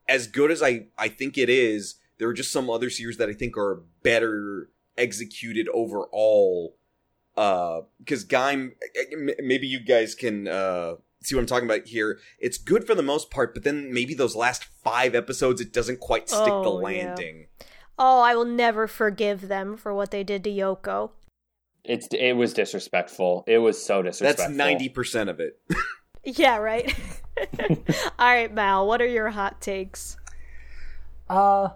as 0.08 0.28
good 0.28 0.52
as 0.52 0.62
I, 0.62 0.88
I 1.00 1.08
think 1.08 1.36
it 1.36 1.50
is, 1.50 1.96
there 2.20 2.28
are 2.28 2.34
just 2.34 2.52
some 2.52 2.70
other 2.70 2.92
series 2.92 3.18
that 3.18 3.30
I 3.30 3.34
think 3.34 3.58
are 3.58 3.82
better 4.04 4.70
executed 4.98 5.68
overall. 5.74 6.76
Uh, 7.38 7.82
because 8.00 8.26
Gaim, 8.26 8.72
maybe 9.40 9.66
you 9.68 9.80
guys 9.80 10.16
can, 10.16 10.48
uh, 10.48 10.96
see 11.24 11.36
what 11.36 11.42
I'm 11.42 11.48
talking 11.48 11.70
about 11.70 11.88
here. 11.88 12.20
It's 12.40 12.58
good 12.58 12.86
for 12.86 12.94
the 12.96 13.04
most 13.04 13.30
part, 13.32 13.54
but 13.54 13.64
then 13.64 13.94
maybe 13.94 14.14
those 14.14 14.36
last 14.36 14.66
five 14.66 15.16
episodes, 15.16 15.62
it 15.62 15.72
doesn't 15.72 16.00
quite 16.00 16.28
stick 16.30 16.46
the 16.46 16.52
Oh, 16.52 16.80
yeah. 16.80 16.84
landing. 17.06 17.48
oh, 18.00 18.22
I 18.22 18.36
will 18.36 18.46
never 18.46 18.88
forgive 18.88 19.48
them 19.48 19.78
for 19.78 19.94
what 19.94 20.12
they 20.12 20.24
did 20.24 20.44
to 20.46 20.50
Yoko. 20.50 21.12
it's 21.84 22.08
it 22.12 22.34
was 22.34 22.54
disrespectful. 22.54 23.44
It 23.48 23.60
was 23.60 23.84
so 23.84 24.02
disrespectful. 24.02 24.46
That's 24.48 24.56
ninety 24.58 24.90
percent 24.90 25.30
of 25.30 25.40
it. 25.40 25.60
Yeah, 26.24 26.58
right. 26.58 26.94
All 28.20 28.28
right, 28.28 28.54
Mal, 28.54 28.86
what 28.86 29.02
are 29.02 29.08
your 29.08 29.30
hot 29.32 29.60
takes? 29.62 30.18
Uh, 31.28 31.70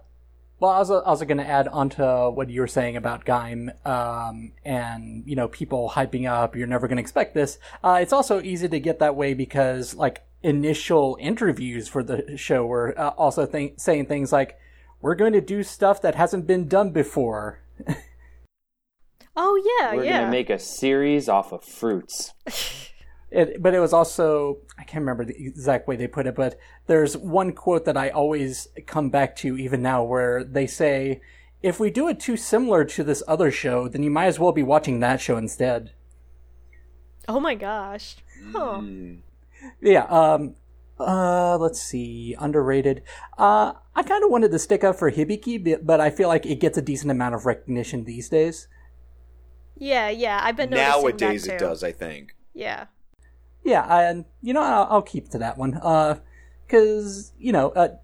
well, 0.60 0.72
I 0.72 0.80
was 0.80 0.92
I 0.92 1.10
was 1.10 1.22
going 1.24 1.38
to 1.38 1.48
add 1.48 1.68
onto 1.68 2.04
what 2.04 2.50
you 2.50 2.62
were 2.62 2.68
saying 2.68 2.96
about 2.96 3.26
Gaim, 3.26 3.70
um, 3.86 4.54
and 4.64 5.24
you 5.26 5.36
know, 5.36 5.48
people 5.48 5.92
hyping 5.94 6.30
up. 6.30 6.56
You're 6.56 6.68
never 6.68 6.88
going 6.88 6.98
to 6.98 7.02
expect 7.02 7.34
this. 7.34 7.60
Uh, 7.84 8.00
it's 8.02 8.14
also 8.14 8.42
easy 8.42 8.70
to 8.70 8.80
get 8.80 9.00
that 9.00 9.16
way 9.16 9.34
because 9.34 9.96
like 9.96 10.24
initial 10.44 11.18
interviews 11.20 11.88
for 11.88 12.04
the 12.04 12.38
show 12.38 12.66
were 12.66 12.98
uh, 13.00 13.10
also 13.10 13.46
th- 13.46 13.74
saying 13.78 14.06
things 14.06 14.32
like, 14.32 14.58
"We're 15.02 15.16
going 15.16 15.34
to 15.34 15.42
do 15.42 15.64
stuff 15.64 16.02
that 16.04 16.16
hasn't 16.16 16.48
been 16.48 16.68
done 16.68 16.92
before." 16.92 17.62
Oh 19.38 19.62
yeah, 19.80 19.92
yeah. 19.92 19.96
We're 19.98 20.04
yeah. 20.06 20.20
gonna 20.20 20.32
make 20.32 20.50
a 20.50 20.60
series 20.60 21.28
off 21.28 21.52
of 21.52 21.64
fruits. 21.64 22.34
It, 23.36 23.62
but 23.62 23.74
it 23.74 23.82
was 23.82 23.92
also 23.92 24.60
I 24.80 24.84
can't 24.86 25.02
remember 25.02 25.26
the 25.26 25.36
exact 25.38 25.90
way 25.90 25.98
they 25.98 26.08
put 26.08 26.26
it, 26.26 26.36
but 26.36 26.58
there's 26.88 27.18
one 27.18 27.52
quote 27.52 27.84
that 27.84 27.98
I 27.98 28.08
always 28.10 28.70
come 28.88 29.10
back 29.10 29.36
to 29.38 29.58
even 29.58 29.82
now 29.82 30.04
where 30.04 30.42
they 30.42 30.66
say, 30.68 31.20
"If 31.62 31.78
we 31.78 31.90
do 31.92 32.08
it 32.08 32.18
too 32.22 32.38
similar 32.38 32.86
to 32.86 33.04
this 33.04 33.22
other 33.28 33.52
show, 33.52 33.90
then 33.90 34.04
you 34.04 34.10
might 34.10 34.28
as 34.28 34.40
well 34.40 34.54
be 34.54 34.64
watching 34.64 35.02
that 35.02 35.20
show 35.20 35.36
instead." 35.36 35.92
oh 37.28 37.40
my 37.42 37.56
gosh. 37.56 38.16
Huh. 38.54 38.80
Mm. 38.82 39.20
Yeah. 39.82 40.04
Um. 40.06 40.56
Uh. 40.98 41.58
Let's 41.58 41.82
see. 41.82 42.36
Underrated. 42.40 43.02
Uh. 43.38 43.74
I 43.96 44.04
kind 44.04 44.24
of 44.24 44.30
wanted 44.32 44.52
to 44.52 44.60
stick 44.60 44.84
up 44.86 44.96
for 44.96 45.12
Hibiki, 45.12 45.62
but- 45.62 45.86
but 45.86 46.00
I 46.00 46.10
feel 46.10 46.30
like 46.30 46.46
it 46.46 46.62
gets 46.62 46.78
a 46.78 46.82
decent 46.82 47.12
amount 47.12 47.36
of 47.36 47.46
recognition 47.46 48.06
these 48.06 48.30
days. 48.30 48.70
Yeah, 49.78 50.10
yeah. 50.10 50.40
I've 50.42 50.56
been 50.56 50.70
noticing 50.70 51.02
Nowadays, 51.02 51.44
that 51.46 51.56
it 51.56 51.60
does. 51.60 51.84
I 51.84 51.92
think. 51.92 52.34
Yeah. 52.54 52.86
Yeah, 53.66 53.84
and 53.84 54.26
you 54.42 54.54
know, 54.54 54.62
I'll, 54.62 54.88
I'll 54.90 55.02
keep 55.02 55.30
to 55.30 55.40
that 55.40 55.58
one. 55.58 55.74
Uh, 55.82 56.20
cause, 56.70 57.34
you 57.40 57.52
know, 57.52 57.72
uh, 57.72 57.96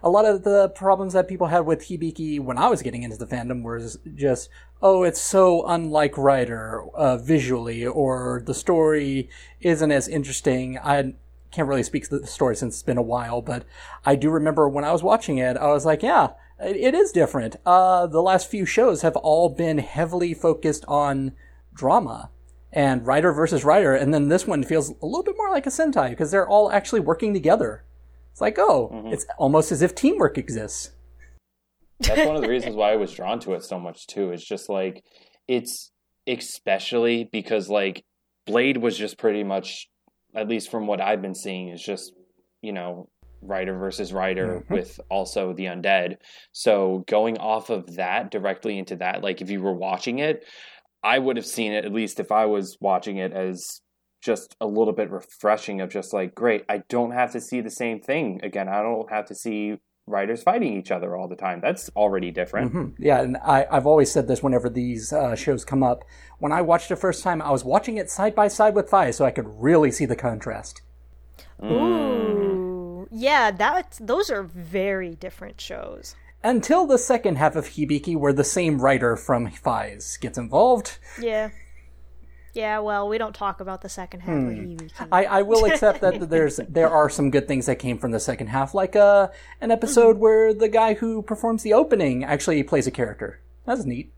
a 0.00 0.08
lot 0.08 0.24
of 0.24 0.44
the 0.44 0.68
problems 0.70 1.12
that 1.12 1.26
people 1.26 1.48
had 1.48 1.66
with 1.66 1.88
Hibiki 1.88 2.38
when 2.40 2.56
I 2.56 2.68
was 2.68 2.82
getting 2.82 3.02
into 3.02 3.16
the 3.16 3.26
fandom 3.26 3.64
was 3.64 3.98
just, 4.14 4.48
oh, 4.80 5.02
it's 5.02 5.20
so 5.20 5.66
unlike 5.66 6.16
Rider, 6.16 6.84
uh, 6.94 7.16
visually, 7.16 7.84
or 7.84 8.42
the 8.46 8.54
story 8.54 9.28
isn't 9.60 9.90
as 9.90 10.06
interesting. 10.06 10.78
I 10.78 11.14
can't 11.50 11.68
really 11.68 11.82
speak 11.82 12.08
to 12.08 12.20
the 12.20 12.26
story 12.26 12.54
since 12.54 12.74
it's 12.74 12.82
been 12.84 12.96
a 12.96 13.02
while, 13.02 13.42
but 13.42 13.64
I 14.06 14.14
do 14.14 14.30
remember 14.30 14.68
when 14.68 14.84
I 14.84 14.92
was 14.92 15.02
watching 15.02 15.38
it, 15.38 15.56
I 15.56 15.66
was 15.66 15.84
like, 15.84 16.04
yeah, 16.04 16.28
it, 16.60 16.76
it 16.76 16.94
is 16.94 17.10
different. 17.10 17.56
Uh, 17.66 18.06
the 18.06 18.22
last 18.22 18.48
few 18.48 18.64
shows 18.64 19.02
have 19.02 19.16
all 19.16 19.48
been 19.48 19.78
heavily 19.78 20.32
focused 20.32 20.84
on 20.86 21.32
drama 21.74 22.30
and 22.72 23.06
Rider 23.06 23.32
versus 23.32 23.64
Rider, 23.64 23.94
and 23.94 24.12
then 24.12 24.28
this 24.28 24.46
one 24.46 24.62
feels 24.62 24.90
a 24.90 25.06
little 25.06 25.22
bit 25.24 25.36
more 25.36 25.50
like 25.50 25.66
a 25.66 25.70
Sentai 25.70 26.10
because 26.10 26.30
they're 26.30 26.48
all 26.48 26.70
actually 26.70 27.00
working 27.00 27.32
together. 27.32 27.84
It's 28.32 28.40
like, 28.40 28.58
oh, 28.58 28.90
Mm-hmm. 28.92 29.08
it's 29.12 29.26
almost 29.38 29.72
as 29.72 29.82
if 29.82 29.94
teamwork 29.94 30.36
exists. 30.38 30.90
That's 32.00 32.26
one 32.26 32.36
of 32.36 32.42
the 32.42 32.48
reasons 32.56 32.76
why 32.76 32.92
I 32.92 32.96
was 32.96 33.12
drawn 33.12 33.40
to 33.40 33.54
it 33.54 33.64
so 33.64 33.78
much 33.80 34.06
too. 34.06 34.30
It's 34.32 34.44
just 34.46 34.68
like 34.68 35.02
it's 35.48 35.90
especially 36.26 37.28
because 37.32 37.68
like 37.68 38.04
Blade 38.46 38.76
was 38.76 38.96
just 38.96 39.18
pretty 39.18 39.44
much, 39.44 39.88
at 40.34 40.48
least 40.48 40.70
from 40.70 40.86
what 40.86 41.00
I've 41.00 41.22
been 41.22 41.34
seeing, 41.34 41.68
is 41.68 41.82
just 41.82 42.12
you 42.62 42.72
know 42.72 43.08
Rider 43.42 43.76
versus 43.78 44.12
Rider 44.12 44.60
Mhm. 44.68 44.70
with 44.70 45.00
also 45.10 45.52
the 45.52 45.64
undead. 45.66 46.16
So 46.52 47.04
going 47.08 47.38
off 47.38 47.70
of 47.70 47.96
that 47.96 48.30
directly 48.30 48.78
into 48.78 48.96
that, 48.96 49.22
like 49.22 49.40
if 49.40 49.50
you 49.50 49.62
were 49.62 49.74
watching 49.74 50.18
it, 50.18 50.44
I 51.02 51.18
would 51.18 51.36
have 51.36 51.46
seen 51.46 51.72
it 51.72 51.84
at 51.84 51.92
least 51.92 52.20
if 52.20 52.32
I 52.32 52.46
was 52.46 52.76
watching 52.80 53.16
it 53.18 53.32
as 53.32 53.80
just 54.20 54.56
a 54.60 54.66
little 54.66 54.92
bit 54.92 55.10
refreshing 55.10 55.80
of 55.80 55.88
just 55.90 56.12
like 56.12 56.34
great 56.34 56.64
i 56.68 56.78
don't 56.88 57.12
have 57.12 57.30
to 57.30 57.40
see 57.40 57.60
the 57.60 57.70
same 57.70 58.00
thing 58.00 58.40
again 58.42 58.68
i 58.68 58.82
don't 58.82 59.08
have 59.10 59.24
to 59.24 59.34
see 59.34 59.76
Riders 60.08 60.42
fighting 60.42 60.76
each 60.76 60.90
other 60.90 61.16
all 61.16 61.28
the 61.28 61.36
time 61.36 61.60
that's 61.60 61.90
already 61.94 62.30
different 62.30 62.72
Mhm. 62.72 62.94
Yeah, 62.98 63.20
and 63.20 63.36
I, 63.36 63.66
I've 63.70 63.86
always 63.86 64.10
said 64.10 64.26
this 64.26 64.42
whenever 64.42 64.68
these 64.70 65.12
uh, 65.12 65.36
shows 65.36 65.64
come 65.66 65.82
up. 65.82 66.02
When 66.38 66.50
I 66.50 66.62
watched 66.62 66.90
it 66.90 66.96
first 66.96 67.22
time, 67.22 67.42
I 67.42 67.50
was 67.50 67.62
watching 67.62 67.98
it 67.98 68.10
side 68.10 68.34
by 68.34 68.48
side 68.48 68.74
with 68.74 68.88
Faiz, 68.90 69.14
so 69.14 69.26
I 69.26 69.30
could 69.30 69.46
really 69.46 69.90
see 69.90 70.06
the 70.06 70.16
contrast. 70.16 70.80
Mm. 71.62 71.70
Ooh. 71.70 73.08
Yeah, 73.10 73.50
that's 73.50 73.98
those 73.98 74.30
are 74.30 74.42
very 74.42 75.14
different 75.14 75.60
shows. 75.60 76.14
Until 76.42 76.86
the 76.86 76.98
second 76.98 77.36
half 77.36 77.56
of 77.56 77.66
Hibiki, 77.66 78.16
where 78.16 78.32
the 78.32 78.44
same 78.44 78.80
writer 78.80 79.16
from 79.16 79.50
Faiz's 79.50 80.16
gets 80.16 80.38
involved. 80.38 80.98
Yeah. 81.20 81.50
Yeah, 82.54 82.78
well, 82.78 83.08
we 83.08 83.18
don't 83.18 83.34
talk 83.34 83.60
about 83.60 83.82
the 83.82 83.88
second 83.88 84.20
half 84.20 84.34
of 84.34 84.42
Hibiki. 84.42 84.90
I, 85.12 85.24
I 85.24 85.42
will 85.42 85.64
accept 85.70 86.00
that 86.00 86.30
there's 86.30 86.56
there 86.68 86.90
are 86.90 87.10
some 87.10 87.30
good 87.30 87.46
things 87.46 87.66
that 87.66 87.78
came 87.78 87.98
from 87.98 88.12
the 88.12 88.20
second 88.20 88.48
half, 88.48 88.74
like 88.74 88.96
uh, 88.96 89.28
an 89.60 89.70
episode 89.70 90.18
where 90.18 90.54
the 90.54 90.68
guy 90.68 90.94
who 90.94 91.22
performs 91.22 91.62
the 91.62 91.72
opening 91.72 92.24
actually 92.24 92.62
plays 92.62 92.86
a 92.86 92.90
character. 92.90 93.40
That's 93.66 93.84
neat. 93.84 94.12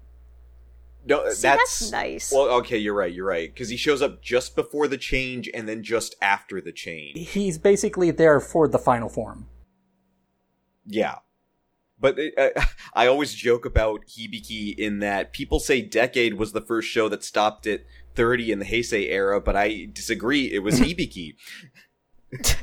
No, 1.06 1.24
See, 1.30 1.42
that's, 1.42 1.80
that's 1.80 1.92
nice. 1.92 2.32
Well, 2.32 2.48
okay, 2.58 2.76
you're 2.76 2.94
right. 2.94 3.12
You're 3.12 3.26
right 3.26 3.52
because 3.52 3.70
he 3.70 3.76
shows 3.76 4.02
up 4.02 4.22
just 4.22 4.54
before 4.54 4.86
the 4.86 4.98
change 4.98 5.48
and 5.52 5.68
then 5.68 5.82
just 5.82 6.14
after 6.20 6.60
the 6.60 6.72
change. 6.72 7.30
He's 7.30 7.58
basically 7.58 8.10
there 8.10 8.38
for 8.40 8.68
the 8.68 8.78
final 8.78 9.08
form. 9.08 9.48
Yeah. 10.86 11.16
But 12.00 12.18
uh, 12.36 12.48
I 12.94 13.06
always 13.06 13.34
joke 13.34 13.64
about 13.64 14.06
Hibiki 14.06 14.76
in 14.76 15.00
that 15.00 15.32
people 15.32 15.60
say 15.60 15.82
Decade 15.82 16.34
was 16.34 16.52
the 16.52 16.60
first 16.60 16.88
show 16.88 17.08
that 17.08 17.22
stopped 17.22 17.66
at 17.66 17.82
30 18.14 18.52
in 18.52 18.58
the 18.58 18.64
Heisei 18.64 19.10
era, 19.10 19.40
but 19.40 19.56
I 19.56 19.88
disagree. 19.92 20.50
It 20.52 20.60
was 20.60 20.80
Hibiki. 20.80 21.36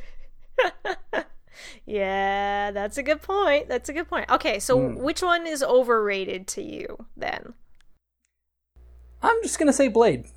yeah, 1.86 2.72
that's 2.72 2.98
a 2.98 3.04
good 3.04 3.22
point. 3.22 3.70
That's 3.70 3.90
a 3.90 3.94
good 3.94 4.10
point. 4.10 4.30
Okay, 4.30 4.60
so 4.60 4.78
which 4.78 5.22
one 5.22 5.46
is 5.46 5.64
overrated 5.64 6.48
to 6.48 6.62
you 6.62 7.06
then? 7.16 7.54
I'm 9.22 9.42
just 9.42 9.58
gonna 9.58 9.74
say 9.74 9.88
Blade. 9.88 10.28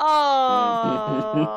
Oh 0.00 1.48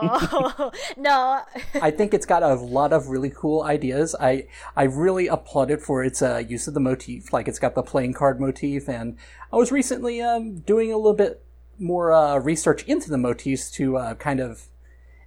no! 0.98 1.42
I 1.76 1.92
think 1.92 2.14
it's 2.14 2.26
got 2.26 2.42
a 2.44 2.56
lot 2.56 2.92
of 2.92 3.10
really 3.10 3.30
cool 3.30 3.62
ideas. 3.64 4.16
I 4.20 4.48
I 4.76 4.84
really 4.84 5.28
applaud 5.28 5.70
it 5.70 5.82
for 5.82 6.04
its 6.04 6.22
uh, 6.22 6.44
use 6.48 6.68
of 6.68 6.74
the 6.74 6.80
motif. 6.80 7.32
Like 7.32 7.48
it's 7.48 7.60
got 7.60 7.76
the 7.76 7.84
playing 7.84 8.14
card 8.14 8.40
motif, 8.40 8.90
and 8.90 9.18
I 9.54 9.58
was 9.58 9.72
recently 9.72 10.22
um, 10.22 10.60
doing 10.60 10.92
a 10.92 10.98
little 10.98 11.14
bit 11.14 11.44
more 11.78 12.12
uh, 12.14 12.38
research 12.38 12.84
into 12.84 13.10
the 13.10 13.18
motifs 13.18 13.70
to 13.72 13.98
uh, 13.98 14.16
kind 14.16 14.40
of 14.40 14.68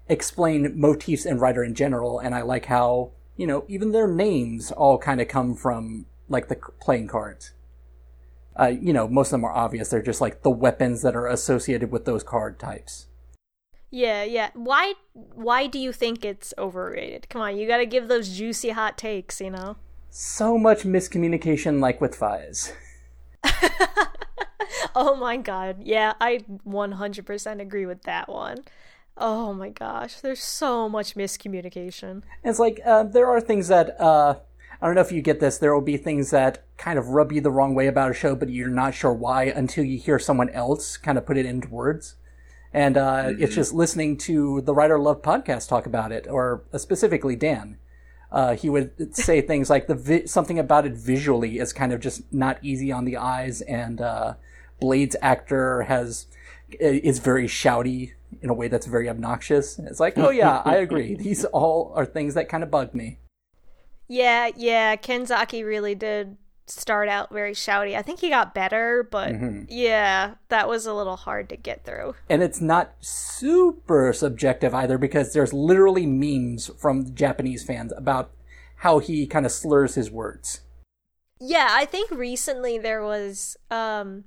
explain 0.08 0.78
motifs 0.78 1.24
and 1.24 1.40
Rider 1.40 1.62
in 1.62 1.74
general. 1.74 2.18
And 2.18 2.34
I 2.34 2.42
like 2.42 2.66
how 2.66 3.12
you 3.36 3.46
know 3.46 3.64
even 3.68 3.92
their 3.92 4.08
names 4.08 4.72
all 4.72 4.98
kind 4.98 5.20
of 5.20 5.28
come 5.28 5.54
from 5.54 6.06
like 6.28 6.48
the 6.48 6.56
playing 6.80 7.06
cards. 7.06 7.52
Uh, 8.58 8.72
you 8.80 8.92
know, 8.92 9.08
most 9.08 9.28
of 9.28 9.32
them 9.32 9.44
are 9.44 9.52
obvious. 9.52 9.88
They're 9.88 10.02
just 10.02 10.20
like 10.20 10.42
the 10.42 10.50
weapons 10.50 11.02
that 11.02 11.16
are 11.16 11.26
associated 11.26 11.90
with 11.90 12.04
those 12.04 12.22
card 12.22 12.58
types. 12.58 13.06
yeah, 13.90 14.22
yeah. 14.24 14.50
Why? 14.54 14.94
Why 15.12 15.66
do 15.66 15.78
you 15.78 15.92
think 15.92 16.24
it's 16.24 16.52
overrated? 16.58 17.28
Come 17.28 17.42
on, 17.42 17.56
you 17.56 17.66
got 17.68 17.78
to 17.78 17.86
give 17.86 18.08
those 18.08 18.36
juicy 18.36 18.70
hot 18.70 18.96
takes. 18.98 19.40
You 19.40 19.50
know. 19.50 19.76
So 20.10 20.56
much 20.58 20.82
miscommunication, 20.84 21.80
like 21.80 22.00
with 22.00 22.16
Faiz. 22.18 22.72
Oh 24.94 25.16
my 25.16 25.36
god. 25.36 25.78
Yeah, 25.82 26.14
I 26.20 26.44
100% 26.66 27.60
agree 27.60 27.86
with 27.86 28.02
that 28.02 28.28
one. 28.28 28.58
Oh 29.16 29.52
my 29.52 29.70
gosh, 29.70 30.20
there's 30.20 30.42
so 30.42 30.88
much 30.88 31.14
miscommunication. 31.14 32.22
It's 32.44 32.58
like 32.58 32.80
uh, 32.84 33.04
there 33.04 33.26
are 33.26 33.40
things 33.40 33.68
that 33.68 34.00
uh, 34.00 34.36
I 34.84 34.86
don't 34.86 34.96
know 34.96 35.00
if 35.00 35.12
you 35.12 35.22
get 35.22 35.40
this. 35.40 35.56
There 35.56 35.72
will 35.72 35.80
be 35.80 35.96
things 35.96 36.28
that 36.28 36.62
kind 36.76 36.98
of 36.98 37.08
rub 37.08 37.32
you 37.32 37.40
the 37.40 37.50
wrong 37.50 37.74
way 37.74 37.86
about 37.86 38.10
a 38.10 38.14
show, 38.14 38.36
but 38.36 38.50
you're 38.50 38.68
not 38.68 38.92
sure 38.92 39.14
why 39.14 39.44
until 39.44 39.82
you 39.82 39.96
hear 39.96 40.18
someone 40.18 40.50
else 40.50 40.98
kind 40.98 41.16
of 41.16 41.24
put 41.24 41.38
it 41.38 41.46
into 41.46 41.68
words. 41.68 42.16
And 42.70 42.98
uh, 42.98 43.32
it's 43.38 43.54
just 43.54 43.72
listening 43.72 44.18
to 44.18 44.60
the 44.60 44.74
Writer 44.74 44.98
Love 44.98 45.22
podcast 45.22 45.70
talk 45.70 45.86
about 45.86 46.12
it, 46.12 46.26
or 46.28 46.64
uh, 46.70 46.76
specifically 46.76 47.34
Dan. 47.34 47.78
Uh, 48.30 48.56
he 48.56 48.68
would 48.68 49.16
say 49.16 49.40
things 49.40 49.70
like 49.70 49.86
the 49.86 49.94
vi- 49.94 50.26
something 50.26 50.58
about 50.58 50.84
it 50.84 50.92
visually 50.92 51.58
is 51.58 51.72
kind 51.72 51.94
of 51.94 52.00
just 52.00 52.30
not 52.30 52.58
easy 52.60 52.92
on 52.92 53.06
the 53.06 53.16
eyes, 53.16 53.62
and 53.62 54.02
uh, 54.02 54.34
Blade's 54.80 55.16
actor 55.22 55.84
has 55.84 56.26
is 56.78 57.20
very 57.20 57.46
shouty 57.46 58.12
in 58.42 58.50
a 58.50 58.54
way 58.54 58.68
that's 58.68 58.84
very 58.84 59.08
obnoxious. 59.08 59.78
It's 59.78 59.98
like, 59.98 60.18
oh 60.18 60.28
yeah, 60.28 60.60
I 60.62 60.74
agree. 60.76 61.14
These 61.18 61.46
all 61.46 61.90
are 61.96 62.04
things 62.04 62.34
that 62.34 62.50
kind 62.50 62.62
of 62.62 62.70
bug 62.70 62.92
me. 62.92 63.18
Yeah, 64.08 64.50
yeah, 64.56 64.96
Kenzaki 64.96 65.64
really 65.64 65.94
did 65.94 66.36
start 66.66 67.08
out 67.08 67.30
very 67.30 67.52
shouty. 67.52 67.96
I 67.96 68.02
think 68.02 68.20
he 68.20 68.30
got 68.30 68.54
better, 68.54 69.06
but 69.10 69.34
yeah, 69.68 70.34
that 70.48 70.68
was 70.68 70.86
a 70.86 70.94
little 70.94 71.16
hard 71.16 71.48
to 71.50 71.56
get 71.56 71.84
through. 71.84 72.14
And 72.28 72.42
it's 72.42 72.60
not 72.60 72.94
super 73.00 74.12
subjective 74.12 74.74
either 74.74 74.98
because 74.98 75.32
there's 75.32 75.52
literally 75.52 76.06
memes 76.06 76.70
from 76.78 77.14
Japanese 77.14 77.64
fans 77.64 77.92
about 77.96 78.30
how 78.76 78.98
he 78.98 79.26
kind 79.26 79.46
of 79.46 79.52
slurs 79.52 79.94
his 79.94 80.10
words. 80.10 80.60
Yeah, 81.40 81.68
I 81.70 81.84
think 81.84 82.10
recently 82.10 82.78
there 82.78 83.02
was 83.02 83.56
um 83.70 84.24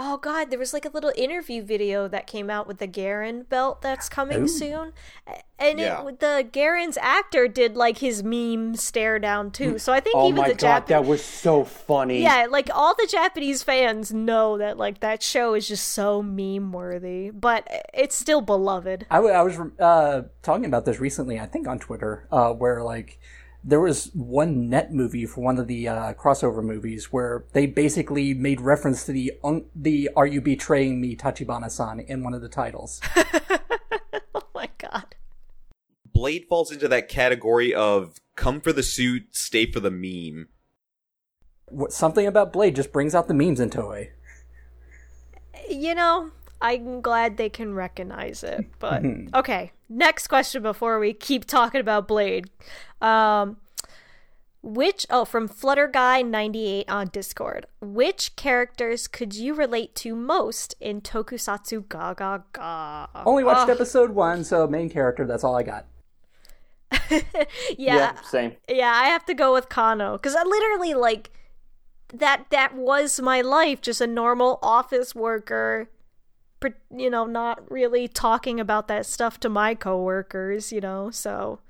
oh 0.00 0.16
god, 0.16 0.48
there 0.48 0.58
was 0.60 0.72
like 0.72 0.84
a 0.84 0.88
little 0.90 1.12
interview 1.16 1.60
video 1.60 2.06
that 2.06 2.28
came 2.28 2.48
out 2.48 2.68
with 2.68 2.78
the 2.78 2.86
Garren 2.86 3.46
belt 3.48 3.82
that's 3.82 4.08
coming 4.08 4.42
Ooh. 4.44 4.48
soon. 4.48 4.92
And 5.58 5.80
Yeah. 5.80 6.06
it, 6.06 6.20
the 6.20 6.48
Garren's 6.52 6.96
actor 6.98 7.48
did 7.48 7.76
like 7.76 7.98
his 7.98 8.22
meme 8.22 8.76
stare 8.76 9.18
down 9.18 9.50
too. 9.50 9.76
So 9.80 9.92
I 9.92 9.98
think 9.98 10.14
oh 10.16 10.28
even 10.28 10.36
my 10.42 10.48
the 10.50 10.54
god 10.54 10.84
Jap- 10.84 10.86
that 10.86 11.04
was 11.04 11.22
so 11.24 11.64
funny 11.64 12.22
Yeah, 12.22 12.46
like 12.48 12.70
all 12.72 12.94
the 12.94 13.08
Japanese 13.10 13.64
fans 13.64 14.12
know 14.12 14.56
that 14.58 14.78
like 14.78 15.00
that 15.00 15.20
show 15.20 15.54
is 15.54 15.66
just 15.66 15.88
so 15.88 16.22
meme 16.22 16.70
worthy, 16.70 17.30
but 17.30 17.66
it's 17.92 18.16
still 18.16 18.40
beloved. 18.40 19.04
I, 19.10 19.16
w- 19.16 19.34
I 19.34 19.42
was 19.42 19.58
uh, 19.80 20.22
talking 20.42 20.64
about 20.66 20.84
this 20.84 21.00
recently, 21.00 21.40
I 21.40 21.46
think 21.46 21.66
on 21.66 21.80
Twitter, 21.80 22.28
uh, 22.30 22.52
where 22.52 22.84
like 22.84 23.18
there 23.64 23.80
was 23.80 24.10
one 24.14 24.68
net 24.68 24.92
movie 24.92 25.26
for 25.26 25.40
one 25.42 25.58
of 25.58 25.66
the 25.66 25.88
uh, 25.88 26.14
crossover 26.14 26.62
movies 26.62 27.12
where 27.12 27.44
they 27.52 27.66
basically 27.66 28.32
made 28.34 28.60
reference 28.60 29.04
to 29.06 29.12
the 29.12 29.32
un- 29.44 29.66
the 29.74 30.08
"Are 30.16 30.26
you 30.26 30.40
betraying 30.40 31.00
me, 31.00 31.16
Tachibana-san" 31.16 32.00
in 32.00 32.22
one 32.22 32.34
of 32.34 32.40
the 32.40 32.48
titles. 32.48 33.00
oh 33.16 34.42
my 34.54 34.68
god. 34.78 35.14
Blade 36.12 36.46
falls 36.48 36.72
into 36.72 36.88
that 36.88 37.08
category 37.08 37.74
of 37.74 38.16
come 38.36 38.60
for 38.60 38.72
the 38.72 38.82
suit, 38.82 39.24
stay 39.36 39.70
for 39.70 39.80
the 39.80 39.90
meme. 39.90 40.48
What- 41.66 41.92
Something 41.92 42.26
about 42.26 42.52
Blade 42.52 42.76
just 42.76 42.92
brings 42.92 43.14
out 43.14 43.28
the 43.28 43.34
memes 43.34 43.60
in 43.60 43.70
Toei. 43.70 44.10
You 45.68 45.94
know, 45.94 46.30
I'm 46.60 47.00
glad 47.02 47.36
they 47.36 47.48
can 47.50 47.74
recognize 47.74 48.42
it. 48.42 48.64
But 48.78 49.02
Mm-hmm. 49.02 49.34
okay, 49.36 49.72
next 49.88 50.28
question 50.28 50.62
before 50.62 50.98
we 50.98 51.12
keep 51.12 51.44
talking 51.44 51.80
about 51.80 52.08
Blade. 52.08 52.50
Um 53.00 53.58
which 54.62 55.06
oh 55.08 55.24
from 55.24 55.48
Flutter 55.48 55.86
Guy 55.86 56.22
98 56.22 56.90
on 56.90 57.08
Discord. 57.08 57.66
Which 57.80 58.34
characters 58.36 59.06
could 59.06 59.34
you 59.34 59.54
relate 59.54 59.94
to 59.96 60.14
most 60.14 60.74
in 60.80 61.00
Tokusatsu 61.00 61.88
Ga 61.88 62.14
Ga 62.14 62.40
Ga? 62.52 63.06
Only 63.24 63.44
watched 63.44 63.62
Ugh, 63.62 63.70
episode 63.70 64.10
one, 64.10 64.44
so 64.44 64.66
main 64.66 64.90
character. 64.90 65.26
That's 65.26 65.44
all 65.44 65.56
I 65.56 65.62
got. 65.62 65.86
yeah, 67.10 67.26
yeah 67.76 68.20
same 68.22 68.52
Yeah, 68.68 68.92
I 68.92 69.08
have 69.08 69.24
to 69.26 69.34
go 69.34 69.52
with 69.52 69.68
Kano 69.68 70.12
because 70.14 70.34
I 70.34 70.42
literally 70.42 70.94
like 70.94 71.30
that. 72.12 72.46
That 72.50 72.74
was 72.74 73.20
my 73.20 73.40
life, 73.40 73.80
just 73.80 74.00
a 74.00 74.06
normal 74.06 74.58
office 74.62 75.14
worker. 75.14 75.88
You 76.90 77.10
know, 77.10 77.26
not 77.26 77.70
really 77.70 78.08
talking 78.08 78.60
about 78.60 78.88
that 78.88 79.06
stuff 79.06 79.38
to 79.40 79.48
my 79.48 79.74
coworkers. 79.74 80.72
You 80.72 80.80
know, 80.80 81.10
so 81.10 81.60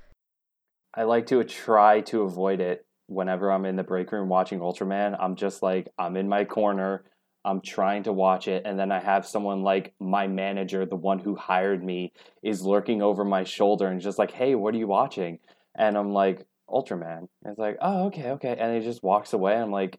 I 0.95 1.05
like 1.05 1.27
to 1.27 1.43
try 1.45 2.01
to 2.03 2.23
avoid 2.23 2.61
it 2.61 2.87
whenever 3.07 3.51
I'm 3.51 3.65
in 3.65 3.77
the 3.77 3.85
break 3.85 4.13
room 4.13 4.29
watching 4.29 4.61
Ultraman. 4.61 5.17
I'm 5.19 5.37
just 5.37 5.63
like, 5.63 5.89
I'm 5.99 6.17
in 6.17 6.29
my 6.29 6.45
corner. 6.45 7.05
I'm 7.45 7.61
trying 7.61 8.03
to 8.03 8.13
watch 8.13 8.49
it, 8.49 8.65
and 8.67 8.79
then 8.79 8.93
I 8.93 8.99
have 8.99 9.27
someone 9.27 9.63
like 9.63 9.95
my 10.01 10.27
manager, 10.27 10.85
the 10.85 10.97
one 10.97 11.19
who 11.19 11.35
hired 11.37 11.83
me, 11.83 12.13
is 12.43 12.63
lurking 12.63 13.01
over 13.01 13.25
my 13.25 13.45
shoulder 13.45 13.87
and 13.87 14.01
just 14.01 14.19
like, 14.19 14.33
"Hey, 14.33 14.55
what 14.55 14.75
are 14.75 14.79
you 14.79 14.89
watching?" 14.89 15.39
And 15.75 15.97
I'm 15.97 16.13
like, 16.13 16.47
"Ultraman." 16.69 17.29
And 17.43 17.53
it's 17.53 17.59
like, 17.59 17.79
"Oh, 17.81 18.07
okay, 18.07 18.33
okay," 18.33 18.57
and 18.59 18.75
he 18.77 18.83
just 18.87 19.03
walks 19.03 19.33
away. 19.33 19.55
I'm 19.57 19.71
like, 19.71 19.99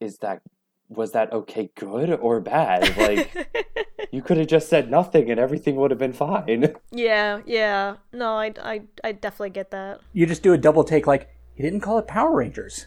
"Is 0.00 0.18
that 0.18 0.42
was 0.88 1.12
that 1.12 1.32
okay, 1.32 1.70
good 1.74 2.10
or 2.10 2.40
bad? 2.40 2.96
Like, 2.96 3.88
you 4.10 4.22
could 4.22 4.38
have 4.38 4.46
just 4.46 4.68
said 4.68 4.90
nothing, 4.90 5.30
and 5.30 5.38
everything 5.38 5.76
would 5.76 5.90
have 5.90 5.98
been 5.98 6.12
fine." 6.12 6.74
yeah, 6.90 7.40
yeah. 7.46 7.96
No, 8.12 8.34
I, 8.34 8.52
I, 8.62 8.82
I 9.04 9.12
definitely 9.12 9.50
get 9.50 9.70
that. 9.70 10.00
You 10.12 10.26
just 10.26 10.42
do 10.42 10.52
a 10.52 10.58
double 10.58 10.84
take, 10.84 11.06
like 11.06 11.28
he 11.54 11.62
didn't 11.62 11.80
call 11.80 11.98
it 11.98 12.06
Power 12.06 12.36
Rangers. 12.36 12.86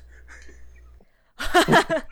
what 1.54 2.06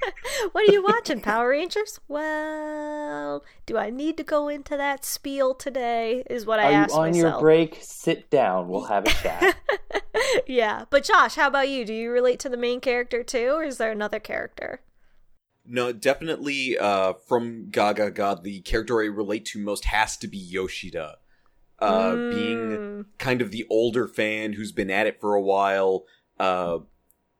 are 0.56 0.72
you 0.72 0.84
watching, 0.84 1.22
Power 1.22 1.50
Rangers? 1.50 2.00
Well, 2.08 3.44
do 3.68 3.78
I 3.78 3.92
need 3.92 4.18
to 4.18 4.24
go 4.24 4.48
into 4.48 4.76
that 4.76 5.06
spiel 5.06 5.54
today? 5.54 6.24
Is 6.30 6.48
what 6.48 6.60
I 6.60 6.66
Are 6.66 6.72
you 6.72 6.94
on 6.96 7.12
myself. 7.12 7.16
your 7.16 7.40
break? 7.40 7.78
Sit 7.80 8.32
down. 8.32 8.68
We'll 8.70 8.86
have 8.86 9.06
a 9.06 9.10
chat. 9.10 9.56
yeah, 10.48 10.86
but 10.90 11.04
Josh, 11.04 11.36
how 11.36 11.48
about 11.48 11.70
you? 11.70 11.86
Do 11.86 11.94
you 11.94 12.10
relate 12.10 12.40
to 12.40 12.50
the 12.50 12.58
main 12.58 12.82
character 12.82 13.24
too, 13.24 13.52
or 13.54 13.64
is 13.64 13.78
there 13.78 13.92
another 13.92 14.20
character? 14.20 14.82
No, 15.72 15.94
definitely 15.94 16.78
uh, 16.80 17.14
from 17.28 17.70
Gaga 17.70 18.10
God, 18.12 18.44
the 18.44 18.62
character 18.62 19.02
I 19.02 19.06
relate 19.06 19.46
to 19.46 19.60
most 19.60 19.86
has 19.86 20.18
to 20.18 20.28
be 20.28 20.38
Yoshida. 20.38 21.18
Uh, 21.78 22.18
Being 22.30 22.72
Mm. 22.72 23.06
kind 23.20 23.42
of 23.42 23.52
the 23.52 23.66
older 23.70 24.08
fan 24.08 24.54
who's 24.54 24.72
been 24.72 24.90
at 24.90 25.08
it 25.08 25.22
for 25.22 25.36
a 25.36 25.42
while, 25.42 26.06
uh, 26.40 26.80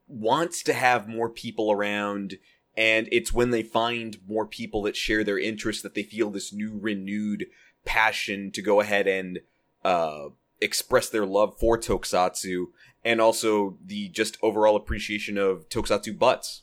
wants 0.06 0.62
to 0.62 0.72
have 0.72 1.08
more 1.08 1.28
people 1.28 1.70
around, 1.72 2.38
and 2.76 3.08
it's 3.12 3.32
when 3.32 3.50
they 3.50 3.62
find 3.62 4.18
more 4.26 4.46
people 4.46 4.82
that 4.82 4.96
share 4.96 5.24
their 5.24 5.38
interests 5.38 5.82
that 5.82 5.94
they 5.94 6.02
feel 6.02 6.30
this 6.30 6.52
new 6.52 6.78
renewed 6.78 7.46
passion 7.84 8.50
to 8.52 8.62
go 8.62 8.80
ahead 8.80 9.06
and 9.06 9.40
uh, 9.84 10.28
express 10.60 11.08
their 11.08 11.26
love 11.26 11.58
for 11.58 11.76
Tokusatsu, 11.76 12.66
and 13.04 13.20
also 13.20 13.76
the 13.84 14.08
just 14.08 14.38
overall 14.40 14.76
appreciation 14.76 15.36
of 15.36 15.68
Tokusatsu 15.68 16.18
butts. 16.18 16.62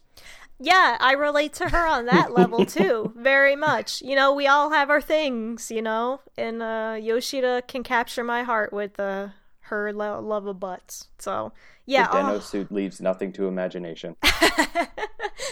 Yeah, 0.60 0.98
I 1.00 1.14
relate 1.14 1.54
to 1.54 1.70
her 1.70 1.86
on 1.86 2.06
that 2.06 2.34
level 2.34 2.66
too, 2.66 3.14
very 3.16 3.56
much. 3.56 4.02
You 4.02 4.16
know, 4.16 4.34
we 4.34 4.48
all 4.48 4.72
have 4.72 4.90
our 4.90 5.02
things, 5.02 5.70
you 5.70 5.82
know, 5.82 6.22
and 6.38 6.62
uh, 6.62 6.98
Yoshida 7.00 7.64
can 7.68 7.84
capture 7.84 8.24
my 8.24 8.44
heart 8.44 8.74
with 8.74 9.00
uh, 9.00 9.30
her 9.62 9.94
lo- 9.94 10.20
love 10.20 10.48
of 10.48 10.60
butts. 10.60 11.10
So, 11.20 11.54
yeah, 11.86 12.08
the 12.08 12.14
Den-O 12.14 12.36
oh, 12.36 12.40
suit 12.40 12.72
leaves 12.72 13.00
nothing 13.00 13.32
to 13.34 13.48
imagination. 13.48 14.16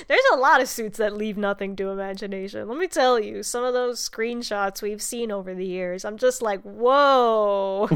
there's 0.08 0.22
a 0.34 0.38
lot 0.38 0.62
of 0.62 0.68
suits 0.68 0.98
that 0.98 1.16
leave 1.16 1.38
nothing 1.38 1.76
to 1.76 1.90
imagination. 1.90 2.68
Let 2.68 2.78
me 2.78 2.88
tell 2.88 3.20
you, 3.20 3.44
some 3.44 3.64
of 3.64 3.74
those 3.74 4.08
screenshots 4.08 4.82
we've 4.82 5.02
seen 5.02 5.32
over 5.32 5.54
the 5.54 5.66
years, 5.66 6.04
I'm 6.04 6.18
just 6.18 6.42
like, 6.42 6.62
whoa, 6.62 7.90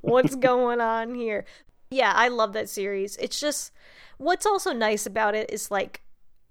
what's 0.00 0.34
going 0.36 0.80
on 0.80 1.14
here? 1.14 1.44
Yeah, 1.90 2.12
I 2.14 2.28
love 2.28 2.52
that 2.52 2.68
series. 2.68 3.16
It's 3.16 3.40
just, 3.40 3.72
what's 4.18 4.46
also 4.46 4.72
nice 4.72 5.06
about 5.06 5.34
it 5.34 5.50
is 5.50 5.70
like 5.70 6.02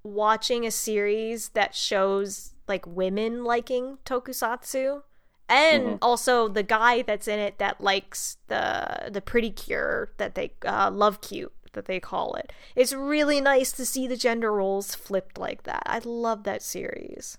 watching 0.04 0.66
a 0.66 0.72
series 0.72 1.50
that 1.50 1.76
shows 1.76 2.54
like 2.68 2.86
women 2.88 3.44
liking 3.44 3.98
tokusatsu 4.06 5.02
and 5.50 5.98
also 6.02 6.48
the 6.48 6.64
guy 6.64 7.02
that's 7.02 7.28
in 7.28 7.38
it 7.38 7.58
that 7.60 7.82
likes 7.82 8.38
the 8.48 9.10
the 9.12 9.22
pretty 9.22 9.50
cure 9.50 10.12
that 10.18 10.36
they 10.36 10.54
uh, 10.66 10.90
love 10.90 11.22
cute 11.22 11.52
that 11.74 11.86
they 11.86 12.00
call 12.00 12.36
it 12.36 12.52
it's 12.76 12.94
really 12.94 13.40
nice 13.42 13.72
to 13.72 13.86
see 13.86 14.08
the 14.08 14.18
gender 14.18 14.52
roles 14.52 14.96
flipped 14.96 15.38
like 15.38 15.64
that 15.64 15.84
i 15.86 16.00
love 16.04 16.44
that 16.44 16.62
series 16.62 17.38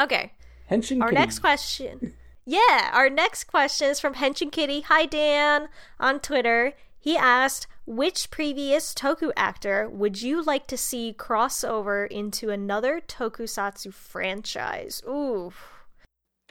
okay 0.00 0.32
Henshin 0.70 1.00
our 1.00 1.08
Kitty. 1.08 1.20
next 1.20 1.38
question. 1.38 2.14
Yeah, 2.44 2.90
our 2.92 3.10
next 3.10 3.44
question 3.44 3.88
is 3.90 4.00
from 4.00 4.14
Henshin 4.14 4.50
Kitty. 4.50 4.82
Hi, 4.82 5.06
Dan, 5.06 5.68
on 6.00 6.20
Twitter. 6.20 6.72
He 7.00 7.16
asked, 7.16 7.66
which 7.86 8.30
previous 8.30 8.92
Toku 8.92 9.30
actor 9.36 9.88
would 9.88 10.20
you 10.20 10.42
like 10.42 10.66
to 10.66 10.76
see 10.76 11.14
crossover 11.16 12.06
into 12.08 12.50
another 12.50 13.00
Tokusatsu 13.00 13.92
franchise? 13.94 15.02
Ooh. 15.08 15.52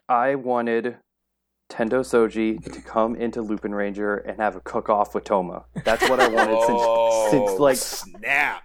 I 0.09 0.35
wanted 0.35 0.97
Tendo 1.69 1.99
Soji 1.99 2.63
to 2.71 2.81
come 2.81 3.15
into 3.15 3.41
Lupin 3.41 3.75
Ranger 3.75 4.17
and 4.17 4.39
have 4.39 4.55
a 4.55 4.61
cook 4.61 4.89
off 4.89 5.13
with 5.13 5.25
Toma. 5.25 5.65
That's 5.83 6.09
what 6.09 6.19
I 6.19 6.29
wanted 6.29 6.61
since 6.65 7.31
since 7.31 7.59
like 7.59 7.77
snap. 7.77 8.63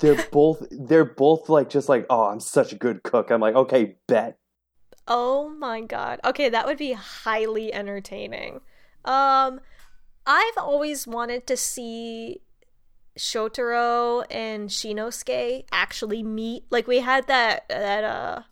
they're 0.00 0.26
both 0.30 0.66
they're 0.70 1.06
both 1.06 1.48
like 1.48 1.70
just 1.70 1.88
like 1.88 2.04
oh 2.10 2.24
I'm 2.24 2.40
such 2.40 2.72
a 2.72 2.76
good 2.76 3.02
cook. 3.02 3.30
I'm 3.30 3.40
like 3.40 3.54
okay 3.54 3.96
bet. 4.06 4.36
Oh 5.08 5.48
my 5.48 5.80
god. 5.80 6.20
Okay, 6.24 6.50
that 6.50 6.66
would 6.66 6.78
be 6.78 6.92
highly 6.92 7.72
entertaining. 7.72 8.60
Um 9.06 9.60
I've 10.26 10.56
always 10.58 11.06
wanted 11.06 11.46
to 11.48 11.56
see 11.56 12.40
Shotaro 13.18 14.24
and 14.30 14.68
Shinosuke 14.68 15.64
actually 15.72 16.22
meet. 16.22 16.64
Like 16.70 16.86
we 16.86 17.00
had 17.00 17.26
that 17.28 17.68
that 17.68 18.04
uh 18.04 18.42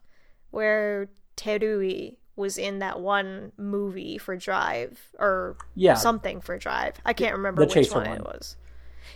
where 0.50 1.08
Terui 1.36 2.16
was 2.36 2.56
in 2.58 2.78
that 2.78 3.00
one 3.00 3.52
movie 3.56 4.18
for 4.18 4.36
Drive 4.36 5.00
or 5.18 5.56
Yeah. 5.74 5.94
something 5.94 6.40
for 6.40 6.56
Drive. 6.58 6.94
I 7.04 7.12
can't 7.12 7.34
remember 7.36 7.66
The 7.66 7.74
which 7.74 7.90
one, 7.90 8.08
one. 8.08 8.16
it 8.18 8.24
was. 8.24 8.56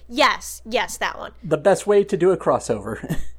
Yes, 0.09 0.63
yes, 0.65 0.97
that 0.99 1.19
one. 1.19 1.33
the 1.43 1.57
best 1.57 1.87
way 1.87 2.05
to 2.05 2.17
do 2.17 2.31
a 2.31 2.37
crossover. 2.37 3.19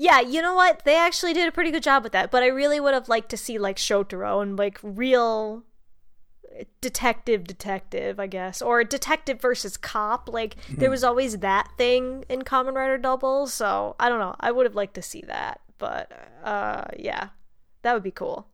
Yeah, 0.00 0.20
you 0.20 0.40
know 0.42 0.54
what? 0.54 0.84
They 0.84 0.94
actually 0.94 1.32
did 1.32 1.48
a 1.48 1.50
pretty 1.50 1.72
good 1.72 1.82
job 1.82 2.04
with 2.04 2.12
that, 2.12 2.30
but 2.30 2.44
I 2.44 2.46
really 2.46 2.78
would 2.78 2.94
have 2.94 3.08
liked 3.08 3.30
to 3.30 3.36
see 3.36 3.58
like 3.58 3.78
Shotaro 3.78 4.40
and 4.40 4.56
like 4.56 4.78
real 4.80 5.64
detective 6.80 7.44
detective, 7.44 8.18
I 8.20 8.26
guess, 8.26 8.62
or 8.62 8.84
detective 8.84 9.40
versus 9.40 9.76
cop. 9.76 10.28
Like 10.28 10.56
there 10.68 10.90
was 10.90 11.04
always 11.04 11.38
that 11.38 11.70
thing 11.76 12.24
in 12.28 12.42
Kamen 12.42 12.74
Rider 12.74 12.98
Double, 12.98 13.46
so 13.46 13.96
I 13.98 14.08
don't 14.08 14.18
know. 14.18 14.36
I 14.40 14.52
would 14.52 14.66
have 14.66 14.74
liked 14.74 14.94
to 14.94 15.02
see 15.02 15.22
that, 15.26 15.60
but 15.78 16.12
uh 16.44 16.84
yeah. 16.98 17.28
That 17.82 17.94
would 17.94 18.02
be 18.02 18.10
cool. 18.10 18.48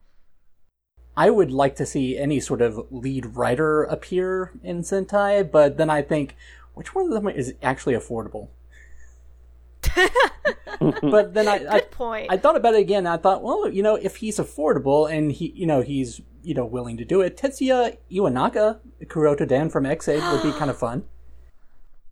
I 1.16 1.30
would 1.30 1.50
like 1.50 1.76
to 1.76 1.86
see 1.86 2.18
any 2.18 2.40
sort 2.40 2.60
of 2.60 2.86
lead 2.90 3.36
Rider 3.36 3.84
appear 3.84 4.52
in 4.62 4.82
Sentai, 4.82 5.48
but 5.48 5.76
then 5.76 5.88
I 5.88 6.02
think, 6.02 6.36
which 6.74 6.94
one 6.94 7.06
of 7.06 7.12
them 7.12 7.28
is 7.28 7.54
actually 7.62 7.94
affordable? 7.94 8.48
but 11.02 11.34
then 11.34 11.46
I, 11.46 11.54
I 11.54 11.78
Good 11.80 11.90
point. 11.92 12.26
I 12.30 12.36
thought 12.36 12.56
about 12.56 12.74
it 12.74 12.80
again. 12.80 13.06
I 13.06 13.16
thought, 13.16 13.42
well, 13.42 13.68
you 13.68 13.82
know, 13.82 13.94
if 13.94 14.16
he's 14.16 14.38
affordable 14.38 15.10
and 15.10 15.30
he, 15.30 15.52
you 15.54 15.66
know, 15.66 15.82
he's 15.82 16.20
you 16.44 16.54
know 16.54 16.64
willing 16.64 16.96
to 16.98 17.04
do 17.04 17.20
it, 17.20 17.36
Tetsuya 17.36 17.96
Iwanaga, 18.10 18.78
Kuroto 19.04 19.46
Dan 19.46 19.70
from 19.70 19.86
Ex-Aid 19.86 20.22
would 20.22 20.42
be 20.42 20.52
kind 20.58 20.70
of 20.70 20.78
fun. 20.78 21.04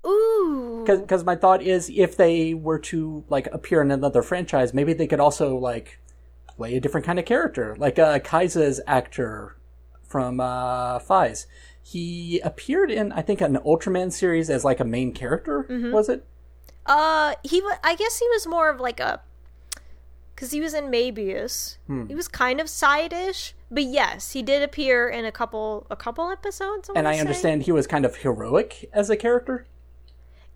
Ooh. 0.07 0.85
Because 0.85 1.25
my 1.25 1.37
thought 1.37 1.63
is, 1.63 1.91
if 1.95 2.17
they 2.17 2.55
were 2.55 2.79
to 2.81 3.25
like 3.29 3.47
appear 3.53 3.83
in 3.83 3.91
another 3.91 4.23
franchise, 4.23 4.75
maybe 4.75 4.93
they 4.93 5.07
could 5.07 5.21
also 5.21 5.57
like 5.57 6.01
play 6.49 6.77
a 6.77 6.81
different 6.81 7.07
kind 7.07 7.19
of 7.19 7.25
character, 7.25 7.77
like 7.79 7.99
uh, 7.99 8.19
Kaixa's 8.19 8.81
actor 8.87 9.57
from 10.03 10.41
uh, 10.41 10.99
Faiz. 10.99 11.47
He 11.83 12.41
appeared 12.41 12.91
in, 12.91 13.13
I 13.13 13.23
think, 13.23 13.41
an 13.41 13.57
Ultraman 13.57 14.13
series 14.13 14.51
as 14.51 14.65
like 14.65 14.79
a 14.81 14.85
main 14.85 15.13
character. 15.13 15.67
Was 15.93 16.09
it? 16.09 16.25
Uh, 16.87 17.35
he 17.43 17.61
wa 17.61 17.77
I 17.83 17.95
guess 17.95 18.19
he 18.19 18.29
was 18.29 18.47
more 18.47 18.69
of 18.69 18.81
like 18.81 19.01
a, 19.01 19.21
because 20.35 20.51
he 20.51 20.61
was 20.61 20.75
in 20.75 20.91
Mebius. 20.91 21.79
Hmm. 21.87 22.07
He 22.07 22.15
was 22.15 22.29
kind 22.29 22.61
of 22.61 22.69
side-ish, 22.69 23.55
but 23.73 23.85
yes, 23.85 24.33
he 24.33 24.43
did 24.43 24.63
appear 24.63 25.09
in 25.09 25.25
a 25.25 25.33
couple 25.33 25.87
a 25.91 25.97
couple 25.97 26.31
episodes. 26.31 26.89
I 26.91 26.99
And 26.99 27.09
I 27.09 27.15
say. 27.15 27.21
understand 27.21 27.63
he 27.63 27.73
was 27.73 27.87
kind 27.89 28.05
of 28.05 28.17
heroic 28.17 28.89
as 28.93 29.11
a 29.11 29.17
character. 29.17 29.67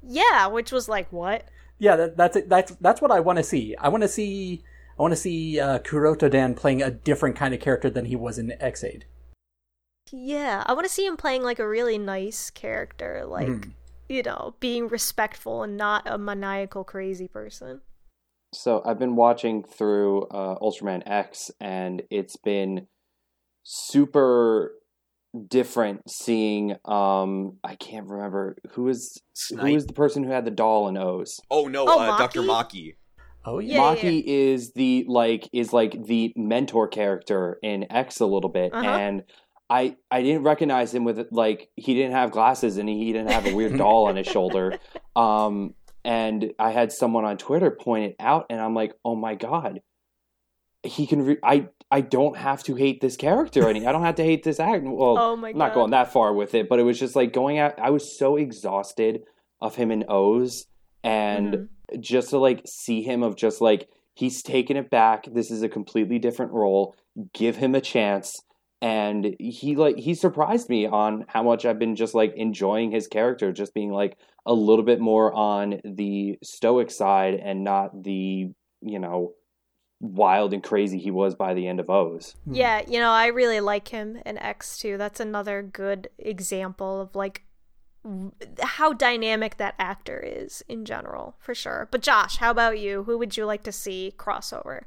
Yeah, 0.02 0.46
which 0.46 0.70
was 0.70 0.88
like 0.88 1.10
what? 1.12 1.44
Yeah, 1.78 1.96
that, 1.96 2.16
that's 2.16 2.36
it. 2.36 2.48
That's 2.48 2.72
that's 2.80 3.00
what 3.02 3.10
I 3.10 3.20
want 3.20 3.38
to 3.38 3.42
see. 3.42 3.74
I 3.76 3.88
want 3.88 4.02
to 4.02 4.08
see. 4.08 4.62
I 4.98 5.02
want 5.02 5.12
to 5.12 5.16
see 5.16 5.58
uh, 5.60 5.78
Kuroto 5.80 6.30
Dan 6.30 6.54
playing 6.54 6.80
a 6.82 6.90
different 6.90 7.36
kind 7.36 7.52
of 7.52 7.60
character 7.60 7.90
than 7.90 8.06
he 8.06 8.16
was 8.16 8.38
in 8.38 8.54
Ex-Aid. 8.60 9.04
Yeah, 10.10 10.62
I 10.66 10.72
want 10.72 10.86
to 10.86 10.92
see 10.92 11.04
him 11.04 11.16
playing 11.18 11.42
like 11.42 11.58
a 11.58 11.68
really 11.68 11.98
nice 11.98 12.48
character, 12.50 13.24
like 13.26 13.48
Hmm. 13.48 13.70
you 14.08 14.22
know, 14.22 14.54
being 14.60 14.88
respectful 14.88 15.62
and 15.64 15.76
not 15.76 16.04
a 16.06 16.16
maniacal 16.16 16.84
crazy 16.84 17.28
person. 17.28 17.80
So 18.54 18.80
I've 18.86 18.98
been 18.98 19.16
watching 19.16 19.64
through 19.64 20.22
uh, 20.28 20.58
Ultraman 20.60 21.02
X, 21.04 21.50
and 21.60 22.02
it's 22.10 22.36
been 22.36 22.86
super 23.68 24.72
different 25.48 26.08
seeing. 26.08 26.76
Um, 26.84 27.58
I 27.64 27.74
can't 27.74 28.06
remember 28.06 28.56
who 28.70 28.88
is 28.88 29.20
who 29.50 29.56
Snipe. 29.56 29.76
is 29.76 29.86
the 29.86 29.92
person 29.92 30.22
who 30.22 30.30
had 30.30 30.44
the 30.44 30.50
doll 30.52 30.86
and 30.88 30.96
OOO. 30.96 31.24
Oh 31.50 31.66
no, 31.66 31.84
Oh, 31.88 31.98
uh, 31.98 32.16
Dr. 32.16 32.42
Maki? 32.42 32.46
Maki. 32.46 32.94
Oh 33.44 33.58
Yeah, 33.58 33.94
yeah. 33.94 34.20
Is 34.24 34.72
the 34.72 35.04
like 35.08 35.48
is 35.52 35.72
like 35.72 36.04
the 36.06 36.32
mentor 36.36 36.86
character 36.88 37.58
in 37.62 37.90
X 37.90 38.20
a 38.20 38.26
little 38.26 38.50
bit, 38.50 38.72
Uh-huh. 38.72 38.86
and 38.88 39.24
I 39.68 39.96
I 40.12 40.22
didn't 40.22 40.44
recognize 40.44 40.94
him 40.94 41.02
with 41.04 41.26
like 41.32 41.68
he 41.74 41.94
didn't 41.94 42.12
have 42.12 42.30
glasses 42.30 42.76
and 42.76 42.88
he 42.88 43.12
didn't 43.12 43.30
have 43.32 43.46
a 43.46 43.54
weird 43.54 43.76
doll 43.78 44.06
on 44.06 44.14
his 44.16 44.26
shoulder. 44.28 44.78
Um, 45.16 45.74
and 46.04 46.52
I 46.58 46.70
had 46.70 46.92
someone 46.92 47.24
on 47.24 47.36
Twitter 47.36 47.72
point 47.72 48.12
it 48.12 48.16
out, 48.20 48.46
and 48.48 48.60
I'm 48.60 48.74
like, 48.74 48.94
oh 49.04 49.16
my 49.16 49.34
god, 49.34 49.80
he 50.84 51.06
can. 51.06 51.22
Re- 51.22 51.38
I 51.42 51.66
I 51.90 52.00
don't 52.00 52.36
have 52.36 52.62
to 52.64 52.74
hate 52.74 53.00
this 53.00 53.16
character 53.16 53.68
any. 53.68 53.86
I 53.86 53.92
don't 53.92 54.02
have 54.02 54.16
to 54.16 54.24
hate 54.24 54.42
this 54.42 54.58
act. 54.58 54.82
Well, 54.84 55.16
Oh 55.18 55.36
my 55.36 55.50
I'm 55.50 55.58
not 55.58 55.72
going 55.74 55.90
that 55.92 56.12
far 56.12 56.32
with 56.34 56.54
it, 56.54 56.68
but 56.68 56.78
it 56.80 56.82
was 56.82 56.98
just 56.98 57.14
like 57.14 57.32
going 57.32 57.58
out. 57.58 57.78
I 57.78 57.90
was 57.90 58.18
so 58.18 58.36
exhausted 58.36 59.22
of 59.60 59.76
him 59.76 59.90
in 59.90 60.04
OOO, 60.10 60.48
and 61.04 61.54
Mhm. 61.92 62.00
just 62.00 62.30
to 62.30 62.38
like 62.38 62.62
see 62.66 63.02
him 63.02 63.22
of 63.22 63.36
just 63.36 63.60
like 63.60 63.88
he's 64.14 64.42
taken 64.42 64.76
it 64.76 64.90
back. 64.90 65.26
This 65.32 65.50
is 65.50 65.62
a 65.62 65.68
completely 65.68 66.18
different 66.18 66.52
role. 66.52 66.94
Give 67.32 67.56
him 67.56 67.74
a 67.74 67.80
chance. 67.80 68.42
And 68.82 69.34
he 69.38 69.74
like 69.76 69.96
he 69.96 70.14
surprised 70.14 70.68
me 70.68 70.86
on 70.86 71.24
how 71.28 71.42
much 71.42 71.64
I've 71.64 71.78
been 71.78 71.96
just 71.96 72.14
like 72.14 72.34
enjoying 72.36 72.90
his 72.90 73.06
character, 73.06 73.52
just 73.52 73.72
being 73.74 73.92
like 73.92 74.18
a 74.44 74.52
little 74.52 74.84
bit 74.84 75.00
more 75.00 75.32
on 75.32 75.80
the 75.84 76.36
stoic 76.42 76.90
side 76.90 77.34
and 77.34 77.64
not 77.64 78.02
the 78.02 78.50
you 78.82 78.98
know 78.98 79.32
wild 80.00 80.52
and 80.52 80.62
crazy 80.62 80.98
he 80.98 81.10
was 81.10 81.34
by 81.34 81.54
the 81.54 81.66
end 81.66 81.80
of 81.80 81.88
OOO. 81.88 82.20
Yeah, 82.50 82.82
you 82.86 82.98
know, 82.98 83.10
I 83.10 83.26
really 83.26 83.60
like 83.60 83.88
him 83.88 84.18
in 84.26 84.38
X 84.38 84.78
too. 84.78 84.98
That's 84.98 85.20
another 85.20 85.62
good 85.62 86.08
example 86.18 87.00
of 87.00 87.14
like 87.14 87.42
w- 88.04 88.32
how 88.60 88.92
dynamic 88.92 89.56
that 89.56 89.74
actor 89.78 90.18
is 90.18 90.62
in 90.68 90.84
general, 90.84 91.36
for 91.38 91.54
sure. 91.54 91.88
But 91.90 92.02
Josh, 92.02 92.36
how 92.36 92.50
about 92.50 92.78
you? 92.78 93.04
Who 93.04 93.18
would 93.18 93.36
you 93.36 93.46
like 93.46 93.62
to 93.64 93.72
see 93.72 94.12
crossover? 94.16 94.82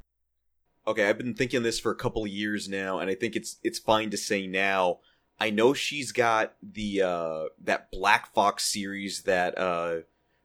Okay, 0.88 1.07
I've 1.07 1.18
been 1.18 1.36
thinking 1.36 1.64
this 1.64 1.80
for 1.80 1.91
a 1.91 1.95
couple 1.95 2.24
of 2.24 2.30
years 2.30 2.70
now, 2.70 2.99
and 2.99 3.10
I 3.10 3.16
think 3.16 3.36
it's 3.36 3.57
it's 3.64 3.80
fine 3.80 4.10
to 4.12 4.18
say 4.18 4.47
now. 4.47 4.99
I 5.39 5.51
know 5.51 5.74
she's 5.74 6.12
got 6.12 6.55
the 6.62 7.01
uh 7.01 7.43
that 7.64 7.91
Black 7.91 8.34
Fox 8.34 8.66
series 8.66 9.24
that 9.24 9.57
uh 9.57 9.99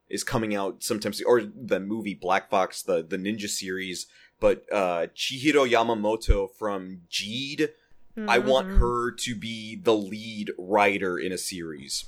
is 0.09 0.25
coming 0.25 0.55
out 0.55 0.83
sometimes, 0.83 1.23
or 1.23 1.43
the 1.43 1.81
movie 1.81 2.15
Black 2.15 2.51
Fox, 2.51 2.83
the 2.83 3.03
the 3.03 3.17
ninja 3.17 3.49
series. 3.49 4.07
But 4.45 4.67
uh 4.71 5.07
Chihiro 5.17 5.67
Yamamoto 5.67 6.51
from 6.51 7.01
Geed, 7.11 7.71
I 8.29 8.39
want 8.41 8.67
Mhm. 8.67 8.79
her 8.79 9.11
to 9.11 9.35
be 9.35 9.75
the 9.75 9.95
lead 9.95 10.51
Rider 10.59 11.19
in 11.19 11.33
a 11.33 11.39
series. 11.39 12.05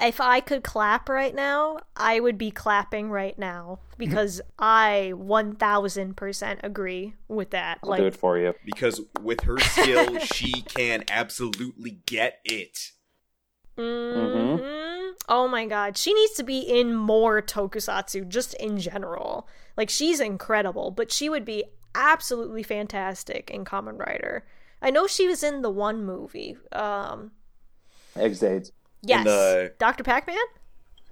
If 0.00 0.20
I 0.20 0.38
could 0.38 0.62
clap 0.62 1.08
right 1.08 1.34
now, 1.34 1.78
I 1.96 2.20
would 2.20 2.38
be 2.38 2.52
clapping 2.52 3.10
right 3.10 3.36
now 3.36 3.80
because 3.98 4.40
I 4.60 5.12
1000% 5.16 6.60
agree 6.62 7.14
with 7.26 7.50
that. 7.50 7.80
I'll 7.82 7.90
like 7.90 7.98
do 7.98 8.06
it 8.06 8.14
for 8.14 8.38
you. 8.38 8.54
Because 8.64 9.00
with 9.20 9.40
her 9.42 9.58
skill, 9.58 10.18
she 10.20 10.62
can 10.62 11.02
absolutely 11.08 11.98
get 12.06 12.38
it. 12.44 12.92
hmm 13.76 14.89
Oh 15.28 15.48
my 15.48 15.66
god, 15.66 15.96
she 15.96 16.12
needs 16.14 16.32
to 16.34 16.42
be 16.42 16.58
in 16.60 16.94
more 16.94 17.40
tokusatsu 17.42 18.28
just 18.28 18.54
in 18.54 18.78
general. 18.78 19.48
Like 19.76 19.90
she's 19.90 20.20
incredible, 20.20 20.90
but 20.90 21.10
she 21.12 21.28
would 21.28 21.44
be 21.44 21.64
absolutely 21.94 22.62
fantastic 22.62 23.50
in 23.50 23.64
Kamen 23.64 23.98
Rider. 23.98 24.44
I 24.82 24.90
know 24.90 25.06
she 25.06 25.26
was 25.28 25.42
in 25.42 25.62
the 25.62 25.70
one 25.70 26.04
movie. 26.04 26.56
Um 26.72 27.32
Ex-Aid's. 28.16 28.72
yes, 29.02 29.24
the- 29.24 29.72
Dr. 29.78 30.02
Pac-Man? 30.04 30.36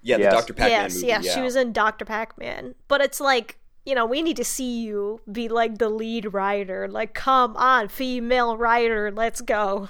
Yeah, 0.02 0.16
the 0.16 0.22
Yes. 0.24 0.32
Dr. 0.32 0.52
Pac-Man 0.54 0.70
yes, 0.82 0.94
movie. 0.94 1.06
yes, 1.08 1.24
yeah. 1.26 1.34
she 1.34 1.40
was 1.40 1.56
in 1.56 1.72
Dr. 1.72 2.04
Pac-Man. 2.04 2.74
But 2.88 3.00
it's 3.00 3.20
like, 3.20 3.58
you 3.84 3.94
know, 3.94 4.06
we 4.06 4.22
need 4.22 4.36
to 4.36 4.44
see 4.44 4.80
you 4.82 5.20
be 5.30 5.48
like 5.48 5.78
the 5.78 5.88
lead 5.88 6.32
Rider. 6.32 6.88
Like, 6.88 7.14
come 7.14 7.56
on, 7.56 7.88
female 7.88 8.56
Rider, 8.56 9.10
let's 9.10 9.40
go. 9.40 9.88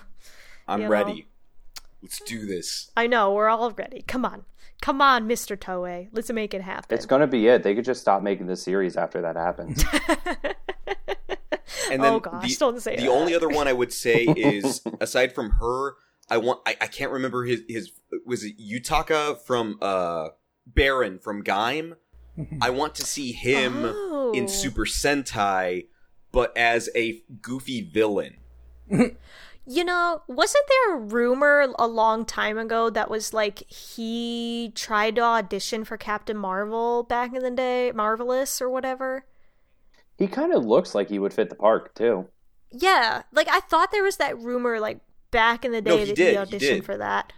I'm 0.67 0.81
you 0.81 0.85
know. 0.87 0.91
ready. 0.91 1.28
Let's 2.03 2.21
do 2.21 2.47
this. 2.47 2.91
I 2.97 3.07
know, 3.07 3.33
we're 3.33 3.49
all 3.49 3.71
ready. 3.73 4.03
Come 4.07 4.25
on. 4.25 4.45
Come 4.81 5.01
on, 5.03 5.29
Mr. 5.29 5.57
Toei. 5.57 6.09
Let's 6.13 6.31
make 6.31 6.55
it 6.55 6.63
happen. 6.63 6.97
It's 6.97 7.07
gonna 7.07 7.27
be 7.27 7.49
it. 7.49 7.63
They 7.65 7.75
could 7.75 7.85
just 7.85 8.01
stop 8.01 8.23
making 8.23 8.47
the 8.47 8.57
series 8.57 8.97
after 8.97 9.21
that 9.23 9.37
happens. 9.37 9.85
And 11.91 12.03
then 12.03 12.13
oh 12.15 12.21
gosh, 12.21 12.55
the, 12.55 12.57
don't 12.59 12.81
say 12.83 12.97
the 12.97 13.03
that. 13.05 13.11
only 13.11 13.35
other 13.35 13.49
one 13.49 13.67
I 13.67 13.73
would 13.73 13.93
say 13.95 14.25
is 14.37 14.83
aside 15.01 15.35
from 15.35 15.51
her, 15.53 15.95
I 16.29 16.37
want 16.37 16.61
I, 16.67 16.77
I 16.83 16.87
can't 16.87 17.11
remember 17.11 17.45
his 17.45 17.63
his 17.67 17.93
was 18.27 18.45
it 18.45 18.59
Yutaka 18.59 19.39
from 19.41 19.79
uh 19.81 20.29
Baron 20.67 21.19
from 21.19 21.43
Gaim. 21.43 21.95
I 22.61 22.71
want 22.71 22.95
to 22.97 23.07
see 23.07 23.33
him 23.33 23.85
Oh. 23.85 24.33
in 24.35 24.49
Super 24.49 24.85
Sentai, 24.85 25.87
but 26.31 26.55
as 26.57 26.91
a 26.95 27.23
goofy 27.41 27.81
villain. 27.81 28.37
You 29.71 29.85
know, 29.85 30.23
wasn't 30.29 30.65
there 30.69 30.95
a 30.95 30.99
rumor 30.99 31.61
a 31.79 31.87
long 31.87 32.25
time 32.25 32.57
ago 32.57 32.89
that 32.91 33.11
was 33.11 33.35
like 33.35 33.71
he 33.71 34.73
tried 34.75 35.17
to 35.17 35.21
audition 35.23 35.85
for 35.85 35.99
Captain 35.99 36.39
Marvel 36.39 37.03
back 37.03 37.35
in 37.35 37.43
the 37.43 37.51
day, 37.51 37.93
Marvelous 37.95 38.63
or 38.63 38.71
whatever? 38.71 39.27
he 40.19 40.27
kind 40.27 40.53
of 40.53 40.65
looks 40.67 40.95
like 40.95 41.09
he 41.09 41.19
would 41.19 41.33
fit 41.33 41.49
the 41.49 41.55
park 41.55 41.95
too. 41.95 42.29
Yeah, 42.71 43.23
like 43.33 43.49
I 43.49 43.61
thought 43.61 43.91
there 43.93 44.03
was 44.03 44.17
that 44.19 44.39
rumor 44.39 44.81
like 44.81 45.01
back 45.31 45.65
in 45.65 45.73
the 45.73 45.81
day 45.83 45.91
No, 45.91 46.05
he 46.05 46.05
that 46.05 46.15
did, 46.15 46.27
he 46.27 46.37
he 46.37 46.59
auditioned 46.59 46.59
did. 46.59 46.85
for 46.85 46.97
that. 46.97 47.33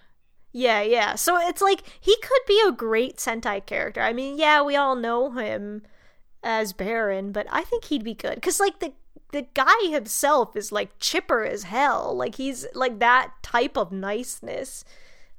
Yeah, 0.52 0.82
yeah. 0.82 1.14
So 1.14 1.38
it's 1.38 1.62
like 1.62 1.82
he 2.00 2.16
could 2.22 2.42
be 2.46 2.62
a 2.66 2.72
great 2.72 3.18
Sentai 3.18 3.64
character. 3.64 4.00
I 4.02 4.12
mean, 4.12 4.38
yeah, 4.38 4.62
we 4.62 4.76
all 4.76 4.96
know 4.96 5.30
him 5.32 5.82
as 6.42 6.72
Baron, 6.72 7.32
but 7.32 7.46
I 7.50 7.62
think 7.64 7.84
he'd 7.86 8.04
be 8.04 8.14
good 8.14 8.42
cuz 8.42 8.60
like 8.60 8.80
the 8.80 8.92
the 9.32 9.46
guy 9.54 9.88
himself 9.90 10.56
is 10.56 10.72
like 10.72 10.98
chipper 10.98 11.44
as 11.44 11.64
hell. 11.64 12.16
Like 12.16 12.36
he's 12.36 12.66
like 12.74 12.98
that 12.98 13.32
type 13.42 13.76
of 13.76 13.92
niceness. 13.92 14.84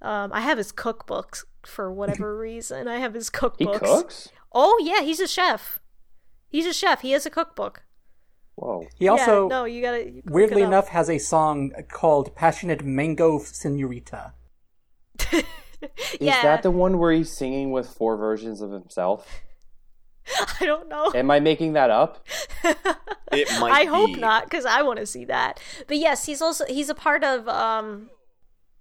Um 0.02 0.32
I 0.34 0.42
have 0.42 0.58
his 0.58 0.72
cookbooks 0.72 1.44
for 1.64 1.92
whatever 1.92 2.38
reason. 2.50 2.88
I 2.88 2.98
have 2.98 3.14
his 3.14 3.30
cookbooks. 3.30 3.58
He 3.60 3.66
cooks. 3.68 4.30
Oh 4.54 4.82
yeah, 4.84 5.02
he's 5.02 5.20
a 5.20 5.28
chef. 5.28 5.80
He's 6.50 6.66
a 6.66 6.74
chef. 6.74 7.02
He 7.02 7.12
has 7.12 7.26
a 7.26 7.30
cookbook. 7.30 7.84
Whoa. 8.56 8.86
He 9.00 9.08
also, 9.08 9.44
yeah, 9.44 9.56
no, 9.56 9.66
you 9.66 9.82
gotta. 9.82 10.10
you 10.10 10.22
weirdly 10.26 10.62
enough, 10.62 10.90
has 10.90 11.10
a 11.10 11.18
song 11.18 11.72
called 11.90 12.36
"Passionate 12.36 12.84
Mango 12.84 13.40
Senorita." 13.40 14.34
Is 15.32 15.44
yeah, 16.20 16.44
that 16.44 16.62
the 16.62 16.70
one 16.70 17.00
where 17.00 17.12
he's 17.12 17.36
singing 17.36 17.72
with 17.72 17.88
four 17.88 18.16
versions 18.16 18.62
of 18.62 18.72
himself? 18.72 19.42
I 20.60 20.66
don't 20.66 20.88
know. 20.90 21.12
Am 21.14 21.32
I 21.32 21.40
making 21.40 21.74
that 21.74 21.90
up? 21.90 22.26
It 23.32 23.48
might 23.62 23.72
I 23.72 23.86
hope 23.86 24.18
not, 24.18 24.44
because 24.44 24.66
I 24.66 24.82
want 24.82 25.00
to 25.00 25.06
see 25.06 25.24
that. 25.24 25.58
But 25.88 25.96
yes, 25.96 26.26
he's 26.26 26.42
also 26.42 26.66
he's 26.66 26.90
a 26.90 26.94
part 26.94 27.24
of 27.24 27.48
um, 27.48 28.10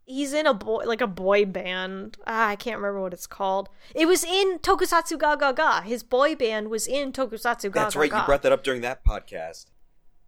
he's 0.06 0.32
in 0.32 0.46
a 0.46 0.52
boy 0.52 0.82
like 0.86 1.00
a 1.00 1.06
boy 1.06 1.44
band. 1.44 2.16
Ah, 2.26 2.48
I 2.48 2.56
can't 2.56 2.76
remember 2.78 3.00
what 3.00 3.12
it's 3.12 3.28
called. 3.28 3.68
It 3.94 4.06
was 4.06 4.24
in 4.24 4.58
Tokusatsu 4.58 5.18
Ga 5.18 5.36
Ga 5.36 5.52
Ga. 5.52 5.82
His 5.82 6.02
boy 6.02 6.34
band 6.34 6.68
was 6.68 6.88
in 6.88 7.12
Tokusatsu 7.12 7.70
Ga 7.70 7.82
That's 7.82 7.94
Ga 7.94 8.00
right. 8.00 8.10
Ga. 8.10 8.20
You 8.20 8.26
brought 8.26 8.42
that 8.42 8.50
up 8.50 8.64
during 8.64 8.80
that 8.80 9.04
podcast. 9.04 9.66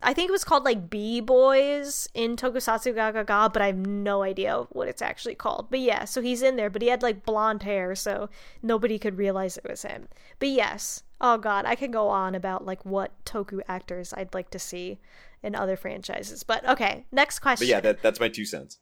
I 0.03 0.13
think 0.15 0.29
it 0.29 0.33
was 0.33 0.45
called 0.45 0.65
like 0.65 0.91
B 0.91 1.21
Boys 1.21 2.09
in 2.15 2.37
Tokusatsu 2.37 2.95
Ga 2.95 3.13
Ga 3.13 3.23
Ga, 3.23 3.49
but 3.49 3.63
I 3.63 3.67
have 3.67 3.87
no 3.87 4.23
idea 4.23 4.67
what 4.71 4.89
it's 4.89 5.03
actually 5.03 5.35
called. 5.35 5.69
But 5.71 5.81
yeah, 5.81 6.05
so 6.05 6.21
he's 6.21 6.43
in 6.43 6.57
there, 6.57 6.71
but 6.71 6.83
he 6.83 6.89
had 6.89 7.03
like 7.03 7.25
blonde 7.25 7.63
hair, 7.63 7.95
so 7.95 8.29
nobody 8.63 8.99
could 8.99 9.19
realize 9.19 9.57
it 9.57 9.69
was 9.69 9.83
him. 9.83 10.09
But 10.39 10.49
yes, 10.49 11.03
oh 11.21 11.39
god, 11.39 11.65
I 11.67 11.75
could 11.75 11.93
go 11.93 12.09
on 12.09 12.35
about 12.35 12.67
like 12.67 12.85
what 12.85 13.13
Toku 13.25 13.61
actors 13.69 14.13
I'd 14.17 14.35
like 14.35 14.51
to 14.51 14.59
see 14.59 14.99
in 15.43 15.55
other 15.55 15.77
franchises. 15.77 16.43
But 16.43 16.69
okay, 16.69 17.05
next 17.13 17.39
question. 17.39 17.67
But 17.67 17.71
yeah, 17.71 17.81
that, 17.81 18.03
that's 18.03 18.21
my 18.21 18.29
two 18.29 18.45
cents. 18.45 18.79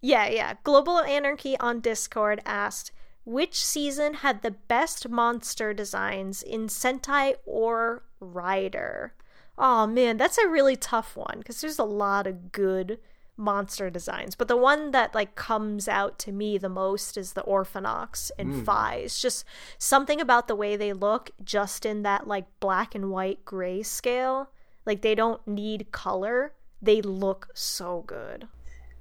Yeah, 0.00 0.28
yeah. 0.28 0.54
Global 0.62 1.00
Anarchy 1.00 1.58
on 1.58 1.80
Discord 1.80 2.40
asked 2.46 2.92
which 3.24 3.62
season 3.62 4.14
had 4.14 4.40
the 4.40 4.52
best 4.52 5.08
monster 5.08 5.74
designs 5.74 6.42
in 6.42 6.66
Sentai 6.68 7.34
or 7.44 8.02
Rider? 8.20 9.12
Oh 9.58 9.86
man, 9.86 10.16
that's 10.16 10.38
a 10.38 10.48
really 10.48 10.76
tough 10.76 11.16
one 11.16 11.36
because 11.38 11.60
there's 11.60 11.78
a 11.78 11.84
lot 11.84 12.26
of 12.26 12.52
good 12.52 12.98
monster 13.36 13.90
designs, 13.90 14.34
but 14.34 14.48
the 14.48 14.56
one 14.56 14.92
that 14.92 15.14
like 15.14 15.34
comes 15.34 15.88
out 15.88 16.18
to 16.20 16.32
me 16.32 16.58
the 16.58 16.68
most 16.68 17.16
is 17.16 17.32
the 17.32 17.42
Orphnoch 17.42 18.30
and 18.38 18.54
hmm. 18.54 18.62
Faiz. 18.62 19.04
It's 19.04 19.20
just 19.20 19.44
something 19.78 20.20
about 20.20 20.48
the 20.48 20.56
way 20.56 20.76
they 20.76 20.92
look, 20.92 21.30
just 21.42 21.84
in 21.84 22.02
that 22.02 22.26
like 22.26 22.46
black 22.60 22.94
and 22.94 23.10
white 23.10 23.44
gray 23.44 23.82
scale. 23.82 24.50
Like 24.86 25.02
they 25.02 25.14
don't 25.14 25.46
need 25.46 25.92
color; 25.92 26.54
they 26.80 27.02
look 27.02 27.48
so 27.54 28.04
good. 28.06 28.48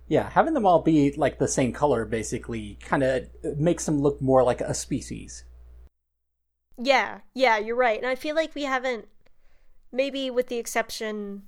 Yeah, 0.08 0.30
having 0.30 0.54
them 0.54 0.66
all 0.66 0.82
be 0.82 1.12
like 1.18 1.38
the 1.38 1.48
same 1.48 1.74
color 1.74 2.06
basically 2.06 2.78
kind 2.82 3.04
of 3.04 3.28
makes 3.58 3.86
them 3.86 4.00
look 4.00 4.22
more 4.22 4.44
like 4.44 4.62
a 4.62 4.74
species. 4.74 5.44
Yeah, 6.78 7.20
yeah, 7.34 7.58
you're 7.58 7.76
right. 7.76 7.98
And 7.98 8.08
I 8.08 8.16
feel 8.16 8.36
like 8.36 8.54
we 8.56 8.64
haven't, 8.64 9.08
maybe 9.92 10.30
with 10.30 10.48
the 10.48 10.58
exception 10.58 11.44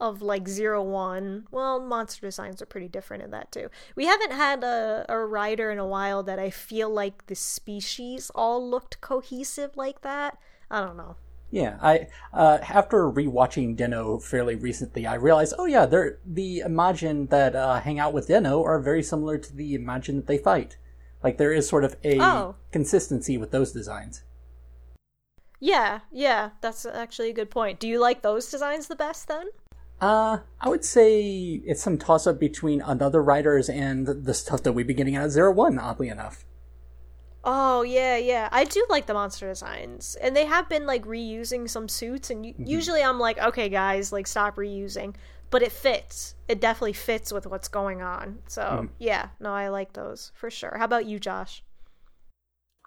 of 0.00 0.22
like 0.22 0.46
Zero 0.48 0.82
One, 0.82 1.46
well, 1.50 1.80
monster 1.80 2.26
designs 2.26 2.62
are 2.62 2.66
pretty 2.66 2.88
different 2.88 3.24
in 3.24 3.30
that 3.32 3.50
too. 3.50 3.68
We 3.96 4.06
haven't 4.06 4.32
had 4.32 4.62
a, 4.62 5.04
a 5.08 5.18
rider 5.18 5.70
in 5.70 5.78
a 5.78 5.86
while 5.86 6.22
that 6.22 6.38
I 6.38 6.50
feel 6.50 6.88
like 6.88 7.26
the 7.26 7.34
species 7.34 8.30
all 8.34 8.64
looked 8.68 9.00
cohesive 9.00 9.76
like 9.76 10.02
that. 10.02 10.38
I 10.70 10.80
don't 10.80 10.96
know. 10.96 11.16
Yeah, 11.50 11.78
I 11.80 12.08
uh, 12.32 12.58
after 12.62 13.10
rewatching 13.10 13.74
Den-O 13.74 14.18
fairly 14.18 14.54
recently, 14.54 15.06
I 15.06 15.14
realized, 15.14 15.54
oh 15.58 15.64
yeah, 15.64 15.86
they're 15.86 16.18
the 16.24 16.62
Imagin 16.64 17.30
that 17.30 17.56
uh, 17.56 17.80
hang 17.80 17.98
out 17.98 18.12
with 18.12 18.28
Den-O 18.28 18.62
are 18.62 18.78
very 18.78 19.02
similar 19.02 19.38
to 19.38 19.56
the 19.56 19.74
Imagin 19.74 20.16
that 20.16 20.26
they 20.26 20.38
fight. 20.38 20.76
Like 21.24 21.38
there 21.38 21.52
is 21.52 21.66
sort 21.68 21.84
of 21.84 21.96
a 22.04 22.20
Oh. 22.20 22.54
consistency 22.70 23.38
with 23.38 23.50
those 23.50 23.72
designs. 23.72 24.22
Yeah, 25.60 26.00
yeah, 26.12 26.50
that's 26.60 26.86
actually 26.86 27.30
a 27.30 27.34
good 27.34 27.50
point. 27.50 27.80
Do 27.80 27.88
you 27.88 28.00
like 28.00 28.22
those 28.22 28.50
designs 28.50 28.86
the 28.86 28.96
best 28.96 29.28
then? 29.28 29.48
Uh, 30.00 30.38
I 30.60 30.68
would 30.68 30.84
say 30.84 31.60
it's 31.64 31.82
some 31.82 31.98
toss 31.98 32.26
up 32.26 32.38
between 32.38 32.80
another 32.80 33.22
Riders 33.22 33.68
and 33.68 34.06
the 34.06 34.34
stuff 34.34 34.62
that 34.62 34.72
we've 34.72 34.86
been 34.86 34.96
getting 34.96 35.16
out 35.16 35.26
of 35.26 35.30
Zero 35.32 35.50
One, 35.52 35.78
oddly 35.78 36.08
enough. 36.08 36.44
Oh 37.42 37.82
yeah, 37.82 38.16
yeah. 38.16 38.48
I 38.52 38.64
do 38.64 38.84
like 38.88 39.06
the 39.06 39.14
monster 39.14 39.48
designs, 39.48 40.16
and 40.20 40.36
they 40.36 40.44
have 40.44 40.68
been 40.68 40.86
like 40.86 41.04
reusing 41.04 41.68
some 41.68 41.88
suits. 41.88 42.30
And 42.30 42.46
u- 42.46 42.54
usually, 42.58 43.02
I'm 43.02 43.18
like, 43.18 43.38
okay, 43.38 43.68
guys, 43.68 44.12
like 44.12 44.26
stop 44.26 44.56
reusing. 44.56 45.14
But 45.50 45.62
it 45.62 45.72
fits. 45.72 46.34
It 46.46 46.60
definitely 46.60 46.92
fits 46.92 47.32
with 47.32 47.46
what's 47.46 47.68
going 47.68 48.02
on. 48.02 48.40
So 48.48 48.88
yeah, 48.98 49.30
no, 49.40 49.52
I 49.52 49.68
like 49.68 49.94
those 49.94 50.30
for 50.34 50.50
sure. 50.50 50.74
How 50.76 50.84
about 50.84 51.06
you, 51.06 51.18
Josh? 51.18 51.64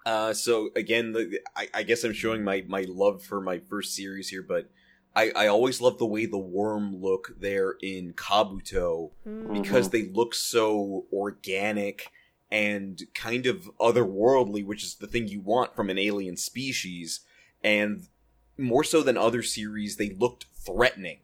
Uh, 0.04 0.32
so 0.32 0.70
again, 0.74 1.12
the, 1.12 1.40
I, 1.56 1.68
I 1.74 1.82
guess 1.82 2.04
I'm 2.04 2.12
showing 2.12 2.42
my, 2.42 2.64
my 2.66 2.84
love 2.88 3.22
for 3.22 3.40
my 3.40 3.58
first 3.58 3.94
series 3.94 4.28
here, 4.28 4.42
but 4.42 4.68
I, 5.14 5.30
I 5.36 5.46
always 5.46 5.80
love 5.80 5.98
the 5.98 6.06
way 6.06 6.26
the 6.26 6.38
worm 6.38 6.96
look 7.00 7.32
there 7.38 7.76
in 7.82 8.14
Kabuto 8.14 9.10
because 9.52 9.90
they 9.90 10.08
look 10.08 10.34
so 10.34 11.06
organic 11.12 12.10
and 12.50 13.02
kind 13.14 13.46
of 13.46 13.70
otherworldly, 13.78 14.64
which 14.64 14.82
is 14.82 14.94
the 14.94 15.06
thing 15.06 15.28
you 15.28 15.40
want 15.40 15.76
from 15.76 15.90
an 15.90 15.98
alien 15.98 16.36
species. 16.36 17.20
And 17.62 18.08
more 18.58 18.84
so 18.84 19.02
than 19.02 19.16
other 19.16 19.42
series, 19.42 19.96
they 19.96 20.10
looked 20.10 20.46
threatening. 20.54 21.20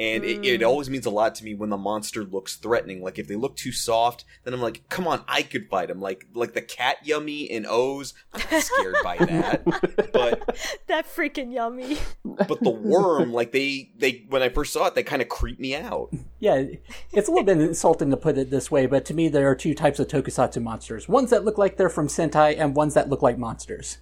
And 0.00 0.24
it, 0.24 0.42
it 0.46 0.60
mm. 0.62 0.66
always 0.66 0.88
means 0.88 1.04
a 1.04 1.10
lot 1.10 1.34
to 1.34 1.44
me 1.44 1.52
when 1.52 1.68
the 1.68 1.76
monster 1.76 2.24
looks 2.24 2.56
threatening. 2.56 3.02
Like 3.02 3.18
if 3.18 3.28
they 3.28 3.36
look 3.36 3.54
too 3.54 3.70
soft, 3.70 4.24
then 4.44 4.54
I'm 4.54 4.62
like, 4.62 4.88
come 4.88 5.06
on, 5.06 5.22
I 5.28 5.42
could 5.42 5.68
fight 5.68 5.88
them. 5.88 6.00
Like 6.00 6.26
like 6.32 6.54
the 6.54 6.62
cat 6.62 6.96
yummy 7.04 7.42
in 7.42 7.66
OOO, 7.66 8.04
I'm 8.32 8.40
not 8.50 8.62
scared 8.62 8.94
by 9.04 9.16
that. 9.20 9.62
But 10.10 10.56
That 10.86 11.06
freaking 11.06 11.52
yummy. 11.52 11.98
but 12.24 12.62
the 12.62 12.70
worm, 12.82 13.34
like 13.34 13.52
they 13.52 13.90
they 13.94 14.24
when 14.30 14.40
I 14.42 14.48
first 14.48 14.72
saw 14.72 14.86
it, 14.86 14.94
they 14.94 15.02
kind 15.02 15.20
of 15.20 15.28
creeped 15.28 15.60
me 15.60 15.76
out. 15.76 16.08
Yeah, 16.38 16.64
it's 17.12 17.28
a 17.28 17.30
little 17.30 17.44
bit 17.44 17.60
insulting 17.60 18.10
to 18.10 18.16
put 18.16 18.38
it 18.38 18.48
this 18.48 18.70
way, 18.70 18.86
but 18.86 19.04
to 19.04 19.14
me, 19.14 19.28
there 19.28 19.50
are 19.50 19.54
two 19.54 19.74
types 19.74 19.98
of 20.00 20.08
tokusatsu 20.08 20.62
monsters: 20.62 21.10
ones 21.10 21.28
that 21.28 21.44
look 21.44 21.58
like 21.58 21.76
they're 21.76 21.90
from 21.90 22.08
Sentai, 22.08 22.58
and 22.58 22.74
ones 22.74 22.94
that 22.94 23.10
look 23.10 23.20
like 23.20 23.36
monsters. 23.36 23.98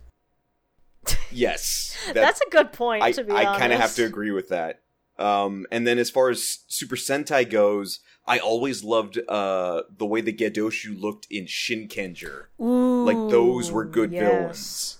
Yes, 1.32 1.96
That's 2.14 2.40
a 2.40 2.50
good 2.50 2.72
point. 2.72 3.02
I 3.02 3.10
to 3.10 3.24
be 3.24 3.32
honest. 3.32 3.48
I 3.48 3.58
kind 3.58 3.72
of 3.72 3.80
have 3.80 3.96
to 3.96 4.04
agree 4.04 4.30
with 4.30 4.50
that. 4.50 4.82
Um, 5.18 5.66
and 5.70 5.86
then 5.86 5.98
as 5.98 6.10
far 6.10 6.30
as 6.30 6.60
Super 6.68 6.96
Sentai 6.96 7.48
goes, 7.48 8.00
I 8.26 8.38
always 8.38 8.84
loved 8.84 9.18
uh 9.28 9.82
the 9.96 10.06
way 10.06 10.20
the 10.20 10.32
Gedoshu 10.32 11.00
looked 11.00 11.26
in 11.30 11.46
Shinkenger. 11.46 12.46
Like 12.58 13.30
those 13.30 13.72
were 13.72 13.84
good 13.84 14.12
yes. 14.12 14.22
villains. 14.22 14.98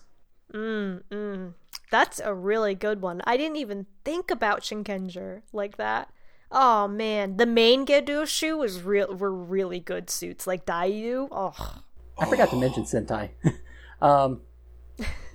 Mm, 0.53 1.03
mm. 1.11 1.53
That's 1.91 2.21
a 2.21 2.35
really 2.35 2.75
good 2.75 3.01
one. 3.01 3.23
I 3.25 3.37
didn't 3.37 3.57
even 3.57 3.87
think 4.05 4.31
about 4.31 4.63
Shinkenger 4.63 5.43
like 5.53 5.77
that. 5.77 6.11
Oh 6.51 6.89
man, 6.89 7.37
the 7.37 7.47
main 7.47 7.85
Gedoshu 7.85 8.57
was 8.59 8.83
real 8.83 9.15
were 9.15 9.35
really 9.35 9.81
good 9.81 10.09
suits. 10.09 10.47
Like 10.47 10.65
Dayu. 10.65 11.29
Oh, 11.31 11.83
I 12.19 12.27
forgot 12.27 12.51
to 12.51 12.57
mention 12.57 12.85
Sentai. 12.85 13.31
um, 14.01 14.41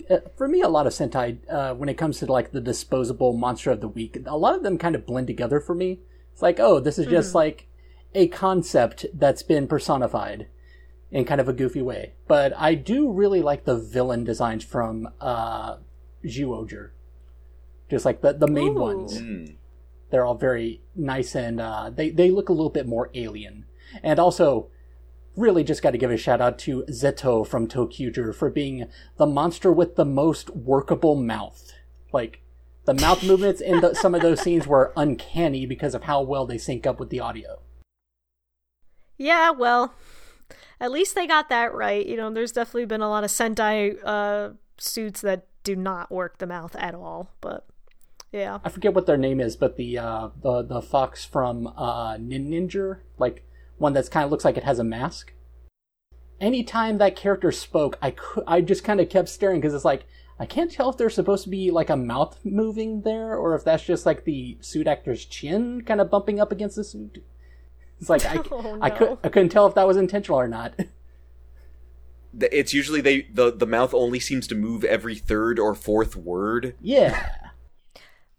uh, 0.10 0.20
for 0.36 0.48
me, 0.48 0.62
a 0.62 0.70
lot 0.70 0.88
of 0.88 0.94
Sentai, 0.94 1.38
uh, 1.50 1.74
when 1.74 1.90
it 1.90 1.98
comes 1.98 2.20
to 2.20 2.26
like 2.26 2.52
the 2.52 2.62
disposable 2.62 3.34
monster 3.34 3.72
of 3.72 3.82
the 3.82 3.88
week, 3.88 4.18
a 4.26 4.38
lot 4.38 4.56
of 4.56 4.64
them 4.64 4.78
kind 4.78 4.96
of 4.96 5.06
blend 5.06 5.28
together 5.28 5.60
for 5.60 5.76
me. 5.76 6.00
It's 6.32 6.42
like, 6.42 6.60
oh, 6.60 6.80
this 6.80 6.98
is 6.98 7.08
just 7.08 7.36
like 7.36 7.68
a 8.16 8.28
concept 8.28 9.06
that's 9.14 9.44
been 9.44 9.68
personified 9.68 10.48
in 11.12 11.26
kind 11.26 11.40
of 11.40 11.48
a 11.48 11.54
goofy 11.54 11.82
way. 11.82 12.14
But 12.28 12.54
I 12.58 12.74
do 12.74 13.12
really 13.12 13.42
like 13.42 13.66
the 13.66 13.78
villain 13.78 14.24
designs 14.24 14.64
from 14.64 15.10
uh, 15.22 15.78
Zyuohger. 16.26 16.92
Just 17.90 18.06
like 18.06 18.22
the, 18.22 18.34
the 18.34 18.48
main 18.48 18.76
Ooh. 18.76 18.82
ones. 18.82 19.22
Mm. 19.22 19.56
They're 20.10 20.26
all 20.26 20.36
very 20.36 20.82
nice 20.96 21.36
and 21.36 21.62
uh, 21.62 21.92
they, 21.92 22.10
they 22.10 22.32
look 22.32 22.50
a 22.50 22.54
little 22.54 22.70
bit 22.70 22.88
more 22.88 23.10
alien. 23.14 23.66
And 24.02 24.20
also, 24.20 24.70
really 25.36 25.64
just 25.64 25.82
got 25.82 25.92
to 25.92 25.98
give 25.98 26.12
a 26.12 26.18
shout 26.18 26.42
out 26.42 26.60
to 26.60 26.86
Zett 26.92 27.22
from 27.22 27.68
ToQger 27.68 28.34
for 28.36 28.50
being 28.50 28.88
the 29.18 29.26
monster 29.26 29.72
with 29.72 29.96
the 29.96 30.06
most 30.06 30.50
workable 30.52 31.16
mouth. 31.16 31.72
Like, 32.12 32.42
the 32.86 32.94
mouth 32.94 33.24
movements 33.28 33.62
in 33.62 33.82
the, 33.82 33.94
some 33.94 34.14
of 34.14 34.22
those 34.22 34.42
scenes 34.42 34.68
were 34.68 34.94
uncanny 34.96 35.66
because 35.66 35.96
of 35.96 36.04
how 36.04 36.22
well 36.22 36.46
they 36.46 36.58
sync 36.58 36.86
up 36.86 37.00
with 37.00 37.10
the 37.10 37.20
audio. 37.20 37.62
yeah. 39.18 39.52
Well, 39.52 39.94
at 40.80 40.92
least 40.92 41.16
they 41.16 41.28
got 41.28 41.50
that 41.50 41.74
right. 41.74 42.06
You 42.06 42.18
know, 42.18 42.30
there's 42.30 42.52
definitely 42.52 42.86
been 42.86 43.02
a 43.02 43.10
lot 43.10 43.24
of 43.24 43.30
Sentai 43.30 43.98
uh, 44.04 44.50
suits 44.78 45.22
that 45.22 45.48
do 45.64 45.76
not 45.76 46.12
work 46.12 46.38
the 46.38 46.48
mouth 46.48 46.76
at 46.76 46.94
all. 46.94 47.32
But 47.42 47.66
yeah, 48.32 48.60
I 48.64 48.70
forget 48.70 48.94
what 48.94 49.06
their 49.06 49.18
name 49.18 49.40
is, 49.40 49.56
but 49.56 49.78
the 49.78 49.98
uh, 49.98 50.30
the 50.42 50.62
the 50.64 50.82
fox 50.82 51.24
from 51.24 51.68
uh, 51.68 52.16
Ninninger, 52.18 53.00
like 53.18 53.46
one 53.78 53.94
that's 53.94 54.10
kind 54.10 54.26
of 54.26 54.32
looks 54.32 54.46
like 54.46 54.58
it 54.58 54.64
has 54.64 54.80
a 54.80 54.84
mask. 54.84 55.34
Anytime 56.40 56.98
that 56.98 57.16
character 57.16 57.52
spoke, 57.52 57.98
I 58.02 58.12
could, 58.12 58.44
I 58.48 58.62
just 58.62 58.84
kind 58.84 59.00
of 59.00 59.10
kept 59.10 59.30
staring 59.30 59.62
because 59.62 59.74
it's 59.74 59.86
like 59.86 60.06
I 60.40 60.46
can't 60.46 60.72
tell 60.72 60.90
if 60.90 60.98
there's 60.98 61.14
supposed 61.16 61.44
to 61.44 61.50
be 61.50 61.72
like 61.72 61.90
a 61.90 61.96
mouth 61.96 62.38
moving 62.44 63.02
there 63.04 63.36
or 63.38 63.56
if 63.56 63.64
that's 63.64 63.84
just 63.84 64.06
like 64.06 64.26
the 64.26 64.58
suit 64.62 64.88
actor's 64.88 65.26
chin 65.26 65.82
kind 65.82 66.02
of 66.02 66.10
bumping 66.10 66.40
up 66.40 66.52
against 66.52 66.76
the 66.76 66.84
suit. 66.84 67.24
It's 68.00 68.10
like 68.10 68.26
I, 68.26 68.40
Oh, 68.52 68.78
I 68.82 68.90
no. 68.90 68.96
could 68.96 69.18
I 69.24 69.30
couldn't 69.30 69.50
tell 69.50 69.68
if 69.68 69.76
that 69.76 69.88
was 69.88 69.98
intentional 69.98 70.40
or 70.40 70.48
not. 70.48 70.74
It's 72.40 72.74
usually 72.74 73.00
they 73.00 73.28
the 73.32 73.52
the 73.52 73.68
mouth 73.68 73.94
only 73.94 74.20
seems 74.20 74.48
to 74.48 74.56
move 74.56 74.84
every 74.84 75.14
third 75.14 75.60
or 75.60 75.76
fourth 75.76 76.16
word. 76.16 76.76
yeah. 76.82 77.30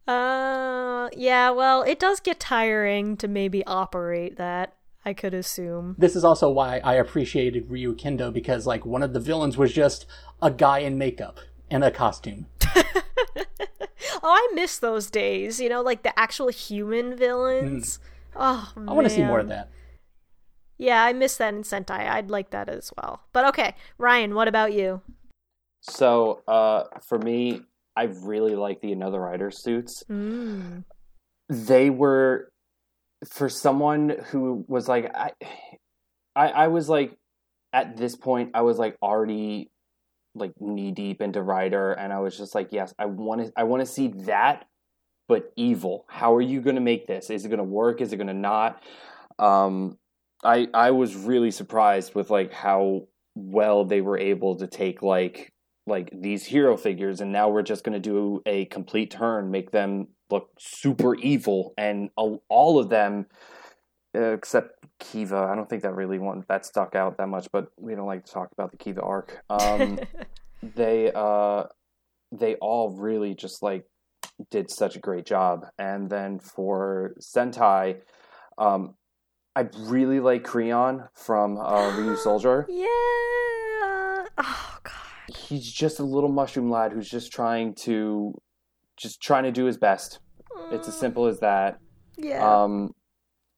uh, 0.08 1.08
yeah. 1.16 1.50
Well, 1.50 1.82
it 1.82 2.00
does 2.00 2.18
get 2.18 2.40
tiring 2.40 3.16
to 3.18 3.28
maybe 3.28 3.64
operate 3.66 4.36
that. 4.36 4.74
I 5.04 5.12
could 5.12 5.34
assume. 5.34 5.96
This 5.98 6.16
is 6.16 6.24
also 6.24 6.50
why 6.50 6.78
I 6.78 6.94
appreciated 6.94 7.68
Ryukendo 7.68 8.32
because 8.32 8.66
like 8.66 8.86
one 8.86 9.02
of 9.02 9.12
the 9.12 9.20
villains 9.20 9.56
was 9.56 9.72
just 9.72 10.06
a 10.40 10.50
guy 10.50 10.78
in 10.78 10.98
makeup 10.98 11.40
and 11.70 11.84
a 11.84 11.90
costume. 11.90 12.46
Oh, 14.24 14.30
I 14.30 14.54
miss 14.54 14.78
those 14.78 15.10
days. 15.10 15.60
You 15.60 15.68
know, 15.68 15.82
like 15.82 16.02
the 16.02 16.18
actual 16.18 16.48
human 16.48 17.14
villains. 17.14 17.98
Oh, 18.34 18.72
I 18.74 18.92
want 18.92 19.06
to 19.06 19.14
see 19.14 19.22
more 19.22 19.38
of 19.38 19.48
that. 19.48 19.68
Yeah, 20.78 21.04
I 21.04 21.12
miss 21.12 21.36
that 21.36 21.52
in 21.52 21.62
Sentai. 21.62 22.08
I'd 22.08 22.30
like 22.30 22.50
that 22.50 22.70
as 22.70 22.90
well. 22.96 23.20
But 23.34 23.44
okay, 23.48 23.74
Ryan, 23.98 24.34
what 24.34 24.48
about 24.48 24.72
you? 24.72 25.02
So, 25.82 26.42
uh, 26.48 26.84
for 27.02 27.18
me, 27.18 27.60
I 27.94 28.04
really 28.04 28.56
like 28.56 28.80
the 28.80 28.92
Another 28.92 29.20
Rider 29.20 29.50
suits. 29.50 30.02
Mm. 30.10 30.84
They 31.50 31.90
were 31.90 32.48
for 33.32 33.48
someone 33.48 34.16
who 34.26 34.64
was 34.68 34.88
like, 34.88 35.10
I, 35.14 35.32
I, 36.36 36.48
I 36.48 36.68
was 36.68 36.88
like, 36.88 37.16
at 37.72 37.96
this 37.96 38.16
point, 38.16 38.50
I 38.54 38.62
was 38.62 38.78
like 38.78 38.96
already 39.02 39.70
like 40.34 40.52
knee 40.60 40.90
deep 40.90 41.20
into 41.20 41.42
Rider, 41.42 41.92
and 41.92 42.12
I 42.12 42.20
was 42.20 42.36
just 42.36 42.54
like, 42.54 42.68
yes, 42.70 42.94
I 42.98 43.06
want 43.06 43.46
to, 43.46 43.52
I 43.56 43.64
want 43.64 43.80
to 43.80 43.86
see 43.86 44.08
that, 44.26 44.66
but 45.28 45.52
evil. 45.56 46.04
How 46.08 46.34
are 46.34 46.42
you 46.42 46.60
going 46.60 46.76
to 46.76 46.82
make 46.82 47.06
this? 47.06 47.30
Is 47.30 47.44
it 47.44 47.48
going 47.48 47.58
to 47.58 47.64
work? 47.64 48.00
Is 48.00 48.12
it 48.12 48.16
going 48.16 48.28
to 48.28 48.34
not? 48.34 48.82
Um, 49.38 49.98
I, 50.44 50.68
I 50.74 50.90
was 50.90 51.16
really 51.16 51.50
surprised 51.50 52.14
with 52.14 52.30
like 52.30 52.52
how 52.52 53.08
well 53.34 53.84
they 53.84 54.00
were 54.00 54.18
able 54.18 54.56
to 54.56 54.66
take 54.66 55.02
like 55.02 55.52
like 55.86 56.10
these 56.12 56.44
hero 56.44 56.76
figures 56.76 57.20
and 57.20 57.32
now 57.32 57.48
we're 57.48 57.62
just 57.62 57.84
going 57.84 57.92
to 57.92 58.00
do 58.00 58.40
a 58.46 58.64
complete 58.66 59.10
turn 59.10 59.50
make 59.50 59.70
them 59.70 60.06
look 60.30 60.50
super 60.58 61.14
evil 61.16 61.74
and 61.76 62.10
all 62.16 62.78
of 62.78 62.88
them 62.88 63.26
except 64.14 64.84
kiva 64.98 65.48
i 65.50 65.54
don't 65.54 65.68
think 65.68 65.82
that 65.82 65.94
really 65.94 66.18
one 66.18 66.44
that 66.48 66.64
stuck 66.64 66.94
out 66.94 67.16
that 67.18 67.28
much 67.28 67.48
but 67.52 67.68
we 67.78 67.94
don't 67.94 68.06
like 68.06 68.24
to 68.24 68.32
talk 68.32 68.50
about 68.52 68.70
the 68.70 68.76
kiva 68.76 69.02
arc 69.02 69.42
um 69.50 69.98
they 70.62 71.10
uh 71.14 71.64
they 72.32 72.54
all 72.56 72.90
really 72.90 73.34
just 73.34 73.62
like 73.62 73.84
did 74.50 74.70
such 74.70 74.96
a 74.96 75.00
great 75.00 75.26
job 75.26 75.66
and 75.78 76.10
then 76.10 76.38
for 76.38 77.14
sentai 77.20 77.96
um 78.58 78.94
i 79.56 79.66
really 79.80 80.20
like 80.20 80.44
Kureon 80.44 81.08
from 81.14 81.58
uh 81.58 81.90
Ryusoulger 81.96 82.66
yeah. 82.68 84.24
Oh 84.38 84.78
god. 84.82 85.36
he's 85.36 85.70
just 85.70 86.00
a 86.00 86.04
little 86.04 86.30
mushroom 86.30 86.70
lad 86.70 86.92
who's 86.92 87.10
just 87.10 87.32
trying 87.32 87.74
to 87.74 88.34
just 88.96 89.20
trying 89.20 89.44
to 89.44 89.52
do 89.52 89.64
his 89.64 89.76
best 89.78 90.20
it's 90.70 90.88
as 90.88 90.96
simple 90.96 91.26
as 91.26 91.40
that 91.40 91.78
Yeah. 92.16 92.62
um 92.62 92.92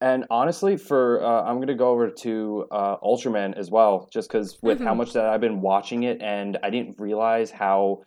and 0.00 0.24
honestly 0.30 0.76
for 0.76 1.22
uh, 1.24 1.42
i'm 1.44 1.60
gonna 1.60 1.74
go 1.74 1.90
over 1.90 2.10
to 2.10 2.66
uh 2.70 2.96
ultraman 2.98 3.56
as 3.56 3.70
well 3.70 4.08
just 4.12 4.28
because 4.30 4.58
with 4.62 4.80
how 4.80 4.94
Mhm. 4.94 4.98
much 4.98 5.12
that 5.12 5.26
i've 5.26 5.40
been 5.40 5.60
watching 5.60 6.02
it 6.04 6.20
and 6.22 6.58
i 6.62 6.70
didn't 6.70 6.96
realize 6.98 7.50
how 7.50 8.02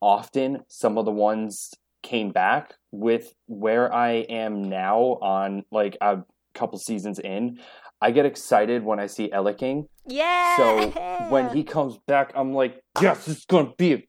often 0.00 0.62
some 0.68 0.98
of 0.98 1.04
the 1.04 1.12
ones 1.12 1.70
came 2.02 2.30
back 2.30 2.74
with 2.90 3.32
where 3.46 3.92
i 3.94 4.10
am 4.28 4.62
now 4.62 5.18
on 5.22 5.64
like 5.70 5.96
i've 6.00 6.24
couple 6.54 6.78
seasons 6.78 7.18
in. 7.18 7.58
I 8.00 8.12
get 8.12 8.26
excited 8.26 8.84
when 8.84 9.00
I 9.00 9.06
see 9.06 9.28
King. 9.58 9.86
Yeah. 10.06 10.56
So 10.56 10.90
when 11.30 11.48
he 11.48 11.64
comes 11.64 11.98
back, 12.06 12.32
I'm 12.36 12.52
like, 12.52 12.80
yes, 13.02 13.26
it's 13.26 13.44
gonna 13.44 13.72
be, 13.76 13.92
a, 13.94 14.02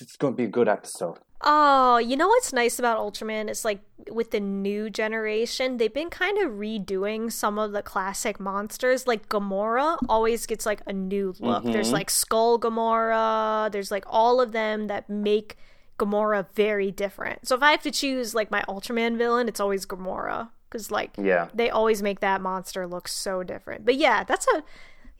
it's 0.00 0.16
gonna 0.16 0.34
be 0.34 0.44
a 0.44 0.48
good 0.48 0.66
episode. 0.66 1.18
Oh, 1.42 1.96
you 1.96 2.16
know 2.16 2.28
what's 2.28 2.52
nice 2.52 2.78
about 2.78 2.98
Ultraman 2.98 3.48
is 3.48 3.64
like 3.64 3.80
with 4.10 4.30
the 4.30 4.40
new 4.40 4.90
generation, 4.90 5.78
they've 5.78 5.92
been 5.92 6.10
kind 6.10 6.36
of 6.38 6.52
redoing 6.52 7.32
some 7.32 7.58
of 7.58 7.72
the 7.72 7.82
classic 7.82 8.38
monsters. 8.38 9.06
Like 9.06 9.28
Gomora 9.28 9.96
always 10.08 10.44
gets 10.46 10.66
like 10.66 10.82
a 10.86 10.92
new 10.92 11.34
look. 11.40 11.64
Mhm. 11.64 11.72
There's 11.72 11.92
like 11.92 12.10
Skull 12.10 12.58
Gomora, 12.58 13.70
there's 13.72 13.90
like 13.90 14.04
all 14.06 14.40
of 14.40 14.52
them 14.52 14.88
that 14.88 15.08
make 15.08 15.56
Gomora 15.98 16.46
very 16.54 16.90
different. 16.90 17.46
So 17.48 17.54
if 17.56 17.62
I 17.62 17.70
have 17.70 17.82
to 17.82 17.90
choose 17.90 18.34
like 18.34 18.50
my 18.50 18.62
Ultraman 18.68 19.16
villain, 19.16 19.48
it's 19.48 19.60
always 19.60 19.86
Gomora 19.86 20.50
cuz 20.68 20.90
like 20.90 21.12
Yeah. 21.16 21.48
they 21.54 21.70
always 21.70 22.02
make 22.02 22.20
that 22.20 22.40
monster 22.42 22.86
look 22.86 23.08
so 23.08 23.42
different. 23.42 23.84
But 23.86 23.96
yeah, 23.96 24.24
that's 24.24 24.46
a 24.48 24.62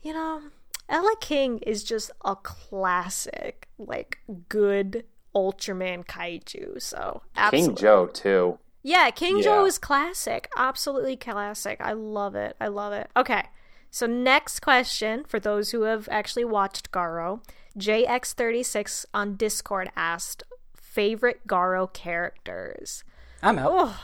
you 0.01 0.13
know, 0.13 0.41
Eleking 0.89 1.59
is 1.65 1.83
just 1.83 2.11
a 2.25 2.35
classic, 2.35 3.67
like 3.77 4.17
good 4.49 5.05
Ultraman 5.35 6.05
kaiju. 6.05 6.81
So 6.81 7.21
absolutely. 7.35 7.67
King 7.69 7.75
Joe 7.75 8.05
too. 8.07 8.59
Yeah, 8.83 9.09
King 9.11 9.37
Yeah. 9.37 9.43
Joe 9.43 9.65
is 9.65 9.77
classic. 9.77 10.49
Absolutely 10.57 11.15
classic. 11.15 11.79
I 11.81 11.93
love 11.93 12.35
it. 12.35 12.55
I 12.59 12.67
love 12.67 12.93
it. 12.93 13.09
Okay. 13.15 13.43
So 13.91 14.05
next 14.07 14.61
question 14.61 15.23
for 15.25 15.39
those 15.39 15.71
who 15.71 15.83
have 15.83 16.07
actually 16.11 16.45
watched 16.45 16.91
Garo. 16.91 17.41
JX36 17.77 19.05
on 19.13 19.35
Discord 19.35 19.91
asked 19.95 20.43
favorite 20.75 21.47
Garo 21.47 21.91
characters. 21.91 23.03
I'm 23.43 23.59
out. 23.59 23.71
Oh. 23.73 24.01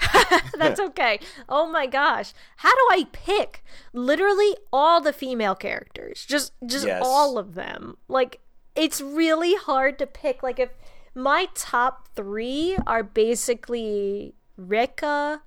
That's 0.58 0.80
okay. 0.88 1.18
Oh 1.48 1.66
my 1.70 1.86
gosh. 1.86 2.32
How 2.58 2.70
do 2.74 2.88
I 2.90 3.06
pick 3.12 3.64
literally 3.92 4.56
all 4.72 5.00
the 5.00 5.12
female 5.12 5.54
characters? 5.54 6.24
Just 6.26 6.52
just 6.66 6.86
Yes. 6.86 7.02
all 7.04 7.38
of 7.38 7.54
them. 7.54 7.96
Like 8.08 8.40
it's 8.74 9.00
really 9.00 9.54
hard 9.54 9.98
to 9.98 10.06
pick 10.06 10.42
like 10.42 10.58
if 10.58 10.70
my 11.14 11.48
top 11.54 12.08
3 12.16 12.76
are 12.86 13.02
basically 13.04 14.34
Rika, 14.56 15.42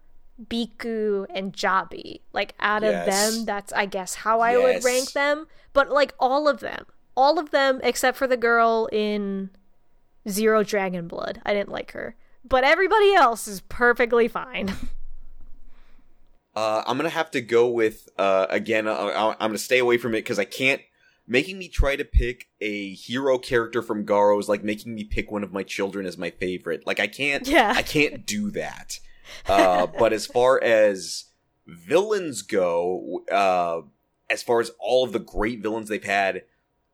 Biku 0.47 1.25
and 1.29 1.51
Jabi. 1.51 2.21
Like 2.31 2.53
out 2.59 2.83
of 2.83 2.91
Yes. 2.91 3.35
them, 3.35 3.45
that's 3.45 3.73
I 3.73 3.85
guess 3.85 4.15
how 4.15 4.39
I 4.39 4.57
would 4.57 4.83
rank 4.83 5.11
them, 5.13 5.47
but 5.73 5.89
like 5.89 6.13
all 6.19 6.47
of 6.47 6.59
them. 6.61 6.85
All 7.15 7.37
of 7.39 7.51
them 7.51 7.79
except 7.83 8.17
for 8.17 8.27
the 8.27 8.37
girl 8.37 8.87
in 8.91 9.49
Zero 10.29 10.63
Dragon 10.63 11.07
Blood. 11.07 11.41
I 11.45 11.53
didn't 11.53 11.71
like 11.71 11.91
her. 11.91 12.15
But 12.47 12.63
everybody 12.63 13.13
else 13.13 13.47
is 13.47 13.61
perfectly 13.61 14.27
fine. 14.27 14.73
Uh, 16.55 16.83
I'm 16.87 16.97
gonna 16.97 17.09
have 17.09 17.29
to 17.31 17.41
go 17.41 17.67
with 17.69 18.09
uh, 18.17 18.47
again. 18.49 18.87
I- 18.87 19.35
I'm 19.39 19.49
gonna 19.49 19.59
stay 19.59 19.77
away 19.77 19.99
from 19.99 20.15
it 20.15 20.19
because 20.19 20.39
I 20.39 20.45
can't. 20.45 20.81
Making 21.27 21.59
me 21.59 21.67
try 21.67 21.95
to 21.95 22.05
pick 22.05 22.47
a 22.61 22.93
hero 22.93 23.37
character 23.37 23.81
from 23.81 24.05
Garo 24.05 24.39
is 24.39 24.47
like 24.47 24.63
making 24.63 24.95
me 24.95 25.03
pick 25.03 25.29
one 25.29 25.43
of 25.43 25.51
my 25.51 25.63
children 25.63 26.05
as 26.05 26.17
my 26.17 26.29
favorite. 26.29 26.87
Like 26.87 26.99
I 26.99 27.07
can't. 27.07 27.47
Yeah. 27.47 27.73
I 27.75 27.81
can't 27.81 28.25
do 28.25 28.49
that. 28.51 28.99
Uh, 29.45 29.87
but 29.99 30.13
as 30.13 30.25
far 30.25 30.61
as 30.63 31.25
villains 31.65 32.41
go, 32.43 33.23
uh, 33.29 33.81
as 34.29 34.41
far 34.41 34.61
as 34.61 34.71
all 34.79 35.03
of 35.03 35.11
the 35.11 35.19
great 35.19 35.61
villains 35.61 35.89
they've 35.89 36.03
had, 36.03 36.43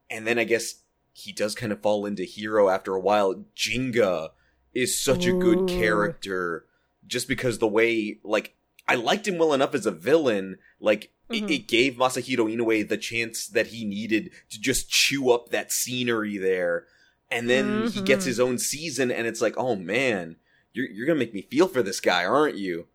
and 0.09 0.25
then 0.25 0.39
I 0.39 0.43
guess 0.45 0.81
he 1.13 1.31
does 1.31 1.53
kind 1.53 1.71
of 1.71 1.81
fall 1.81 2.05
into 2.05 2.23
hero 2.23 2.69
after 2.69 2.95
a 2.95 2.99
while. 2.99 3.45
Jinga 3.55 4.29
is 4.73 4.99
such 4.99 5.27
a 5.27 5.33
good 5.33 5.67
character 5.67 6.65
just 7.05 7.27
because 7.27 7.59
the 7.59 7.67
way 7.67 8.17
like 8.23 8.55
I 8.87 8.95
liked 8.95 9.27
him 9.27 9.37
well 9.37 9.53
enough 9.53 9.73
as 9.73 9.85
a 9.85 9.91
villain. 9.91 10.57
Like 10.79 11.11
Mhm. 11.31 11.49
it, 11.49 11.51
it 11.51 11.67
gave 11.67 11.93
Masahiro 11.95 12.53
Inoue 12.53 12.87
the 12.87 12.97
chance 12.97 13.47
that 13.47 13.67
he 13.67 13.85
needed 13.85 14.31
to 14.49 14.59
just 14.59 14.89
chew 14.89 15.31
up 15.31 15.49
that 15.49 15.71
scenery 15.71 16.37
there. 16.37 16.85
And 17.31 17.49
then 17.49 17.87
he 17.87 18.01
gets 18.01 18.25
his 18.25 18.39
own 18.39 18.59
season, 18.59 19.09
and 19.09 19.25
it's 19.25 19.41
like, 19.41 19.55
oh 19.57 19.75
man, 19.75 20.35
you're 20.73 20.87
you're 20.89 21.07
gonna 21.07 21.17
make 21.19 21.33
me 21.33 21.41
feel 21.43 21.67
for 21.67 21.81
this 21.81 21.99
guy, 21.99 22.25
aren't 22.25 22.57
you? 22.57 22.87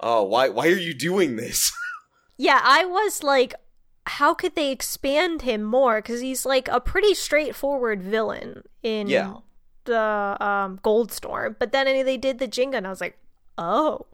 Oh, 0.00 0.22
why 0.24 0.48
why 0.48 0.66
are 0.66 0.70
you 0.78 0.94
doing 0.94 1.36
this? 1.36 1.70
yeah, 2.38 2.60
I 2.64 2.84
was 2.86 3.22
like, 3.22 3.54
how 4.06 4.34
could 4.34 4.54
they 4.56 4.72
expand 4.72 5.42
him 5.42 5.62
more? 5.62 6.00
Because 6.02 6.20
he's 6.22 6.44
like 6.44 6.66
a 6.68 6.80
pretty 6.80 7.14
straightforward 7.14 8.02
villain 8.02 8.64
in 8.82 9.06
Yeah. 9.08 9.34
the 9.84 10.36
um, 10.40 10.78
Goldstorm. 10.82 11.56
But 11.58 11.70
then 11.72 11.86
they 12.04 12.16
did 12.16 12.38
the 12.40 12.48
Jinga, 12.48 12.74
and 12.78 12.86
I 12.86 12.90
was 12.90 13.00
like, 13.00 13.18
oh, 13.58 14.06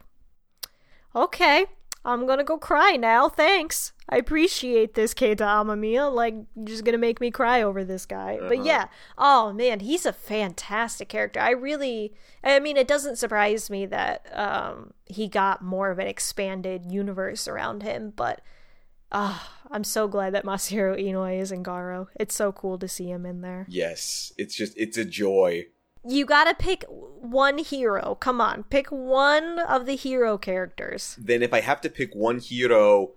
okay. 1.15 1.67
I'm 2.03 2.27
gonna 2.27 2.45
go 2.45 2.57
cry 2.57 2.97
now. 2.97 3.29
Thanks. 3.29 3.93
I 4.09 4.17
appreciate 4.17 4.95
this, 4.95 5.13
Keita 5.13 5.37
Amamiya. 5.41 6.11
Like, 6.13 6.35
you're 6.57 6.67
just 6.67 6.83
gonna 6.85 6.97
make 6.97 7.21
me 7.21 7.31
cry 7.31 7.61
over 7.61 7.85
this 7.85 8.07
guy. 8.07 8.39
But 8.41 8.53
Uh-huh. 8.55 8.63
yeah, 8.65 8.85
oh 9.19 9.53
man, 9.53 9.81
he's 9.81 10.07
a 10.07 10.13
fantastic 10.15 11.11
character. 11.11 11.39
I 11.41 11.51
really, 11.51 12.15
I 12.43 12.59
mean, 12.59 12.79
it 12.79 12.89
doesn't 12.89 13.17
surprise 13.19 13.69
me 13.69 13.85
that 13.87 14.27
um, 14.33 14.95
he 15.05 15.29
got 15.29 15.63
more 15.63 15.91
of 15.91 15.99
an 15.99 16.07
expanded 16.07 16.91
universe 16.91 17.47
around 17.47 17.83
him. 17.83 18.15
But 18.17 18.41
ah, 19.13 19.59
I'm 19.71 19.85
so 19.85 20.09
glad 20.09 20.33
that 20.35 20.47
Masahiro 20.47 20.99
Inoue 20.99 21.39
is 21.39 21.53
in 21.53 21.63
Garo. 21.63 22.07
It's 22.19 22.35
so 22.35 22.51
cool 22.51 22.79
to 22.79 22.89
see 22.89 23.11
him 23.11 23.27
in 23.27 23.43
there. 23.43 23.67
yes, 23.69 24.33
it's 24.39 24.55
just 24.57 24.73
it's 24.79 24.97
a 24.97 25.05
joy. 25.05 25.67
You 26.07 26.25
gotta 26.25 26.55
pick 26.55 26.85
one 26.89 27.59
hero. 27.59 28.17
Come 28.21 28.41
on, 28.41 28.65
pick 28.65 28.89
one 28.89 29.59
of 29.59 29.87
the 29.87 29.97
hero 29.97 30.39
characters. 30.39 31.17
Then 31.19 31.43
if 31.43 31.53
I 31.53 31.61
have 31.61 31.81
to 31.83 31.91
pick 31.91 32.15
one 32.15 32.39
hero, 32.39 33.13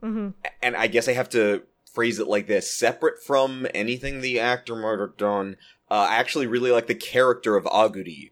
hmm 0.00 0.30
and 0.62 0.76
I 0.76 0.86
guess 0.86 1.08
I 1.08 1.12
have 1.12 1.28
to 1.30 1.62
phrase 1.92 2.18
it 2.18 2.26
like 2.26 2.46
this, 2.46 2.72
separate 2.72 3.22
from 3.22 3.66
anything 3.74 4.20
the 4.20 4.40
actor 4.40 4.74
might 4.74 4.98
have 4.98 5.16
done, 5.16 5.56
uh, 5.90 6.06
I 6.08 6.16
actually 6.16 6.46
really 6.46 6.70
like 6.70 6.86
the 6.86 6.94
character 6.94 7.54
of 7.56 7.64
Aguri. 7.64 8.30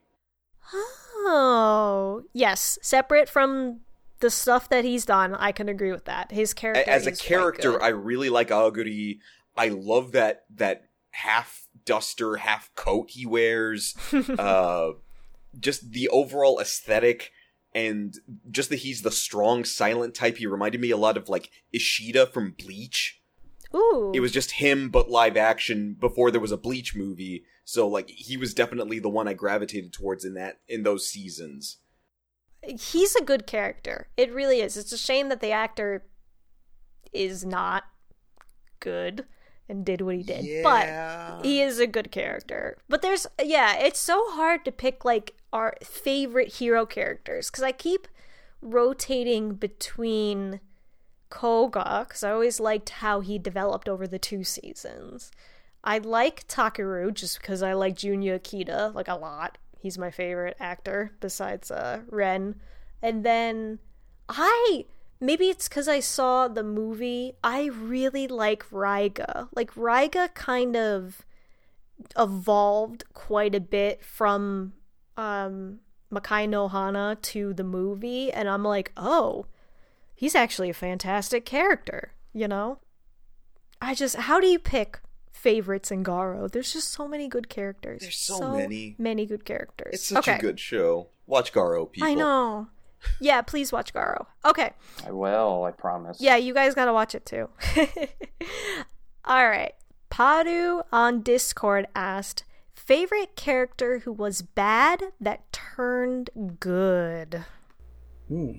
Oh, 0.72 2.24
yes. 2.32 2.78
Separate 2.80 3.28
from 3.28 3.80
the 4.20 4.30
stuff 4.30 4.68
that 4.70 4.84
he's 4.84 5.05
done, 5.05 5.34
I 5.34 5.53
can 5.53 5.68
agree 5.68 5.92
with 5.92 6.07
that. 6.07 6.32
His 6.32 6.55
character, 6.55 6.90
As 6.90 7.07
a 7.07 7.12
character. 7.12 7.82
I 7.82 7.88
really 7.88 8.30
like 8.30 8.48
Aguri. 8.48 9.18
I 9.57 9.68
love 9.68 10.12
that 10.12 10.44
that 10.57 10.84
half 11.11 11.66
duster, 11.84 12.36
half 12.36 12.74
coat 12.74 13.11
he 13.11 13.26
wears. 13.26 13.94
uh, 14.38 14.90
just 15.58 15.92
the 15.92 16.08
overall 16.08 16.61
aesthetic 16.61 17.32
and 17.74 18.18
just 18.50 18.70
that 18.70 18.80
he's 18.80 19.02
the 19.02 19.11
strong, 19.11 19.64
silent 19.64 20.14
type. 20.14 20.38
He 20.38 20.46
reminded 20.46 20.80
me 20.80 20.90
a 20.90 20.96
lot 20.96 21.16
of 21.16 21.28
like 21.28 21.50
Ishida 21.72 22.26
from 22.26 22.54
Bleach. 22.58 23.20
Ooh, 23.74 24.11
It 24.12 24.20
was 24.20 24.32
just 24.32 24.52
him, 24.52 24.88
but 24.88 25.11
live 25.11 25.36
action 25.36 25.96
before 25.98 26.30
there 26.32 26.40
was 26.40 26.50
a 26.50 26.56
Bleach 26.56 26.96
movie. 26.96 27.44
So 27.64 27.86
like 27.86 28.08
he 28.08 28.36
was 28.36 28.54
definitely 28.54 28.98
the 28.98 29.08
one 29.08 29.28
I 29.28 29.34
gravitated 29.34 29.92
towards 29.92 30.24
in 30.24 30.34
that 30.34 30.61
in 30.68 30.82
those 30.82 31.08
seasons. 31.08 31.78
he's 32.62 33.14
a 33.14 33.24
good 33.24 33.46
character. 33.46 34.08
It 34.16 34.32
really 34.32 34.61
is. 34.61 34.76
It's 34.76 34.92
a 34.92 34.98
shame 34.98 35.28
that 35.28 35.40
the 35.40 35.52
actor 35.52 36.04
is 37.12 37.44
not 37.44 37.84
good 38.80 39.26
and 39.70 39.84
did 39.86 40.00
what 40.00 40.16
he 40.16 40.22
did. 40.22 40.62
But 40.62 41.44
he 41.44 41.62
is 41.62 41.78
a 41.78 41.86
good 41.86 42.10
character. 42.10 42.76
But 42.88 43.02
there's 43.02 43.26
yeah, 43.42 43.76
it's 43.78 44.00
so 44.00 44.30
hard 44.32 44.64
to 44.64 44.72
pick 44.72 45.04
like 45.04 45.34
our 45.52 45.76
favorite 45.82 46.54
hero 46.54 46.84
characters 46.84 47.48
cuz 47.50 47.62
I 47.62 47.72
keep 47.72 48.08
rotating 48.60 49.54
between 49.54 50.60
Koga 51.30 52.06
cuz 52.08 52.24
I 52.24 52.32
always 52.32 52.60
liked 52.60 52.90
how 52.90 53.20
he 53.20 53.38
developed 53.38 53.88
over 53.88 54.06
the 54.06 54.18
two 54.18 54.44
seasons. 54.44 55.30
I 55.82 55.98
like 55.98 56.46
Takeru 56.46 57.14
just 57.14 57.40
because 57.40 57.62
I 57.62 57.72
like 57.72 57.94
Junya 57.94 58.38
Akita 58.38 58.94
like 58.94 59.08
a 59.08 59.14
lot. 59.14 59.56
He's 59.78 59.96
my 59.96 60.10
favorite 60.10 60.56
actor 60.60 61.12
besides 61.20 61.70
uh 61.70 62.00
Ren. 62.08 62.60
And 63.00 63.24
then 63.24 63.78
I 64.28 64.84
maybe 65.20 65.48
it's 65.48 65.68
cuz 65.68 65.88
I 65.88 66.00
saw 66.00 66.48
the 66.48 66.62
movie. 66.62 67.34
I 67.44 67.66
really 67.66 68.26
like 68.26 68.68
Raiga. 68.70 69.48
Like 69.54 69.74
Raiga 69.74 70.32
kind 70.34 70.76
of 70.76 71.24
evolved 72.18 73.04
quite 73.12 73.54
a 73.54 73.60
bit 73.60 74.04
from 74.04 74.72
um 75.16 75.80
Makai 76.12 76.48
no 76.48 76.68
Hana 76.68 77.16
to 77.22 77.52
the 77.54 77.64
movie 77.64 78.32
and 78.32 78.48
I'm 78.48 78.64
like, 78.64 78.92
"Oh, 78.96 79.46
he's 80.14 80.34
actually 80.34 80.70
a 80.70 80.74
fantastic 80.74 81.44
character," 81.44 82.12
you 82.32 82.48
know? 82.48 82.78
I 83.80 83.94
just 83.94 84.16
how 84.16 84.40
do 84.40 84.46
you 84.46 84.58
pick 84.58 85.00
favorites 85.32 85.90
in 85.90 86.04
Garo? 86.04 86.50
There's 86.50 86.72
just 86.72 86.88
so 86.88 87.08
many 87.08 87.28
good 87.28 87.48
characters. 87.48 88.02
There's 88.02 88.18
so 88.18 88.56
many. 88.56 88.94
many 88.98 89.24
good 89.26 89.44
characters. 89.44 89.94
It's 89.94 90.08
such 90.08 90.28
okay. 90.28 90.36
a 90.36 90.40
good 90.40 90.60
show. 90.60 91.08
Watch 91.26 91.52
Garo, 91.52 91.90
people. 91.90 92.08
I 92.08 92.14
know. 92.14 92.68
Yeah, 93.20 93.42
please 93.42 93.72
watch 93.72 93.92
Garo. 93.94 94.26
Okay. 94.44 94.72
I 95.07 95.11
will. 95.12 95.64
I 95.64 95.70
promise. 95.70 96.20
Yeah, 96.20 96.36
you 96.36 96.53
guys 96.55 96.74
gotta 96.74 96.92
watch 96.92 97.14
it 97.14 97.24
too. 97.26 97.48
All 99.24 99.48
right. 99.48 99.72
Padu 100.11 100.82
on 100.92 101.22
Discord 101.22 101.86
asked, 101.94 102.44
favorite 102.74 103.36
character 103.36 104.01
who 104.01 104.12
was 104.12 104.42
bad 104.42 105.03
that 105.20 105.53
turned 105.53 106.30
good. 106.61 107.44
Hmm. 108.28 108.53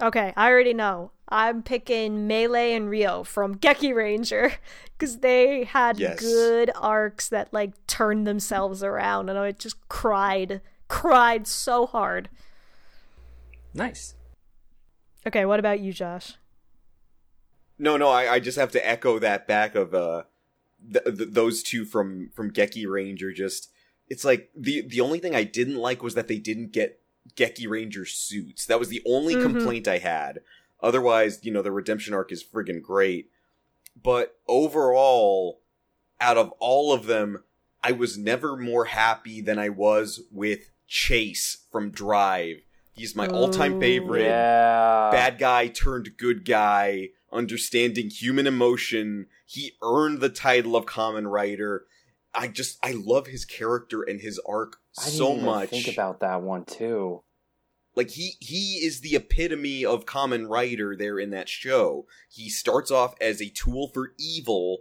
Okay, 0.00 0.32
I 0.36 0.48
already 0.48 0.74
know. 0.74 1.12
I'm 1.28 1.62
picking 1.62 2.26
Mele 2.26 2.56
and 2.56 2.90
Rio 2.90 3.22
from 3.24 3.54
Gekiranger 3.56 4.52
because 4.98 5.18
they 5.18 5.64
had 5.64 5.98
Yes. 5.98 6.18
good 6.20 6.70
arcs 6.74 7.28
that 7.28 7.52
like 7.52 7.86
turned 7.86 8.26
themselves 8.26 8.82
around, 8.82 9.28
and 9.28 9.38
I 9.38 9.52
just 9.52 9.88
cried, 9.88 10.60
cried 10.88 11.46
so 11.46 11.86
hard. 11.86 12.28
Nice. 13.74 14.14
Okay, 15.26 15.44
what 15.44 15.60
about 15.60 15.80
you, 15.80 15.92
Josh? 15.92 16.34
No, 17.78 17.96
no, 17.96 18.08
I, 18.08 18.34
I 18.34 18.40
just 18.40 18.58
have 18.58 18.70
to 18.72 18.88
echo 18.88 19.18
that 19.18 19.46
back 19.46 19.74
of 19.74 19.94
uh, 19.94 20.24
th- 20.92 21.04
th- 21.04 21.30
those 21.32 21.62
two 21.62 21.84
from 21.84 22.30
from 22.34 22.52
Gekiranger. 22.52 23.34
Just 23.34 23.70
it's 24.08 24.24
like 24.24 24.50
the 24.54 24.82
the 24.82 25.00
only 25.00 25.18
thing 25.18 25.34
I 25.34 25.44
didn't 25.44 25.76
like 25.76 26.02
was 26.02 26.14
that 26.14 26.28
they 26.28 26.38
didn't 26.38 26.72
get 26.72 27.00
Gekiranger 27.36 28.06
suits. 28.06 28.66
That 28.66 28.78
was 28.78 28.88
the 28.88 29.02
only 29.06 29.34
Mhm. 29.36 29.42
complaint 29.42 29.88
I 29.88 29.98
had. 29.98 30.40
Otherwise, 30.80 31.40
you 31.44 31.52
know, 31.52 31.62
the 31.62 31.72
redemption 31.72 32.12
arc 32.14 32.32
is 32.32 32.42
friggin' 32.44 32.82
great. 32.82 33.30
But 34.00 34.36
overall, 34.48 35.60
out 36.20 36.36
of 36.36 36.50
all 36.58 36.92
of 36.92 37.06
them, 37.06 37.44
I 37.82 37.92
was 37.92 38.18
never 38.18 38.56
more 38.56 38.86
happy 38.86 39.40
than 39.40 39.58
I 39.58 39.68
was 39.68 40.22
with 40.30 40.70
Chase 40.88 41.64
from 41.70 41.90
Drive. 41.90 42.62
He's 42.94 43.16
my 43.16 43.26
all-time 43.26 43.80
favorite 43.80 44.24
Yeah. 44.24 45.10
bad 45.10 45.38
guy 45.38 45.68
turned 45.68 46.16
good 46.18 46.44
guy, 46.44 47.10
understanding 47.32 48.10
human 48.10 48.46
emotion. 48.46 49.26
He 49.46 49.72
earned 49.82 50.20
the 50.20 50.28
title 50.28 50.76
of 50.76 50.86
Kamen 50.86 51.30
Rider. 51.30 51.86
I 52.34 52.48
just 52.48 52.78
I 52.82 52.92
love 52.92 53.26
his 53.28 53.44
character 53.44 54.02
and 54.02 54.20
his 54.20 54.38
arc 54.46 54.76
I 54.98 55.02
so 55.02 55.34
much. 55.36 55.70
Think 55.70 55.88
about 55.88 56.20
that 56.20 56.42
one 56.42 56.64
too. 56.64 57.22
like 57.94 58.10
he 58.10 58.32
he 58.40 58.76
is 58.86 59.00
the 59.00 59.16
epitome 59.16 59.84
of 59.84 60.06
Kamen 60.06 60.48
Rider 60.48 60.96
there 60.96 61.18
in 61.18 61.28
that 61.30 61.48
show. 61.48 62.06
He 62.30 62.48
starts 62.48 62.90
off 62.90 63.14
as 63.20 63.42
a 63.42 63.50
tool 63.50 63.88
for 63.92 64.14
evil 64.18 64.78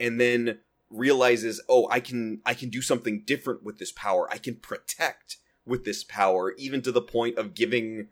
and 0.00 0.18
then 0.20 0.60
realizes, 0.88 1.60
"Oh, 1.68 1.86
I 1.90 2.00
can 2.00 2.40
I 2.46 2.54
can 2.54 2.70
do 2.70 2.80
something 2.80 3.22
different 3.26 3.62
with 3.64 3.78
this 3.78 3.92
power. 3.92 4.30
I 4.32 4.38
can 4.38 4.56
protect 4.56 5.36
with 5.66 5.84
this 5.84 6.04
power 6.04 6.52
even 6.56 6.82
to 6.82 6.92
the 6.92 7.02
point 7.02 7.38
of 7.38 7.54
giving 7.54 8.08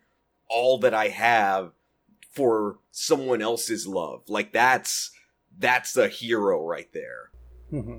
all 0.48 0.78
that 0.78 0.94
I 0.94 1.08
have 1.08 1.72
for 2.30 2.78
someone 2.90 3.42
else's 3.42 3.86
love." 3.86 4.28
Like 4.28 4.52
that's 4.52 5.10
that's 5.58 5.96
a 5.96 6.08
hero 6.08 6.64
right 6.64 6.92
there. 6.92 7.30
hmm 7.70 7.98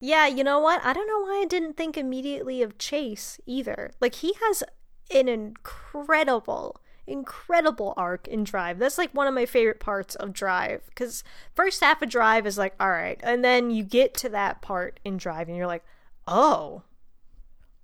Yeah, 0.00 0.26
you 0.26 0.44
know 0.44 0.58
what? 0.60 0.84
I 0.84 0.92
don't 0.92 1.06
know 1.06 1.20
why 1.20 1.40
I 1.42 1.46
didn't 1.46 1.76
think 1.76 1.96
immediately 1.96 2.62
of 2.62 2.78
Chase 2.78 3.40
either. 3.46 3.90
Like 4.00 4.16
he 4.16 4.34
has 4.40 4.62
an 5.10 5.28
incredible 5.28 6.80
incredible 7.06 7.92
arc 7.98 8.26
in 8.28 8.44
Drive. 8.44 8.78
That's 8.78 8.96
like 8.98 9.12
one 9.12 9.26
of 9.26 9.34
my 9.34 9.44
favorite 9.46 9.78
parts 9.80 10.14
of 10.14 10.32
Drive 10.32 10.82
cuz 10.94 11.22
first 11.54 11.82
half 11.82 12.00
of 12.02 12.08
Drive 12.10 12.46
is 12.46 12.58
like 12.58 12.74
all 12.80 12.90
right, 12.90 13.20
and 13.22 13.44
then 13.44 13.70
you 13.70 13.82
get 13.84 14.14
to 14.14 14.28
that 14.30 14.62
part 14.62 15.00
in 15.04 15.16
Drive 15.16 15.48
and 15.48 15.56
you're 15.56 15.66
like, 15.66 15.84
"Oh. 16.26 16.82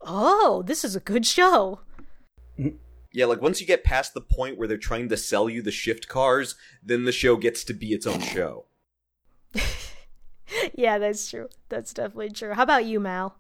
Oh, 0.01 0.63
this 0.67 0.85
is 0.85 0.97
a 0.97 1.01
good 1.01 1.27
show." 1.27 1.81
Yeah, 3.13 3.25
like 3.25 3.43
once 3.43 3.61
you 3.61 3.67
get 3.67 3.83
past 3.83 4.15
the 4.15 4.21
point 4.21 4.57
where 4.57 4.69
they're 4.69 4.77
trying 4.77 5.09
to 5.09 5.17
sell 5.17 5.49
you 5.49 5.63
the 5.63 5.73
shift 5.73 6.07
cars, 6.07 6.55
then 6.83 7.05
the 7.05 7.13
show 7.13 7.37
gets 7.37 7.65
to 7.65 7.75
be 7.75 7.89
its 7.89 8.07
own 8.07 8.21
show. 8.21 8.67
yeah, 10.75 10.99
that's 10.99 11.29
true. 11.29 11.49
That's 11.69 11.93
definitely 11.93 12.31
true. 12.31 12.55
How 12.55 12.63
about 12.63 12.85
you, 12.85 13.01
Mal? 13.01 13.37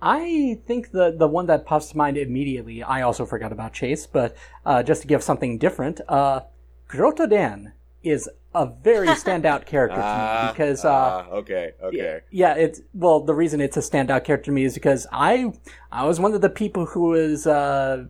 I 0.00 0.60
think 0.66 0.92
the 0.92 1.14
the 1.16 1.26
one 1.26 1.46
that 1.46 1.66
pops 1.66 1.90
to 1.90 1.96
mind 1.96 2.16
immediately. 2.16 2.82
I 2.82 3.02
also 3.02 3.26
forgot 3.26 3.52
about 3.52 3.72
Chase, 3.72 4.06
but 4.06 4.36
uh, 4.64 4.82
just 4.82 5.02
to 5.02 5.08
give 5.08 5.22
something 5.22 5.58
different, 5.58 6.00
uh, 6.08 6.40
Kuroto 6.88 7.28
Dan 7.28 7.72
is 8.02 8.30
a 8.54 8.66
very 8.66 9.08
standout 9.22 9.66
character 9.66 9.96
to 9.96 10.42
me 10.46 10.52
because 10.52 10.84
uh, 10.84 10.90
ah, 10.90 11.26
okay, 11.30 11.72
okay. 11.82 12.20
yeah, 12.30 12.54
it's 12.54 12.80
well. 12.94 13.20
The 13.20 13.34
reason 13.34 13.60
it's 13.60 13.76
a 13.76 13.80
standout 13.80 14.24
character 14.24 14.46
to 14.46 14.52
me 14.52 14.64
is 14.64 14.74
because 14.74 15.06
I 15.12 15.52
I 15.92 16.06
was 16.06 16.18
one 16.18 16.34
of 16.34 16.40
the 16.40 16.50
people 16.50 16.86
who 16.86 17.10
was 17.10 17.46
uh, 17.46 18.04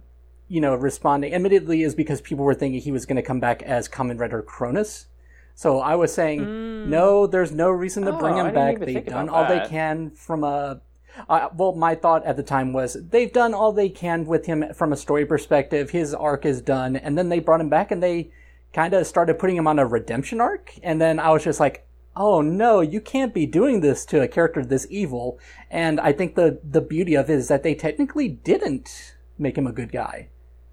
you 0.49 0.61
know 0.61 0.75
responding. 0.75 1.35
Admittedly, 1.35 1.83
is 1.83 1.95
because 1.95 2.21
people 2.21 2.45
were 2.45 2.55
thinking 2.55 2.81
he 2.81 2.93
was 2.93 3.07
going 3.07 3.17
to 3.17 3.23
come 3.23 3.41
back 3.41 3.63
as 3.63 3.89
Kamen 3.89 4.19
Rider 4.19 4.43
Cronus. 4.43 5.07
So 5.55 5.81
I 5.81 5.97
was 5.97 6.15
saying, 6.15 6.89
no, 6.89 7.27
there's 7.27 7.51
no 7.51 7.69
reason 7.69 8.05
to 8.05 8.13
Oh, 8.15 8.19
bring 8.19 8.37
him 8.37 8.55
back. 8.55 8.79
They've 8.79 9.05
done 9.05 9.29
about 9.29 9.35
all 9.35 9.49
they 9.49 9.67
can 9.69 10.11
from 10.13 10.45
a. 10.45 10.81
Uh, 11.29 11.49
well, 11.53 11.73
my 11.75 11.97
thought 11.97 12.25
at 12.25 12.37
the 12.37 12.45
time 12.45 12.73
was 12.73 12.97
they've 13.11 13.33
done 13.33 13.55
all 13.55 13.73
they 13.73 13.89
can 13.89 14.25
with 14.25 14.47
him 14.47 14.73
from 14.73 14.93
a 14.93 14.97
story 14.97 15.27
perspective. 15.27 15.91
His 15.91 16.15
arc 16.15 16.47
is 16.47 16.61
done, 16.63 16.95
and 16.95 17.19
then 17.19 17.29
they 17.29 17.41
brought 17.41 17.61
him 17.61 17.69
back 17.69 17.91
and 17.91 18.01
they 18.01 18.31
kind 18.73 18.95
of 18.95 19.07
started 19.07 19.39
putting 19.39 19.57
him 19.57 19.67
on 19.67 19.79
a 19.79 19.87
redemption 19.87 20.41
arc. 20.41 20.75
And 20.83 21.01
then 21.01 21.19
I 21.19 21.31
was 21.31 21.45
just 21.45 21.61
like, 21.61 21.87
oh 22.17 22.41
no, 22.41 22.81
you 22.81 23.01
can't 23.01 23.33
be 23.33 23.47
doing 23.47 23.81
this 23.81 24.05
to 24.07 24.21
a 24.21 24.29
character 24.29 24.65
this 24.65 24.87
evil. 24.91 25.39
And 25.71 26.01
I 26.01 26.13
think 26.13 26.35
the 26.35 26.61
the 26.69 26.81
beauty 26.81 27.15
of 27.15 27.31
it 27.31 27.35
is 27.35 27.49
that 27.49 27.63
they 27.63 27.75
technically 27.75 28.29
didn't 28.29 29.15
make 29.39 29.57
him 29.57 29.67
a 29.67 29.73
good 29.73 29.93
guy. 29.93 30.29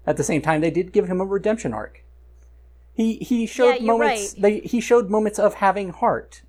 At 0.06 0.16
the 0.16 0.24
same 0.24 0.42
time, 0.42 0.60
they 0.60 0.70
did 0.70 0.92
give 0.92 1.08
him 1.08 1.20
a 1.20 1.24
redemption 1.24 1.72
arc. 1.72 2.04
He 2.92 3.14
he 3.16 3.46
showed 3.46 3.80
you're 3.80 3.98
moments. 3.98 4.34
right. 4.34 4.42
They 4.42 4.60
he 4.60 4.80
showed 4.80 5.10
moments 5.10 5.38
of 5.38 5.54
having 5.54 5.90
heart. 5.90 6.42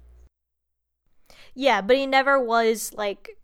Yeah, 1.54 1.82
but 1.82 1.98
he 1.98 2.06
never 2.06 2.40
was 2.40 2.94
like 2.94 3.37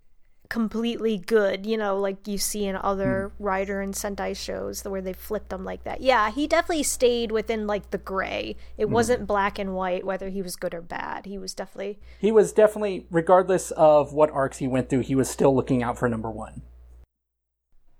completely 0.53 1.17
good, 1.17 1.65
you 1.65 1.75
know, 1.75 1.97
like 1.97 2.27
you 2.27 2.37
see 2.37 2.65
in 2.65 2.75
other 2.75 3.31
Rider 3.39 3.81
and 3.81 3.95
Sentai 3.95 4.37
shows 4.37 4.83
where 4.83 5.01
they 5.01 5.11
flip 5.11 5.49
them 5.49 5.65
like 5.65 5.83
that. 5.83 6.01
Yeah, 6.01 6.29
he 6.29 6.45
definitely 6.45 6.83
stayed 6.83 7.31
within 7.31 7.65
like 7.65 7.89
the 7.89 7.97
gray. 7.97 8.55
It 8.77 8.87
wasn't 8.91 9.25
black 9.25 9.57
and 9.57 9.73
white 9.73 10.05
whether 10.05 10.29
he 10.29 10.43
was 10.43 10.55
good 10.55 10.75
or 10.75 10.81
bad. 10.81 11.25
He 11.25 11.39
was 11.39 11.55
definitely 11.55 11.97
He 12.19 12.31
was 12.31 12.53
definitely, 12.53 13.07
regardless 13.09 13.71
of 13.71 14.13
what 14.13 14.29
arcs 14.29 14.59
he 14.59 14.67
went 14.67 14.89
through, 14.89 14.99
he 14.99 15.15
was 15.15 15.27
still 15.27 15.55
looking 15.55 15.81
out 15.81 15.97
for 15.97 16.07
number 16.07 16.29
one. 16.29 16.61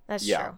that's 0.05 0.27
Yeah. 0.27 0.43
true. 0.43 0.57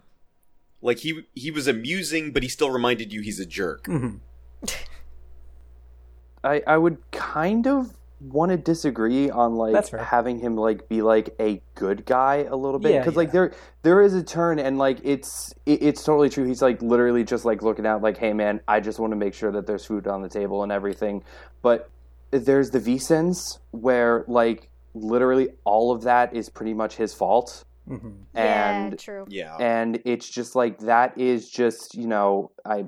Like 0.82 0.98
he 0.98 1.22
he 1.34 1.50
was 1.50 1.66
amusing, 1.66 2.30
but 2.30 2.42
he 2.42 2.50
still 2.50 2.70
reminded 2.70 3.10
you 3.10 3.22
he's 3.22 3.40
a 3.40 3.46
jerk. 3.46 3.86
hmm 3.86 4.16
I 6.44 6.62
I 6.66 6.76
would 6.76 6.98
kind 7.10 7.66
of 7.66 7.96
want 8.20 8.50
to 8.50 8.56
disagree 8.56 9.28
on 9.28 9.54
like 9.56 9.88
having 9.98 10.38
him 10.38 10.56
like 10.56 10.88
be 10.88 11.02
like 11.02 11.34
a 11.38 11.60
good 11.74 12.04
guy 12.06 12.46
a 12.48 12.56
little 12.56 12.80
bit 12.80 12.92
Yeah, 12.92 13.00
because 13.00 13.16
like 13.16 13.28
yeah. 13.28 13.32
there 13.32 13.52
there 13.82 14.00
is 14.02 14.14
a 14.14 14.22
turn 14.22 14.58
and 14.58 14.78
like 14.78 14.98
it's 15.04 15.52
it, 15.66 15.82
it's 15.82 16.02
totally 16.02 16.30
true 16.30 16.44
he's 16.46 16.62
like 16.62 16.80
literally 16.80 17.24
just 17.24 17.44
like 17.44 17.62
looking 17.62 17.84
out 17.86 18.00
like 18.02 18.16
hey 18.16 18.32
man 18.32 18.60
I 18.66 18.80
just 18.80 18.98
want 18.98 19.12
to 19.12 19.16
make 19.16 19.34
sure 19.34 19.52
that 19.52 19.66
there's 19.66 19.84
food 19.84 20.06
on 20.06 20.22
the 20.22 20.30
table 20.30 20.62
and 20.62 20.72
everything 20.72 21.24
but 21.60 21.90
there's 22.30 22.70
the 22.70 22.80
V-Cines 22.80 23.58
where 23.72 24.24
like 24.28 24.70
literally 24.94 25.50
all 25.64 25.92
of 25.92 26.02
that 26.02 26.34
is 26.34 26.48
pretty 26.48 26.72
much 26.72 26.96
his 26.96 27.12
fault 27.12 27.64
hmm 27.86 27.98
yeah, 28.34 28.80
and 28.80 28.98
true. 28.98 29.26
Yeah. 29.28 29.56
and 29.56 30.00
it's 30.06 30.28
just 30.28 30.56
like 30.56 30.78
that 30.80 31.18
is 31.18 31.48
just 31.48 31.94
you 31.94 32.06
know 32.08 32.50
i 32.64 32.84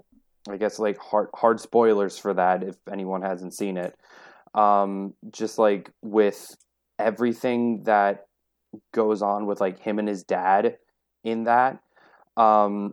i 0.51 0.57
guess 0.57 0.79
like 0.79 0.99
hard 0.99 1.29
hard 1.35 1.61
spoilers 1.61 2.18
for 2.18 2.35
that 2.35 2.62
if 2.64 2.76
anyone 2.91 3.22
hasn't 3.22 3.55
seen 3.55 3.76
it 3.76 3.95
um 4.55 5.14
just 5.30 5.59
like 5.59 5.90
with 6.03 6.57
everything 6.99 7.82
that 7.84 8.26
goes 8.92 9.22
on 9.22 9.46
with 9.46 9.61
like 9.61 9.78
him 9.80 9.99
and 9.99 10.09
his 10.09 10.24
dad 10.24 10.77
in 11.24 11.44
that 11.44 11.81
um 12.36 12.93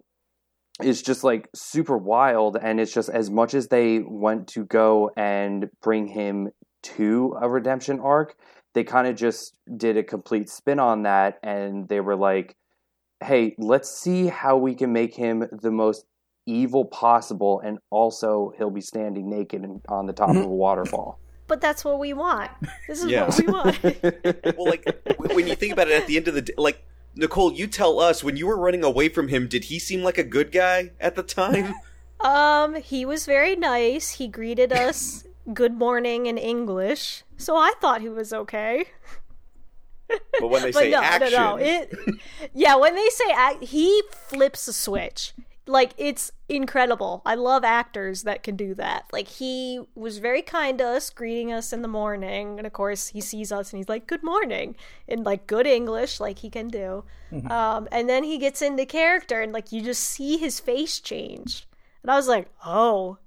is 0.84 1.02
just 1.02 1.24
like 1.24 1.50
super 1.56 1.98
wild. 1.98 2.58
And 2.62 2.82
it's 2.82 2.94
just 2.94 3.10
as 3.10 3.32
much 3.32 3.54
as 3.54 3.70
they 3.70 4.00
went 4.00 4.48
to 4.50 4.66
go 4.66 5.10
and 5.16 5.70
bring 5.82 6.08
him 6.08 6.50
to 6.84 7.36
a 7.42 7.50
redemption 7.50 8.00
arc 8.00 8.36
they 8.74 8.84
kind 8.84 9.08
of 9.08 9.16
just 9.16 9.56
did 9.78 9.96
a 9.96 10.04
complete 10.04 10.50
spin 10.50 10.80
on 10.80 11.04
that. 11.04 11.40
And 11.42 11.88
they 11.88 12.02
were 12.02 12.18
like 12.18 12.56
hey, 13.24 13.56
let's 13.58 13.90
see 13.90 14.28
how 14.28 14.58
we 14.58 14.76
can 14.76 14.92
make 14.92 15.16
him 15.16 15.48
the 15.62 15.72
most 15.72 16.06
evil 16.46 16.86
possible, 16.86 17.62
and 17.64 17.80
also 17.90 18.52
he'll 18.58 18.70
be 18.70 18.82
standing 18.82 19.30
naked 19.30 19.64
and 19.64 19.82
on 19.90 20.06
the 20.06 20.14
top 20.14 20.30
of 20.30 20.38
a 20.38 20.48
waterfall. 20.48 21.20
But 21.48 21.62
that's 21.62 21.86
what 21.86 22.00
we 22.00 22.14
want. 22.14 22.52
This 22.88 23.04
is 23.04 23.10
Yeah. 23.10 23.28
what 23.28 23.40
we 23.40 23.48
want. 23.48 23.84
well, 24.58 24.66
like 24.68 24.86
when 25.18 25.48
you 25.48 25.56
think 25.56 25.74
about 25.74 25.88
it, 25.88 25.94
at 25.94 26.08
the 26.08 26.18
end 26.18 26.28
of 26.28 26.34
the 26.34 26.42
day, 26.42 26.54
like 26.58 26.84
Nicole, 27.16 27.54
you 27.54 27.68
tell 27.68 28.00
us 28.00 28.24
when 28.24 28.36
you 28.36 28.48
were 28.48 28.58
running 28.58 28.84
away 28.84 29.10
from 29.10 29.28
him, 29.28 29.48
did 29.48 29.66
he 29.66 29.80
seem 29.80 30.04
like 30.04 30.18
a 30.18 30.24
good 30.24 30.52
guy 30.52 30.92
at 31.00 31.16
the 31.16 31.24
time? 31.24 31.76
um, 32.20 32.76
he 32.76 33.06
was 33.06 33.26
very 33.26 33.56
nice. 33.56 34.12
He 34.12 34.28
greeted 34.28 34.74
us 34.74 35.26
good 35.54 35.74
morning 35.74 36.26
in 36.26 36.38
English. 36.38 37.24
So 37.38 37.56
I 37.56 37.74
thought 37.80 38.02
he 38.02 38.10
was 38.10 38.34
okay. 38.34 38.86
But 40.08 40.50
when 40.50 40.62
they 40.62 40.72
but 40.72 40.80
say 40.80 40.92
no, 40.92 41.02
action, 41.02 41.32
no, 41.32 41.56
no. 41.56 41.64
It, 41.64 41.92
yeah, 42.54 42.76
when 42.76 42.94
they 42.96 43.10
say 43.10 43.26
act, 43.34 43.64
he 43.64 44.04
flips 44.12 44.68
a 44.68 44.74
switch. 44.74 45.34
Like 45.68 45.94
it's 45.98 46.32
incredible. 46.48 47.24
I 47.26 47.34
love 47.36 47.64
actors 47.64 48.24
that 48.24 48.44
can 48.44 48.56
do 48.56 48.76
that. 48.76 49.06
Like 49.12 49.28
he 49.28 49.82
was 49.96 50.20
very 50.20 50.44
kind 50.44 50.78
to 50.78 50.86
us, 50.86 51.10
greeting 51.10 51.52
us 51.52 51.74
in 51.74 51.82
the 51.82 51.88
morning, 51.88 52.60
and 52.60 52.68
of 52.68 52.74
course 52.74 53.08
he 53.08 53.22
sees 53.22 53.52
us 53.52 53.72
and 53.72 53.80
he's 53.80 53.90
like, 53.90 54.06
"Good 54.06 54.22
morning," 54.22 54.76
in 55.08 55.24
like 55.24 55.48
good 55.48 55.66
English, 55.66 56.20
like 56.20 56.40
he 56.40 56.50
can 56.50 56.68
do. 56.68 57.04
Um, 57.50 57.88
and 57.92 58.08
then 58.08 58.24
he 58.24 58.38
gets 58.38 58.62
into 58.62 58.86
character, 58.86 59.42
and 59.42 59.52
like 59.52 59.72
you 59.72 59.82
just 59.82 60.04
see 60.04 60.38
his 60.38 60.60
face 60.60 61.00
change, 61.00 61.68
and 62.04 62.12
I 62.12 62.16
was 62.16 62.28
like, 62.28 62.48
"Oh, 62.64 63.18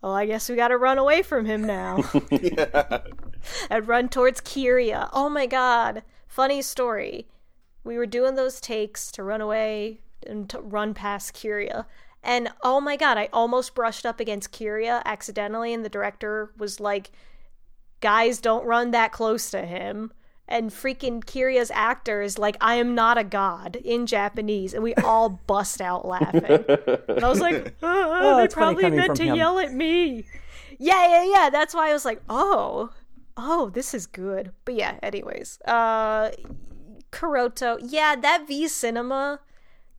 well, 0.00 0.12
I 0.12 0.26
guess 0.26 0.48
we 0.48 0.54
got 0.54 0.68
to 0.68 0.78
run 0.78 0.98
away 0.98 1.22
from 1.22 1.46
him 1.46 1.64
now." 1.64 1.98
and 3.70 3.88
run 3.88 4.08
towards 4.08 4.40
Kiriya. 4.40 5.10
Oh 5.12 5.28
my 5.28 5.46
god. 5.46 6.02
Funny 6.28 6.62
story. 6.62 7.26
We 7.84 7.98
were 7.98 8.06
doing 8.06 8.36
those 8.36 8.60
takes 8.60 9.10
to 9.12 9.24
run 9.24 9.40
away 9.40 10.01
and 10.26 10.48
to 10.50 10.60
run 10.60 10.94
past 10.94 11.34
Kiriya. 11.34 11.86
And 12.22 12.50
oh 12.62 12.80
my 12.80 12.96
god, 12.96 13.18
I 13.18 13.28
almost 13.32 13.74
brushed 13.74 14.06
up 14.06 14.20
against 14.20 14.52
Kiriya 14.52 15.02
accidentally, 15.04 15.74
and 15.74 15.84
the 15.84 15.88
director 15.88 16.52
was 16.56 16.78
like, 16.78 17.10
guys, 18.00 18.40
don't 18.40 18.64
run 18.64 18.90
that 18.92 19.12
close 19.12 19.50
to 19.50 19.62
him. 19.62 20.12
And 20.46 20.70
freaking 20.70 21.24
Kiriya's 21.24 21.70
actor 21.72 22.20
is 22.20 22.38
like, 22.38 22.56
I 22.60 22.74
am 22.74 22.94
not 22.94 23.16
a 23.16 23.24
god 23.24 23.76
in 23.76 24.06
Japanese. 24.06 24.74
And 24.74 24.82
we 24.82 24.94
all 24.96 25.28
bust 25.46 25.80
out 25.80 26.06
laughing. 26.06 26.44
And 26.44 27.24
I 27.24 27.28
was 27.28 27.40
like, 27.40 27.74
oh, 27.82 28.36
they 28.36 28.44
it's 28.44 28.54
probably 28.54 28.90
meant 28.90 29.16
to 29.16 29.24
him. 29.24 29.36
yell 29.36 29.58
at 29.58 29.72
me. 29.72 30.26
Yeah, 30.78 31.08
yeah, 31.08 31.24
yeah. 31.32 31.50
That's 31.50 31.74
why 31.74 31.88
I 31.88 31.92
was 31.92 32.04
like, 32.04 32.20
oh, 32.28 32.90
oh, 33.36 33.70
this 33.70 33.94
is 33.94 34.06
good. 34.06 34.52
But 34.64 34.74
yeah, 34.74 34.98
anyways. 35.02 35.58
Uh 35.64 36.32
Kuroto. 37.12 37.78
Yeah, 37.80 38.16
that 38.16 38.46
V 38.48 38.68
Cinema 38.68 39.40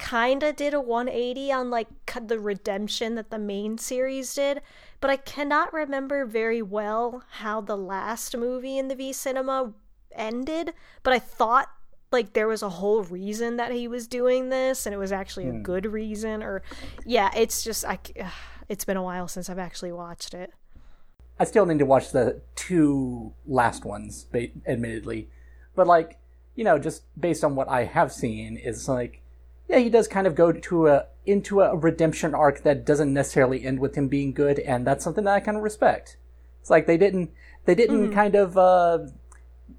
kinda 0.04 0.52
did 0.52 0.74
a 0.74 0.82
180 0.82 1.52
on 1.52 1.70
like 1.70 1.88
the 2.28 2.40
redemption 2.40 3.16
that 3.16 3.30
the 3.30 3.40
main 3.40 3.78
series 3.78 4.34
did, 4.34 4.62
but 5.00 5.10
I 5.10 5.16
cannot 5.16 5.74
remember 5.74 6.26
very 6.26 6.62
well 6.62 7.24
how 7.32 7.62
the 7.62 7.78
last 7.78 8.36
movie 8.36 8.78
in 8.78 8.90
the 8.90 8.96
V 8.96 9.14
Cinema 9.14 9.74
ended, 10.12 10.74
but 11.04 11.14
I 11.14 11.20
thought 11.20 11.70
like 12.12 12.34
there 12.34 12.48
was 12.48 12.62
a 12.62 12.70
whole 12.70 13.04
reason 13.04 13.58
that 13.58 13.72
he 13.72 13.88
was 13.88 14.08
doing 14.08 14.50
this 14.50 14.86
and 14.86 14.94
it 14.94 14.98
was 14.98 15.12
actually 15.12 15.48
a 15.48 15.54
hmm. 15.54 15.64
good 15.64 15.86
reason 15.86 16.44
or 16.44 16.62
yeah, 17.06 17.32
it's 17.36 17.64
just 17.64 17.86
I 17.86 18.00
c- 18.06 18.14
it's 18.68 18.86
been 18.86 18.98
a 18.98 19.04
while 19.04 19.28
since 19.28 19.50
I've 19.50 19.60
actually 19.60 19.94
watched 19.94 20.34
it. 20.34 20.52
I 21.40 21.46
still 21.46 21.66
need 21.66 21.80
to 21.80 21.86
watch 21.86 22.12
the 22.12 22.42
two 22.56 23.34
last 23.46 23.86
ones, 23.86 24.28
admittedly, 24.68 25.30
but 25.76 25.88
like 25.88 26.20
you 26.56 26.64
know, 26.64 26.78
just 26.78 27.04
based 27.20 27.44
on 27.44 27.56
what 27.56 27.68
I 27.68 27.86
have 27.86 28.12
seen, 28.12 28.58
is 28.58 28.88
like, 28.88 29.23
yeah, 29.70 29.80
he 29.80 29.90
does 29.90 30.08
kind 30.08 30.28
of 30.28 30.36
go 30.36 30.52
to 30.52 30.88
a 30.88 31.06
into 31.26 31.62
a 31.62 31.76
redemption 31.76 32.36
arc 32.36 32.64
that 32.64 32.86
doesn't 32.86 33.14
necessarily 33.14 33.64
end 33.64 33.80
with 33.80 33.96
him 33.96 34.08
being 34.08 34.34
good, 34.34 34.60
and 34.60 34.86
that's 34.86 35.04
something 35.04 35.24
that 35.24 35.34
I 35.34 35.40
kind 35.40 35.58
of 35.58 35.64
respect. 35.64 36.18
It's 36.62 36.70
like 36.70 36.86
they 36.86 36.98
didn't 36.98 37.32
they 37.66 37.76
didn't 37.76 38.12
kind 38.12 38.36
of 38.36 38.58
uh, 38.58 39.00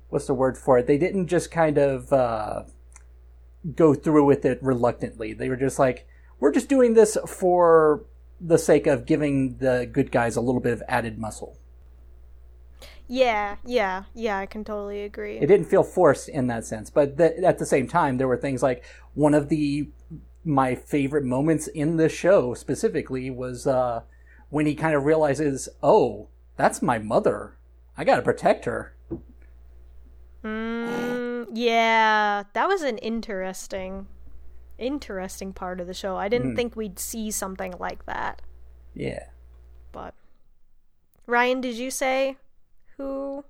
what's 0.09 0.27
the 0.27 0.35
word 0.35 0.56
for 0.56 0.78
it? 0.78 0.86
They 0.86 0.98
didn't 0.98 1.28
just 1.28 1.51
kind 1.51 1.78
of 1.78 2.12
uh, 2.12 2.65
go 3.74 3.94
through 3.94 4.24
with 4.24 4.44
it 4.44 4.59
reluctantly. 4.62 5.32
They 5.32 5.48
were 5.48 5.56
just 5.56 5.78
like, 5.78 6.06
we're 6.40 6.52
just 6.52 6.69
doing 6.69 6.94
this 6.94 7.16
for 7.27 8.05
the 8.40 8.59
sake 8.59 8.86
of 8.86 9.06
giving 9.06 9.59
the 9.59 9.89
good 9.90 10.12
guys 10.12 10.36
a 10.36 10.40
little 10.40 10.61
bit 10.61 10.73
of 10.73 10.82
added 10.89 11.19
muscle. 11.19 11.59
Yeah, 13.06 13.56
yeah, 13.66 14.05
yeah, 14.14 14.39
I 14.39 14.47
can 14.47 14.64
totally 14.64 15.02
agree. 15.02 15.36
It 15.36 15.47
didn't 15.47 15.66
feel 15.66 15.82
forced 15.82 16.28
in 16.28 16.47
that 16.47 16.64
sense, 16.64 16.89
but 16.89 17.18
th- 17.18 17.43
at 17.44 17.59
the 17.59 17.66
same 17.66 17.86
time, 17.86 18.16
there 18.16 18.28
were 18.28 18.36
things 18.36 18.62
like 18.62 18.85
one 19.14 19.35
of 19.35 19.48
the 19.48 19.89
my 20.44 20.74
favorite 20.74 21.24
moments 21.24 21.66
in 21.68 21.97
the 21.97 22.09
show 22.09 22.55
specifically 22.55 23.31
was 23.31 23.66
uh, 23.66 24.02
when 24.51 24.66
he 24.66 24.74
kind 24.74 24.94
of 24.94 25.05
realizes, 25.05 25.68
oh, 25.82 26.28
that's 26.56 26.82
my 26.82 26.98
mother. 26.98 27.56
I 27.97 28.05
gotta 28.05 28.22
protect 28.22 28.64
her. 28.66 28.94
Mm, 30.43 31.48
yeah, 31.52 32.44
that 32.52 32.68
was 32.68 32.82
an 32.82 32.98
interesting, 32.98 34.06
interesting 34.78 35.52
part 35.52 35.81
of 35.81 35.86
the 35.86 35.94
show. 35.94 36.16
I 36.16 36.28
didn't 36.28 36.56
think 36.56 36.76
we'd 36.76 36.98
see 36.98 37.31
something 37.31 37.74
like 37.78 38.05
that. 38.06 38.43
Yeah. 38.94 39.24
But 39.93 40.14
Ryan, 41.26 41.60
did 41.60 41.76
you 41.76 41.90
say 41.90 42.36
who? 42.97 43.45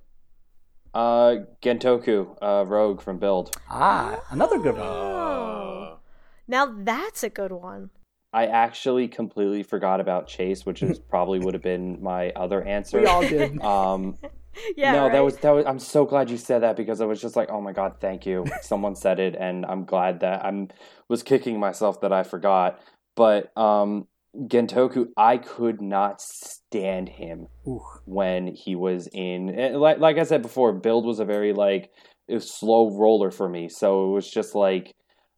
Uh, 0.92 1.36
Gentoku, 1.60 2.36
uh, 2.40 2.64
Rogue 2.66 3.00
from 3.00 3.18
Build. 3.18 3.56
Ah, 3.68 4.22
another 4.30 4.58
good 4.58 4.76
one. 4.76 4.86
Oh, 4.86 5.98
now 6.46 6.72
that's 6.78 7.22
a 7.22 7.30
good 7.30 7.52
one. 7.52 7.90
I 8.32 8.46
actually 8.46 9.08
completely 9.08 9.62
forgot 9.62 10.00
about 10.00 10.26
Chase, 10.26 10.66
which 10.66 10.82
is 10.82 10.98
probably 11.10 11.38
would 11.40 11.54
have 11.54 11.62
been 11.62 12.02
my 12.02 12.30
other 12.30 12.62
answer. 12.62 13.00
We 13.00 13.06
all 13.06 13.22
did. 13.22 13.60
Um, 13.62 14.18
Yeah, 14.76 14.92
no, 14.92 15.10
that 15.10 15.18
was 15.20 15.36
that 15.38 15.50
was. 15.50 15.66
I'm 15.66 15.80
so 15.80 16.04
glad 16.04 16.30
you 16.30 16.36
said 16.36 16.62
that 16.62 16.76
because 16.76 17.00
I 17.00 17.06
was 17.06 17.20
just 17.20 17.34
like, 17.34 17.50
oh 17.50 17.60
my 17.60 17.72
god, 17.72 17.96
thank 18.00 18.24
you. 18.24 18.44
Someone 18.62 18.94
said 18.94 19.18
it, 19.18 19.34
and 19.34 19.66
I'm 19.66 19.84
glad 19.84 20.20
that 20.20 20.44
I'm 20.44 20.68
was 21.08 21.24
kicking 21.24 21.58
myself 21.58 22.00
that 22.02 22.12
I 22.12 22.22
forgot. 22.22 22.80
But 23.16 23.50
um, 23.56 24.06
Gentoku, 24.36 25.06
I 25.16 25.38
could 25.38 25.80
not 25.80 26.20
stand 26.20 27.08
him 27.08 27.46
Ooh. 27.66 27.82
when 28.04 28.48
he 28.48 28.74
was 28.74 29.08
in. 29.12 29.46
Like 29.74 29.98
like 29.98 30.18
I 30.18 30.24
said 30.24 30.42
before, 30.42 30.72
build 30.72 31.06
was 31.06 31.20
a 31.20 31.24
very 31.24 31.52
like 31.52 31.90
slow 32.38 32.90
roller 32.98 33.30
for 33.30 33.48
me. 33.48 33.68
So 33.68 34.08
it 34.08 34.12
was 34.12 34.30
just 34.30 34.54
like, 34.54 34.94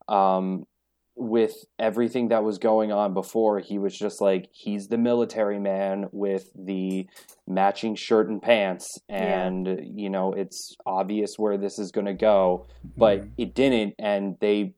um, 0.08 0.64
with 1.14 1.54
everything 1.78 2.28
that 2.28 2.44
was 2.44 2.58
going 2.58 2.92
on 2.92 3.14
before, 3.14 3.58
he 3.58 3.78
was 3.78 3.96
just 3.96 4.20
like 4.20 4.48
he's 4.52 4.88
the 4.88 4.98
military 4.98 5.58
man 5.58 6.06
with 6.12 6.50
the 6.54 7.06
matching 7.46 7.94
shirt 7.96 8.28
and 8.28 8.40
pants, 8.42 8.98
Yeah. 9.08 9.46
and 9.46 9.80
you 9.82 10.10
know 10.10 10.32
it's 10.32 10.74
obvious 10.86 11.38
where 11.38 11.56
this 11.56 11.78
is 11.78 11.90
going 11.90 12.06
to 12.06 12.14
go, 12.14 12.66
but 12.96 13.20
Mhm. 13.20 13.30
it 13.38 13.54
didn't, 13.54 13.94
and 13.98 14.36
they 14.40 14.74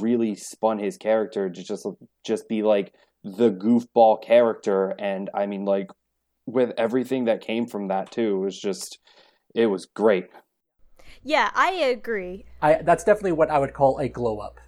really 0.00 0.34
spun 0.34 0.78
his 0.78 0.96
character 0.96 1.48
to 1.48 1.62
just 1.62 1.86
just 2.24 2.48
be 2.48 2.62
like 2.62 2.92
the 3.36 3.50
goofball 3.50 4.22
character, 4.22 4.94
and 4.98 5.30
I 5.34 5.46
mean 5.46 5.64
like 5.64 5.90
with 6.46 6.72
everything 6.78 7.26
that 7.26 7.40
came 7.40 7.66
from 7.66 7.88
that 7.88 8.10
too, 8.10 8.36
it 8.36 8.44
was 8.44 8.60
just 8.60 8.98
it 9.54 9.66
was 9.66 9.86
great. 9.86 10.28
Yeah, 11.22 11.50
I 11.54 11.72
agree. 11.72 12.46
I 12.62 12.82
that's 12.82 13.04
definitely 13.04 13.32
what 13.32 13.50
I 13.50 13.58
would 13.58 13.74
call 13.74 13.98
a 13.98 14.08
glow 14.08 14.38
up. 14.38 14.58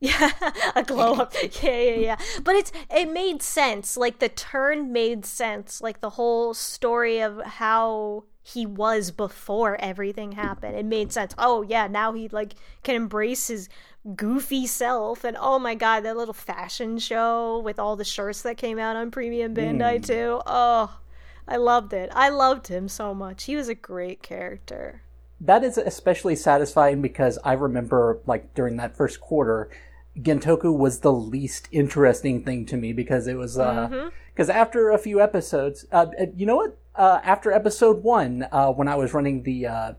Yeah, 0.00 0.30
a 0.76 0.82
glow 0.82 1.14
up. 1.14 1.34
Yeah, 1.62 1.80
yeah, 1.80 1.94
yeah. 1.94 2.16
But 2.42 2.56
it's 2.56 2.72
it 2.90 3.10
made 3.12 3.42
sense. 3.42 3.96
Like 3.96 4.18
the 4.18 4.28
turn 4.28 4.92
made 4.92 5.24
sense. 5.24 5.80
Like 5.80 6.00
the 6.00 6.10
whole 6.10 6.54
story 6.54 7.20
of 7.20 7.42
how 7.42 8.24
he 8.42 8.64
was 8.64 9.10
before 9.10 9.76
everything 9.80 10.32
happened. 10.32 10.76
It 10.76 10.86
made 10.86 11.12
sense. 11.12 11.34
Oh 11.36 11.62
yeah, 11.62 11.86
now 11.86 12.12
he 12.12 12.28
like 12.28 12.54
can 12.82 12.94
embrace 12.94 13.48
his 13.48 13.68
goofy 14.16 14.66
self 14.66 15.24
and 15.24 15.36
oh 15.40 15.58
my 15.58 15.74
god, 15.74 16.00
that 16.00 16.16
little 16.16 16.34
fashion 16.34 16.98
show 16.98 17.58
with 17.58 17.78
all 17.78 17.96
the 17.96 18.04
shirts 18.04 18.42
that 18.42 18.56
came 18.56 18.78
out 18.78 18.96
on 18.96 19.10
Premium 19.10 19.54
Bandai 19.54 20.04
too. 20.04 20.40
Oh, 20.46 20.98
I 21.46 21.56
loved 21.56 21.92
it. 21.92 22.10
I 22.14 22.28
loved 22.28 22.68
him 22.68 22.88
so 22.88 23.14
much. 23.14 23.44
He 23.44 23.56
was 23.56 23.68
a 23.68 23.74
great 23.74 24.22
character. 24.22 25.02
That 25.40 25.64
is 25.64 25.78
especially 25.78 26.36
satisfying 26.36 27.00
because 27.00 27.38
I 27.44 27.52
remember, 27.52 28.18
like, 28.26 28.54
during 28.54 28.76
that 28.78 28.96
first 28.96 29.20
quarter, 29.20 29.70
Gentoku 30.18 30.76
was 30.76 31.00
the 31.00 31.12
least 31.12 31.68
interesting 31.70 32.42
thing 32.42 32.66
to 32.66 32.76
me 32.76 32.92
because 32.92 33.28
it 33.28 33.36
was, 33.36 33.56
uh, 33.56 34.10
because 34.34 34.50
after 34.50 34.90
a 34.90 34.98
few 34.98 35.20
episodes, 35.20 35.86
uh, 35.92 36.06
uh, 36.20 36.26
you 36.36 36.44
know 36.44 36.56
what? 36.56 36.76
Uh, 36.96 37.20
after 37.22 37.52
episode 37.52 38.02
one, 38.02 38.48
uh, 38.50 38.72
when 38.72 38.88
I 38.88 38.96
was 38.96 39.14
running 39.14 39.44
the, 39.44 39.66
uh, 39.66 39.92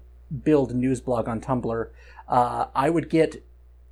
build 0.44 0.76
news 0.76 1.00
blog 1.00 1.30
on 1.30 1.40
Tumblr, 1.40 1.88
uh, 2.28 2.66
I 2.76 2.90
would 2.90 3.10
get 3.10 3.42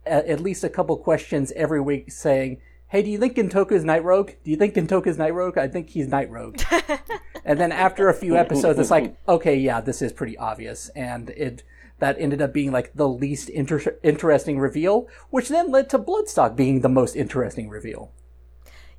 at 0.10 0.40
least 0.40 0.64
a 0.64 0.70
couple 0.70 0.98
questions 0.98 1.52
every 1.56 1.82
week 1.82 2.12
saying, 2.12 2.62
Hey, 2.90 3.02
do 3.02 3.10
you 3.10 3.18
think 3.18 3.36
Gentoku 3.36 3.74
is 3.74 3.84
Night 3.84 4.04
Rogue? 4.04 4.32
Do 4.44 4.52
you 4.52 4.56
think 4.56 4.74
Gentoku 4.74 5.08
is 5.08 5.18
Night 5.18 5.34
Rogue? 5.34 5.58
I 5.58 5.68
think 5.68 5.90
he's 5.90 6.08
Night 6.08 6.30
Rogue. 6.30 6.58
and 7.46 7.60
then 7.60 7.74
after 7.74 8.08
a 8.08 8.14
few 8.14 8.38
episodes, 8.38 8.80
it's 8.80 8.92
like, 8.92 9.18
okay, 9.28 9.58
yeah, 9.58 9.82
this 9.82 10.02
is 10.02 10.14
pretty 10.14 10.38
obvious, 10.38 10.90
and 10.96 11.30
it 11.32 11.64
that 12.00 12.16
ended 12.20 12.42
up 12.42 12.54
being 12.54 12.72
like 12.72 12.94
the 12.94 13.08
least 13.08 13.50
inter- 13.50 13.98
interesting 14.04 14.60
reveal, 14.60 15.08
which 15.32 15.50
then 15.50 15.72
led 15.72 15.90
to 15.90 15.98
Blood 15.98 16.30
Stalk 16.30 16.56
being 16.56 16.82
the 16.82 16.90
most 16.90 17.16
interesting 17.16 17.70
reveal. 17.70 18.12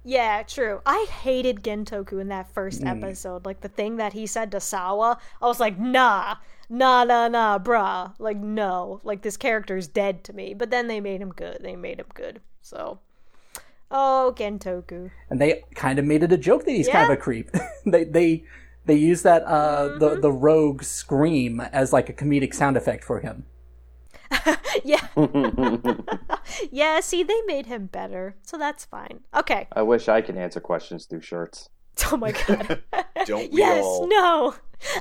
Yeah, 0.04 0.42
true. 0.42 0.80
I 0.86 1.06
hated 1.22 1.62
Gentoku 1.62 2.20
in 2.20 2.28
that 2.28 2.52
first 2.52 2.82
mm. 2.82 2.90
episode. 2.90 3.44
Like 3.44 3.60
the 3.60 3.68
thing 3.68 3.96
that 3.96 4.12
he 4.12 4.26
said 4.26 4.50
to 4.52 4.60
Sawa, 4.60 5.18
I 5.40 5.46
was 5.46 5.60
like, 5.60 5.78
nah, 5.78 6.36
nah, 6.68 7.04
nah, 7.04 7.28
nah, 7.28 7.58
bruh. 7.58 8.14
Like, 8.18 8.36
no. 8.36 9.00
Like, 9.04 9.22
this 9.22 9.36
character's 9.36 9.88
dead 9.88 10.24
to 10.24 10.32
me. 10.32 10.54
But 10.54 10.70
then 10.70 10.88
they 10.88 11.00
made 11.00 11.20
him 11.20 11.30
good. 11.30 11.58
They 11.60 11.76
made 11.76 12.00
him 12.00 12.06
good. 12.14 12.40
So. 12.62 13.00
Oh, 13.90 14.34
Gentoku. 14.36 15.10
And 15.30 15.40
they 15.40 15.64
kind 15.74 15.98
of 15.98 16.04
made 16.04 16.22
it 16.22 16.32
a 16.32 16.36
joke 16.36 16.64
that 16.64 16.72
he's 16.72 16.88
kind 16.88 17.04
of 17.04 17.10
a 17.10 17.16
creep. 17.16 17.50
they 17.86 18.04
they 18.04 18.44
they 18.84 18.94
use 18.94 19.22
that 19.22 19.44
uh, 19.44 19.98
the 19.98 20.18
the 20.20 20.30
rogue 20.30 20.82
scream 20.82 21.60
as 21.60 21.92
like 21.92 22.08
a 22.08 22.12
comedic 22.12 22.54
sound 22.54 22.76
effect 22.76 23.02
for 23.02 23.20
him. 23.20 23.46
yeah. 24.84 25.06
yeah, 25.16 25.76
Yeah, 26.70 27.00
see, 27.00 27.22
they 27.22 27.40
made 27.46 27.66
him 27.66 27.86
better, 27.86 28.36
so 28.42 28.58
that's 28.58 28.84
fine. 28.84 29.20
Okay. 29.34 29.68
I 29.72 29.82
wish 29.82 30.08
I 30.08 30.20
could 30.20 30.36
answer 30.36 30.60
questions 30.60 31.06
through 31.06 31.22
shirts. 31.22 31.70
Oh 32.12 32.16
my 32.16 32.32
god. 32.32 32.82
Don't 33.24 33.50
we 33.52 33.58
yes, 33.58 33.84
all? 33.84 34.06
no. 34.06 34.54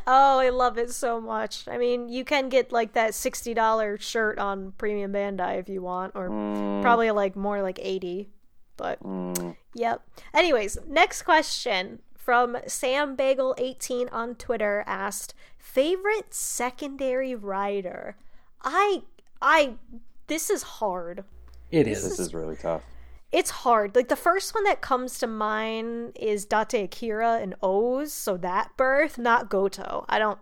Oh, 0.07 0.39
I 0.39 0.49
love 0.49 0.77
it 0.77 0.91
so 0.91 1.21
much. 1.21 1.67
I 1.67 1.77
mean, 1.77 2.09
you 2.09 2.25
can 2.25 2.49
get 2.49 2.71
like 2.71 2.93
that 2.93 3.13
sixty 3.13 3.53
dollar 3.53 3.97
shirt 3.97 4.39
on 4.39 4.71
Premium 4.77 5.13
Bandai 5.13 5.59
if 5.59 5.69
you 5.69 5.81
want, 5.81 6.13
or 6.15 6.29
Mm, 6.29 6.81
probably 6.81 7.11
like 7.11 7.35
more 7.35 7.61
like 7.61 7.79
eighty. 7.81 8.29
But 8.75 9.01
mm. 9.03 9.55
Yep. 9.75 10.01
Anyways, 10.33 10.77
next 10.87 11.21
question 11.23 11.99
from 12.15 12.57
Sam 12.67 13.15
Bagel 13.15 13.55
18 13.57 14.09
on 14.09 14.35
Twitter 14.35 14.83
asked, 14.87 15.33
"Favorite 15.57 16.33
secondary 16.33 17.33
Rider?" 17.35 18.15
I 18.63 19.03
I 19.41 19.75
this 20.27 20.49
is 20.49 20.63
hard. 20.63 21.23
It 21.71 21.83
This 21.85 22.03
is. 22.03 22.19
is 22.19 22.33
really 22.33 22.55
tough. 22.55 22.83
It's 23.31 23.49
hard. 23.49 23.95
Like 23.95 24.07
the 24.07 24.15
first 24.15 24.55
one 24.55 24.63
that 24.63 24.81
comes 24.81 25.19
to 25.19 25.27
mind 25.27 26.13
is 26.15 26.45
Date 26.45 26.73
Akira 26.73 27.39
and 27.41 27.55
OOO's, 27.63 28.13
so 28.13 28.37
that 28.37 28.71
birth, 28.77 29.17
not 29.17 29.49
Goto. 29.49 30.05
I 30.07 30.19
don't 30.19 30.39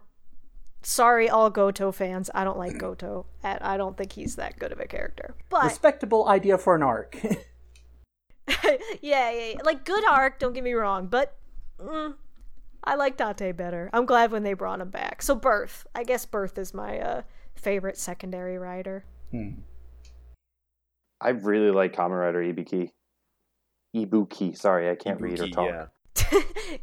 Sorry 0.86 1.28
all 1.28 1.49
Goto 1.49 1.91
fans. 1.91 2.30
I 2.36 2.44
don't 2.44 2.60
like 2.60 2.78
Goto. 2.78 3.26
I 3.44 3.57
I 3.60 3.78
don't 3.78 3.98
think 3.98 4.12
he's 4.12 4.36
that 4.36 4.60
good 4.60 4.72
of 4.72 4.80
a 4.80 4.86
character. 4.86 5.34
But 5.49 5.64
Respectable 5.64 6.28
idea 6.30 6.60
for 6.60 6.76
an 6.76 6.84
arc. 6.84 7.18
yeah, 8.64 8.78
yeah, 9.02 9.32
yeah, 9.32 9.53
like 9.64 9.84
good 9.84 10.03
arc. 10.07 10.38
Don't 10.38 10.53
get 10.53 10.64
me 10.64 10.74
wrong, 10.74 11.07
but 11.07 11.36
mm, 11.80 12.14
I 12.84 12.95
like 12.95 13.18
Date 13.18 13.57
better. 13.57 13.90
I'm 13.94 14.06
glad 14.06 14.32
when 14.32 14.44
they 14.44 14.53
brought 14.53 14.80
him 14.80 14.91
back. 14.91 15.24
So 15.24 15.34
Birth, 15.34 15.88
I 15.95 16.03
guess 16.03 16.28
Birth 16.28 16.60
is 16.60 16.72
my 16.72 16.99
uh, 16.99 17.22
favorite 17.56 17.98
secondary 17.98 18.60
Rider. 18.60 19.06
I 21.22 21.30
really 21.30 21.72
like 21.72 21.94
Kamen 21.94 22.20
Rider 22.20 22.40
Ibuki. 22.40 22.90
Ibuki, 23.96 24.58
sorry, 24.58 24.90
I 24.90 24.96
can't 24.96 25.22
read 25.22 25.40
or 25.40 25.48
talk. 25.48 25.70
yeah. 25.70 26.40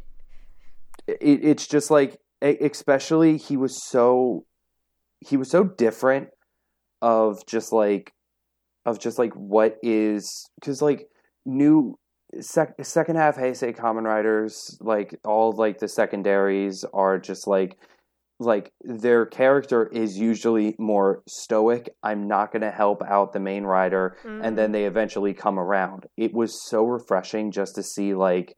it, 1.07 1.19
it's 1.21 1.67
just 1.67 1.91
like 1.91 2.17
especially 2.41 3.37
he 3.37 3.55
was 3.55 3.81
so 3.81 4.45
he 5.19 5.37
was 5.37 5.49
so 5.49 5.63
different 5.63 6.29
of 7.01 7.45
just 7.45 7.71
like 7.71 8.13
of 8.85 8.99
just 8.99 9.17
like 9.17 9.33
what 9.33 9.77
is 9.81 10.49
because 10.59 10.81
like 10.81 11.07
new 11.45 11.97
sec, 12.41 12.73
second 12.83 13.15
half 13.15 13.37
Heisei 13.37 13.75
Kamen 13.75 14.03
Riders 14.03 14.77
like 14.81 15.17
all 15.23 15.53
like 15.53 15.79
the 15.79 15.87
secondaries 15.87 16.83
are 16.93 17.19
just 17.19 17.47
like 17.47 17.77
like 18.39 18.71
their 18.81 19.25
character 19.25 19.87
is 19.87 20.17
usually 20.17 20.75
more 20.79 21.23
stoic. 21.27 21.89
I'm 22.01 22.27
not 22.27 22.51
going 22.51 22.61
to 22.61 22.71
help 22.71 23.01
out 23.03 23.33
the 23.33 23.39
main 23.39 23.63
rider. 23.63 24.17
And 24.23 24.57
then 24.57 24.69
mm. 24.69 24.73
they 24.73 24.85
eventually 24.85 25.33
come 25.33 25.59
around. 25.59 26.07
It 26.17 26.33
was 26.33 26.67
so 26.67 26.83
refreshing 26.85 27.51
just 27.51 27.75
to 27.75 27.83
see 27.83 28.13
like 28.13 28.55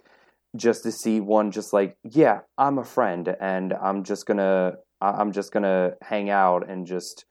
just 0.55 0.83
to 0.83 0.91
see 0.91 1.19
one 1.19 1.51
just 1.51 1.73
like 1.73 1.97
yeah 2.03 2.39
i'm 2.57 2.77
a 2.77 2.83
friend 2.85 3.35
and 3.41 3.73
i'm 3.73 4.05
just 4.05 4.25
gonna 4.25 4.71
i'm 5.01 5.33
just 5.33 5.51
gonna 5.51 5.91
hang 6.01 6.29
out 6.29 6.69
and 6.69 6.87
just 6.87 7.25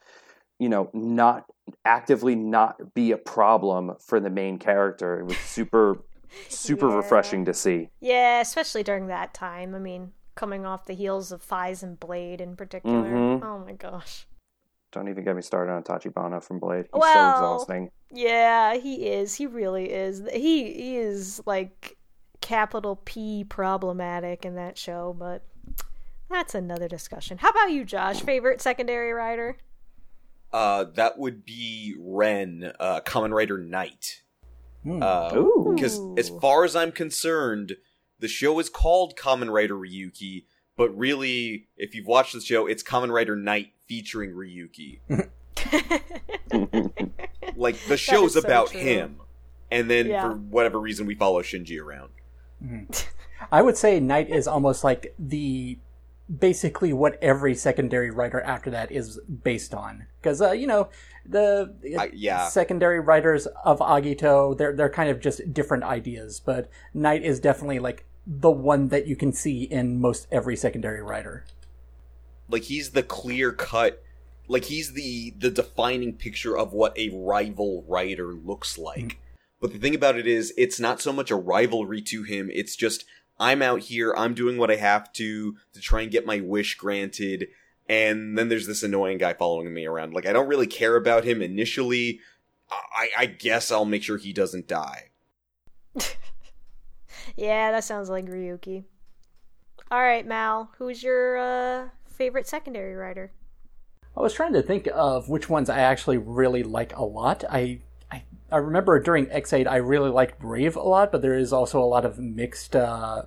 you 0.58 0.68
know 0.68 0.90
not 0.92 1.44
actively 1.84 2.34
not 2.34 2.94
be 2.94 3.12
a 3.12 3.16
problem 3.18 3.92
for 4.06 4.20
the 4.20 4.30
main 4.30 4.58
character. 4.58 5.20
It 5.20 5.24
was 5.24 5.38
super 5.38 6.04
super 6.48 6.88
Yeah. 6.88 6.96
refreshing 6.96 7.44
to 7.46 7.54
see. 7.54 7.90
Yeah, 8.00 8.40
especially 8.40 8.82
during 8.82 9.06
that 9.08 9.34
time. 9.34 9.74
I 9.74 9.78
mean, 9.78 10.12
coming 10.34 10.66
off 10.66 10.86
the 10.86 10.94
heels 10.94 11.30
of 11.32 11.46
Faiz 11.46 11.82
and 11.82 11.98
Blade 11.98 12.40
in 12.40 12.56
particular. 12.56 13.10
Mhm. 13.10 13.44
Oh 13.44 13.58
my 13.58 13.72
gosh. 13.72 14.26
don't 14.92 15.08
even 15.08 15.24
get 15.24 15.34
me 15.34 15.42
started 15.42 15.72
on 15.72 15.82
tachibana 15.82 16.40
from 16.40 16.60
blade 16.60 16.84
he's 16.92 17.00
Well- 17.00 17.12
so 17.14 17.30
exhausting 17.54 17.90
Yeah, 18.12 18.74
he 18.76 19.08
is. 19.08 19.34
He 19.34 19.48
really 19.48 19.90
is. 19.92 20.22
He 20.32 20.72
he 20.72 20.96
is 20.98 21.42
like 21.46 21.96
capital 22.40 22.96
P 23.04 23.42
problematic 23.42 24.44
in 24.44 24.54
that 24.54 24.78
show, 24.78 25.12
but 25.18 25.42
that's 26.30 26.54
another 26.54 26.86
discussion. 26.86 27.38
How 27.38 27.48
about 27.50 27.72
you, 27.72 27.84
Josh? 27.84 28.20
Favorite 28.20 28.60
secondary 28.60 29.12
Rider? 29.12 29.56
Uh, 30.52 30.84
that 30.94 31.18
would 31.18 31.44
be 31.44 31.96
Ren, 31.98 32.72
uh, 32.78 33.00
Kamen 33.00 33.32
Rider 33.32 33.58
Knight. 33.58 34.22
Hmm. 34.84 35.02
Uh, 35.02 35.32
Ooh. 35.34 35.72
because 35.74 35.98
as 36.16 36.28
far 36.40 36.62
as 36.64 36.76
I'm 36.76 36.92
concerned, 36.92 37.76
the 38.24 38.28
show 38.28 38.58
is 38.58 38.70
called 38.70 39.16
Kamen 39.16 39.52
Rider 39.52 39.74
Ryuki, 39.74 40.44
but 40.78 40.96
really, 40.96 41.68
if 41.76 41.94
you've 41.94 42.06
watched 42.06 42.32
the 42.32 42.40
show, 42.40 42.66
it's 42.66 42.82
Kamen 42.82 43.10
Rider 43.12 43.36
Knight 43.36 43.72
featuring 43.86 44.32
Ryuki. 44.32 45.00
Like 47.56 47.76
the 47.86 47.96
show's 47.98 48.32
so 48.32 48.40
about 48.40 48.70
true. 48.70 48.80
him, 48.80 49.20
and 49.70 49.88
then 49.90 50.06
Yeah. 50.06 50.22
for 50.22 50.30
whatever 50.36 50.80
reason, 50.80 51.06
we 51.06 51.14
follow 51.14 51.42
Shinji 51.42 51.78
around. 51.80 52.10
I 53.52 53.60
would 53.62 53.76
say 53.76 54.00
Knight 54.00 54.30
is 54.30 54.48
almost 54.48 54.82
like 54.84 55.14
the 55.18 55.78
basically 56.38 56.92
what 56.94 57.22
every 57.22 57.54
secondary 57.54 58.10
Rider 58.10 58.40
after 58.40 58.70
that 58.70 58.90
is 58.90 59.20
based 59.20 59.74
on. 59.74 60.06
Because 60.20 60.40
uh, 60.40 60.52
you 60.52 60.66
know 60.66 60.88
the 61.26 61.74
I- 61.98 62.10
yeah. 62.14 62.48
secondary 62.48 62.98
Riders 63.00 63.46
of 63.64 63.78
Agito, 63.80 64.56
they're 64.56 64.74
they're 64.74 64.90
kind 64.90 65.10
of 65.10 65.20
just 65.20 65.52
different 65.52 65.84
ideas, 65.84 66.40
but 66.40 66.68
Knight 66.94 67.22
is 67.22 67.38
definitely 67.38 67.78
like 67.78 68.04
the 68.26 68.50
one 68.50 68.88
that 68.88 69.06
you 69.06 69.16
can 69.16 69.32
see 69.32 69.64
in 69.64 70.00
most 70.00 70.26
every 70.30 70.56
secondary 70.56 71.02
Rider. 71.02 71.44
like 72.48 72.62
he's 72.64 72.90
the 72.90 73.02
clear 73.02 73.52
cut 73.52 74.02
like 74.48 74.64
he's 74.66 74.92
the 74.92 75.34
the 75.38 75.50
defining 75.50 76.14
picture 76.14 76.56
of 76.56 76.72
what 76.72 76.96
a 76.98 77.10
rival 77.10 77.84
Rider 77.88 78.32
looks 78.32 78.76
like. 78.78 78.98
Mm-hmm. 78.98 79.18
But 79.60 79.72
the 79.72 79.78
thing 79.78 79.94
about 79.94 80.16
it 80.18 80.26
is 80.26 80.52
it's 80.58 80.78
not 80.78 81.00
so 81.00 81.12
much 81.12 81.30
a 81.30 81.36
rivalry 81.36 82.02
to 82.02 82.22
him 82.22 82.50
it's 82.52 82.76
just 82.76 83.06
i'm 83.40 83.62
out 83.62 83.80
here 83.80 84.14
i'm 84.16 84.34
doing 84.34 84.58
what 84.58 84.70
i 84.70 84.76
have 84.76 85.10
to 85.14 85.56
to 85.72 85.80
try 85.80 86.02
and 86.02 86.10
get 86.10 86.26
my 86.26 86.40
wish 86.40 86.76
granted 86.76 87.48
and 87.88 88.36
then 88.38 88.48
there's 88.48 88.66
this 88.66 88.82
annoying 88.82 89.18
guy 89.18 89.34
following 89.34 89.72
me 89.72 89.86
around. 89.86 90.14
Like 90.14 90.26
i 90.26 90.32
don't 90.32 90.48
really 90.48 90.66
care 90.66 90.96
about 90.96 91.24
him 91.24 91.42
initially. 91.42 92.20
I 92.70 93.08
i 93.16 93.26
guess 93.26 93.70
i'll 93.70 93.84
make 93.84 94.02
sure 94.02 94.16
he 94.18 94.32
doesn't 94.32 94.66
die 94.66 95.10
yeah, 97.36 97.72
that 97.72 97.84
sounds 97.84 98.08
like 98.08 98.26
Ryuki. 98.26 98.84
All 99.90 100.00
right, 100.00 100.26
Mal, 100.26 100.70
who's 100.78 101.02
your 101.02 101.36
uh, 101.36 101.88
favorite 102.08 102.46
secondary 102.48 102.94
Rider? 102.94 103.32
I 104.16 104.20
was 104.20 104.32
trying 104.32 104.52
to 104.52 104.62
think 104.62 104.88
of 104.92 105.28
which 105.28 105.48
ones 105.48 105.68
I 105.68 105.80
actually 105.80 106.18
really 106.18 106.62
like 106.62 106.96
a 106.96 107.04
lot. 107.04 107.44
I 107.50 107.80
I, 108.10 108.22
I 108.50 108.58
remember 108.58 109.00
during 109.00 109.30
Ex-Aid 109.30 109.66
I 109.66 109.76
really 109.76 110.10
liked 110.10 110.38
Brave 110.38 110.76
a 110.76 110.82
lot, 110.82 111.10
but 111.10 111.20
there 111.20 111.36
is 111.36 111.52
also 111.52 111.80
a 111.80 111.84
lot 111.84 112.04
of 112.04 112.18
mixed 112.18 112.76
uh, 112.76 113.22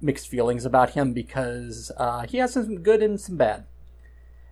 mixed 0.00 0.28
feelings 0.28 0.64
about 0.64 0.90
him 0.90 1.12
because 1.12 1.92
uh, 1.96 2.26
he 2.26 2.38
has 2.38 2.52
some 2.54 2.82
good 2.82 3.02
and 3.02 3.20
some 3.20 3.36
bad. 3.36 3.66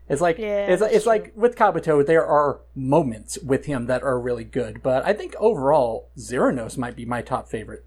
It's 0.08 0.20
like 0.20 0.38
Yeah, 0.38 0.66
it's, 0.66 0.82
it's 0.82 1.06
like 1.06 1.32
with 1.34 1.56
Kabuto, 1.56 2.04
there 2.04 2.26
are 2.26 2.60
moments 2.74 3.38
with 3.38 3.66
him 3.66 3.86
that 3.86 4.02
are 4.02 4.18
really 4.20 4.44
good, 4.44 4.82
but 4.82 5.04
I 5.04 5.12
think 5.12 5.34
overall 5.38 6.10
Zeronos 6.16 6.78
might 6.78 6.96
be 6.96 7.04
my 7.04 7.22
top 7.22 7.48
favorite. 7.48 7.84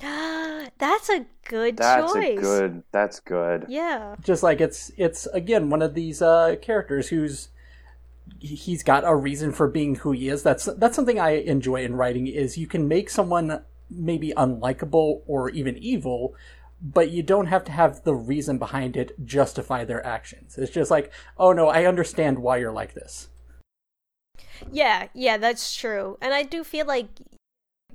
That's 0.78 1.08
a 1.08 1.26
good 1.48 1.76
that's 1.76 2.12
choice. 2.12 2.38
a 2.38 2.40
good 2.42 2.82
that's 2.92 3.20
good 3.20 3.64
Yeah. 3.68 4.16
just 4.22 4.42
like 4.42 4.60
it's 4.60 4.92
it's 4.96 5.26
again 5.28 5.70
one 5.70 5.82
of 5.82 5.94
these 5.94 6.20
uh 6.22 6.56
characters 6.62 7.08
who's 7.08 7.48
he- 8.38 8.54
he's 8.54 8.82
got 8.82 9.04
a 9.04 9.14
reason 9.16 9.52
for 9.52 9.68
being 9.68 9.96
who 9.96 10.12
he 10.12 10.28
is 10.28 10.42
that's 10.42 10.66
that's 10.76 10.94
something 10.96 11.18
i 11.18 11.30
enjoy 11.30 11.84
in 11.84 11.96
writing 11.96 12.26
is 12.26 12.58
you 12.58 12.66
can 12.66 12.86
make 12.88 13.10
someone 13.10 13.62
maybe 13.90 14.32
unlikable 14.36 15.22
or 15.26 15.50
even 15.50 15.76
evil 15.78 16.34
but 16.82 17.10
you 17.10 17.22
don't 17.22 17.46
have 17.46 17.64
to 17.64 17.72
have 17.72 18.04
the 18.04 18.14
reason 18.14 18.58
behind 18.58 18.96
it 18.96 19.12
justify 19.24 19.84
their 19.84 20.04
actions 20.06 20.58
it's 20.58 20.72
just 20.72 20.90
like 20.90 21.12
oh 21.38 21.52
no 21.52 21.68
i 21.68 21.84
understand 21.86 22.38
why 22.38 22.56
you're 22.58 22.72
like 22.72 22.94
this 22.94 23.28
Yeah, 24.72 25.08
yeah, 25.14 25.36
that's 25.36 25.74
true. 25.76 26.18
And 26.20 26.34
I 26.34 26.42
do 26.42 26.64
feel 26.64 26.86
like 26.86 27.08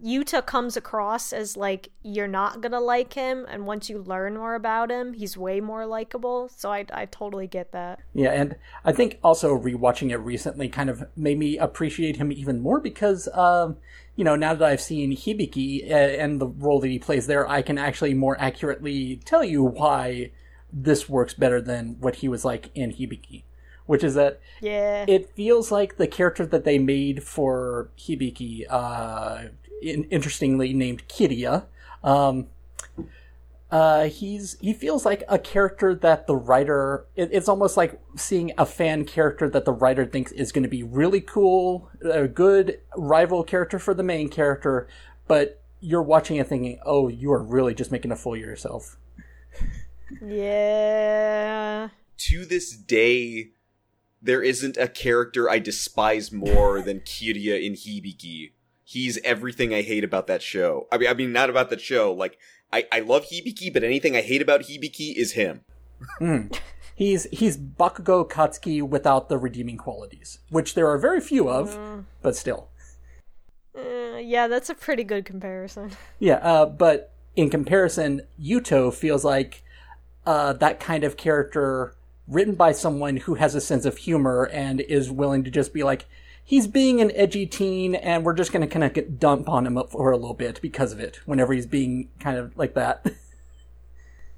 Yuto 0.03 0.45
comes 0.45 0.75
across 0.75 1.31
as 1.31 1.55
like 1.55 1.89
you're 2.03 2.27
not 2.27 2.59
gonna 2.61 2.79
like 2.79 3.13
him, 3.13 3.45
and 3.49 3.65
once 3.65 3.89
you 3.89 3.99
learn 3.99 4.35
more 4.35 4.55
about 4.55 4.91
him, 4.91 5.13
he's 5.13 5.37
way 5.37 5.61
more 5.61 5.85
likable. 5.85 6.49
So 6.49 6.71
I, 6.71 6.85
I 6.93 7.05
totally 7.05 7.47
get 7.47 7.71
that. 7.71 7.99
Yeah, 8.13 8.31
and 8.31 8.55
I 8.83 8.91
think 8.91 9.19
also 9.23 9.57
rewatching 9.57 10.11
it 10.11 10.17
recently 10.17 10.67
kind 10.67 10.89
of 10.89 11.05
made 11.15 11.39
me 11.39 11.57
appreciate 11.57 12.17
him 12.17 12.31
even 12.31 12.59
more 12.59 12.81
because, 12.81 13.29
um, 13.33 13.77
you 14.15 14.23
know, 14.23 14.35
now 14.35 14.53
that 14.53 14.67
I've 14.67 14.81
seen 14.81 15.15
Hibiki 15.15 15.89
uh, 15.89 15.93
and 15.93 16.41
the 16.41 16.47
role 16.47 16.81
that 16.81 16.89
he 16.89 16.99
plays 16.99 17.27
there, 17.27 17.47
I 17.49 17.61
can 17.61 17.77
actually 17.77 18.13
more 18.13 18.39
accurately 18.39 19.21
tell 19.23 19.43
you 19.43 19.63
why 19.63 20.31
this 20.71 21.07
works 21.07 21.33
better 21.33 21.61
than 21.61 21.97
what 21.99 22.15
he 22.15 22.27
was 22.27 22.43
like 22.43 22.71
in 22.75 22.91
Hibiki. 22.91 23.43
Which 23.85 24.03
is 24.03 24.15
that 24.15 24.39
Yeah. 24.61 25.05
it 25.07 25.29
feels 25.35 25.71
like 25.71 25.97
the 25.97 26.07
character 26.07 26.45
that 26.45 26.63
they 26.63 26.79
made 26.79 27.21
for 27.23 27.89
Hibiki, 27.97 28.65
uh, 28.69 29.49
in, 29.83 30.03
interestingly 30.05 30.73
named 30.73 31.07
Kiriya, 31.07 31.65
um, 32.03 32.47
Uh, 33.73 34.05
he's 34.05 34.55
he 34.61 34.71
feels 34.71 35.03
like 35.03 35.23
a 35.27 35.39
character 35.39 35.95
that 35.95 36.27
the 36.27 36.35
writer. 36.35 37.07
It, 37.15 37.29
it's 37.31 37.49
almost 37.49 37.75
like 37.75 37.99
seeing 38.15 38.51
a 38.55 38.67
fan 38.67 39.03
character 39.03 39.49
that 39.49 39.65
the 39.65 39.71
writer 39.71 40.05
thinks 40.05 40.31
is 40.31 40.51
going 40.51 40.61
to 40.61 40.69
be 40.69 40.83
really 40.83 41.21
cool, 41.21 41.89
a 42.03 42.27
good 42.27 42.79
rival 42.95 43.43
character 43.43 43.79
for 43.79 43.95
the 43.95 44.03
main 44.03 44.29
character, 44.29 44.87
but 45.27 45.63
you're 45.79 46.03
watching 46.03 46.37
it 46.37 46.47
thinking, 46.47 46.77
"Oh, 46.85 47.07
you 47.07 47.31
are 47.31 47.41
really 47.41 47.73
just 47.73 47.91
making 47.91 48.11
a 48.11 48.15
fool 48.15 48.35
of 48.35 48.41
yourself." 48.41 48.95
Yeah. 50.21 51.89
To 52.29 52.45
this 52.45 52.75
day, 52.77 53.53
there 54.21 54.43
isn't 54.43 54.77
a 54.77 54.87
character 54.87 55.49
I 55.49 55.57
despise 55.57 56.31
more 56.31 56.79
than 56.79 56.99
Kiriya 56.99 57.59
in 57.65 57.73
Hibiki. 57.73 58.51
He's 58.93 59.17
everything 59.23 59.73
I 59.73 59.81
hate 59.81 60.03
about 60.03 60.27
that 60.27 60.43
show. 60.43 60.87
I 60.91 60.99
mean, 60.99 61.09
I 61.09 61.15
mean, 61.15 61.31
not 61.33 61.49
about 61.49 61.71
that 61.71 61.81
show. 61.81 62.13
Like, 62.13 62.37
I, 62.71 62.85
I 62.91 62.99
love 62.99 63.25
Hibiki, 63.25 63.73
but 63.73 63.83
anything 63.83 64.15
I 64.15 64.21
hate 64.21 64.41
about 64.41 64.61
Hibiki 64.61 65.15
is 65.15 65.31
him. 65.31 65.61
He's 66.95 67.23
he's 67.31 67.57
Bakugo 67.57 68.29
Katsuki 68.29 68.87
without 68.87 69.27
the 69.29 69.39
redeeming 69.39 69.77
qualities, 69.77 70.39
which 70.49 70.75
there 70.75 70.87
are 70.87 70.99
very 70.99 71.21
few 71.21 71.49
of, 71.49 72.05
but 72.21 72.35
still. 72.35 72.69
Uh, 73.75 74.17
yeah, 74.17 74.47
that's 74.47 74.69
a 74.69 74.75
pretty 74.75 75.03
good 75.03 75.25
comparison. 75.25 75.91
Yeah, 76.19 76.35
uh, 76.35 76.67
but 76.67 77.13
in 77.35 77.49
comparison, 77.49 78.21
Yuto 78.39 78.93
feels 78.93 79.25
like 79.25 79.63
uh, 80.25 80.53
that 80.53 80.79
kind 80.79 81.03
of 81.03 81.17
character 81.17 81.95
written 82.27 82.53
by 82.55 82.71
someone 82.71 83.17
who 83.17 83.35
has 83.35 83.55
a 83.55 83.61
sense 83.61 83.85
of 83.85 83.97
humor 83.97 84.47
and 84.53 84.79
is 84.81 85.11
willing 85.11 85.43
to 85.43 85.51
just 85.51 85.73
be 85.73 85.83
like, 85.83 86.05
he's 86.43 86.67
being 86.67 87.01
an 87.01 87.11
edgy 87.15 87.45
teen, 87.45 87.95
and 87.95 88.23
we're 88.25 88.33
just 88.33 88.51
going 88.51 88.61
to 88.61 88.71
kind 88.71 88.83
of 88.83 88.93
get 88.93 89.19
dump 89.19 89.47
on 89.49 89.65
him 89.65 89.81
for 89.89 90.11
a 90.11 90.17
little 90.17 90.33
bit 90.33 90.61
because 90.61 90.91
of 90.91 90.99
it. 90.99 91.19
Whenever 91.25 91.53
he's 91.53 91.65
being 91.67 92.09
kind 92.19 92.37
of 92.37 92.57
like 92.57 92.73
that, 92.75 93.05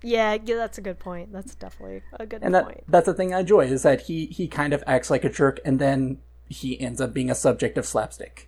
Yeah, 0.03 0.37
yeah, 0.43 0.55
that's 0.57 0.77
a 0.77 0.81
good 0.81 0.99
point. 0.99 1.33
That's 1.33 1.55
definitely 1.55 2.03
a 2.13 2.27
good 2.27 2.43
and 2.43 2.53
that 2.53 2.65
point. 2.65 2.83
that's 2.87 3.07
the 3.07 3.13
thing 3.13 3.33
I 3.33 3.39
enjoy 3.39 3.61
is 3.65 3.81
that 3.83 4.01
he 4.01 4.27
he 4.27 4.47
kind 4.47 4.71
of 4.73 4.83
acts 4.85 5.09
like 5.09 5.23
a 5.23 5.29
jerk, 5.29 5.59
and 5.65 5.79
then 5.79 6.19
he 6.47 6.79
ends 6.79 7.01
up 7.01 7.11
being 7.13 7.31
a 7.31 7.35
subject 7.35 7.75
of 7.77 7.87
slapstick. 7.87 8.47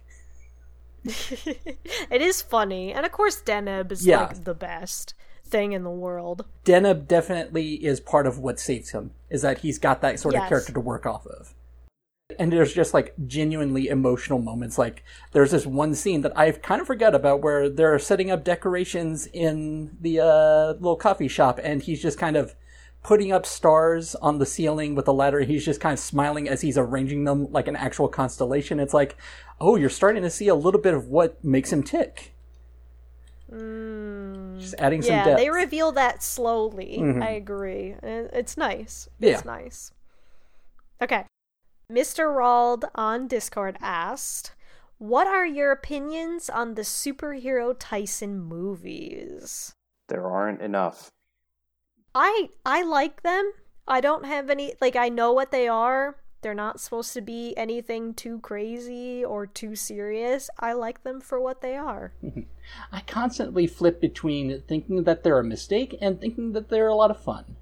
it 1.03 2.21
is 2.21 2.41
funny, 2.43 2.93
and 2.93 3.05
of 3.05 3.11
course, 3.11 3.41
Deneb 3.41 3.91
is 3.91 4.05
Yeah. 4.05 4.23
like 4.23 4.43
the 4.43 4.53
best 4.53 5.13
thing 5.45 5.71
in 5.71 5.84
the 5.84 5.89
world. 5.89 6.45
Deneb 6.65 7.07
definitely 7.07 7.75
is 7.84 7.99
part 8.01 8.27
of 8.27 8.38
what 8.38 8.59
saves 8.59 8.91
him, 8.91 9.11
is 9.29 9.41
that 9.41 9.59
he's 9.59 9.79
got 9.79 10.01
that 10.01 10.19
sort 10.19 10.35
of 10.35 10.47
character 10.47 10.73
to 10.73 10.79
work 10.79 11.05
off 11.07 11.25
of. 11.25 11.55
And 12.37 12.51
there's 12.51 12.73
just 12.73 12.93
like 12.93 13.15
genuinely 13.25 13.87
emotional 13.87 14.39
moments. 14.39 14.77
Like 14.77 15.03
there's 15.31 15.51
this 15.51 15.65
one 15.65 15.95
scene 15.95 16.21
that 16.21 16.37
I've 16.37 16.61
kind 16.61 16.81
of 16.81 16.87
forgot 16.87 17.15
about 17.15 17.41
where 17.41 17.69
they're 17.69 17.97
setting 17.99 18.29
up 18.29 18.43
decorations 18.43 19.27
in 19.27 19.95
the 20.01 20.19
uh, 20.19 20.73
little 20.73 20.97
coffee 20.97 21.29
shop, 21.29 21.57
and 21.63 21.81
he's 21.81 22.01
just 22.01 22.19
kind 22.19 22.35
of 22.35 22.53
putting 23.01 23.31
up 23.31 23.45
stars 23.45 24.13
on 24.15 24.39
the 24.39 24.45
ceiling 24.45 24.93
with 24.93 25.07
a 25.07 25.13
ladder. 25.13 25.39
He's 25.39 25.63
just 25.63 25.79
kind 25.79 25.93
of 25.93 25.99
smiling 25.99 26.49
as 26.49 26.59
he's 26.59 26.77
arranging 26.77 27.23
them 27.23 27.49
like 27.53 27.69
an 27.69 27.77
actual 27.77 28.09
constellation. 28.09 28.81
It's 28.81 28.93
like, 28.93 29.15
oh, 29.61 29.77
you're 29.77 29.89
starting 29.89 30.23
to 30.23 30.29
see 30.29 30.49
a 30.49 30.55
little 30.55 30.81
bit 30.81 30.93
of 30.93 31.07
what 31.07 31.41
makes 31.45 31.71
him 31.71 31.81
tick. 31.81 32.33
Just 33.49 34.75
adding 34.79 35.01
some 35.01 35.15
yeah, 35.15 35.23
depth. 35.23 35.37
they 35.37 35.49
reveal 35.49 35.93
that 35.93 36.21
slowly. 36.21 37.01
I 37.21 37.29
agree. 37.29 37.95
It's 38.03 38.57
nice. 38.57 39.07
Yeah. 39.17 39.35
It's 39.35 39.45
nice. 39.45 39.93
Okay. 41.01 41.23
Mr. 41.91 42.35
Rald 42.35 42.84
on 42.95 43.30
Discord 43.30 43.77
asked, 43.80 44.51
What 44.97 45.26
are 45.26 45.45
your 45.45 45.72
opinions 45.72 46.49
on 46.49 46.73
the 46.73 46.81
superhero 46.81 47.73
Taisen 47.73 48.45
movies? 48.45 49.73
There 50.09 50.27
aren't 50.27 50.61
enough. 50.61 51.11
I 52.14 52.49
I 52.65 52.84
like 52.84 53.23
them. 53.23 53.53
I 53.88 54.01
don't 54.01 54.26
have 54.26 54.49
any 54.49 54.73
like 54.81 54.97
I 54.97 55.07
know 55.07 55.31
what 55.31 55.51
they 55.51 55.69
are. 55.69 56.18
They're 56.41 56.53
not 56.53 56.81
supposed 56.81 57.14
to 57.14 57.22
be 57.22 57.55
anything 57.55 58.14
too 58.14 58.39
crazy 58.39 59.23
or 59.23 59.47
too 59.47 59.77
serious. 59.77 60.49
I 60.59 60.73
like 60.73 61.03
them 61.03 61.22
for 61.22 61.39
what 61.39 61.61
they 61.61 61.77
are. 61.77 62.11
I 62.91 62.99
constantly 63.07 63.65
flip 63.65 64.01
between 64.01 64.61
thinking 64.68 65.03
that 65.03 65.23
they're 65.23 65.39
a 65.39 65.43
mistake 65.43 65.97
and 66.01 66.19
thinking 66.19 66.51
that 66.51 66.68
they're 66.68 66.89
a 66.89 66.95
lot 66.95 67.11
of 67.11 67.23
fun. 67.23 67.55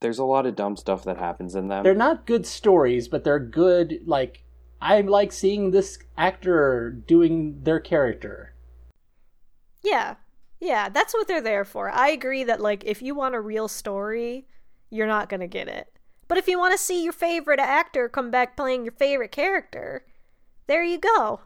There's 0.00 0.18
a 0.18 0.24
lot 0.24 0.46
of 0.46 0.56
dumb 0.56 0.76
stuff 0.76 1.04
that 1.04 1.18
happens 1.18 1.54
in 1.54 1.68
them. 1.68 1.84
They're 1.84 1.94
not 1.94 2.26
good 2.26 2.46
stories, 2.46 3.06
but 3.08 3.22
they're 3.22 3.38
good, 3.38 4.00
like, 4.06 4.44
I 4.80 5.00
like 5.02 5.30
seeing 5.32 5.70
this 5.70 5.98
actor 6.16 6.90
doing 6.90 7.62
their 7.62 7.80
character. 7.80 8.54
Yeah. 9.82 10.16
Yeah, 10.60 10.90
that's 10.90 11.14
what 11.14 11.26
they're 11.26 11.40
there 11.40 11.64
for. 11.64 11.90
I 11.90 12.10
agree 12.10 12.44
that 12.44 12.60
like 12.60 12.84
if 12.84 13.00
you 13.00 13.14
want 13.14 13.34
a 13.34 13.40
real 13.40 13.66
story, 13.66 14.46
you're 14.90 15.06
not 15.06 15.28
going 15.28 15.40
to 15.40 15.46
get 15.46 15.68
it. 15.68 15.90
But 16.28 16.38
if 16.38 16.48
you 16.48 16.58
want 16.58 16.72
to 16.72 16.78
see 16.78 17.02
your 17.02 17.12
favorite 17.12 17.60
actor 17.60 18.08
come 18.08 18.30
back 18.30 18.56
playing 18.56 18.84
your 18.84 18.92
favorite 18.92 19.32
character, 19.32 20.04
there 20.66 20.84
you 20.84 20.98
go. 20.98 21.40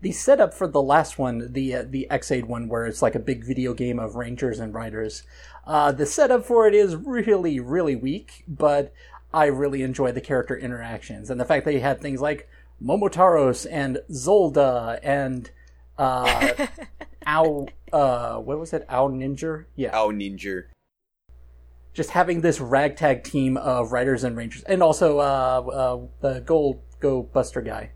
The 0.00 0.12
setup 0.12 0.52
for 0.52 0.66
the 0.66 0.82
last 0.82 1.18
one, 1.18 1.52
the 1.52 1.74
uh, 1.74 1.84
the 1.88 2.10
Ex-Aid 2.10 2.46
one, 2.46 2.68
where 2.68 2.86
it's 2.86 3.02
like 3.02 3.14
a 3.14 3.20
big 3.20 3.44
video 3.44 3.72
game 3.72 3.98
of 3.98 4.16
rangers 4.16 4.58
and 4.58 4.74
riders, 4.74 5.22
uh, 5.66 5.92
the 5.92 6.06
setup 6.06 6.44
for 6.44 6.66
it 6.66 6.74
is 6.74 6.96
really, 6.96 7.60
really 7.60 7.96
weak, 7.96 8.44
but 8.48 8.92
I 9.32 9.46
really 9.46 9.82
enjoy 9.82 10.12
the 10.12 10.20
character 10.20 10.56
interactions 10.56 11.30
and 11.30 11.40
the 11.40 11.44
fact 11.44 11.64
that 11.64 11.72
you 11.72 11.80
had 11.80 12.00
things 12.00 12.20
like 12.20 12.48
Momotaros 12.82 13.66
and 13.70 13.98
Zolda 14.10 14.98
and 15.02 15.50
uh, 15.98 16.66
Ow, 17.26 17.68
uh, 17.92 18.36
what 18.38 18.58
was 18.58 18.72
it? 18.72 18.84
Ow 18.90 19.08
Ninja? 19.08 19.66
Yeah. 19.76 19.96
Ow 19.96 20.10
Ninja. 20.10 20.64
just 21.94 22.10
having 22.10 22.40
this 22.40 22.58
ragtag 22.60 23.22
team 23.22 23.56
of 23.56 23.92
riders 23.92 24.24
and 24.24 24.36
rangers, 24.36 24.62
and 24.64 24.82
also 24.82 25.18
uh, 25.18 25.22
uh, 25.22 26.00
the 26.20 26.40
Gold 26.40 26.80
Go 27.00 27.22
Buster 27.22 27.60
guy. 27.60 27.92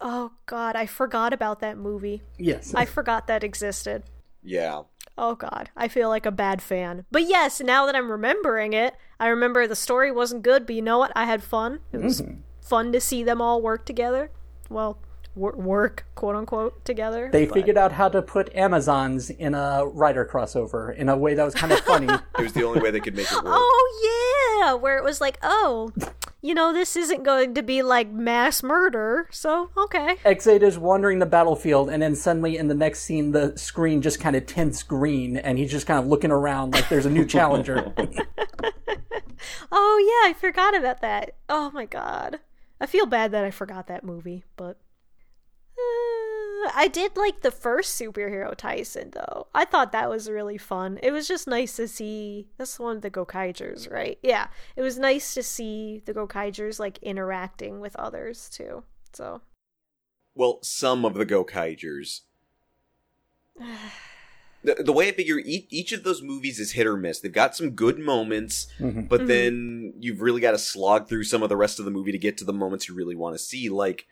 Oh 0.00 0.32
god, 0.46 0.76
I 0.76 0.86
forgot 0.86 1.32
about 1.32 1.60
that 1.60 1.78
movie. 1.78 2.22
Yes, 2.38 2.74
I 2.74 2.84
forgot 2.84 3.28
that 3.28 3.44
existed. 3.44 4.02
Yeah. 4.42 4.82
Oh 5.18 5.34
god, 5.34 5.70
I 5.76 5.88
feel 5.88 6.08
like 6.08 6.24
a 6.26 6.30
bad 6.32 6.62
fan. 6.62 7.04
But 7.10 7.28
yes, 7.28 7.60
now 7.60 7.86
that 7.86 7.94
I'm 7.94 8.10
remembering 8.10 8.72
it, 8.72 8.94
I 9.20 9.28
remember 9.28 9.66
the 9.66 9.76
story 9.76 10.10
wasn't 10.10 10.42
good, 10.42 10.66
but 10.66 10.74
you 10.74 10.82
know 10.82 10.98
what? 10.98 11.12
I 11.14 11.24
had 11.26 11.42
fun. 11.42 11.80
It 11.92 12.00
was 12.00 12.22
Mm-hmm. 12.22 12.40
fun 12.62 12.92
to 12.92 13.00
see 13.00 13.22
them 13.22 13.40
all 13.42 13.60
work 13.60 13.84
together. 13.84 14.30
Well, 14.70 14.98
wor- 15.34 15.54
work, 15.56 16.06
quote 16.14 16.34
unquote, 16.34 16.82
together. 16.84 17.28
they 17.30 17.44
but- 17.44 17.54
figured 17.54 17.76
out 17.76 17.92
how 17.92 18.08
to 18.08 18.22
put 18.22 18.54
Amazons 18.54 19.28
in 19.30 19.54
a 19.54 19.84
Rider 19.86 20.24
crossover 20.24 20.94
in 20.96 21.08
a 21.10 21.16
way 21.16 21.34
that 21.34 21.44
was 21.44 21.54
kind 21.54 21.72
of 21.72 21.80
funny. 21.80 22.08
It 22.38 22.42
was 22.42 22.52
the 22.54 22.64
only 22.64 22.80
way 22.80 22.90
they 22.90 23.00
could 23.00 23.14
make 23.14 23.30
it 23.30 23.34
work. 23.34 23.44
Oh 23.46 24.60
yeah, 24.64 24.72
where 24.74 24.96
it 24.96 25.04
was 25.04 25.20
like, 25.20 25.38
oh, 25.42 25.92
you 26.42 26.54
know, 26.54 26.72
this 26.72 26.96
isn't 26.96 27.22
going 27.22 27.54
to 27.54 27.62
be 27.62 27.82
like 27.82 28.10
mass 28.10 28.62
murder, 28.62 29.28
so 29.30 29.70
okay. 29.76 30.16
Ex-Aid 30.24 30.62
is 30.62 30.78
wandering 30.78 31.20
the 31.20 31.26
battlefield, 31.26 31.88
and 31.88 32.02
then 32.02 32.14
suddenly 32.14 32.58
in 32.58 32.68
the 32.68 32.74
next 32.74 33.00
scene, 33.00 33.30
the 33.30 33.56
screen 33.56 34.02
just 34.02 34.20
kind 34.20 34.34
of 34.34 34.44
tints 34.46 34.82
green, 34.82 35.36
and 35.36 35.56
he's 35.56 35.70
just 35.70 35.86
kind 35.86 36.00
of 36.00 36.06
looking 36.06 36.32
around 36.32 36.74
like 36.74 36.88
there's 36.88 37.06
a 37.06 37.10
new 37.10 37.24
challenger. 37.24 37.94
Oh 39.74 39.98
yeah, 39.98 40.30
I 40.30 40.34
forgot 40.34 40.76
about 40.76 41.00
that. 41.00 41.36
Oh 41.48 41.70
my 41.72 41.86
god, 41.86 42.40
I 42.80 42.86
feel 42.86 43.06
bad 43.06 43.32
that 43.32 43.44
I 43.44 43.50
forgot 43.50 43.86
that 43.86 44.04
movie, 44.04 44.44
but 44.56 44.76
uh, 45.78 46.31
I 46.74 46.88
did 46.88 47.16
like 47.16 47.40
the 47.42 47.50
first 47.50 48.00
superhero 48.00 48.56
Taisen 48.56 49.12
though. 49.12 49.46
I 49.54 49.64
thought 49.64 49.92
that 49.92 50.08
was 50.10 50.30
really 50.30 50.58
fun. 50.58 50.98
It 51.02 51.10
was 51.10 51.26
just 51.28 51.46
nice 51.48 51.76
to 51.76 51.88
see. 51.88 52.48
That's 52.58 52.78
one 52.78 52.96
of 52.96 53.02
the 53.02 53.10
Gokaigers, 53.10 53.90
right? 53.90 54.18
Yeah, 54.22 54.48
it 54.76 54.82
was 54.82 54.98
nice 54.98 55.34
to 55.34 55.42
see 55.42 56.02
the 56.04 56.14
Gokaigers 56.14 56.78
like 56.78 56.98
interacting 57.02 57.80
with 57.80 57.96
others 57.96 58.48
too. 58.50 58.84
So 59.12 59.40
Well, 60.34 60.58
some 60.62 61.04
of 61.04 61.14
the 61.14 61.26
Gokaigers. 61.26 62.20
the, 64.64 64.74
the 64.74 64.92
way 64.92 65.08
I 65.08 65.12
figure 65.12 65.38
each, 65.38 65.66
each 65.70 65.92
of 65.92 66.04
those 66.04 66.22
movies 66.22 66.58
is 66.60 66.72
hit 66.72 66.86
or 66.86 66.96
miss. 66.96 67.20
They've 67.20 67.32
got 67.32 67.56
some 67.56 67.70
good 67.70 67.98
moments, 67.98 68.68
Mhm. 68.78 69.08
but 69.08 69.26
then 69.26 69.94
you've 69.98 70.20
really 70.20 70.40
got 70.40 70.52
to 70.52 70.58
slog 70.58 71.08
through 71.08 71.24
some 71.24 71.42
of 71.42 71.48
the 71.48 71.56
rest 71.56 71.78
of 71.78 71.84
the 71.84 71.90
movie 71.90 72.12
to 72.12 72.18
get 72.18 72.38
to 72.38 72.44
the 72.44 72.52
moments 72.52 72.88
you 72.88 72.94
really 72.94 73.16
want 73.16 73.34
to 73.34 73.38
see. 73.42 73.68
Like, 73.68 74.06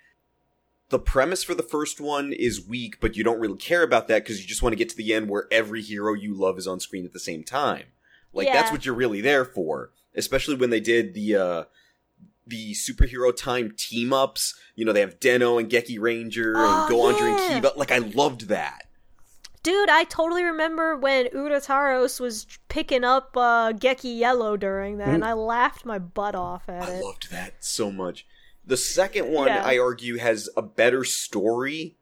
the 0.91 0.99
premise 0.99 1.43
for 1.43 1.55
the 1.55 1.63
first 1.63 2.01
one 2.01 2.33
is 2.33 2.67
weak, 2.67 3.01
but 3.01 3.17
you 3.17 3.25
don't 3.25 3.41
really 3.41 3.57
care 3.57 3.83
about 3.83 4.09
that 4.09 4.23
because 4.23 4.41
you 4.43 4.47
just 4.47 4.63
want 4.63 4.73
to 4.73 4.77
get 4.77 4.89
to 4.91 4.97
the 4.97 5.15
end 5.15 5.29
where 5.29 5.47
every 5.51 5.83
hero 5.83 6.13
you 6.15 6.35
love 6.35 6.59
is 6.59 6.67
on 6.67 6.81
screen 6.81 7.05
at 7.05 7.13
the 7.13 7.21
same 7.21 7.43
time. 7.43 7.85
Like, 8.33 8.49
that's 8.49 8.71
what 8.71 8.85
you're 8.85 8.95
really 8.95 9.21
there 9.21 9.45
for. 9.45 9.91
Especially 10.15 10.57
when 10.57 10.71
they 10.71 10.81
did 10.81 11.15
the, 11.15 11.37
uh, 11.37 11.65
the 12.47 12.73
superhero 12.73 13.35
time 13.35 13.73
team 13.77 14.13
ups. 14.13 14.55
You 14.75 14.85
know, 14.85 14.93
they 14.93 15.01
have 15.01 15.21
Den-O 15.21 15.59
and 15.59 15.71
Gekiranger 15.71 16.55
Oh, 16.57 16.87
and 16.87 16.95
Goandra 16.95 17.39
yeah. 17.39 17.53
and 17.57 17.65
Kiba. 17.65 17.77
Like, 17.77 17.93
I 17.93 17.99
loved 17.99 18.49
that. 18.49 18.83
Dude, 19.63 19.91
I 19.91 20.05
totally 20.05 20.43
remember 20.43 20.97
when 20.97 21.27
Urataros 21.27 22.19
was 22.19 22.47
picking 22.69 23.05
up 23.05 23.37
uh, 23.37 23.73
Geki 23.73 24.19
Yellow 24.19 24.57
during 24.57 24.97
that, 24.99 25.09
and 25.09 25.23
I 25.23 25.35
laughed 25.35 25.85
my 25.85 25.99
butt 25.99 26.35
off 26.35 26.69
at 26.69 26.83
I 26.83 26.93
it. 26.93 26.97
I 26.97 27.01
loved 27.01 27.31
that 27.31 27.63
so 27.63 27.93
much. 27.93 28.27
The 28.65 28.77
second 28.77 29.31
one, 29.31 29.49
Yeah. 29.49 29.65
I 29.65 29.79
argue, 29.79 30.19
has 30.19 30.49
a 30.57 30.63
better 30.63 31.05
story, 31.05 31.97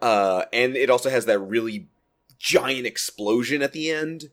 uh, 0.00 0.44
and 0.52 0.76
it 0.76 0.90
also 0.90 1.08
has 1.08 1.26
that 1.26 1.38
really 1.38 1.88
giant 2.38 2.86
explosion 2.86 3.62
at 3.62 3.72
the 3.72 3.90
end. 3.90 4.30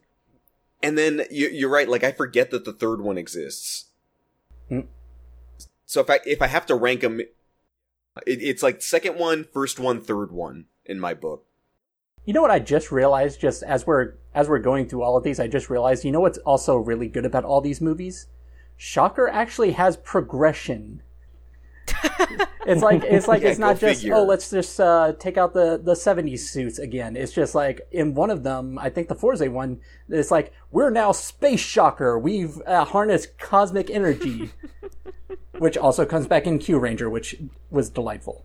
And 0.82 0.98
then 0.98 1.22
you, 1.30 1.48
you're 1.48 1.70
right, 1.70 1.88
like 1.88 2.04
I 2.04 2.12
forget 2.12 2.50
that 2.50 2.64
the 2.64 2.72
third 2.72 3.00
one 3.00 3.16
exists. 3.16 3.86
Hmm. 4.68 4.80
So 5.86 6.00
if 6.00 6.10
I 6.10 6.20
if 6.26 6.42
I 6.42 6.48
have 6.48 6.66
to 6.66 6.74
rank 6.74 7.02
them, 7.02 7.20
it, 7.20 7.30
it's 8.26 8.62
like 8.62 8.82
second 8.82 9.16
one, 9.16 9.44
first 9.44 9.78
one, 9.78 10.00
third 10.00 10.32
one 10.32 10.66
in 10.84 10.98
my 10.98 11.14
book. 11.14 11.46
You 12.24 12.32
know 12.32 12.42
what 12.42 12.50
I 12.50 12.58
just 12.58 12.92
realized 12.92 13.40
just 13.40 13.62
as 13.62 13.86
we're 13.86 14.14
as 14.34 14.48
we're 14.48 14.58
going 14.58 14.88
through 14.88 15.02
all 15.02 15.16
of 15.16 15.24
these, 15.24 15.38
I 15.40 15.48
just 15.48 15.70
realized, 15.70 16.04
you 16.04 16.12
know 16.12 16.20
what's 16.20 16.38
also 16.38 16.76
really 16.76 17.08
good 17.08 17.24
about 17.24 17.44
all 17.44 17.60
these 17.60 17.80
movies? 17.80 18.26
Shocker 18.76 19.28
actually 19.28 19.72
has 19.72 19.96
progression. 19.96 21.02
It's 22.64 22.82
like 22.82 23.02
it's 23.04 23.26
like 23.32 23.42
Yeah, 23.42 23.50
it's 23.50 23.58
not 23.58 23.78
just 23.78 24.02
figure. 24.02 24.14
oh 24.14 24.24
let's 24.24 24.50
just 24.50 24.80
uh, 24.80 25.14
take 25.18 25.36
out 25.36 25.52
the 25.52 25.80
the 25.82 25.94
70s 25.94 26.40
suits 26.40 26.78
again. 26.78 27.16
It's 27.16 27.32
just 27.32 27.54
like 27.54 27.80
in 27.90 28.14
one 28.14 28.30
of 28.30 28.42
them, 28.42 28.78
I 28.78 28.88
think 28.88 29.08
the 29.08 29.14
Fourze 29.14 29.48
one, 29.48 29.80
it's 30.08 30.30
like 30.30 30.52
we're 30.70 30.90
now 30.90 31.12
Space 31.12 31.60
Shocker. 31.60 32.18
We've 32.18 32.60
uh, 32.66 32.84
harnessed 32.84 33.36
cosmic 33.38 33.90
energy, 33.90 34.50
which 35.58 35.76
also 35.76 36.04
comes 36.06 36.26
back 36.26 36.46
in 36.46 36.58
Kyuranger, 36.58 37.10
which 37.10 37.36
was 37.70 37.90
delightful. 37.90 38.44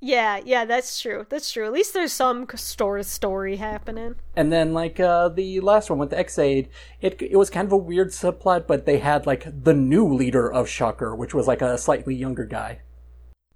Yeah, 0.00 0.40
yeah, 0.44 0.64
that's 0.64 0.98
true. 0.98 1.26
That's 1.28 1.52
true. 1.52 1.66
At 1.66 1.72
least 1.72 1.92
there's 1.92 2.12
some 2.12 2.46
story 2.54 3.04
story 3.04 3.56
happening. 3.56 4.14
And 4.34 4.50
then 4.50 4.72
like 4.72 4.98
uh 4.98 5.28
the 5.28 5.60
last 5.60 5.90
one 5.90 5.98
with 5.98 6.10
the 6.10 6.18
Ex-Aid, 6.18 6.70
it 7.02 7.20
it 7.20 7.36
was 7.36 7.50
kind 7.50 7.66
of 7.66 7.72
a 7.72 7.76
weird 7.76 8.08
subplot, 8.08 8.66
but 8.66 8.86
they 8.86 8.98
had 8.98 9.26
like 9.26 9.46
the 9.62 9.74
new 9.74 10.12
leader 10.12 10.50
of 10.50 10.68
Shocker, 10.68 11.14
which 11.14 11.34
was 11.34 11.46
like 11.46 11.60
a 11.60 11.76
slightly 11.76 12.14
younger 12.14 12.46
guy. 12.46 12.80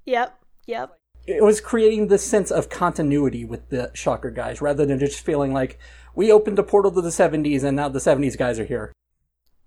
Yep, 0.05 0.39
yep. 0.67 0.99
It 1.27 1.43
was 1.43 1.63
creating 1.63 2.09
this 2.09 2.23
sense 2.23 2.51
of 2.51 2.69
continuity 2.69 3.47
with 3.47 3.71
the 3.71 3.91
Shocker 3.95 4.31
guys, 4.31 4.61
rather 4.61 4.85
than 4.85 4.99
just 4.99 5.25
feeling 5.25 5.55
like 5.55 5.79
we 6.15 6.31
opened 6.31 6.59
a 6.59 6.63
portal 6.63 6.93
to 6.93 7.01
the 7.01 7.09
'70s 7.09 7.65
and 7.65 7.75
now 7.77 7.89
the 7.89 7.99
'70s 7.99 8.37
guys 8.37 8.61
are 8.61 8.67
here. 8.67 8.93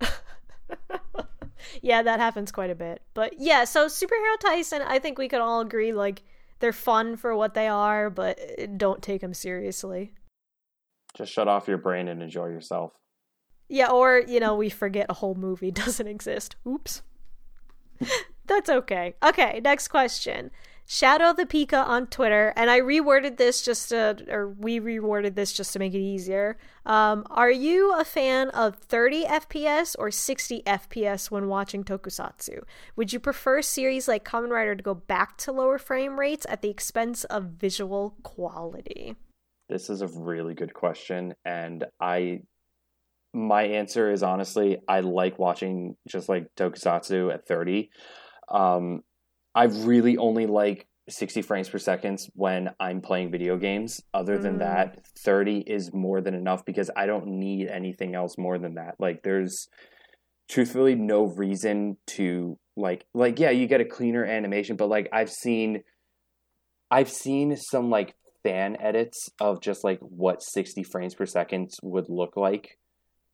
Yeah, 1.82 2.02
that 2.02 2.18
happens 2.18 2.50
quite 2.50 2.70
a 2.70 2.74
bit. 2.74 3.02
But 3.14 3.34
yeah, 3.38 3.64
so 3.64 3.86
superhero 3.86 4.36
Taisen, 4.42 4.84
I 4.86 4.98
think 4.98 5.18
we 5.18 5.28
could 5.28 5.40
all 5.40 5.60
agree 5.60 5.92
like 5.92 6.22
they're 6.60 6.72
fun 6.72 7.16
for 7.16 7.34
what 7.34 7.54
they 7.54 7.68
are, 7.68 8.10
but 8.10 8.38
uh, 8.40 8.66
don't 8.76 9.02
take 9.02 9.20
them 9.20 9.34
seriously. 9.34 10.14
Just 11.14 11.32
shut 11.32 11.48
off 11.48 11.68
your 11.68 11.78
brain 11.78 12.08
and 12.08 12.22
enjoy 12.22 12.46
yourself. 12.46 12.92
Yeah, 13.68 13.90
or 13.90 14.22
you 14.26 14.40
know, 14.40 14.56
we 14.56 14.70
forget 14.70 15.06
a 15.08 15.14
whole 15.14 15.34
movie 15.34 15.70
doesn't 15.72 16.06
exist. 16.06 16.56
Oops. 16.66 17.02
That's 18.46 18.70
okay. 18.70 19.14
Okay, 19.22 19.60
next 19.62 19.88
question. 19.88 20.50
Shadow 20.90 21.34
the 21.34 21.44
Pika 21.44 21.86
on 21.86 22.06
Twitter, 22.06 22.54
and 22.56 22.70
I 22.70 22.80
reworded 22.80 23.36
this 23.36 23.60
just 23.60 23.90
to, 23.90 24.24
or 24.30 24.48
we 24.48 24.80
reworded 24.80 25.34
this 25.34 25.52
just 25.52 25.74
to 25.74 25.78
make 25.78 25.92
it 25.92 26.00
easier. 26.00 26.56
Um, 26.86 27.26
are 27.28 27.50
you 27.50 27.92
a 27.92 28.06
fan 28.06 28.48
of 28.48 28.76
30 28.76 29.24
FPS 29.24 29.94
or 29.98 30.10
60 30.10 30.62
FPS 30.62 31.30
when 31.30 31.48
watching 31.48 31.84
tokusatsu? 31.84 32.62
Would 32.96 33.12
you 33.12 33.20
prefer 33.20 33.60
series 33.60 34.08
like 34.08 34.24
Kamen 34.24 34.48
Rider 34.48 34.74
to 34.74 34.82
go 34.82 34.94
back 34.94 35.36
to 35.38 35.52
lower 35.52 35.76
frame 35.76 36.18
rates 36.18 36.46
at 36.48 36.62
the 36.62 36.70
expense 36.70 37.24
of 37.24 37.44
visual 37.60 38.16
quality? 38.22 39.14
This 39.68 39.90
is 39.90 40.00
a 40.00 40.08
really 40.08 40.54
good 40.54 40.72
question, 40.72 41.34
and 41.44 41.84
I 42.00 42.44
my 43.34 43.64
answer 43.64 44.10
is 44.10 44.22
honestly 44.22 44.78
I 44.88 45.00
like 45.00 45.38
watching 45.38 45.96
just 46.08 46.30
like 46.30 46.46
tokusatsu 46.56 47.30
at 47.30 47.46
30. 47.46 47.90
Um 48.50 49.02
I 49.58 49.64
really 49.64 50.16
only 50.16 50.46
like 50.46 50.86
60 51.08 51.42
frames 51.42 51.68
per 51.68 51.78
second 51.78 52.20
when 52.34 52.70
I'm 52.78 53.00
playing 53.00 53.32
video 53.32 53.56
games. 53.56 54.00
Other 54.14 54.38
than 54.38 54.56
Mm. 54.56 54.58
that, 54.60 55.06
30 55.24 55.58
is 55.66 55.92
more 55.92 56.20
than 56.20 56.34
enough 56.34 56.64
because 56.64 56.90
I 56.94 57.06
don't 57.06 57.26
need 57.26 57.66
anything 57.66 58.14
else 58.14 58.38
more 58.38 58.58
than 58.58 58.74
that. 58.74 58.94
Like 59.00 59.22
there's 59.24 59.68
truthfully 60.48 60.94
no 60.94 61.24
reason 61.24 61.96
to 62.18 62.56
like 62.76 63.04
like 63.14 63.40
yeah, 63.40 63.50
you 63.50 63.66
get 63.66 63.80
a 63.80 63.84
cleaner 63.84 64.24
animation, 64.24 64.76
but 64.76 64.88
like 64.88 65.08
I've 65.12 65.30
seen 65.30 65.82
I've 66.90 67.10
seen 67.10 67.56
some 67.56 67.90
like 67.90 68.14
fan 68.44 68.76
edits 68.80 69.28
of 69.40 69.60
just 69.60 69.82
like 69.82 69.98
what 70.00 70.40
60 70.40 70.84
frames 70.84 71.14
per 71.16 71.26
second 71.26 71.70
would 71.82 72.08
look 72.08 72.36
like 72.36 72.78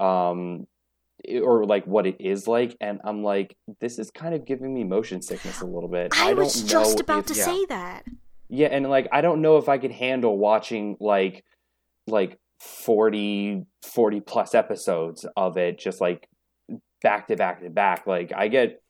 um 0.00 0.66
or 1.42 1.64
like 1.64 1.86
what 1.86 2.06
it 2.06 2.16
is 2.20 2.46
like 2.46 2.76
and 2.80 3.00
i'm 3.04 3.22
like 3.22 3.56
this 3.80 3.98
is 3.98 4.10
kind 4.10 4.34
of 4.34 4.44
giving 4.44 4.74
me 4.74 4.84
motion 4.84 5.22
sickness 5.22 5.60
a 5.60 5.66
little 5.66 5.88
bit 5.88 6.12
I, 6.16 6.34
was 6.34 6.62
just 6.62 7.00
about 7.00 7.20
if- 7.20 7.26
to 7.26 7.34
yeah. 7.34 7.44
say 7.44 7.64
that. 7.66 8.04
yeah 8.48 8.68
and 8.68 8.88
like 8.90 9.08
i 9.12 9.20
don't 9.20 9.40
know 9.40 9.56
if 9.56 9.68
i 9.68 9.78
could 9.78 9.92
handle 9.92 10.36
watching 10.36 10.96
like 11.00 11.44
like 12.06 12.38
40 12.60 13.64
40 13.82 14.20
plus 14.20 14.54
episodes 14.54 15.26
of 15.36 15.56
it 15.56 15.78
just 15.78 16.00
like 16.00 16.28
back 17.02 17.28
to 17.28 17.36
back 17.36 17.62
to 17.62 17.70
back 17.70 18.06
like 18.06 18.32
i 18.34 18.48
get 18.48 18.82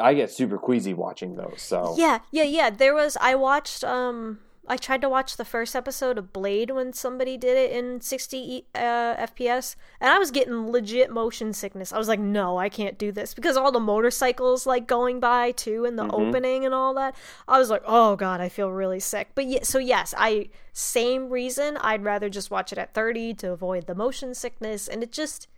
i 0.00 0.14
get 0.14 0.30
super 0.30 0.58
queasy 0.58 0.94
watching 0.94 1.36
those 1.36 1.62
so 1.62 1.94
Yeah, 1.96 2.18
yeah, 2.32 2.42
yeah. 2.44 2.70
There 2.70 2.94
was 2.94 3.16
I 3.20 3.36
watched 3.36 3.84
um 3.84 4.40
I 4.70 4.76
tried 4.76 5.00
to 5.00 5.08
watch 5.08 5.36
the 5.36 5.44
first 5.44 5.74
episode 5.74 6.18
of 6.18 6.32
Blade 6.32 6.70
when 6.70 6.92
somebody 6.92 7.36
did 7.38 7.56
it 7.56 7.70
in 7.72 8.00
60 8.02 8.66
uh, 8.74 8.78
FPS 8.78 9.76
and 10.00 10.10
I 10.12 10.18
was 10.18 10.30
getting 10.30 10.70
legit 10.70 11.10
motion 11.10 11.52
sickness. 11.54 11.92
I 11.92 11.98
was 11.98 12.06
like, 12.06 12.20
"No, 12.20 12.58
I 12.58 12.68
can't 12.68 12.98
do 12.98 13.10
this." 13.10 13.32
Because 13.32 13.56
all 13.56 13.72
the 13.72 13.80
motorcycles 13.80 14.66
like 14.66 14.86
going 14.86 15.20
by 15.20 15.52
too 15.52 15.84
in 15.86 15.96
the 15.96 16.04
Mhm. 16.04 16.12
opening 16.28 16.64
and 16.66 16.74
all 16.74 16.92
that. 16.94 17.14
I 17.48 17.58
was 17.58 17.70
like, 17.70 17.82
"Oh 17.86 18.14
god, 18.16 18.40
I 18.42 18.48
feel 18.50 18.70
really 18.70 19.00
sick." 19.00 19.30
But 19.34 19.46
yeah, 19.46 19.62
so 19.62 19.78
yes, 19.78 20.12
I 20.18 20.50
same 20.72 21.30
reason 21.30 21.76
I'd 21.78 22.04
rather 22.04 22.28
just 22.28 22.50
watch 22.50 22.70
it 22.70 22.78
at 22.78 22.92
30 22.94 23.34
to 23.34 23.50
avoid 23.52 23.86
the 23.86 23.94
motion 23.94 24.34
sickness 24.34 24.86
and 24.86 25.02
it 25.02 25.12
just 25.12 25.48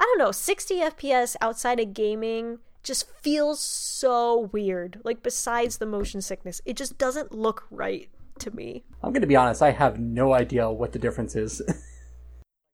I 0.00 0.04
don't 0.04 0.18
know, 0.18 0.32
60 0.32 0.80
FPS 0.80 1.36
outside 1.40 1.80
of 1.80 1.94
gaming 1.94 2.58
just 2.82 3.08
feels 3.10 3.60
so 3.60 4.48
weird. 4.52 5.00
Like 5.04 5.22
besides 5.22 5.78
the 5.78 5.86
motion 5.86 6.20
sickness, 6.22 6.60
it 6.64 6.76
just 6.76 6.98
doesn't 6.98 7.32
look 7.32 7.64
right 7.70 8.08
to 8.40 8.54
me. 8.54 8.84
I'm 9.02 9.12
going 9.12 9.22
to 9.22 9.26
be 9.28 9.36
honest, 9.36 9.62
I 9.62 9.70
have 9.70 9.98
no 9.98 10.32
idea 10.32 10.70
what 10.70 10.92
the 10.92 10.98
difference 10.98 11.34
is. 11.36 11.62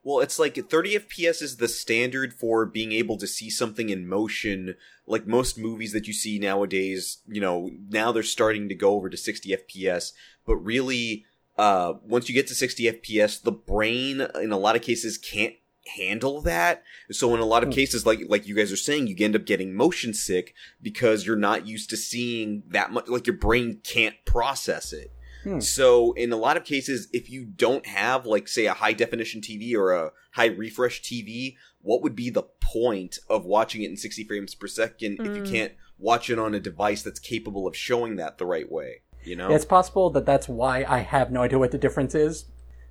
Well, 0.07 0.21
it's 0.21 0.39
like 0.39 0.57
30 0.57 0.99
FPS 0.99 1.41
is 1.41 1.57
the 1.57 1.67
standard 1.67 2.35
for 2.35 2.67
being 2.67 2.93
able 2.93 3.17
to 3.17 3.27
see 3.27 3.49
something 3.49 3.89
in 3.89 4.07
motion. 4.07 4.75
Like 5.07 5.27
most 5.27 5.57
movies 5.59 5.93
that 5.93 6.07
you 6.07 6.13
see 6.13 6.39
nowadays, 6.39 7.23
you 7.27 7.41
know, 7.41 7.71
now 7.89 8.13
they're 8.13 8.23
starting 8.23 8.69
to 8.69 8.75
go 8.75 8.91
over 8.97 9.09
to 9.09 9.17
60 9.17 9.57
FPS. 9.57 10.13
But 10.47 10.57
really, 10.57 11.25
uh, 11.57 11.95
once 12.03 12.29
you 12.29 12.35
get 12.35 12.47
to 12.49 12.55
60 12.55 12.85
FPS, 12.85 13.41
the 13.43 13.51
brain, 13.51 14.21
in 14.43 14.53
a 14.53 14.59
lot 14.59 14.77
of 14.77 14.83
cases, 14.83 15.17
can't 15.17 15.55
handle 15.97 16.43
that. 16.43 16.83
So 17.11 17.33
in 17.33 17.41
a 17.41 17.47
lot 17.47 17.63
of 17.63 17.71
Hmm. 17.71 17.77
cases, 17.77 18.05
like 18.05 18.21
like 18.29 18.47
you 18.47 18.55
guys 18.55 18.71
are 18.73 18.77
saying, 18.77 19.07
you 19.07 19.17
end 19.21 19.37
up 19.37 19.47
getting 19.47 19.75
motion 19.75 20.13
sick 20.13 20.53
because 20.83 21.25
you're 21.27 21.35
not 21.35 21.67
used 21.67 21.89
to 21.89 21.97
seeing 21.97 22.63
that 22.69 22.93
much. 22.93 23.09
Like 23.09 23.27
your 23.27 23.39
brain 23.39 23.81
can't 23.83 24.17
process 24.27 24.93
it. 24.93 25.13
Hmm. 25.45 25.61
So 25.61 26.13
in 26.15 26.33
a 26.33 26.37
lot 26.37 26.57
of 26.57 26.65
cases, 26.65 27.09
if 27.13 27.31
you 27.31 27.45
don't 27.45 27.87
have 27.87 28.27
like 28.27 28.49
say 28.49 28.67
a 28.67 28.75
high 28.75 28.93
definition 28.95 29.41
TV 29.41 29.75
or 29.75 29.93
a 29.93 30.11
high 30.33 30.47
refresh 30.47 31.03
TV, 31.03 31.57
what 31.83 32.03
would 32.03 32.17
be 32.17 32.31
the 32.31 32.43
point 32.61 33.19
of 33.29 33.45
watching 33.45 33.83
it 33.83 33.91
in 33.91 33.97
60 33.97 34.25
frames 34.25 34.55
per 34.55 34.67
second 34.67 35.21
if 35.21 35.37
you 35.37 35.43
Mm. 35.43 35.51
can't 35.51 35.73
watch 35.99 36.29
it 36.31 36.39
on 36.39 36.55
a 36.55 36.61
device 36.61 37.03
that's 37.03 37.21
capable 37.21 37.67
of 37.69 37.77
showing 37.77 38.17
that 38.17 38.39
the 38.39 38.47
right 38.47 38.71
way? 38.73 39.03
You 39.23 39.37
know? 39.37 39.51
It's 39.51 39.65
possible 39.65 40.11
that 40.11 40.27
that's 40.27 40.49
why 40.49 40.85
I 40.89 40.99
have 40.99 41.31
no 41.31 41.43
idea 41.43 41.59
what 41.59 41.71
the 41.71 41.79
difference 41.79 42.15
is. 42.15 42.47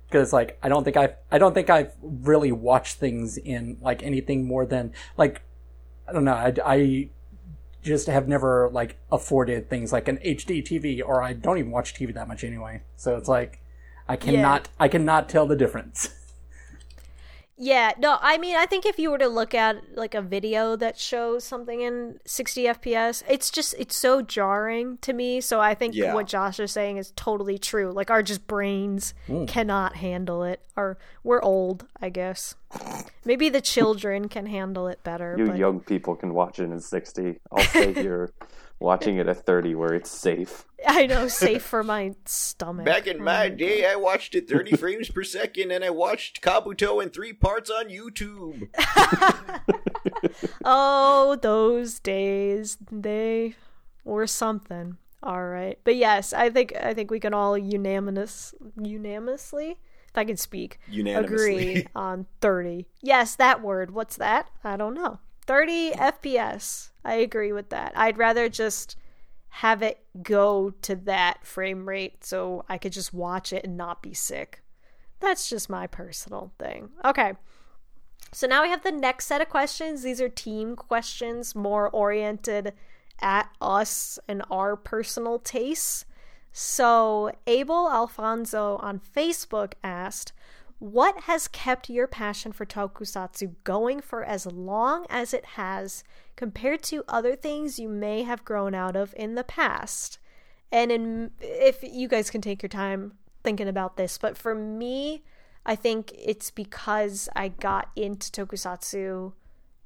Because 0.06 0.32
like 0.32 0.58
I 0.62 0.68
don't 0.68 0.84
think 0.84 0.96
I've 0.96 1.14
I 1.32 1.38
don't 1.38 1.54
think 1.54 1.70
I've 1.70 1.92
really 2.02 2.52
watched 2.52 2.96
things 2.98 3.36
in 3.36 3.78
like 3.80 4.02
anything 4.02 4.46
more 4.46 4.64
than 4.64 4.92
like 5.16 5.42
I 6.08 6.12
don't 6.12 6.24
know 6.24 6.34
I, 6.34 6.52
I 6.64 7.08
just 7.84 8.06
have 8.08 8.26
never 8.26 8.70
like 8.72 8.96
afforded 9.12 9.68
things 9.68 9.92
like 9.92 10.08
an 10.08 10.16
HD 10.18 10.64
TV 10.64 11.06
or 11.06 11.22
I 11.22 11.34
don't 11.34 11.58
even 11.58 11.70
watch 11.70 11.94
TV 11.94 12.12
that 12.14 12.26
much 12.26 12.42
anyway. 12.42 12.82
So 12.96 13.16
it's 13.16 13.28
like 13.28 13.60
I 14.08 14.16
cannot 14.16 14.68
I 14.80 14.88
cannot 14.88 15.28
tell 15.28 15.46
the 15.46 15.56
difference. 15.56 16.08
Yeah, 17.56 17.92
no, 17.98 18.18
I 18.20 18.36
mean, 18.38 18.56
I 18.56 18.66
think 18.66 18.84
if 18.84 18.98
you 18.98 19.12
were 19.12 19.18
to 19.18 19.28
look 19.28 19.54
at 19.54 19.96
like 19.96 20.14
a 20.14 20.20
video 20.22 20.74
that 20.74 20.98
shows 20.98 21.44
something 21.44 21.80
in 21.82 22.18
60 22.24 22.64
FPS, 22.64 23.22
it's 23.28 23.48
just 23.50 23.74
it's 23.78 23.96
so 23.96 24.22
jarring 24.22 24.98
to 25.02 25.12
me. 25.12 25.40
So 25.40 25.60
I 25.60 25.74
think 25.74 25.94
Yeah. 25.94 26.14
what 26.14 26.26
Josh 26.26 26.58
is 26.58 26.72
saying 26.72 26.96
is 26.96 27.12
totally 27.14 27.56
true. 27.58 27.92
Like 27.92 28.10
our 28.10 28.22
just 28.24 28.46
brains 28.48 29.14
Mm. 29.28 29.46
cannot 29.46 29.96
handle 29.96 30.42
it, 30.42 30.62
or 30.76 30.98
we're 31.22 31.42
old, 31.42 31.86
I 32.02 32.08
guess. 32.08 32.56
Maybe 33.24 33.48
the 33.48 33.60
children 33.60 34.28
can 34.28 34.46
handle 34.46 34.88
it 34.88 35.04
better. 35.04 35.36
You 35.38 35.46
but... 35.46 35.56
young 35.56 35.78
people 35.78 36.16
can 36.16 36.34
watch 36.34 36.58
it 36.58 36.64
in 36.64 36.80
60. 36.80 37.38
I'll 37.52 37.62
say 37.64 37.94
you're 38.02 38.30
watching 38.84 39.16
it 39.16 39.26
at 39.28 39.44
30 39.46 39.74
where 39.74 39.94
it's 39.94 40.10
safe. 40.10 40.64
I 40.86 41.06
know, 41.06 41.26
safe 41.46 41.62
for 41.62 41.82
my 41.82 42.14
stomach. 42.26 42.84
Back 42.86 43.06
in 43.06 43.22
my 43.22 43.48
Mm. 43.50 43.58
day, 43.58 43.86
I 43.86 43.96
watched 43.96 44.34
it 44.34 44.48
30 44.48 44.76
frames 44.76 45.08
per 45.10 45.22
second, 45.24 45.70
and 45.72 45.82
I 45.82 45.90
watched 45.90 46.42
Kabuto 46.42 47.02
in 47.02 47.10
three 47.10 47.32
parts 47.32 47.70
on 47.70 47.88
YouTube. 47.88 48.68
oh, 50.64 51.36
those 51.40 52.00
days. 52.00 52.76
They 52.90 53.54
were 54.04 54.26
something. 54.26 54.96
All 55.22 55.44
right. 55.46 55.78
But 55.84 55.96
yes, 55.96 56.32
I 56.32 56.50
think 56.50 56.74
I 56.78 56.92
think 56.94 57.10
we 57.10 57.20
can 57.20 57.32
all 57.32 57.56
unanimous 57.56 58.54
unanimously 58.80 59.78
if 60.08 60.18
I 60.18 60.24
can 60.24 60.36
speak, 60.36 60.78
Unanimously. 60.90 61.34
agree 61.34 61.86
on 61.96 62.26
30. 62.40 62.86
Yes, 63.02 63.34
that 63.36 63.62
word. 63.62 63.90
What's 63.92 64.16
that? 64.16 64.50
I 64.62 64.76
don't 64.76 64.94
know. 64.94 65.18
30 65.46 65.92
FPS. 65.92 66.90
I 67.04 67.14
agree 67.14 67.52
with 67.52 67.70
that. 67.70 67.92
I'd 67.96 68.18
rather 68.18 68.48
just 68.48 68.96
have 69.48 69.82
it 69.82 70.04
go 70.22 70.70
to 70.82 70.96
that 70.96 71.46
frame 71.46 71.88
rate 71.88 72.24
so 72.24 72.64
I 72.68 72.78
could 72.78 72.92
just 72.92 73.14
watch 73.14 73.52
it 73.52 73.64
and 73.64 73.76
not 73.76 74.02
be 74.02 74.14
sick. 74.14 74.62
That's 75.20 75.48
just 75.48 75.70
my 75.70 75.86
personal 75.86 76.52
thing. 76.58 76.90
Okay. 77.04 77.34
So 78.32 78.46
now 78.46 78.62
we 78.62 78.70
have 78.70 78.82
the 78.82 78.90
next 78.90 79.26
set 79.26 79.40
of 79.40 79.48
questions. 79.48 80.02
These 80.02 80.20
are 80.20 80.28
team 80.28 80.74
questions, 80.74 81.54
more 81.54 81.88
oriented 81.88 82.72
at 83.20 83.48
us 83.60 84.18
and 84.26 84.42
our 84.50 84.76
personal 84.76 85.38
tastes. 85.38 86.04
So, 86.52 87.32
Abel 87.46 87.90
Alfonso 87.90 88.76
on 88.76 89.00
Facebook 89.00 89.72
asked, 89.82 90.32
What 90.78 91.22
has 91.22 91.48
kept 91.48 91.88
your 91.88 92.06
passion 92.06 92.52
for 92.52 92.66
tokusatsu 92.66 93.54
going 93.64 94.00
for 94.00 94.24
as 94.24 94.46
long 94.46 95.06
as 95.08 95.32
it 95.32 95.44
has 95.44 96.04
compared 96.36 96.82
to 96.84 97.04
other 97.08 97.36
things 97.36 97.78
you 97.78 97.88
may 97.88 98.22
have 98.22 98.44
grown 98.44 98.74
out 98.74 98.96
of 98.96 99.14
in 99.16 99.34
the 99.34 99.44
past? 99.44 100.18
And 100.72 100.90
in, 100.90 101.30
if 101.40 101.82
you 101.82 102.08
guys 102.08 102.30
can 102.30 102.40
take 102.40 102.62
your 102.62 102.68
time 102.68 103.12
thinking 103.42 103.68
about 103.68 103.96
this, 103.96 104.18
but 104.18 104.36
for 104.36 104.54
me, 104.54 105.22
I 105.64 105.76
think 105.76 106.12
it's 106.18 106.50
because 106.50 107.28
I 107.34 107.48
got 107.48 107.90
into 107.96 108.30
tokusatsu 108.30 109.32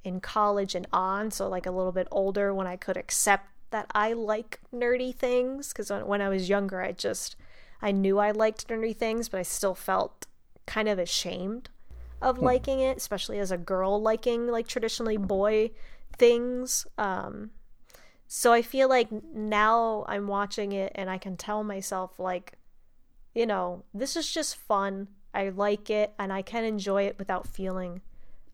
in 0.04 0.20
college 0.20 0.74
and 0.74 0.86
on, 0.92 1.30
so 1.30 1.48
like 1.48 1.66
a 1.66 1.70
little 1.70 1.92
bit 1.92 2.08
older 2.10 2.54
when 2.54 2.66
I 2.66 2.76
could 2.76 2.96
accept 2.96 3.46
that 3.70 3.86
I 3.94 4.14
like 4.14 4.60
nerdy 4.74 5.14
things 5.14 5.68
because 5.68 5.90
when 5.90 6.22
I 6.22 6.28
was 6.28 6.48
younger, 6.48 6.80
I 6.80 6.92
just 6.92 7.36
I 7.82 7.92
knew 7.92 8.18
I 8.18 8.30
liked 8.30 8.68
nerdy 8.68 8.96
things, 8.96 9.28
but 9.28 9.38
I 9.38 9.42
still 9.42 9.74
felt 9.74 10.26
kind 10.68 10.88
of 10.88 10.98
ashamed 10.98 11.70
of 12.20 12.38
liking 12.38 12.80
it, 12.80 12.96
especially 12.96 13.38
as 13.38 13.50
a 13.50 13.58
girl 13.58 14.00
liking 14.00 14.48
like 14.48 14.68
traditionally 14.68 15.16
boy 15.16 15.70
things. 16.16 16.86
Um, 16.98 17.50
so 18.26 18.52
I 18.52 18.60
feel 18.62 18.88
like 18.88 19.08
now 19.10 20.04
I'm 20.06 20.28
watching 20.28 20.72
it 20.72 20.92
and 20.94 21.08
I 21.08 21.16
can 21.16 21.36
tell 21.36 21.64
myself 21.64 22.18
like, 22.18 22.52
you 23.34 23.46
know, 23.46 23.84
this 23.94 24.14
is 24.14 24.30
just 24.30 24.56
fun. 24.56 25.08
I 25.32 25.48
like 25.48 25.88
it 25.88 26.12
and 26.18 26.32
I 26.32 26.42
can 26.42 26.64
enjoy 26.64 27.04
it 27.04 27.18
without 27.18 27.46
feeling 27.46 28.02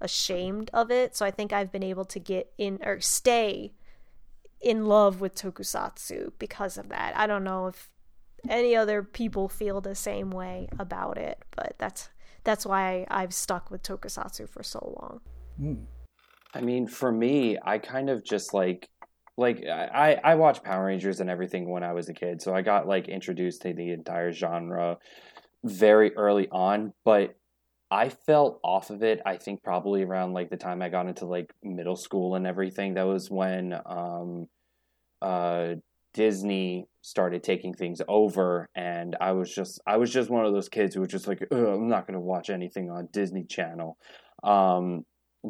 ashamed 0.00 0.70
of 0.72 0.90
it. 0.90 1.16
So 1.16 1.26
I 1.26 1.32
think 1.32 1.52
I've 1.52 1.72
been 1.72 1.82
able 1.82 2.04
to 2.06 2.20
get 2.20 2.52
in 2.56 2.78
or 2.84 3.00
stay 3.00 3.72
in 4.60 4.86
love 4.86 5.20
with 5.20 5.34
tokusatsu 5.34 6.32
because 6.38 6.78
of 6.78 6.90
that. 6.90 7.16
I 7.16 7.26
don't 7.26 7.44
know 7.44 7.66
if 7.66 7.90
any 8.48 8.76
other 8.76 9.02
people 9.02 9.48
feel 9.48 9.80
the 9.80 9.94
same 9.94 10.30
way 10.30 10.68
about 10.78 11.18
it, 11.18 11.42
but 11.56 11.74
that's 11.78 12.08
that's 12.44 12.66
why 12.66 13.06
I've 13.10 13.32
stuck 13.32 13.70
with 13.70 13.82
tokusatsu 13.82 14.48
for 14.48 14.62
so 14.62 14.94
long. 15.00 15.80
I 16.52 16.60
mean, 16.60 16.86
for 16.86 17.10
me, 17.10 17.58
I 17.62 17.78
kind 17.78 18.10
of 18.10 18.24
just 18.24 18.54
like 18.54 18.88
like 19.36 19.64
I 19.66 20.20
I 20.22 20.34
watched 20.36 20.62
Power 20.62 20.86
Rangers 20.86 21.20
and 21.20 21.30
everything 21.30 21.68
when 21.68 21.82
I 21.82 21.92
was 21.92 22.08
a 22.08 22.14
kid, 22.14 22.42
so 22.42 22.54
I 22.54 22.62
got 22.62 22.86
like 22.86 23.08
introduced 23.08 23.62
to 23.62 23.72
the 23.72 23.90
entire 23.90 24.32
genre 24.32 24.98
very 25.64 26.14
early 26.16 26.48
on, 26.50 26.92
but 27.04 27.34
I 27.90 28.08
fell 28.08 28.60
off 28.62 28.90
of 28.90 29.02
it. 29.02 29.20
I 29.24 29.36
think 29.36 29.62
probably 29.62 30.02
around 30.02 30.32
like 30.34 30.50
the 30.50 30.56
time 30.56 30.82
I 30.82 30.88
got 30.88 31.06
into 31.06 31.26
like 31.26 31.52
middle 31.62 31.96
school 31.96 32.34
and 32.34 32.46
everything. 32.46 32.94
That 32.94 33.06
was 33.06 33.30
when 33.30 33.72
um, 33.86 34.48
uh, 35.22 35.74
Disney 36.14 36.86
started 37.02 37.42
taking 37.42 37.74
things 37.74 38.00
over, 38.08 38.68
and 38.74 39.16
I 39.20 39.32
was 39.32 39.54
just 39.54 39.80
I 39.86 39.98
was 39.98 40.10
just 40.10 40.30
one 40.30 40.46
of 40.46 40.54
those 40.54 40.68
kids 40.68 40.94
who 40.94 41.00
was 41.00 41.10
just 41.10 41.26
like, 41.28 41.46
I'm 41.50 41.88
not 41.88 42.06
going 42.06 42.14
to 42.14 42.20
watch 42.20 42.48
anything 42.48 42.90
on 42.90 43.08
Disney 43.12 43.44
Channel. 43.44 43.98
Um, 44.42 45.04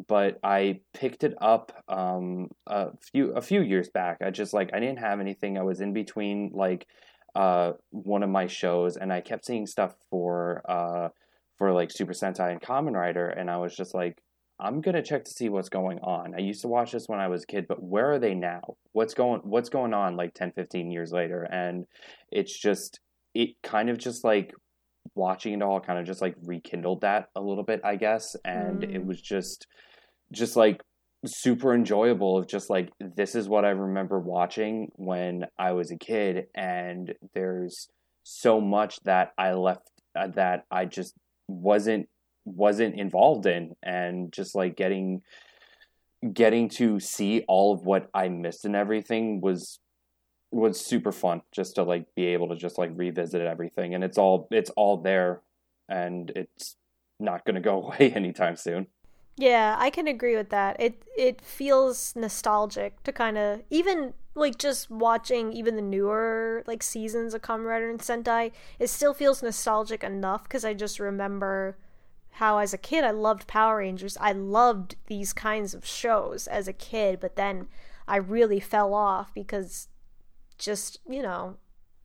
but 0.09 0.39
I 0.43 0.81
picked 0.93 1.23
it 1.23 1.35
up 1.41 1.73
um, 1.87 2.49
a 2.67 2.89
few 3.13 3.33
a 3.33 3.41
few 3.41 3.63
years 3.63 3.89
back. 3.89 4.19
I 4.23 4.31
just 4.31 4.53
like 4.53 4.71
I 4.75 4.81
didn't 4.81 4.99
have 4.99 5.21
anything. 5.21 5.57
I 5.57 5.63
was 5.63 5.81
in 5.81 5.93
between 5.93 6.51
like 6.53 6.87
uh, 7.35 7.73
one 7.91 8.23
of 8.23 8.31
my 8.31 8.47
shows, 8.47 8.97
and 8.97 9.13
I 9.13 9.21
kept 9.21 9.45
seeing 9.45 9.67
stuff 9.67 9.95
for 10.11 10.63
uh, 10.69 11.09
for 11.59 11.73
like 11.73 11.91
Super 11.93 12.13
Sentai 12.13 12.51
and 12.51 12.61
Kamen 12.61 12.95
Rider, 12.95 13.29
and 13.29 13.51
I 13.51 13.59
was 13.59 13.77
just 13.77 13.95
like, 13.95 14.19
I'm 14.59 14.81
gonna 14.81 15.03
check 15.03 15.25
to 15.25 15.31
see 15.31 15.49
what's 15.49 15.69
going 15.69 15.99
on. 16.01 16.35
I 16.35 16.39
used 16.39 16.63
to 16.63 16.69
watch 16.69 16.93
this 16.93 17.09
when 17.09 17.21
I 17.21 17.29
was 17.29 17.43
a 17.43 17.47
kid, 17.47 17.67
but 17.69 17.83
where 17.83 18.13
are 18.13 18.19
they 18.19 18.35
now? 18.35 18.77
What's 18.93 19.15
going 19.15 19.41
What's 19.45 19.69
going 19.69 19.95
on 19.95 20.17
like 20.17 20.35
10, 20.35 20.53
15 20.53 20.91
years 20.91 21.13
later? 21.13 21.43
And 21.43 21.87
it's 22.31 22.59
just 22.59 23.01
it 23.35 23.51
kind 23.63 23.91
of 23.91 23.99
just 23.99 24.25
like 24.25 24.53
watching 25.15 25.55
it 25.55 25.63
all 25.63 25.81
kind 25.81 25.99
of 25.99 26.07
just 26.07 26.23
like 26.23 26.35
rekindled 26.45 27.01
that 27.03 27.27
a 27.35 27.41
little 27.41 27.65
bit, 27.65 27.81
I 27.85 27.97
guess. 27.97 28.37
And 28.45 28.83
Mm. 28.83 28.95
it 28.95 29.05
was 29.05 29.21
just 29.21 29.67
just 30.33 30.57
like 30.57 30.83
super 31.27 31.75
enjoyable 31.75 32.37
of 32.39 32.47
just 32.47 32.69
like 32.71 32.91
this 33.01 33.35
is 33.35 33.49
what 33.49 33.65
I 33.65 33.71
remember 33.71 34.21
watching 34.21 34.91
when 34.97 35.47
I 35.59 35.73
was 35.73 35.91
a 35.91 35.97
kid 35.97 36.47
and 36.55 37.15
there's 37.35 37.89
so 38.25 38.61
much 38.61 39.01
that 39.05 39.33
I 39.39 39.53
left 39.53 39.91
uh, 40.15 40.29
that 40.29 40.65
I 40.71 40.85
just 40.85 41.15
wasn't 41.49 42.09
wasn't 42.45 42.99
involved 42.99 43.47
in 43.47 43.75
and 43.83 44.33
just 44.33 44.55
like 44.55 44.77
getting 44.77 45.23
getting 46.33 46.69
to 46.69 46.99
see 47.01 47.45
all 47.49 47.75
of 47.75 47.85
what 47.85 48.09
I 48.15 48.29
missed 48.29 48.65
and 48.65 48.75
everything 48.75 49.41
was 49.41 49.79
was 50.51 50.81
super 50.81 51.13
fun 51.13 51.43
just 51.53 51.75
to 51.75 51.83
like 51.83 52.07
be 52.15 52.27
able 52.27 52.49
to 52.49 52.57
just 52.57 52.79
like 52.79 52.91
revisit 52.95 53.43
everything 53.43 53.95
and 53.95 54.05
it's 54.05 54.19
all 54.19 54.49
it's 54.51 54.71
all 54.71 54.99
there 54.99 55.43
and 55.89 56.31
it's 56.37 56.77
not 57.19 57.45
going 57.45 57.57
to 57.57 57.61
go 57.61 57.83
away 57.87 58.13
anytime 58.15 58.57
soon. 58.57 58.87
Yeah, 59.37 59.75
I 59.79 59.91
can 59.91 60.07
agree 60.07 60.37
with 60.37 60.51
that. 60.51 60.77
It 60.79 61.03
it 61.17 61.41
feels 61.41 62.15
nostalgic 62.15 63.03
to 63.03 63.13
kind 63.13 63.37
of 63.37 63.63
even 63.69 64.15
like 64.37 64.59
just 64.59 64.91
watching 64.91 65.53
even 65.53 65.77
the 65.77 65.83
newer 65.83 66.63
like 66.67 66.83
seasons 66.83 67.35
of 67.35 67.43
Rider 67.49 67.91
and 67.91 67.99
Sentai. 67.99 68.53
It 68.79 68.89
still 68.89 69.13
feels 69.13 69.43
nostalgic 69.43 70.05
enough 70.05 70.45
because 70.45 70.65
I 70.65 70.73
just 70.73 71.01
remember 71.01 71.77
how 72.35 72.59
as 72.59 72.75
a 72.75 72.79
kid 72.79 73.05
I 73.05 73.13
loved 73.13 73.47
Power 73.47 73.79
Rangers. 73.79 74.17
I 74.21 74.33
loved 74.33 74.97
these 75.07 75.33
kinds 75.33 75.73
of 75.73 75.87
shows 75.87 76.49
as 76.49 76.67
a 76.67 76.73
kid, 76.73 77.21
but 77.21 77.37
then 77.37 77.69
I 78.09 78.17
really 78.17 78.59
fell 78.59 78.93
off 78.93 79.33
because 79.33 79.89
just 80.59 80.99
you 81.09 81.23
know 81.23 81.57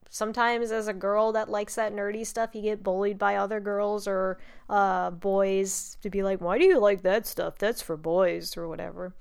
sometimes 0.08 0.70
as 0.70 0.86
a 0.88 0.92
girl 0.92 1.32
that 1.32 1.48
likes 1.48 1.76
that 1.76 1.92
nerdy 1.92 2.26
stuff 2.26 2.54
you 2.54 2.62
get 2.62 2.82
bullied 2.82 3.16
by 3.18 3.36
other 3.36 3.60
girls 3.60 4.08
or 4.08 4.38
uh, 4.68 5.10
boys 5.10 5.96
to 6.02 6.10
be 6.10 6.22
like 6.22 6.40
why 6.40 6.58
do 6.58 6.64
you 6.64 6.78
like 6.78 7.02
that 7.02 7.26
stuff? 7.26 7.58
That's 7.58 7.82
for 7.82 7.96
boys 7.96 8.56
or 8.56 8.68
whatever. 8.68 9.14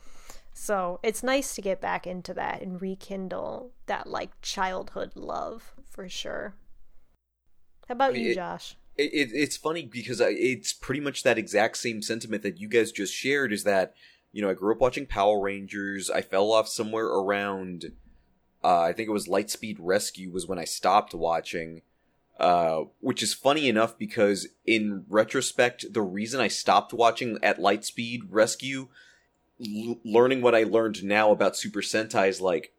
So 0.53 0.99
it's 1.01 1.23
nice 1.23 1.55
to 1.55 1.61
get 1.61 1.81
back 1.81 2.05
into 2.05 2.35
that 2.35 2.61
and 2.61 2.79
rekindle 2.79 3.71
that 3.87 4.07
like 4.07 4.29
childhood 4.43 5.13
love 5.15 5.73
for 5.89 6.07
sure. 6.07 6.53
How 7.87 7.93
about 7.93 8.15
you 8.15 8.35
josh 8.35 8.75
it, 8.99 9.13
it, 9.13 9.29
it's 9.33 9.55
funny 9.55 9.85
because 9.85 10.19
it's 10.19 10.73
pretty 10.73 10.99
much 10.99 11.23
that 11.23 11.37
exact 11.37 11.77
same 11.77 12.01
sentiment 12.01 12.43
that 12.43 12.59
you 12.59 12.67
guys 12.67 12.91
just 12.91 13.13
shared 13.13 13.53
is 13.53 13.63
that 13.63 13.93
you 14.31 14.41
know 14.41 14.49
i 14.49 14.53
grew 14.53 14.73
up 14.73 14.81
watching 14.81 15.05
power 15.05 15.39
rangers. 15.39 16.09
I 16.09 16.21
fell 16.21 16.51
off 16.51 16.67
somewhere 16.67 17.05
around 17.05 17.93
uh, 18.63 18.81
i 18.81 18.93
think 18.93 19.07
it 19.07 19.13
was 19.13 19.27
lightspeed 19.27 19.77
rescue 19.79 20.31
was 20.31 20.47
when 20.47 20.59
i 20.59 20.65
stopped 20.65 21.13
watching 21.13 21.81
uh, 22.39 22.85
which 23.01 23.21
is 23.21 23.33
funny 23.33 23.67
enough 23.67 23.97
because 23.97 24.47
in 24.65 25.05
retrospect 25.09 25.93
the 25.93 26.01
reason 26.01 26.41
i 26.41 26.47
stopped 26.49 26.93
watching 26.93 27.37
at 27.41 27.59
lightspeed 27.59 28.21
rescue 28.29 28.87
l- 29.65 29.99
learning 30.03 30.41
what 30.41 30.55
i 30.55 30.63
learned 30.63 31.03
now 31.03 31.31
about 31.31 31.55
super 31.55 31.81
sentai 31.81 32.27
is 32.27 32.41
like 32.41 32.73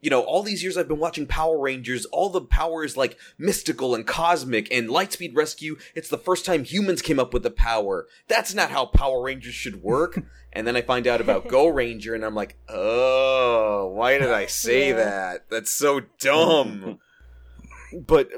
you 0.00 0.10
know, 0.10 0.20
all 0.22 0.42
these 0.42 0.62
years 0.62 0.76
I've 0.76 0.88
been 0.88 0.98
watching 0.98 1.26
Power 1.26 1.58
Rangers, 1.58 2.04
all 2.06 2.28
the 2.28 2.40
power 2.40 2.84
is 2.84 2.96
like 2.96 3.18
mystical 3.38 3.94
and 3.94 4.06
cosmic, 4.06 4.70
and 4.72 4.88
Lightspeed 4.88 5.34
Rescue, 5.34 5.76
it's 5.94 6.08
the 6.08 6.18
first 6.18 6.44
time 6.44 6.64
humans 6.64 7.02
came 7.02 7.18
up 7.18 7.32
with 7.32 7.42
the 7.42 7.50
power. 7.50 8.06
That's 8.28 8.54
not 8.54 8.70
how 8.70 8.86
Power 8.86 9.22
Rangers 9.22 9.54
should 9.54 9.82
work. 9.82 10.20
and 10.52 10.66
then 10.66 10.76
I 10.76 10.82
find 10.82 11.06
out 11.06 11.20
about 11.20 11.48
Go 11.48 11.66
Ranger, 11.66 12.14
and 12.14 12.24
I'm 12.24 12.34
like, 12.34 12.56
oh, 12.68 13.92
why 13.94 14.18
did 14.18 14.30
I 14.30 14.46
say 14.46 14.88
Yeah. 14.90 14.96
that? 14.96 15.50
That's 15.50 15.72
so 15.72 16.00
dumb. 16.18 16.98
but 18.06 18.28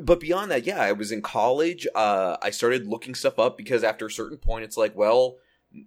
but 0.00 0.20
beyond 0.20 0.50
that, 0.52 0.64
yeah, 0.64 0.80
I 0.80 0.92
was 0.92 1.10
in 1.10 1.22
college. 1.22 1.86
Uh, 1.94 2.36
I 2.40 2.50
started 2.50 2.86
looking 2.86 3.14
stuff 3.16 3.38
up 3.38 3.56
because 3.56 3.82
after 3.82 4.06
a 4.06 4.10
certain 4.10 4.36
point, 4.38 4.64
it's 4.64 4.76
like, 4.76 4.94
well, 4.94 5.38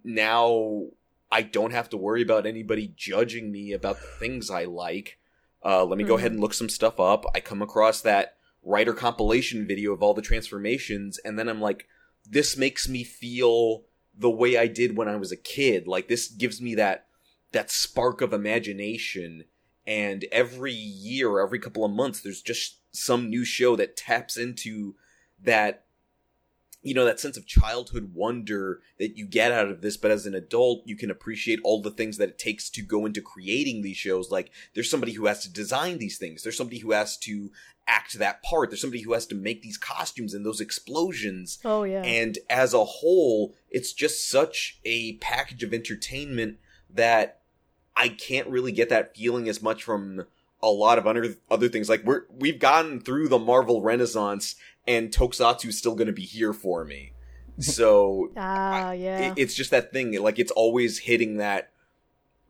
now 0.04 0.88
I 1.32 1.42
don't 1.42 1.72
have 1.72 1.88
to 1.88 1.96
worry 1.96 2.22
about 2.22 2.46
anybody 2.46 2.92
judging 2.94 3.50
me 3.50 3.72
about 3.72 4.00
the 4.00 4.06
things 4.20 4.50
I 4.50 4.64
like. 4.66 5.18
Uh, 5.64 5.84
let 5.84 5.96
me 5.96 6.04
go 6.04 6.14
Mhm. 6.14 6.18
ahead 6.18 6.32
and 6.32 6.40
look 6.40 6.54
some 6.54 6.68
stuff 6.68 7.00
up. 7.00 7.24
I 7.34 7.40
come 7.40 7.62
across 7.62 8.02
that 8.02 8.36
Rider 8.62 8.92
compilation 8.92 9.66
video 9.66 9.92
of 9.92 10.02
all 10.02 10.14
the 10.14 10.22
transformations, 10.22 11.18
and 11.24 11.36
then 11.36 11.48
I'm 11.48 11.60
like, 11.60 11.88
this 12.24 12.56
makes 12.56 12.88
me 12.88 13.02
feel 13.02 13.86
the 14.14 14.30
way 14.30 14.56
I 14.56 14.66
did 14.68 14.96
when 14.96 15.08
I 15.08 15.16
was 15.16 15.32
a 15.32 15.36
kid. 15.36 15.88
Like 15.88 16.06
this 16.06 16.28
gives 16.28 16.60
me 16.60 16.74
that 16.76 17.06
that 17.50 17.70
spark 17.70 18.20
of 18.20 18.32
imagination. 18.32 19.44
And 19.86 20.24
every 20.30 20.72
year, 20.72 21.40
every 21.40 21.58
couple 21.58 21.84
of 21.84 21.90
months, 21.90 22.20
there's 22.20 22.40
just 22.40 22.78
some 22.92 23.28
new 23.28 23.44
show 23.44 23.74
that 23.76 23.96
taps 23.96 24.36
into 24.36 24.94
that 25.42 25.86
you 26.82 26.94
know 26.94 27.04
that 27.04 27.20
sense 27.20 27.36
of 27.36 27.46
childhood 27.46 28.12
wonder 28.14 28.80
that 28.98 29.16
you 29.16 29.24
get 29.26 29.52
out 29.52 29.68
of 29.68 29.80
this 29.80 29.96
but 29.96 30.10
as 30.10 30.26
an 30.26 30.34
adult 30.34 30.82
you 30.84 30.96
can 30.96 31.10
appreciate 31.10 31.60
all 31.62 31.80
the 31.80 31.90
things 31.90 32.16
that 32.18 32.28
it 32.28 32.38
takes 32.38 32.68
to 32.70 32.82
go 32.82 33.06
into 33.06 33.20
creating 33.20 33.82
these 33.82 33.96
shows. 33.96 34.30
Like 34.30 34.50
there's 34.74 34.90
somebody 34.90 35.12
who 35.12 35.26
has 35.26 35.42
to 35.42 35.52
design 35.52 35.98
these 35.98 36.18
things. 36.18 36.42
There's 36.42 36.56
somebody 36.56 36.78
who 36.78 36.92
has 36.92 37.16
to 37.18 37.50
act 37.86 38.18
that 38.18 38.42
part. 38.42 38.70
There's 38.70 38.80
somebody 38.80 39.02
who 39.02 39.12
has 39.12 39.26
to 39.26 39.34
make 39.34 39.62
these 39.62 39.78
costumes 39.78 40.34
and 40.34 40.44
those 40.44 40.60
explosions. 40.60 41.58
Oh 41.64 41.84
yeah. 41.84 42.02
and 42.02 42.38
as 42.50 42.74
a 42.74 42.84
whole 42.84 43.54
it's 43.70 43.92
just 43.92 44.28
such 44.28 44.78
a 44.84 45.14
package 45.14 45.62
of 45.62 45.72
entertainment 45.72 46.58
that 46.90 47.40
i 47.96 48.08
can't 48.08 48.48
really 48.48 48.72
get 48.72 48.88
that 48.90 49.16
feeling 49.16 49.48
as 49.48 49.62
much 49.62 49.82
from 49.82 50.24
a 50.62 50.70
lot 50.70 50.98
of 50.98 51.06
other 51.06 51.34
other 51.50 51.68
things. 51.68 51.88
Like 51.88 52.04
we're 52.04 52.22
we've 52.30 52.58
gotten 52.58 53.00
through 53.00 53.28
the 53.28 53.38
marvel 53.38 53.82
renaissance 53.82 54.54
and 54.86 55.10
tokusatsu 55.10 55.66
is 55.66 55.78
still 55.78 55.94
going 55.94 56.06
to 56.06 56.12
be 56.12 56.24
here 56.24 56.52
for 56.52 56.84
me 56.84 57.12
so 57.58 58.30
ah, 58.36 58.92
yeah. 58.92 59.32
it, 59.32 59.34
it's 59.36 59.54
just 59.54 59.70
that 59.70 59.92
thing 59.92 60.20
like 60.20 60.38
it's 60.38 60.52
always 60.52 61.00
hitting 61.00 61.36
that 61.36 61.70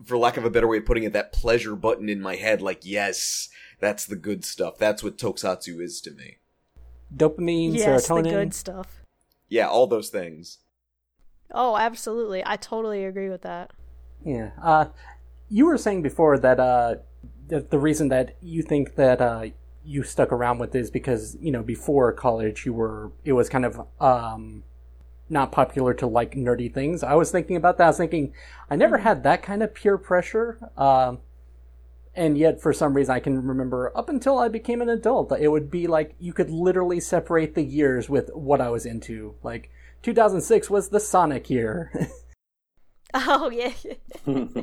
for 0.05 0.17
lack 0.17 0.37
of 0.37 0.45
a 0.45 0.51
better 0.51 0.69
way 0.69 0.79
of 0.79 0.87
putting 0.87 1.05
it 1.05 1.13
that 1.13 1.33
pleasure 1.33 1.77
button 1.77 2.09
in 2.09 2.21
my 2.21 2.37
head 2.37 2.63
like 2.63 2.81
yes 2.83 3.49
that's 3.81 4.07
the 4.07 4.17
good 4.17 4.45
stuff 4.45 4.79
that's 4.79 5.03
what 5.03 5.19
tokusatsu 5.19 5.81
is 5.81 6.01
to 6.01 6.11
me 6.13 6.39
Dopamine, 7.15 7.75
yes, 7.77 8.07
the 8.07 8.15
serotonin. 8.15 8.31
good 8.31 8.55
stuff. 8.55 9.03
yeah 9.49 9.69
all 9.69 9.87
those 9.87 10.09
things 10.09 10.59
Oh, 11.55 11.77
absolutely. 11.77 12.43
I 12.45 12.57
totally 12.57 13.05
agree 13.05 13.29
with 13.29 13.43
that. 13.43 13.73
Yeah. 14.25 14.51
Uh, 14.61 14.87
you 15.49 15.67
were 15.67 15.79
saying 15.79 16.03
before 16.03 16.39
that 16.39 16.59
uh, 16.59 16.97
the, 17.49 17.61
the 17.61 17.79
reason 17.79 18.09
that 18.09 18.37
you 18.41 18.63
think 18.63 18.95
that 18.97 19.21
uh, 19.21 19.47
you 19.85 20.03
stuck 20.03 20.33
around 20.33 20.59
with 20.59 20.75
is 20.75 20.91
because 20.91 21.37
you 21.41 21.51
know 21.51 21.63
before 21.63 22.13
college 22.13 22.65
you 22.65 22.73
were 22.73 23.11
it 23.25 23.33
was 23.33 23.49
kind 23.49 23.65
of 23.65 23.81
um, 24.01 24.63
not 25.29 25.51
popular 25.51 25.95
to 25.95 26.07
like 26.07 26.33
nerdy 26.33 26.73
things. 26.73 27.03
I 27.03 27.15
was 27.15 27.31
thinking 27.31 27.57
about 27.57 27.79
that. 27.79 27.85
I 27.85 27.89
was 27.89 27.97
thinking 27.97 28.33
I 28.71 28.77
never 28.77 28.99
had 28.99 29.23
that 29.25 29.43
kind 29.43 29.63
of 29.63 29.75
peer 29.75 29.99
pressure. 29.99 30.59
Um, 30.77 31.19
and 32.15 32.37
yet, 32.37 32.61
for 32.61 32.75
some 32.75 32.93
reason, 32.93 33.15
I 33.15 33.21
can 33.21 33.47
remember 33.47 33.91
up 33.97 34.11
until 34.11 34.39
I 34.39 34.49
became 34.49 34.83
an 34.83 34.91
adult, 34.91 35.33
it 35.33 35.49
would 35.49 35.71
be 35.71 35.87
like 35.87 36.15
you 36.21 36.35
could 36.35 36.51
literally 36.51 37.01
separate 37.01 37.55
the 37.55 37.63
years 37.63 38.09
with 38.09 38.31
what 38.35 38.61
I 38.61 38.69
was 38.69 38.85
into. 38.85 39.35
Like 39.43 39.71
2006 40.03 40.69
was 40.69 40.91
the 40.91 41.01
Sonic 41.01 41.49
year. 41.49 42.11
Oh 43.25 43.51
yeah, 43.51 43.73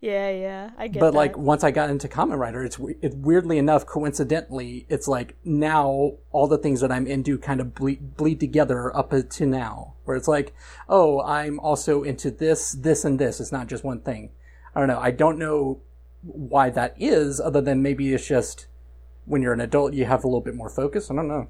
yeah, 0.00 0.30
yeah. 0.30 0.70
I 0.78 0.86
get 0.86 1.00
but 1.00 1.10
that. 1.10 1.16
like 1.16 1.36
once 1.36 1.64
I 1.64 1.72
got 1.72 1.90
into 1.90 2.06
Kamen 2.06 2.38
Rider, 2.38 2.62
it's 2.62 2.78
it, 3.02 3.16
weirdly 3.16 3.58
enough, 3.58 3.84
coincidentally, 3.84 4.86
it's 4.88 5.08
like 5.08 5.34
now 5.44 6.12
all 6.30 6.46
the 6.46 6.58
things 6.58 6.82
that 6.82 6.92
I'm 6.92 7.08
into 7.08 7.36
kind 7.36 7.60
of 7.60 7.74
bleed, 7.74 8.16
bleed 8.16 8.38
together 8.38 8.96
up 8.96 9.12
to 9.28 9.46
now, 9.46 9.94
where 10.04 10.16
it's 10.16 10.28
like, 10.28 10.54
oh, 10.88 11.20
I'm 11.22 11.58
also 11.58 12.04
into 12.04 12.30
this, 12.30 12.72
this, 12.72 13.04
and 13.04 13.18
this. 13.18 13.40
It's 13.40 13.50
not 13.50 13.66
just 13.66 13.82
one 13.82 14.02
thing. 14.02 14.30
I 14.72 14.78
don't 14.78 14.88
know. 14.88 15.00
I 15.00 15.10
don't 15.10 15.38
know 15.38 15.80
why 16.22 16.70
that 16.70 16.94
is, 16.96 17.40
other 17.40 17.60
than 17.60 17.82
maybe 17.82 18.14
it's 18.14 18.26
just 18.26 18.68
when 19.24 19.42
you're 19.42 19.52
an 19.52 19.60
adult, 19.60 19.94
you 19.94 20.04
have 20.04 20.22
a 20.22 20.28
little 20.28 20.40
bit 20.40 20.54
more 20.54 20.70
focus. 20.70 21.10
I 21.10 21.16
don't 21.16 21.26
know. 21.26 21.48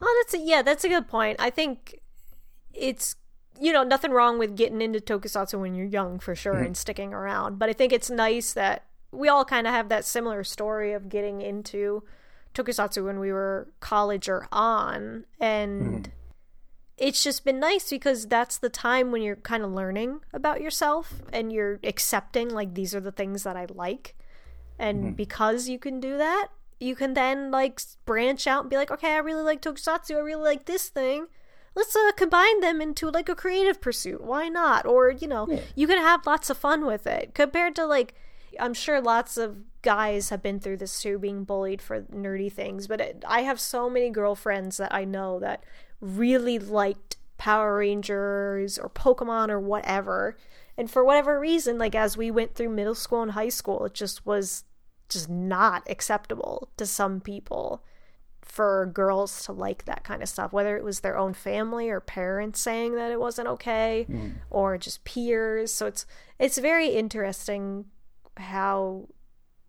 Oh, 0.00 0.22
that's 0.22 0.40
a, 0.40 0.42
yeah, 0.42 0.62
that's 0.62 0.84
a 0.84 0.88
good 0.88 1.06
point. 1.06 1.36
I 1.38 1.50
think 1.50 2.00
it's 2.72 3.16
you 3.60 3.72
know 3.72 3.82
nothing 3.82 4.10
wrong 4.10 4.38
with 4.38 4.56
getting 4.56 4.80
into 4.80 5.00
tokusatsu 5.00 5.60
when 5.60 5.74
you're 5.74 5.86
young 5.86 6.18
for 6.18 6.34
sure 6.34 6.54
mm-hmm. 6.54 6.66
and 6.66 6.76
sticking 6.76 7.12
around. 7.12 7.58
But 7.58 7.68
I 7.68 7.72
think 7.72 7.92
it's 7.92 8.10
nice 8.10 8.52
that 8.52 8.84
we 9.10 9.28
all 9.28 9.44
kind 9.44 9.66
of 9.66 9.72
have 9.72 9.88
that 9.88 10.04
similar 10.04 10.44
story 10.44 10.92
of 10.92 11.08
getting 11.08 11.40
into 11.40 12.02
tokusatsu 12.54 13.04
when 13.04 13.18
we 13.18 13.32
were 13.32 13.68
college 13.80 14.28
or 14.28 14.48
on, 14.52 15.24
and 15.40 15.82
mm-hmm. 15.82 16.12
it's 16.96 17.22
just 17.22 17.44
been 17.44 17.60
nice 17.60 17.90
because 17.90 18.26
that's 18.26 18.58
the 18.58 18.68
time 18.68 19.10
when 19.10 19.22
you're 19.22 19.36
kind 19.36 19.62
of 19.62 19.72
learning 19.72 20.20
about 20.32 20.60
yourself 20.60 21.22
and 21.32 21.52
you're 21.52 21.80
accepting 21.84 22.48
like 22.48 22.74
these 22.74 22.94
are 22.94 23.00
the 23.00 23.12
things 23.12 23.42
that 23.42 23.56
I 23.56 23.66
like. 23.70 24.14
And 24.78 25.04
mm-hmm. 25.04 25.12
because 25.12 25.68
you 25.68 25.78
can 25.78 25.98
do 25.98 26.18
that, 26.18 26.48
you 26.80 26.94
can 26.94 27.14
then 27.14 27.50
like 27.50 27.80
branch 28.04 28.46
out 28.46 28.62
and 28.62 28.70
be 28.70 28.76
like, 28.76 28.90
okay, 28.90 29.14
I 29.14 29.18
really 29.18 29.42
like 29.42 29.62
tokusatsu, 29.62 30.16
I 30.16 30.20
really 30.20 30.44
like 30.44 30.66
this 30.66 30.88
thing. 30.88 31.26
Let's 31.78 31.94
uh, 31.94 32.10
combine 32.16 32.58
them 32.60 32.80
into 32.80 33.08
like 33.08 33.28
a 33.28 33.36
creative 33.36 33.80
pursuit. 33.80 34.20
Why 34.20 34.48
not? 34.48 34.84
Or 34.84 35.12
you 35.12 35.28
know, 35.28 35.46
you 35.76 35.86
can 35.86 35.98
have 35.98 36.26
lots 36.26 36.50
of 36.50 36.58
fun 36.58 36.84
with 36.84 37.06
it 37.06 37.34
compared 37.34 37.76
to 37.76 37.86
like, 37.86 38.14
I'm 38.58 38.74
sure 38.74 39.00
lots 39.00 39.36
of 39.36 39.58
guys 39.82 40.30
have 40.30 40.42
been 40.42 40.58
through 40.58 40.78
this 40.78 41.00
too, 41.00 41.20
being 41.20 41.44
bullied 41.44 41.80
for 41.80 42.02
nerdy 42.02 42.52
things. 42.52 42.88
But 42.88 43.00
it, 43.00 43.24
I 43.28 43.42
have 43.42 43.60
so 43.60 43.88
many 43.88 44.10
girlfriends 44.10 44.76
that 44.78 44.92
I 44.92 45.04
know 45.04 45.38
that 45.38 45.62
really 46.00 46.58
liked 46.58 47.16
Power 47.36 47.78
Rangers 47.78 48.76
or 48.76 48.90
Pokemon 48.90 49.48
or 49.48 49.60
whatever. 49.60 50.36
And 50.76 50.90
for 50.90 51.04
whatever 51.04 51.38
reason, 51.38 51.78
like 51.78 51.94
as 51.94 52.16
we 52.16 52.32
went 52.32 52.56
through 52.56 52.70
middle 52.70 52.96
school 52.96 53.22
and 53.22 53.30
high 53.30 53.50
school, 53.50 53.84
it 53.84 53.94
just 53.94 54.26
was 54.26 54.64
just 55.08 55.28
not 55.28 55.88
acceptable 55.88 56.70
to 56.76 56.86
some 56.86 57.20
people 57.20 57.84
for 58.48 58.86
girls 58.86 59.44
to 59.44 59.52
like 59.52 59.84
that 59.84 60.02
kind 60.04 60.22
of 60.22 60.28
stuff, 60.28 60.52
whether 60.52 60.76
it 60.76 60.82
was 60.82 61.00
their 61.00 61.18
own 61.18 61.34
family 61.34 61.90
or 61.90 62.00
parents 62.00 62.60
saying 62.60 62.94
that 62.94 63.12
it 63.12 63.20
wasn't 63.20 63.46
okay 63.46 64.06
mm-hmm. 64.08 64.30
or 64.50 64.78
just 64.78 65.04
peers. 65.04 65.72
So 65.72 65.86
it's 65.86 66.06
it's 66.38 66.58
very 66.58 66.88
interesting 66.88 67.84
how 68.38 69.08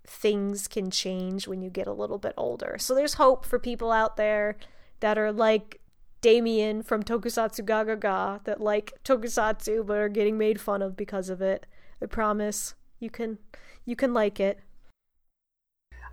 things 0.07 0.67
can 0.67 0.89
change 0.89 1.47
when 1.47 1.61
you 1.61 1.69
get 1.69 1.87
a 1.87 1.93
little 1.93 2.17
bit 2.17 2.33
older. 2.37 2.77
So 2.79 2.95
there's 2.95 3.15
hope 3.15 3.45
for 3.45 3.59
people 3.59 3.91
out 3.91 4.15
there 4.15 4.57
that 5.01 5.17
are 5.17 5.31
like 5.31 5.81
Damien 6.21 6.81
from 6.81 7.03
Tokusatsu 7.03 7.65
Gaga 7.65 7.97
Ga 7.97 8.39
that 8.45 8.61
like 8.61 8.93
Tokusatsu 9.03 9.85
but 9.85 9.97
are 9.97 10.09
getting 10.09 10.37
made 10.37 10.59
fun 10.59 10.81
of 10.81 10.95
because 10.95 11.29
of 11.29 11.41
it. 11.41 11.65
I 12.01 12.05
promise 12.05 12.75
you 12.99 13.09
can 13.09 13.39
you 13.85 13.97
can 13.97 14.13
like 14.13 14.39
it. 14.39 14.59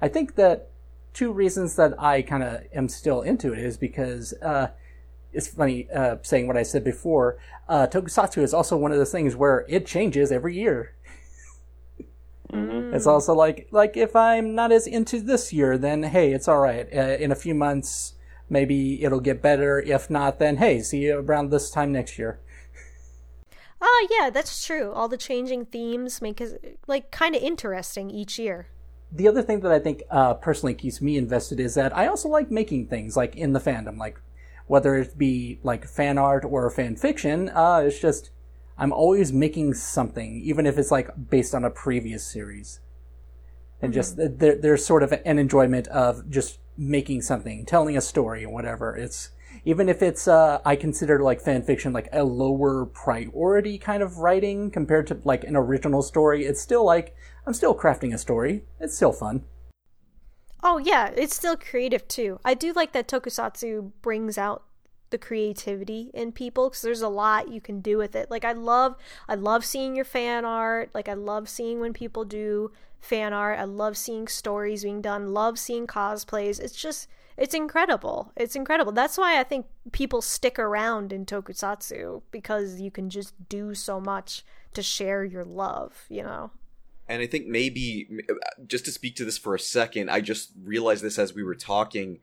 I 0.02 0.08
think 0.08 0.34
that 0.34 0.70
two 1.16 1.32
reasons 1.32 1.76
that 1.76 2.00
I 2.00 2.20
kind 2.20 2.42
of 2.42 2.60
am 2.74 2.88
still 2.88 3.22
into 3.22 3.54
it 3.54 3.58
is 3.58 3.78
because 3.78 4.34
uh, 4.42 4.68
it's 5.32 5.48
funny 5.48 5.88
uh, 5.90 6.16
saying 6.20 6.46
what 6.46 6.58
I 6.58 6.62
said 6.62 6.84
before. 6.84 7.38
Uh, 7.68 7.86
tokusatsu 7.86 8.42
is 8.42 8.52
also 8.52 8.76
one 8.76 8.92
of 8.92 8.98
those 8.98 9.12
things 9.12 9.34
where 9.34 9.64
it 9.66 9.86
changes 9.86 10.30
every 10.30 10.54
year. 10.54 10.92
It's 12.52 13.06
also 13.06 13.34
like 13.34 13.66
like 13.72 13.96
if 13.96 14.14
I'm 14.14 14.54
not 14.54 14.70
as 14.70 14.86
into 14.86 15.20
this 15.20 15.52
year, 15.52 15.76
then 15.78 16.04
hey, 16.04 16.32
it's 16.32 16.48
all 16.48 16.60
right. 16.60 16.86
Uh, 16.94 17.16
in 17.18 17.32
a 17.32 17.34
few 17.34 17.54
months, 17.54 18.14
maybe 18.48 19.02
it'll 19.02 19.20
get 19.20 19.42
better. 19.42 19.80
If 19.80 20.08
not, 20.10 20.38
then 20.38 20.58
hey, 20.58 20.80
see 20.80 21.06
you 21.06 21.18
around 21.18 21.50
this 21.50 21.70
time 21.70 21.92
next 21.92 22.18
year. 22.18 22.38
Oh 23.80 24.06
yeah, 24.10 24.30
that's 24.30 24.64
true. 24.64 24.92
All 24.92 25.08
the 25.08 25.16
changing 25.16 25.64
themes 25.64 26.22
make 26.22 26.40
it 26.40 26.78
like 26.86 27.10
kind 27.10 27.34
of 27.34 27.42
interesting 27.42 28.10
each 28.10 28.38
year. 28.38 28.68
The 29.12 29.28
other 29.28 29.42
thing 29.42 29.60
that 29.60 29.72
I 29.72 29.78
think 29.78 30.02
uh, 30.10 30.34
personally 30.34 30.74
keeps 30.74 31.00
me 31.00 31.16
invested 31.16 31.60
is 31.60 31.74
that 31.74 31.96
I 31.96 32.06
also 32.06 32.28
like 32.28 32.50
making 32.50 32.88
things 32.88 33.16
like 33.16 33.36
in 33.36 33.52
the 33.52 33.60
fandom, 33.60 33.98
like 33.98 34.20
whether 34.66 34.96
it 34.96 35.16
be 35.16 35.58
like 35.62 35.86
fan 35.86 36.18
art 36.18 36.44
or 36.44 36.68
fan 36.70 36.96
fiction. 36.96 37.48
Uh, 37.50 37.84
it's 37.86 37.98
just 37.98 38.30
I'm 38.78 38.92
always 38.92 39.32
making 39.32 39.74
something, 39.74 40.40
even 40.42 40.66
if 40.66 40.76
it's 40.76 40.90
like 40.90 41.10
based 41.30 41.54
on 41.54 41.64
a 41.64 41.70
previous 41.70 42.26
series, 42.26 42.80
and 43.80 43.92
just 43.92 44.16
there, 44.16 44.56
there's 44.56 44.84
sort 44.84 45.02
of 45.02 45.12
an 45.12 45.38
enjoyment 45.38 45.88
of 45.88 46.28
just 46.28 46.58
making 46.76 47.22
something, 47.22 47.64
telling 47.64 47.96
a 47.96 48.00
story, 48.00 48.44
whatever. 48.44 48.94
It's 48.96 49.30
even 49.64 49.88
if 49.88 50.02
it's 50.02 50.28
uh, 50.28 50.60
I 50.64 50.76
consider 50.76 51.20
like 51.20 51.40
fan 51.40 51.62
fiction 51.62 51.92
like 51.92 52.08
a 52.12 52.24
lower 52.24 52.86
priority 52.86 53.78
kind 53.78 54.02
of 54.02 54.18
writing 54.18 54.70
compared 54.70 55.06
to 55.08 55.20
like 55.24 55.44
an 55.44 55.56
original 55.56 56.02
story. 56.02 56.44
It's 56.44 56.60
still 56.60 56.84
like 56.84 57.16
I'm 57.46 57.54
still 57.54 57.76
crafting 57.76 58.12
a 58.12 58.18
story. 58.18 58.64
It's 58.80 58.96
still 58.96 59.12
fun. 59.12 59.44
Oh 60.62 60.78
yeah, 60.78 61.12
it's 61.14 61.36
still 61.36 61.56
creative 61.56 62.08
too. 62.08 62.40
I 62.44 62.54
do 62.54 62.72
like 62.72 62.92
that 62.92 63.06
Tokusatsu 63.06 63.92
brings 64.02 64.36
out 64.36 64.64
the 65.10 65.18
creativity 65.18 66.10
in 66.12 66.32
people 66.32 66.68
because 66.68 66.82
there's 66.82 67.02
a 67.02 67.08
lot 67.08 67.52
you 67.52 67.60
can 67.60 67.80
do 67.80 67.98
with 67.98 68.16
it. 68.16 68.30
Like 68.30 68.44
I 68.44 68.52
love, 68.52 68.96
I 69.28 69.36
love 69.36 69.64
seeing 69.64 69.94
your 69.94 70.04
fan 70.04 70.44
art. 70.44 70.90
Like 70.92 71.08
I 71.08 71.14
love 71.14 71.48
seeing 71.48 71.78
when 71.78 71.92
people 71.92 72.24
do 72.24 72.72
fan 72.98 73.32
art. 73.32 73.60
I 73.60 73.64
love 73.64 73.96
seeing 73.96 74.26
stories 74.26 74.82
being 74.82 75.00
done. 75.00 75.32
Love 75.32 75.58
seeing 75.58 75.86
cosplays. 75.86 76.58
It's 76.58 76.74
just, 76.74 77.08
it's 77.36 77.54
incredible. 77.54 78.32
It's 78.36 78.56
incredible. 78.56 78.90
That's 78.90 79.16
why 79.16 79.38
I 79.38 79.44
think 79.44 79.66
people 79.92 80.20
stick 80.20 80.58
around 80.58 81.12
in 81.12 81.26
Tokusatsu 81.26 82.22
because 82.32 82.80
you 82.80 82.90
can 82.90 83.08
just 83.08 83.34
do 83.48 83.74
so 83.74 84.00
much 84.00 84.44
to 84.74 84.82
share 84.82 85.24
your 85.24 85.44
love. 85.44 86.06
You 86.08 86.24
know. 86.24 86.50
And 87.08 87.22
I 87.22 87.26
think 87.26 87.46
maybe 87.46 88.08
uh, 88.28 88.34
just 88.66 88.84
to 88.86 88.90
speak 88.90 89.16
to 89.16 89.24
this 89.24 89.38
for 89.38 89.54
a 89.54 89.60
second, 89.60 90.10
I 90.10 90.20
just 90.20 90.52
realized 90.62 91.04
this 91.04 91.18
as 91.18 91.34
we 91.34 91.42
were 91.42 91.54
talking. 91.54 92.18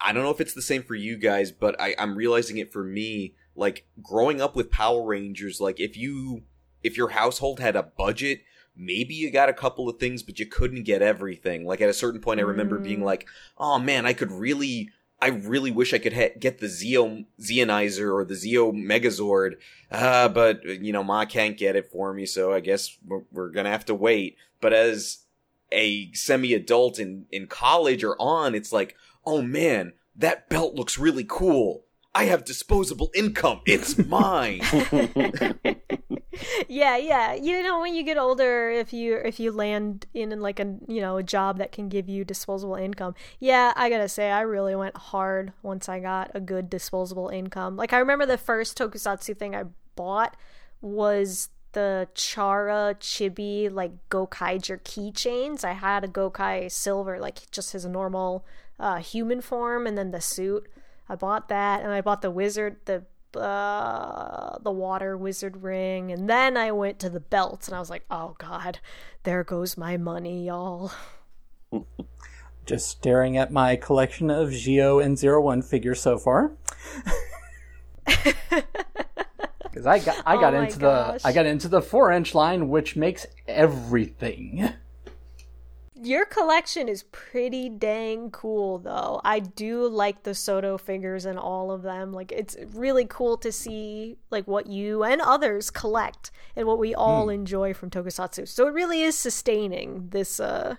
I 0.00 0.12
don't 0.12 0.22
know 0.22 0.30
if 0.30 0.40
it's 0.40 0.54
the 0.54 0.62
same 0.62 0.82
for 0.82 0.94
you 0.94 1.16
guys, 1.16 1.52
but 1.52 1.78
I, 1.80 1.94
I'm 1.98 2.16
realizing 2.16 2.58
it 2.58 2.72
for 2.72 2.84
me. 2.84 3.34
Like 3.56 3.86
growing 4.02 4.40
up 4.40 4.56
with 4.56 4.70
Power 4.70 5.04
Rangers, 5.04 5.60
like 5.60 5.78
if 5.78 5.96
you 5.96 6.42
if 6.82 6.96
your 6.96 7.10
household 7.10 7.60
had 7.60 7.76
a 7.76 7.82
budget, 7.82 8.42
maybe 8.76 9.14
you 9.14 9.30
got 9.30 9.48
a 9.48 9.54
couple 9.54 9.88
of 9.88 9.98
things, 9.98 10.22
but 10.22 10.38
you 10.38 10.46
couldn't 10.46 10.82
get 10.82 11.02
everything. 11.02 11.64
Like 11.64 11.80
at 11.80 11.88
a 11.88 11.94
certain 11.94 12.20
point, 12.20 12.40
I 12.40 12.44
remember 12.44 12.78
being 12.78 13.00
mm. 13.00 13.04
like, 13.04 13.26
"Oh 13.58 13.78
man, 13.78 14.06
I 14.06 14.12
could 14.12 14.32
really." 14.32 14.90
I 15.24 15.28
really 15.28 15.70
wish 15.70 15.94
I 15.94 15.98
could 15.98 16.12
ha- 16.12 16.36
get 16.38 16.58
the 16.58 16.66
Zeo 16.66 17.24
Zeonizer 17.40 18.12
or 18.12 18.26
the 18.26 18.34
Zeo 18.34 18.74
Megazord, 18.74 19.54
uh, 19.90 20.28
but 20.28 20.62
you 20.66 20.92
know, 20.92 21.02
Ma 21.02 21.24
can't 21.24 21.56
get 21.56 21.76
it 21.76 21.90
for 21.90 22.12
me, 22.12 22.26
so 22.26 22.52
I 22.52 22.60
guess 22.60 22.98
we're, 23.06 23.22
we're 23.32 23.48
gonna 23.48 23.70
have 23.70 23.86
to 23.86 23.94
wait. 23.94 24.36
But 24.60 24.74
as 24.74 25.20
a 25.72 26.12
semi-adult 26.12 26.98
in 26.98 27.24
in 27.32 27.46
college 27.46 28.04
or 28.04 28.20
on, 28.20 28.54
it's 28.54 28.70
like, 28.70 28.96
oh 29.24 29.40
man, 29.40 29.94
that 30.14 30.50
belt 30.50 30.74
looks 30.74 30.98
really 30.98 31.24
cool. 31.26 31.83
I 32.14 32.24
have 32.24 32.44
disposable 32.44 33.10
income. 33.14 33.60
It's 33.66 33.98
mine. 34.06 34.60
yeah, 36.68 36.96
yeah. 36.96 37.34
You 37.34 37.62
know, 37.62 37.80
when 37.80 37.94
you 37.94 38.04
get 38.04 38.18
older, 38.18 38.70
if 38.70 38.92
you 38.92 39.16
if 39.16 39.40
you 39.40 39.52
land 39.52 40.06
in, 40.14 40.32
in 40.32 40.40
like 40.40 40.60
a 40.60 40.76
you 40.86 41.00
know 41.00 41.16
a 41.16 41.22
job 41.22 41.58
that 41.58 41.72
can 41.72 41.88
give 41.88 42.08
you 42.08 42.24
disposable 42.24 42.76
income, 42.76 43.14
yeah, 43.40 43.72
I 43.76 43.90
gotta 43.90 44.08
say, 44.08 44.30
I 44.30 44.42
really 44.42 44.74
went 44.74 44.96
hard 44.96 45.52
once 45.62 45.88
I 45.88 46.00
got 46.00 46.30
a 46.34 46.40
good 46.40 46.70
disposable 46.70 47.28
income. 47.28 47.76
Like 47.76 47.92
I 47.92 47.98
remember 47.98 48.26
the 48.26 48.38
first 48.38 48.78
tokusatsu 48.78 49.36
thing 49.36 49.56
I 49.56 49.64
bought 49.96 50.36
was 50.80 51.48
the 51.72 52.08
Chara 52.14 52.96
Chibi 53.00 53.70
like 53.70 53.92
Gokaiger 54.08 54.80
keychains. 54.82 55.64
I 55.64 55.72
had 55.72 56.04
a 56.04 56.08
Gokai 56.08 56.70
Silver, 56.70 57.18
like 57.18 57.50
just 57.50 57.72
his 57.72 57.84
normal 57.84 58.44
uh, 58.78 58.98
human 58.98 59.40
form, 59.40 59.86
and 59.86 59.98
then 59.98 60.10
the 60.10 60.20
suit. 60.20 60.68
I 61.08 61.16
bought 61.16 61.48
that, 61.48 61.82
and 61.82 61.92
I 61.92 62.00
bought 62.00 62.22
the 62.22 62.30
wizard, 62.30 62.76
the 62.84 63.04
uh, 63.38 64.58
the 64.62 64.70
water 64.70 65.16
wizard 65.16 65.62
ring, 65.62 66.12
and 66.12 66.30
then 66.30 66.56
I 66.56 66.70
went 66.72 66.98
to 67.00 67.10
the 67.10 67.20
belts, 67.20 67.66
and 67.68 67.76
I 67.76 67.80
was 67.80 67.90
like, 67.90 68.04
oh 68.10 68.36
god, 68.38 68.78
there 69.24 69.44
goes 69.44 69.76
my 69.76 69.96
money, 69.96 70.46
y'all. 70.46 70.92
Just 72.66 72.88
staring 72.88 73.36
at 73.36 73.52
my 73.52 73.76
collection 73.76 74.30
of 74.30 74.54
Zi-O 74.54 74.98
and 74.98 75.18
Zero 75.18 75.42
One 75.42 75.60
figures 75.60 76.00
so 76.00 76.16
far. 76.16 76.52
Because 79.74 79.86
I 79.86 79.98
got 79.98 80.22
I 80.24 80.36
got 80.36 80.54
oh 80.54 80.62
into 80.62 80.78
gosh. 80.78 81.22
the 81.22 81.28
I 81.28 81.32
got 81.32 81.46
into 81.46 81.66
the 81.66 81.82
four 81.82 82.12
inch 82.12 82.32
line, 82.32 82.68
which 82.68 82.94
makes 82.94 83.26
everything. 83.48 84.72
Your 86.04 86.26
collection 86.26 86.88
is 86.88 87.04
pretty 87.04 87.68
dang 87.68 88.30
cool, 88.30 88.78
though. 88.78 89.20
I 89.24 89.40
do 89.40 89.88
like 89.88 90.22
the 90.22 90.34
Soto 90.34 90.76
figures 90.76 91.24
and 91.24 91.38
all 91.38 91.70
of 91.70 91.82
them. 91.82 92.12
Like, 92.12 92.30
it's 92.30 92.56
really 92.74 93.06
cool 93.06 93.36
to 93.38 93.50
see 93.50 94.18
like 94.30 94.46
what 94.46 94.66
you 94.66 95.02
and 95.02 95.20
others 95.20 95.70
collect 95.70 96.30
and 96.54 96.66
what 96.66 96.78
we 96.78 96.94
all 96.94 97.28
mm. 97.28 97.34
enjoy 97.34 97.72
from 97.72 97.90
Tokusatsu. 97.90 98.46
So 98.46 98.66
it 98.66 98.74
really 98.74 99.02
is 99.02 99.16
sustaining 99.16 100.08
this 100.10 100.38
uh 100.38 100.76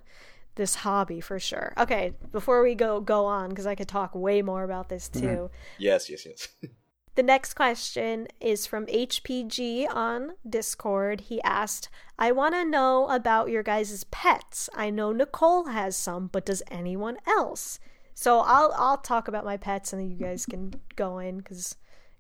this 0.55 0.75
hobby 0.75 1.19
for 1.19 1.39
sure. 1.39 1.73
Okay, 1.77 2.13
before 2.31 2.63
we 2.63 2.75
go 2.75 3.01
go 3.01 3.25
on, 3.25 3.49
because 3.49 3.65
I 3.65 3.75
could 3.75 3.87
talk 3.87 4.15
way 4.15 4.41
more 4.41 4.63
about 4.63 4.89
this 4.89 5.09
too. 5.09 5.19
Mm. 5.21 5.49
Yes, 5.77 6.09
yes, 6.09 6.25
yes. 6.25 6.47
The 7.15 7.23
next 7.23 7.53
question 7.53 8.27
is 8.41 8.67
from 8.67 8.87
HPG 8.87 9.87
on 9.89 10.33
Discord. 10.47 11.21
He 11.21 11.41
asked, 11.43 11.87
I 12.19 12.33
want 12.33 12.55
to 12.55 12.65
know 12.65 13.07
about 13.07 13.49
your 13.49 13.63
guys' 13.63 14.03
pets. 14.11 14.69
I 14.75 14.89
know 14.89 15.13
Nicole 15.13 15.67
has 15.67 15.95
some, 15.95 16.27
but 16.27 16.45
does 16.45 16.61
anyone 16.69 17.17
else? 17.25 17.79
So 18.13 18.39
I'll 18.39 18.73
I'll 18.77 18.97
talk 18.97 19.27
about 19.27 19.45
my 19.45 19.57
pets 19.57 19.93
and 19.93 20.01
then 20.01 20.09
you 20.09 20.17
guys 20.17 20.45
can 20.45 20.73
go 20.95 21.19
in 21.19 21.37
because 21.37 21.75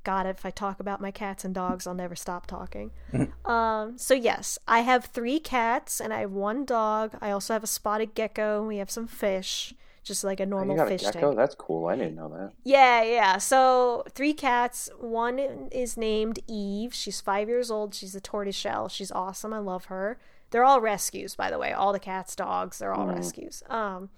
God, 0.05 0.27
if 0.27 0.45
I 0.45 0.49
talk 0.49 0.79
about 0.79 1.01
my 1.01 1.11
cats 1.11 1.43
and 1.43 1.53
dogs, 1.53 1.87
I'll 1.87 1.93
never 1.93 2.15
stop 2.15 2.47
talking. 2.47 2.91
um, 3.45 3.97
so 3.97 4.13
yes, 4.13 4.57
I 4.67 4.81
have 4.81 5.05
three 5.05 5.39
cats 5.39 5.99
and 5.99 6.13
I 6.13 6.19
have 6.21 6.31
one 6.31 6.63
dog. 6.63 7.17
I 7.21 7.31
also 7.31 7.53
have 7.53 7.63
a 7.63 7.67
spotted 7.67 8.13
gecko. 8.13 8.65
We 8.65 8.77
have 8.77 8.91
some 8.91 9.07
fish 9.07 9.73
just 10.05 10.23
like 10.23 10.39
a 10.39 10.45
normal 10.45 10.79
oh, 10.79 10.87
fish 10.87 11.03
a 11.03 11.11
tank. 11.11 11.35
That's 11.35 11.55
cool. 11.55 11.87
I 11.87 11.95
didn't 11.95 12.15
know 12.15 12.29
that. 12.29 12.53
Yeah, 12.63 13.03
yeah. 13.03 13.37
So 13.37 14.05
three 14.11 14.33
cats. 14.33 14.89
One 14.99 15.39
is 15.39 15.97
named 15.97 16.39
Eve. 16.47 16.93
She's 16.93 17.19
five 17.19 17.49
years 17.49 17.69
old. 17.69 17.93
She's 17.93 18.15
a 18.15 18.21
tortoiseshell. 18.21 18.87
She's 18.87 19.11
awesome. 19.11 19.51
I 19.51 19.59
love 19.59 19.85
her. 19.85 20.17
They're 20.51 20.63
all 20.63 20.79
rescues, 20.79 21.35
by 21.35 21.49
the 21.49 21.57
way. 21.57 21.73
All 21.73 21.91
the 21.91 21.99
cats, 21.99 22.35
dogs, 22.35 22.79
they're 22.79 22.93
all 22.93 23.07
mm. 23.07 23.15
rescues. 23.15 23.63
Um, 23.69 24.09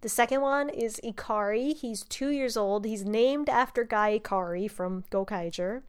the 0.00 0.08
second 0.08 0.40
one 0.40 0.68
is 0.68 1.00
Ikari. 1.04 1.76
He's 1.76 2.02
two 2.04 2.30
years 2.30 2.56
old. 2.56 2.84
He's 2.84 3.04
named 3.04 3.48
after 3.48 3.84
Gai 3.84 4.18
Ikari 4.18 4.70
from 4.70 5.04
Gokaiger. 5.10 5.82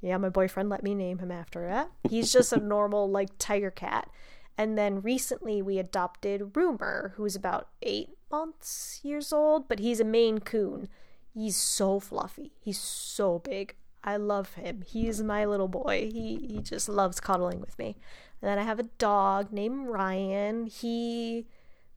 Yeah, 0.00 0.18
my 0.18 0.28
boyfriend 0.28 0.68
let 0.68 0.82
me 0.82 0.94
name 0.94 1.18
him 1.18 1.32
after 1.32 1.66
that. 1.66 1.90
He's 2.08 2.32
just 2.32 2.52
a 2.52 2.60
normal 2.60 3.10
like 3.10 3.30
tiger 3.38 3.70
cat. 3.70 4.10
And 4.58 4.76
then 4.76 5.00
recently 5.00 5.62
we 5.62 5.78
adopted 5.78 6.56
Rumor, 6.56 7.12
who's 7.16 7.36
about 7.36 7.68
eight 7.82 8.15
months, 8.36 9.00
years 9.02 9.32
old, 9.32 9.68
but 9.68 9.78
he's 9.78 10.00
a 10.00 10.04
Maine 10.04 10.40
Coon. 10.40 10.88
He's 11.32 11.56
so 11.56 12.00
fluffy. 12.00 12.52
He's 12.60 12.78
so 12.78 13.38
big. 13.38 13.74
I 14.04 14.16
love 14.16 14.54
him. 14.54 14.84
He's 14.86 15.22
my 15.22 15.44
little 15.44 15.68
boy. 15.68 16.10
He 16.12 16.46
he 16.48 16.60
just 16.62 16.88
loves 16.88 17.20
cuddling 17.20 17.60
with 17.60 17.78
me. 17.78 17.96
And 18.40 18.48
then 18.50 18.58
I 18.58 18.62
have 18.62 18.78
a 18.78 18.90
dog 18.98 19.52
named 19.52 19.88
Ryan. 19.88 20.66
He 20.66 21.46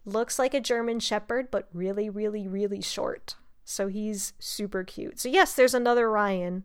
looks 0.06 0.40
like 0.40 0.54
a 0.54 0.60
German 0.60 1.00
shepherd, 1.00 1.52
but 1.52 1.68
really, 1.74 2.10
really, 2.10 2.48
really 2.48 2.82
short. 2.82 3.36
So 3.64 3.88
he's 3.88 4.34
super 4.40 4.84
cute. 4.84 5.20
So 5.20 5.30
yes, 5.30 5.54
there's 5.54 5.76
another 5.76 6.10
Ryan 6.10 6.64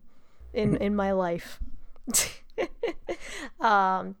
in 0.53 0.77
in 0.77 0.95
my 0.95 1.11
life. 1.11 1.59
um 3.59 4.15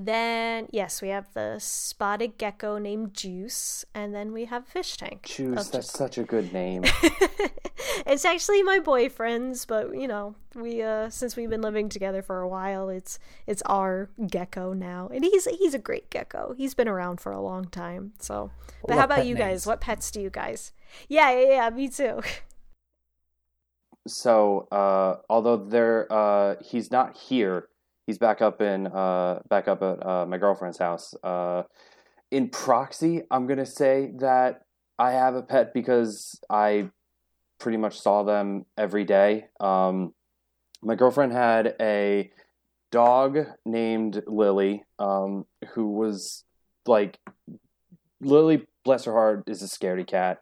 then, 0.00 0.68
yes, 0.70 1.02
we 1.02 1.08
have 1.08 1.26
the 1.34 1.58
spotted 1.58 2.38
gecko 2.38 2.78
named 2.78 3.14
Juice, 3.14 3.84
and 3.92 4.14
then 4.14 4.32
we 4.32 4.44
have 4.44 4.64
fish 4.64 4.96
tank. 4.96 5.24
Juice, 5.24 5.70
that's 5.70 5.92
such 5.92 6.18
a 6.18 6.22
good 6.22 6.52
name. 6.52 6.84
it's 8.06 8.24
actually 8.24 8.62
my 8.62 8.78
boyfriend's, 8.78 9.64
but 9.64 9.96
you 9.96 10.06
know, 10.06 10.36
we 10.54 10.82
uh 10.82 11.10
since 11.10 11.34
we've 11.34 11.50
been 11.50 11.62
living 11.62 11.88
together 11.88 12.22
for 12.22 12.40
a 12.40 12.48
while, 12.48 12.88
it's 12.88 13.18
it's 13.48 13.60
our 13.66 14.08
gecko 14.24 14.72
now, 14.72 15.10
and 15.12 15.24
he's 15.24 15.46
he's 15.46 15.74
a 15.74 15.80
great 15.80 16.10
gecko. 16.10 16.54
He's 16.56 16.74
been 16.74 16.86
around 16.88 17.20
for 17.20 17.32
a 17.32 17.40
long 17.40 17.64
time. 17.64 18.12
So, 18.20 18.52
but 18.82 18.90
what 18.90 18.98
how 18.98 19.04
about 19.04 19.26
you 19.26 19.34
names? 19.34 19.46
guys? 19.46 19.66
What 19.66 19.80
pets 19.80 20.12
do 20.12 20.20
you 20.20 20.30
guys? 20.30 20.72
Yeah, 21.08 21.32
yeah, 21.32 21.48
yeah, 21.48 21.70
me 21.70 21.88
too. 21.88 22.22
So, 24.06 24.68
uh, 24.72 25.16
although 25.28 25.58
they're 25.58 26.10
uh, 26.10 26.54
he's 26.62 26.90
not 26.90 27.14
here 27.14 27.68
he's 28.08 28.18
back 28.18 28.40
up 28.40 28.62
in 28.62 28.86
uh, 28.86 29.40
back 29.50 29.68
up 29.68 29.82
at 29.82 30.04
uh, 30.04 30.24
my 30.26 30.38
girlfriend's 30.38 30.78
house. 30.78 31.14
Uh, 31.22 31.64
in 32.30 32.48
proxy, 32.48 33.22
I'm 33.30 33.46
gonna 33.46 33.66
say 33.66 34.12
that 34.20 34.62
I 34.98 35.12
have 35.12 35.34
a 35.34 35.42
pet 35.42 35.74
because 35.74 36.40
I 36.48 36.88
pretty 37.60 37.76
much 37.76 38.00
saw 38.00 38.22
them 38.22 38.64
every 38.78 39.04
day. 39.04 39.48
Um, 39.60 40.14
my 40.82 40.94
girlfriend 40.94 41.32
had 41.32 41.76
a 41.80 42.30
dog 42.90 43.40
named 43.66 44.22
Lily, 44.26 44.84
um, 44.98 45.44
who 45.74 45.88
was 45.88 46.44
like 46.86 47.18
Lily, 48.22 48.66
bless 48.84 49.04
her 49.04 49.12
heart, 49.12 49.44
is 49.48 49.62
a 49.62 49.66
scaredy 49.66 50.06
cat, 50.06 50.40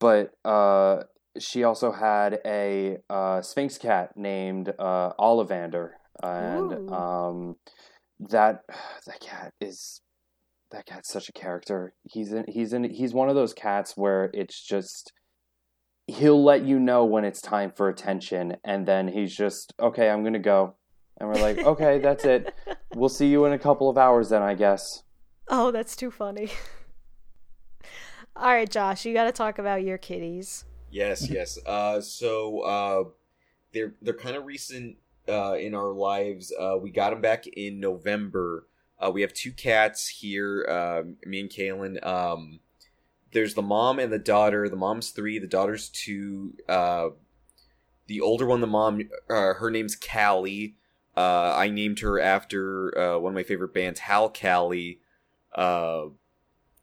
but 0.00 0.32
uh, 0.44 1.04
she 1.38 1.64
also 1.64 1.92
had 1.92 2.40
a 2.44 2.98
uh, 3.08 3.40
Sphynx 3.40 3.78
cat 3.78 4.18
named 4.18 4.74
uh, 4.78 5.14
Ollivander, 5.18 5.92
and 6.22 6.72
Ooh. 6.72 6.92
um, 6.92 7.56
that 8.28 8.62
that 9.06 9.20
cat 9.20 9.52
is 9.60 10.00
that 10.70 10.86
cat's 10.86 11.12
such 11.12 11.28
a 11.28 11.32
character. 11.32 11.94
He's 12.04 12.32
in 12.32 12.44
he's 12.48 12.72
in 12.72 12.84
he's 12.84 13.14
one 13.14 13.28
of 13.28 13.34
those 13.34 13.54
cats 13.54 13.96
where 13.96 14.30
it's 14.32 14.60
just 14.60 15.12
he'll 16.06 16.42
let 16.42 16.64
you 16.64 16.78
know 16.78 17.04
when 17.04 17.24
it's 17.24 17.40
time 17.40 17.72
for 17.74 17.88
attention, 17.88 18.56
and 18.64 18.86
then 18.86 19.08
he's 19.08 19.34
just 19.34 19.72
okay. 19.80 20.10
I'm 20.10 20.22
gonna 20.22 20.38
go, 20.38 20.74
and 21.18 21.28
we're 21.28 21.40
like, 21.40 21.58
okay, 21.58 21.98
that's 21.98 22.24
it. 22.24 22.54
We'll 22.94 23.08
see 23.08 23.28
you 23.28 23.44
in 23.44 23.52
a 23.52 23.58
couple 23.58 23.88
of 23.88 23.96
hours 23.96 24.30
then, 24.30 24.42
I 24.42 24.54
guess. 24.54 25.02
Oh, 25.48 25.70
that's 25.70 25.96
too 25.96 26.10
funny. 26.10 26.50
All 28.36 28.52
right, 28.52 28.70
Josh, 28.70 29.04
you 29.04 29.12
got 29.12 29.24
to 29.24 29.32
talk 29.32 29.58
about 29.58 29.82
your 29.82 29.98
kitties. 29.98 30.64
Yes, 30.90 31.28
yes. 31.28 31.58
Uh, 31.66 32.00
so 32.00 32.60
uh, 32.60 33.04
they're 33.72 33.94
they're 34.00 34.14
kind 34.14 34.36
of 34.36 34.44
recent 34.44 34.96
uh, 35.30 35.54
in 35.54 35.74
our 35.74 35.92
lives. 35.92 36.52
Uh, 36.58 36.76
we 36.80 36.90
got 36.90 37.10
them 37.10 37.20
back 37.20 37.46
in 37.46 37.80
November. 37.80 38.66
Uh, 38.98 39.10
we 39.10 39.22
have 39.22 39.32
two 39.32 39.52
cats 39.52 40.08
here, 40.08 40.66
uh, 40.68 41.02
me 41.26 41.40
and 41.40 41.50
Kaylin. 41.50 42.04
Um, 42.04 42.60
there's 43.32 43.54
the 43.54 43.62
mom 43.62 43.98
and 43.98 44.12
the 44.12 44.18
daughter. 44.18 44.68
The 44.68 44.76
mom's 44.76 45.10
three, 45.10 45.38
the 45.38 45.46
daughter's 45.46 45.88
two. 45.88 46.54
Uh, 46.68 47.10
the 48.06 48.20
older 48.20 48.44
one, 48.46 48.60
the 48.60 48.66
mom, 48.66 49.02
uh, 49.28 49.54
her 49.54 49.70
name's 49.70 49.96
Callie. 49.96 50.74
Uh, 51.16 51.54
I 51.56 51.70
named 51.70 52.00
her 52.00 52.20
after 52.20 52.96
uh, 52.98 53.18
one 53.18 53.32
of 53.32 53.34
my 53.34 53.42
favorite 53.42 53.72
bands, 53.72 54.00
Hal 54.00 54.30
Callie. 54.30 55.00
Uh, 55.54 56.06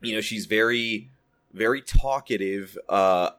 you 0.01 0.15
know, 0.15 0.21
she's 0.21 0.45
very, 0.45 1.09
very 1.53 1.81
talkative. 1.81 2.77
Uh, 2.87 3.31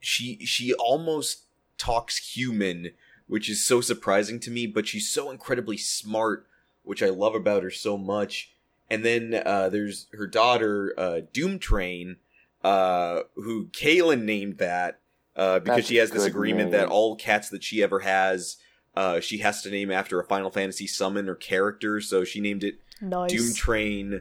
she 0.00 0.44
she 0.44 0.74
almost 0.74 1.44
talks 1.78 2.34
human 2.34 2.90
which 3.32 3.48
is 3.48 3.64
so 3.64 3.80
surprising 3.80 4.38
to 4.38 4.50
me, 4.50 4.66
but 4.66 4.86
she's 4.86 5.08
so 5.08 5.30
incredibly 5.30 5.78
smart, 5.78 6.46
which 6.82 7.02
I 7.02 7.08
love 7.08 7.34
about 7.34 7.62
her 7.62 7.70
so 7.70 7.96
much. 7.96 8.52
And 8.90 9.02
then 9.02 9.40
uh, 9.46 9.70
there's 9.70 10.06
her 10.12 10.26
daughter, 10.26 10.92
uh, 10.98 11.20
Doom 11.32 11.58
Train, 11.58 12.16
uh, 12.62 13.20
who 13.36 13.68
Kaylin 13.68 14.24
named 14.24 14.58
that. 14.58 15.00
uh, 15.34 15.60
because 15.60 15.76
That's 15.76 15.88
she 15.88 15.96
has 15.96 16.10
this 16.10 16.26
agreement 16.26 16.72
name. 16.72 16.80
that 16.80 16.88
all 16.88 17.16
cats 17.16 17.48
that 17.48 17.64
she 17.64 17.82
ever 17.82 18.00
has, 18.00 18.58
uh, 18.94 19.20
she 19.20 19.38
has 19.38 19.62
to 19.62 19.70
name 19.70 19.90
after 19.90 20.20
a 20.20 20.26
Final 20.26 20.50
Fantasy 20.50 20.86
summon 20.86 21.26
or 21.26 21.34
character. 21.34 22.02
So 22.02 22.24
she 22.24 22.38
named 22.38 22.62
it 22.62 22.80
Nice. 23.00 23.32
Doom 23.32 23.54
Train 23.54 24.20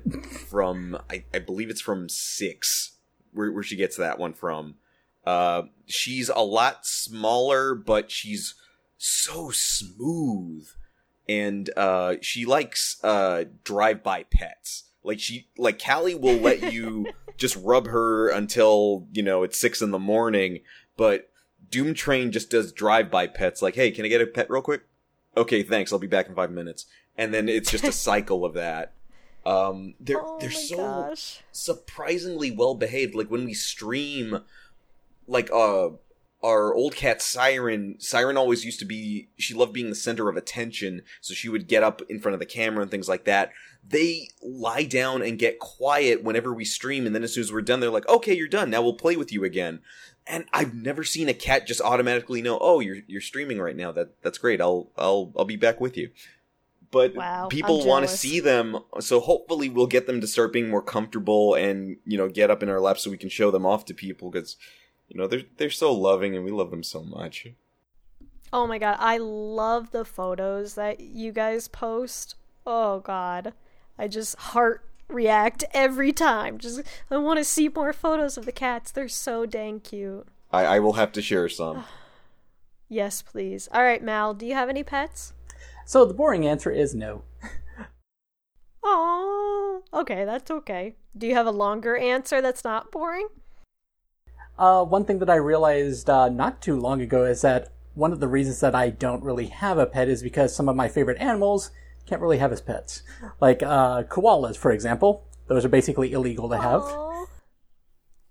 from 0.50 0.98
I, 1.10 1.26
I 1.34 1.40
believe 1.40 1.70
it's 1.70 1.82
from 1.82 2.08
six, 2.08 2.94
where 3.34 3.52
where 3.52 3.62
she 3.62 3.76
gets 3.76 3.98
that 3.98 4.20
one 4.20 4.34
from. 4.34 4.76
Uh, 5.26 5.64
she's 5.86 6.30
a 6.30 6.40
lot 6.40 6.86
smaller, 6.86 7.76
but 7.76 8.10
she's 8.10 8.56
so 9.04 9.50
smooth, 9.50 10.68
and 11.28 11.70
uh, 11.76 12.16
she 12.22 12.46
likes 12.46 13.04
uh 13.04 13.46
drive 13.64 14.04
by 14.04 14.24
pets. 14.24 14.84
Like 15.04 15.20
she 15.20 15.48
like 15.58 15.84
Callie 15.84 16.16
will 16.16 16.38
let 16.38 16.74
you 16.74 17.08
just 17.38 17.56
rub 17.58 17.88
her 17.88 18.30
until 18.30 19.08
you 19.12 19.24
know 19.24 19.44
it's 19.44 19.58
six 19.58 19.82
in 19.82 19.92
the 19.92 20.00
morning, 20.00 20.60
but 20.98 21.30
Doom 21.70 21.94
Train 21.94 22.32
just 22.32 22.52
does 22.52 22.72
drive 22.72 23.10
by 23.10 23.28
pets. 23.28 23.62
Like, 23.62 23.76
hey, 23.76 23.92
can 23.92 24.06
I 24.06 24.10
get 24.10 24.22
a 24.22 24.28
pet 24.28 24.50
real 24.50 24.62
quick? 24.62 24.84
Okay, 25.36 25.64
thanks. 25.64 25.92
I'll 25.92 26.00
be 26.00 26.08
back 26.08 26.28
in 26.28 26.36
five 26.36 26.52
minutes. 26.52 26.86
And 27.18 27.34
then 27.34 27.50
it's 27.50 27.72
just 27.72 27.84
a 27.86 27.92
cycle 27.92 28.46
of 28.46 28.54
that. 28.54 28.94
Um, 29.46 29.96
they're 30.00 30.22
oh 30.22 30.38
they're 30.40 30.52
so 30.52 30.78
gosh. 30.78 31.42
surprisingly 31.52 32.52
well 32.52 32.76
behaved. 32.76 33.16
Like 33.16 33.32
when 33.32 33.46
we 33.46 33.54
stream, 33.54 34.42
like 35.28 35.50
uh, 35.52 35.90
our 36.44 36.74
old 36.74 36.96
cat 36.96 37.22
Siren. 37.22 37.96
Siren 38.00 38.38
always 38.38 38.66
used 38.66 38.80
to 38.80 38.86
be. 38.86 39.30
She 39.38 39.54
loved 39.54 39.74
being 39.74 39.90
the 39.90 39.96
center 39.96 40.30
of 40.30 40.38
attention, 40.38 41.04
so 41.20 41.34
she 41.34 41.50
would 41.50 41.68
get 41.68 41.84
up 41.84 42.02
in 42.10 42.20
front 42.20 42.34
of 42.34 42.40
the 42.40 42.46
camera 42.46 42.82
and 42.82 42.90
things 42.90 43.10
like 43.10 43.26
that. 43.26 43.52
They 43.88 44.30
lie 44.42 44.84
down 44.84 45.22
and 45.22 45.40
get 45.40 45.60
quiet 45.60 46.24
whenever 46.24 46.54
we 46.54 46.66
stream, 46.66 47.06
and 47.06 47.16
then 47.16 47.24
as 47.24 47.34
soon 47.34 47.42
as 47.44 47.52
we're 47.52 47.62
done, 47.62 47.80
they're 47.80 47.90
like, 47.90 48.08
"Okay, 48.08 48.36
you're 48.36 48.48
done. 48.48 48.70
Now 48.70 48.82
we'll 48.82 48.94
play 48.94 49.16
with 49.16 49.32
you 49.32 49.44
again." 49.44 49.82
And 50.28 50.46
I've 50.54 50.74
never 50.74 51.04
seen 51.04 51.30
a 51.30 51.34
cat 51.34 51.68
just 51.68 51.82
automatically 51.82 52.42
know, 52.42 52.58
"Oh, 52.60 52.80
you're 52.80 52.98
you're 53.08 53.22
streaming 53.22 53.60
right 53.60 53.76
now. 53.76 53.92
That 53.92 54.22
that's 54.22 54.38
great. 54.38 54.62
I'll 54.62 54.92
I'll 54.98 55.32
I'll 55.36 55.46
be 55.46 55.58
back 55.58 55.80
with 55.80 55.98
you." 55.98 56.10
But 56.92 57.16
Wow, 57.16 57.48
people 57.48 57.86
want 57.86 58.08
to 58.08 58.16
see 58.16 58.42
them, 58.42 58.80
so 59.00 59.22
hopefully 59.22 59.70
we'll 59.70 59.88
get 59.88 60.08
them 60.08 60.20
to 60.20 60.28
start 60.28 60.52
being 60.52 60.70
more 60.70 60.82
comfortable 60.82 61.56
and 61.56 61.98
you 62.06 62.18
know 62.18 62.28
get 62.28 62.52
up 62.52 62.62
in 62.62 62.70
our 62.70 62.82
laps 62.82 63.04
so 63.04 63.10
we 63.10 63.18
can 63.18 63.30
show 63.30 63.50
them 63.50 63.66
off 63.66 63.86
to 63.86 63.94
people 63.94 64.30
because 64.30 64.58
you 65.12 65.20
know 65.20 65.28
they're 65.28 65.44
they're 65.58 65.70
so 65.70 65.92
loving 65.92 66.36
and 66.36 66.46
we 66.46 66.52
love 66.52 66.72
them 66.72 66.84
so 66.84 67.04
much. 67.04 67.46
Oh 68.54 68.66
my 68.66 68.78
god, 68.78 68.96
I 68.98 69.18
love 69.18 69.92
the 69.92 70.06
photos 70.06 70.76
that 70.76 71.02
you 71.02 71.34
guys 71.34 71.68
post. 71.68 72.36
Oh 72.66 73.00
god. 73.02 73.54
I 73.98 74.08
just 74.08 74.38
heart 74.38 74.86
react 75.10 75.66
every 75.74 76.14
time. 76.14 76.58
Just 76.58 76.82
I 77.10 77.18
want 77.18 77.40
to 77.40 77.44
see 77.44 77.68
more 77.68 77.92
photos 77.92 78.38
of 78.38 78.46
the 78.46 78.54
cats. 78.54 78.90
They're 78.90 79.10
so 79.10 79.46
dang 79.46 79.82
cute. 79.82 80.28
I, 80.50 80.66
I 80.66 80.80
will 80.80 80.94
have 80.94 81.12
to 81.14 81.22
share 81.22 81.50
some. 81.50 81.84
Yes, 82.94 83.22
please. 83.22 83.70
All 83.72 83.84
right, 83.84 84.04
Mal, 84.04 84.34
do 84.34 84.46
you 84.46 84.54
have 84.54 84.68
any 84.68 84.84
pets? 84.84 85.32
So 85.86 86.04
the 86.04 86.14
boring 86.14 86.46
answer 86.46 86.70
is 86.70 86.94
no. 86.94 87.24
Oh, 88.84 89.82
okay, 89.94 90.26
that's 90.26 90.52
okay. 90.52 90.96
Do 91.18 91.26
you 91.26 91.36
have 91.36 91.48
a 91.48 91.52
longer 91.52 91.96
answer 91.96 92.42
that's 92.42 92.66
not 92.66 92.92
boring? 92.92 93.30
Uh, 94.62 94.84
one 94.84 95.04
thing 95.04 95.18
that 95.18 95.30
I 95.30 95.38
realized 95.38 96.08
uh, 96.08 96.30
not 96.30 96.62
too 96.62 96.80
long 96.80 97.02
ago 97.02 97.26
is 97.26 97.42
that 97.42 97.70
one 97.96 98.14
of 98.14 98.20
the 98.20 98.28
reasons 98.28 98.60
that 98.60 98.76
I 98.76 98.92
don't 98.92 99.24
really 99.24 99.48
have 99.48 99.80
a 99.80 99.88
pet 99.88 100.08
is 100.08 100.22
because 100.22 100.56
some 100.56 100.70
of 100.70 100.76
my 100.76 100.88
favorite 100.88 101.20
animals 101.20 101.72
can't 102.06 102.22
really 102.22 102.38
have 102.38 102.52
as 102.52 102.62
pets. 102.62 103.02
Like 103.40 103.64
uh, 103.64 104.04
koalas, 104.04 104.56
for 104.56 104.72
example. 104.72 105.26
Those 105.48 105.66
are 105.66 105.70
basically 105.70 106.14
illegal 106.14 106.48
to 106.48 106.60
have. 106.60 106.82
Aw. 106.84 107.26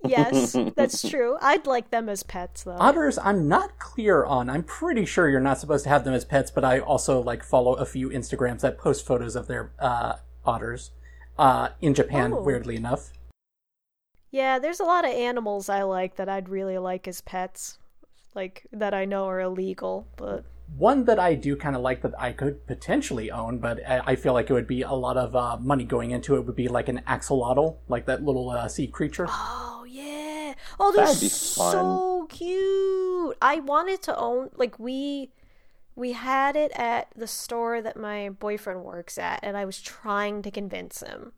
Yes, 0.06 0.56
that's 0.76 1.06
true. 1.10 1.36
I'd 1.42 1.66
like 1.66 1.90
them 1.90 2.08
as 2.08 2.22
pets 2.22 2.62
though. 2.62 2.76
Otters, 2.78 3.18
I'm 3.18 3.48
not 3.48 3.80
clear 3.80 4.24
on. 4.24 4.48
I'm 4.48 4.62
pretty 4.62 5.04
sure 5.06 5.28
you're 5.28 5.40
not 5.40 5.58
supposed 5.58 5.82
to 5.82 5.90
have 5.90 6.04
them 6.04 6.14
as 6.14 6.24
pets, 6.24 6.52
but 6.52 6.64
I 6.64 6.78
also 6.78 7.20
like 7.20 7.42
follow 7.42 7.74
a 7.74 7.84
few 7.84 8.08
Instagrams 8.08 8.60
that 8.60 8.78
post 8.78 9.04
photos 9.04 9.34
of 9.34 9.48
their 9.48 9.72
uh, 9.80 10.14
otters 10.44 10.92
uh, 11.40 11.70
in 11.80 11.92
Japan. 11.92 12.32
Oh. 12.32 12.40
Weirdly 12.40 12.76
enough, 12.76 13.10
Yeah, 14.30 14.58
there's 14.58 14.80
a 14.80 14.84
lot 14.84 15.04
of 15.04 15.10
animals 15.10 15.68
I 15.68 15.82
like 15.82 16.16
that 16.16 16.28
I'd 16.28 16.48
really 16.48 16.78
like 16.78 17.08
as 17.08 17.20
pets. 17.20 17.78
Like 18.34 18.66
that 18.72 18.94
I 18.94 19.04
know 19.04 19.24
are 19.26 19.40
illegal, 19.40 20.06
but 20.16 20.44
one 20.76 21.04
that 21.06 21.18
I 21.18 21.34
do 21.34 21.56
kind 21.56 21.74
of 21.74 21.82
like 21.82 22.02
that 22.02 22.12
I 22.18 22.32
could 22.32 22.64
potentially 22.66 23.30
own, 23.30 23.58
but 23.58 23.80
I 23.88 24.02
I 24.06 24.16
feel 24.16 24.32
like 24.32 24.48
it 24.50 24.52
would 24.52 24.68
be 24.68 24.82
a 24.82 24.92
lot 24.92 25.16
of 25.16 25.34
uh, 25.34 25.56
money 25.58 25.84
going 25.84 26.12
into 26.12 26.36
it. 26.36 26.46
Would 26.46 26.54
be 26.54 26.68
like 26.68 26.88
an 26.88 27.02
axolotl, 27.08 27.78
like 27.88 28.06
that 28.06 28.22
little 28.22 28.50
uh, 28.50 28.68
sea 28.68 28.86
creature. 28.86 29.26
Oh 29.28 29.84
yeah. 29.88 30.54
Oh, 30.78 30.92
they're 30.92 31.06
so 31.08 32.26
cute. 32.28 33.36
I 33.42 33.60
wanted 33.60 34.02
to 34.02 34.16
own 34.16 34.50
like 34.56 34.78
we 34.78 35.30
we 35.96 36.12
had 36.12 36.56
it 36.56 36.72
at 36.74 37.08
the 37.16 37.26
store 37.26 37.82
that 37.82 37.96
my 37.96 38.30
boyfriend 38.30 38.84
works 38.84 39.18
at 39.18 39.40
and 39.42 39.56
I 39.56 39.64
was 39.64 39.80
trying 39.80 40.42
to 40.42 40.50
convince 40.50 41.02
him. 41.02 41.32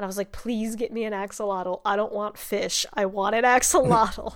And 0.00 0.04
I 0.06 0.06
was 0.06 0.16
like, 0.16 0.32
please 0.32 0.76
get 0.76 0.94
me 0.94 1.04
an 1.04 1.12
axolotl. 1.12 1.82
I 1.84 1.94
don't 1.94 2.14
want 2.14 2.38
fish. 2.38 2.86
I 2.94 3.04
want 3.04 3.34
an 3.34 3.44
axolotl. 3.44 4.32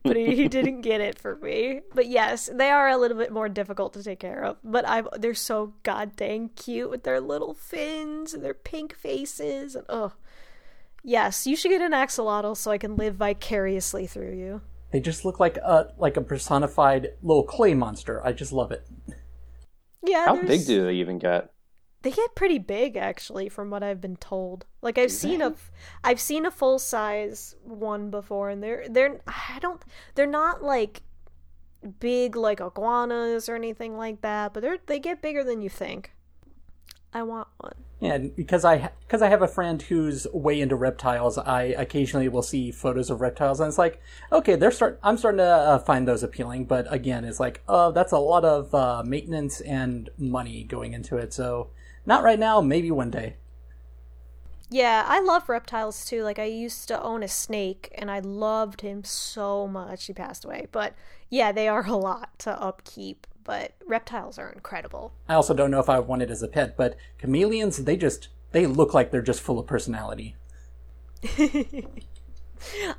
but 0.02 0.16
he, 0.16 0.34
he 0.34 0.48
didn't 0.48 0.80
get 0.80 1.00
it 1.00 1.20
for 1.20 1.36
me. 1.36 1.82
But 1.94 2.08
yes, 2.08 2.50
they 2.52 2.68
are 2.70 2.88
a 2.88 2.96
little 2.96 3.16
bit 3.16 3.30
more 3.30 3.48
difficult 3.48 3.92
to 3.92 4.02
take 4.02 4.18
care 4.18 4.42
of. 4.42 4.56
But 4.64 4.84
I'm, 4.88 5.06
they're 5.16 5.32
so 5.32 5.74
goddamn 5.84 6.48
cute 6.56 6.90
with 6.90 7.04
their 7.04 7.20
little 7.20 7.54
fins 7.54 8.34
and 8.34 8.44
their 8.44 8.54
pink 8.54 8.96
faces 8.96 9.76
and 9.76 9.86
oh 9.88 10.14
Yes, 11.04 11.46
you 11.46 11.54
should 11.54 11.70
get 11.70 11.80
an 11.80 11.92
axolotl 11.92 12.56
so 12.56 12.72
I 12.72 12.78
can 12.78 12.96
live 12.96 13.14
vicariously 13.14 14.08
through 14.08 14.34
you. 14.34 14.62
They 14.90 14.98
just 14.98 15.24
look 15.24 15.38
like 15.38 15.58
a 15.58 15.92
like 15.96 16.16
a 16.16 16.22
personified 16.22 17.10
little 17.22 17.44
clay 17.44 17.74
monster. 17.74 18.20
I 18.26 18.32
just 18.32 18.50
love 18.50 18.72
it. 18.72 18.84
Yeah, 20.02 20.24
How 20.24 20.34
there's- 20.34 20.48
big 20.48 20.66
do 20.66 20.82
they 20.86 20.94
even 20.94 21.20
get? 21.20 21.53
They 22.04 22.12
get? 22.12 22.34
Pretty 22.34 22.58
big, 22.58 22.96
actually, 22.96 23.48
from 23.48 23.70
what 23.70 23.82
I've 23.82 24.00
been 24.00 24.16
told. 24.16 24.64
Like 24.82 24.98
I've 24.98 25.10
seen 25.10 25.42
a, 25.42 25.54
I've 26.04 26.20
seen 26.20 26.46
a 26.46 26.50
full 26.50 26.78
size 26.78 27.56
one 27.64 28.10
before, 28.10 28.50
and 28.50 28.62
they're 28.62 28.86
they're 28.88 29.20
I 29.26 29.58
don't 29.60 29.82
they're 30.14 30.26
not 30.26 30.62
like 30.62 31.02
big 32.00 32.36
like 32.36 32.60
iguanas 32.60 33.48
or 33.48 33.56
anything 33.56 33.96
like 33.96 34.20
that, 34.20 34.54
but 34.54 34.62
they're 34.62 34.78
they 34.86 34.98
get 35.00 35.22
bigger 35.22 35.42
than 35.42 35.62
you 35.62 35.68
think. 35.68 36.12
I 37.12 37.22
want 37.22 37.48
one. 37.58 37.74
Yeah, 38.00 38.14
and 38.14 38.34
because 38.34 38.64
I 38.64 38.90
because 39.06 39.22
I 39.22 39.28
have 39.28 39.40
a 39.40 39.48
friend 39.48 39.80
who's 39.80 40.26
way 40.34 40.60
into 40.60 40.74
reptiles, 40.74 41.38
I 41.38 41.62
occasionally 41.62 42.28
will 42.28 42.42
see 42.42 42.72
photos 42.72 43.08
of 43.08 43.20
reptiles, 43.20 43.60
and 43.60 43.68
it's 43.68 43.78
like, 43.78 44.02
okay, 44.32 44.56
they're 44.56 44.72
start. 44.72 44.98
I'm 45.02 45.16
starting 45.16 45.38
to 45.38 45.44
uh, 45.44 45.78
find 45.78 46.06
those 46.06 46.24
appealing, 46.24 46.64
but 46.64 46.92
again, 46.92 47.24
it's 47.24 47.38
like, 47.40 47.62
oh, 47.68 47.92
that's 47.92 48.12
a 48.12 48.18
lot 48.18 48.44
of 48.44 48.74
uh, 48.74 49.02
maintenance 49.06 49.60
and 49.60 50.10
money 50.18 50.64
going 50.64 50.92
into 50.92 51.16
it. 51.16 51.32
So, 51.32 51.70
not 52.06 52.22
right 52.22 52.38
now. 52.38 52.60
Maybe 52.60 52.90
one 52.90 53.10
day. 53.10 53.36
Yeah, 54.70 55.04
I 55.06 55.20
love 55.20 55.48
reptiles 55.48 56.04
too. 56.04 56.22
Like 56.22 56.38
I 56.38 56.44
used 56.44 56.88
to 56.88 57.02
own 57.02 57.22
a 57.22 57.28
snake 57.28 57.92
and 57.96 58.10
I 58.10 58.20
loved 58.20 58.80
him 58.80 59.04
so 59.04 59.66
much. 59.68 60.06
He 60.06 60.12
passed 60.12 60.44
away. 60.44 60.66
But 60.72 60.94
yeah, 61.30 61.52
they 61.52 61.68
are 61.68 61.86
a 61.86 61.96
lot 61.96 62.38
to 62.40 62.60
upkeep, 62.60 63.26
but 63.44 63.72
reptiles 63.86 64.38
are 64.38 64.50
incredible. 64.50 65.12
I 65.28 65.34
also 65.34 65.54
don't 65.54 65.70
know 65.70 65.80
if 65.80 65.88
I 65.88 65.98
want 66.00 66.22
it 66.22 66.30
as 66.30 66.42
a 66.42 66.48
pet, 66.48 66.76
but 66.76 66.96
chameleons, 67.18 67.78
they 67.78 67.96
just 67.96 68.28
they 68.52 68.66
look 68.66 68.94
like 68.94 69.10
they're 69.10 69.22
just 69.22 69.40
full 69.40 69.58
of 69.58 69.66
personality. 69.66 70.36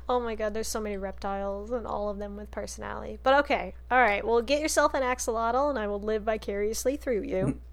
Oh 0.08 0.20
my 0.20 0.34
god, 0.34 0.54
there's 0.54 0.68
so 0.68 0.80
many 0.80 0.96
reptiles 0.96 1.70
and 1.70 1.86
all 1.86 2.08
of 2.08 2.18
them 2.18 2.36
with 2.36 2.50
personality. 2.50 3.18
But 3.22 3.34
okay, 3.40 3.74
all 3.90 4.00
right, 4.00 4.24
well, 4.24 4.40
get 4.42 4.60
yourself 4.60 4.94
an 4.94 5.02
axolotl 5.02 5.70
and 5.70 5.78
I 5.78 5.86
will 5.88 6.00
live 6.00 6.22
vicariously 6.22 6.96
through 6.96 7.22
you. 7.22 7.58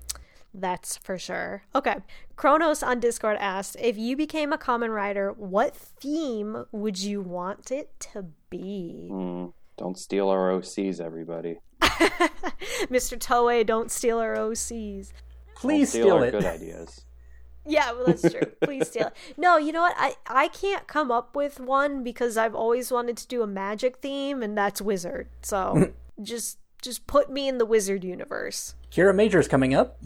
That's 0.54 0.98
for 0.98 1.18
sure. 1.18 1.64
Okay, 1.74 1.96
Kronos 2.36 2.84
on 2.84 3.00
Discord 3.00 3.38
asked 3.40 3.76
if 3.80 3.98
you 3.98 4.16
became 4.16 4.54
a 4.54 4.58
Kamen 4.58 4.94
Rider, 4.94 5.32
what 5.32 5.76
theme 5.76 6.66
would 6.72 7.00
you 7.00 7.22
want 7.22 7.72
it 7.72 7.90
to 8.14 8.28
be? 8.50 9.08
Hmm, 9.10 9.46
don't 9.78 9.98
steal 9.98 10.30
our 10.30 10.52
OCs, 10.52 11.02
everybody. 11.02 11.60
Mr. 11.82 13.18
Toei, 13.18 13.66
don't 13.66 13.92
steal 13.92 14.20
our 14.20 14.36
OCs. 14.36 15.12
Please 15.56 15.92
don't 15.94 16.02
steal, 16.02 16.04
steal 16.06 16.16
our 16.18 16.26
it. 16.26 16.32
good 16.32 16.46
ideas. 16.46 17.06
Yeah, 17.66 17.94
well, 17.94 18.06
that's 18.08 18.22
true. 18.30 18.52
Please 18.62 18.90
steal 18.90 19.08
it. 19.08 19.14
No, 19.38 19.58
you 19.58 19.72
know 19.72 19.82
what? 19.82 19.96
I, 19.98 20.16
I 20.28 20.50
can't 20.50 20.86
come 20.86 21.12
up 21.12 21.36
with 21.36 21.60
one 21.60 22.04
because 22.04 22.38
I've 22.38 22.54
always 22.56 22.92
wanted 22.92 23.16
to 23.18 23.28
do 23.28 23.42
a 23.42 23.48
magic 23.48 23.98
theme, 23.98 24.44
and 24.44 24.58
that's 24.58 24.82
wizard. 24.82 25.30
So 25.42 25.94
just 26.22 26.58
just 26.82 27.08
put 27.08 27.32
me 27.32 27.48
in 27.48 27.58
the 27.60 27.66
wizard 27.66 28.04
universe. 28.04 28.76
Kiramager's 28.92 29.48
coming 29.48 29.74
up. 29.74 29.98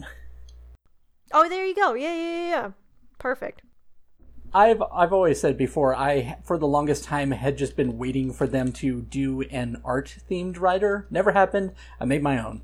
Oh, 1.32 1.48
there 1.48 1.66
you 1.66 1.74
go. 1.74 1.94
Yeah, 1.94 2.14
yeah, 2.14 2.22
yeah, 2.22 2.48
yeah. 2.48 2.70
Perfect. 3.18 3.62
I've 4.54 4.82
I've 4.92 5.12
always 5.12 5.40
said 5.40 5.58
before 5.58 5.94
I 5.94 6.38
for 6.42 6.56
the 6.56 6.66
longest 6.66 7.04
time 7.04 7.32
had 7.32 7.58
just 7.58 7.76
been 7.76 7.98
waiting 7.98 8.32
for 8.32 8.46
them 8.46 8.72
to 8.72 9.02
do 9.02 9.42
an 9.42 9.80
art 9.84 10.16
themed 10.30 10.58
Rider. 10.58 11.06
Never 11.10 11.32
happened. 11.32 11.72
I 12.00 12.06
made 12.06 12.22
my 12.22 12.42
own. 12.42 12.62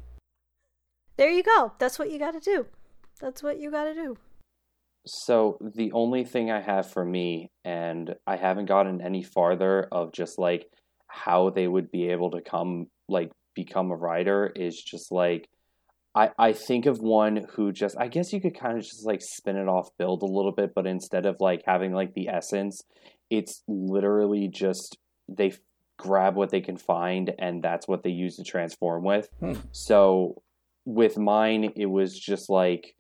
There 1.17 1.31
you 1.31 1.43
go. 1.43 1.73
That's 1.79 1.99
what 1.99 2.11
you 2.11 2.19
got 2.19 2.33
to 2.33 2.41
do. 2.41 2.67
That's 3.21 3.43
what 3.43 3.59
you 3.61 3.71
got 3.71 3.85
to 3.85 3.95
do. 3.95 4.17
So 5.07 5.59
the 5.75 5.93
only 5.93 6.25
thing 6.25 6.51
I 6.51 6.61
have 6.61 6.91
for 6.91 7.05
me, 7.05 7.51
and 7.65 8.15
I 8.27 8.37
haven't 8.37 8.67
gotten 8.67 9.03
any 9.03 9.23
farther 9.23 9.87
of 9.93 10.13
just 10.13 10.39
like 10.39 10.67
how 11.07 11.51
they 11.51 11.69
would 11.69 11.91
be 11.91 12.09
able 12.09 12.31
to 12.31 12.41
come 12.41 12.87
like 13.09 13.31
become 13.55 13.91
a 13.91 13.97
Rider 13.97 14.51
is 14.57 14.83
just 14.83 15.13
like 15.13 15.49
I, 16.15 16.31
I 16.39 16.53
think 16.53 16.87
of 16.87 17.01
one 17.01 17.47
who 17.53 17.73
just 17.73 17.97
I 17.99 18.09
guess 18.09 18.33
you 18.33 18.41
could 18.41 18.59
kind 18.59 18.79
of 18.79 18.85
just 18.85 19.07
like 19.07 19.21
spin 19.23 19.57
it 19.57 19.69
off 19.69 19.91
build 19.99 20.23
a 20.23 20.27
little 20.27 20.53
bit, 20.53 20.73
but 20.75 20.87
instead 20.87 21.27
of 21.27 21.37
like 21.41 21.63
having 21.67 21.93
like 21.93 22.15
the 22.15 22.29
essence, 22.29 22.83
it's 23.31 23.63
literally 23.67 24.49
just 24.49 24.97
they 25.29 25.49
f- 25.49 25.59
grab 25.99 26.37
what 26.37 26.51
they 26.51 26.61
can 26.61 26.77
find 26.77 27.33
and 27.39 27.63
that's 27.63 27.89
what 27.89 28.03
they 28.03 28.11
use 28.11 28.37
to 28.37 28.45
transform 28.45 29.05
with. 29.05 29.29
Hmm. 29.41 29.55
So 29.73 30.43
with 30.85 31.17
mine 31.17 31.73
it 31.77 31.87
was 31.87 32.19
just 32.19 32.51
like 32.51 32.95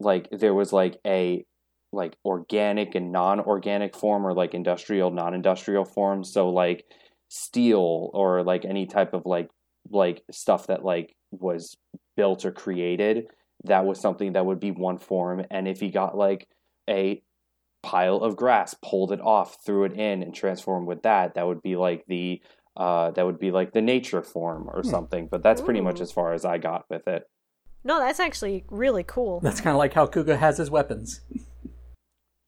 like 0.00 0.28
there 0.32 0.54
was 0.54 0.72
like 0.72 0.98
a 1.06 1.44
like 1.92 2.16
organic 2.24 2.94
and 2.94 3.12
non-organic 3.12 3.94
form 3.94 4.26
or 4.26 4.32
like 4.32 4.54
industrial 4.54 5.10
non-industrial 5.10 5.84
form 5.84 6.24
so 6.24 6.48
like 6.48 6.84
steel 7.28 8.10
or 8.12 8.42
like 8.42 8.64
any 8.64 8.86
type 8.86 9.14
of 9.14 9.22
like 9.24 9.48
like 9.90 10.22
stuff 10.30 10.66
that 10.66 10.84
like 10.84 11.14
was 11.30 11.76
built 12.16 12.44
or 12.44 12.52
created 12.52 13.26
that 13.64 13.84
was 13.84 14.00
something 14.00 14.32
that 14.32 14.44
would 14.46 14.60
be 14.60 14.70
one 14.70 14.98
form 14.98 15.44
and 15.50 15.68
if 15.68 15.80
he 15.80 15.90
got 15.90 16.16
like 16.16 16.48
a 16.90 17.22
pile 17.82 18.16
of 18.16 18.36
grass 18.36 18.74
pulled 18.82 19.12
it 19.12 19.20
off 19.20 19.58
threw 19.64 19.84
it 19.84 19.92
in 19.92 20.22
and 20.22 20.34
transformed 20.34 20.86
with 20.86 21.02
that 21.02 21.34
that 21.34 21.46
would 21.46 21.62
be 21.62 21.76
like 21.76 22.04
the 22.06 22.40
uh 22.76 23.10
that 23.12 23.24
would 23.26 23.38
be 23.38 23.50
like 23.50 23.72
the 23.72 23.82
nature 23.82 24.22
form 24.22 24.68
or 24.68 24.82
Hmm. 24.82 24.88
something 24.88 25.28
but 25.30 25.42
that's 25.42 25.60
pretty 25.60 25.80
much 25.80 26.00
as 26.00 26.12
far 26.12 26.32
as 26.32 26.44
i 26.44 26.58
got 26.58 26.84
with 26.90 27.06
it 27.08 27.24
No, 27.84 27.98
that's 27.98 28.20
actually 28.20 28.64
really 28.70 29.02
cool. 29.02 29.40
That's 29.40 29.60
kind 29.60 29.74
of 29.74 29.78
like 29.78 29.92
how 29.94 30.06
Kuuga 30.06 30.38
has 30.38 30.56
his 30.58 30.70
weapons. 30.70 31.20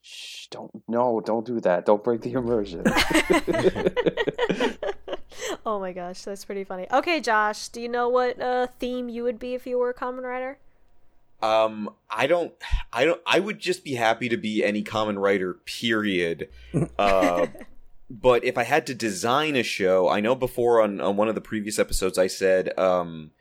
Shh, 0.01 0.47
don't 0.53 0.71
no 0.87 1.21
don't 1.21 1.45
do 1.45 1.59
that 1.61 1.85
don't 1.87 2.05
break 2.05 2.21
the 2.21 2.33
immersion 2.33 2.85
oh 5.67 5.81
my 5.81 5.93
gosh, 5.93 6.23
that's 6.23 6.45
pretty 6.45 6.65
funny. 6.65 6.87
Okay, 6.93 7.21
Josh, 7.21 7.69
do 7.69 7.81
you 7.81 7.89
know 7.89 8.09
what 8.09 8.41
uh, 8.41 8.67
theme 8.79 9.09
you 9.09 9.23
would 9.23 9.39
be 9.39 9.55
if 9.55 9.67
you 9.67 9.79
were 9.79 9.91
a 9.91 9.95
Kamen 9.95 10.23
Rider? 10.23 10.59
Um, 11.43 11.91
I 12.11 12.27
don't, 12.27 12.55
I 12.93 13.05
don't, 13.05 13.21
I 13.27 13.41
would 13.41 13.59
just 13.59 13.85
be 13.85 13.95
happy 13.95 14.29
to 14.29 14.37
be 14.37 14.65
any 14.65 14.83
Kamen 14.83 15.21
Rider, 15.21 15.55
period. 15.65 16.49
Uh, 16.99 17.47
but 18.11 18.45
if 18.45 18.57
I 18.59 18.65
had 18.65 18.87
to 18.87 18.95
design 18.95 19.57
a 19.57 19.63
show, 19.63 20.09
I 20.09 20.21
know 20.21 20.35
before 20.35 20.81
on, 20.81 21.01
on 21.01 21.17
one 21.17 21.29
of 21.29 21.35
the 21.35 21.41
previous 21.41 21.79
episodes 21.79 22.19
I 22.19 22.27
said, 22.27 22.79
um, 22.79 23.33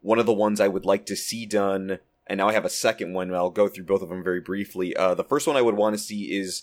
one 0.00 0.18
of 0.18 0.26
the 0.26 0.32
ones 0.32 0.60
I 0.60 0.68
would 0.68 0.84
like 0.84 1.06
to 1.06 1.16
see 1.16 1.46
done, 1.46 1.98
and 2.26 2.38
now 2.38 2.48
I 2.48 2.54
have 2.54 2.64
a 2.64 2.70
second 2.70 3.12
one, 3.12 3.32
I'll 3.32 3.50
go 3.50 3.68
through 3.68 3.84
both 3.84 4.02
of 4.02 4.08
them 4.08 4.24
very 4.24 4.40
briefly. 4.40 4.96
Uh, 4.96 5.14
the 5.14 5.24
first 5.24 5.46
one 5.46 5.56
I 5.56 5.62
would 5.62 5.76
want 5.76 5.94
to 5.94 6.02
see 6.02 6.36
is 6.36 6.62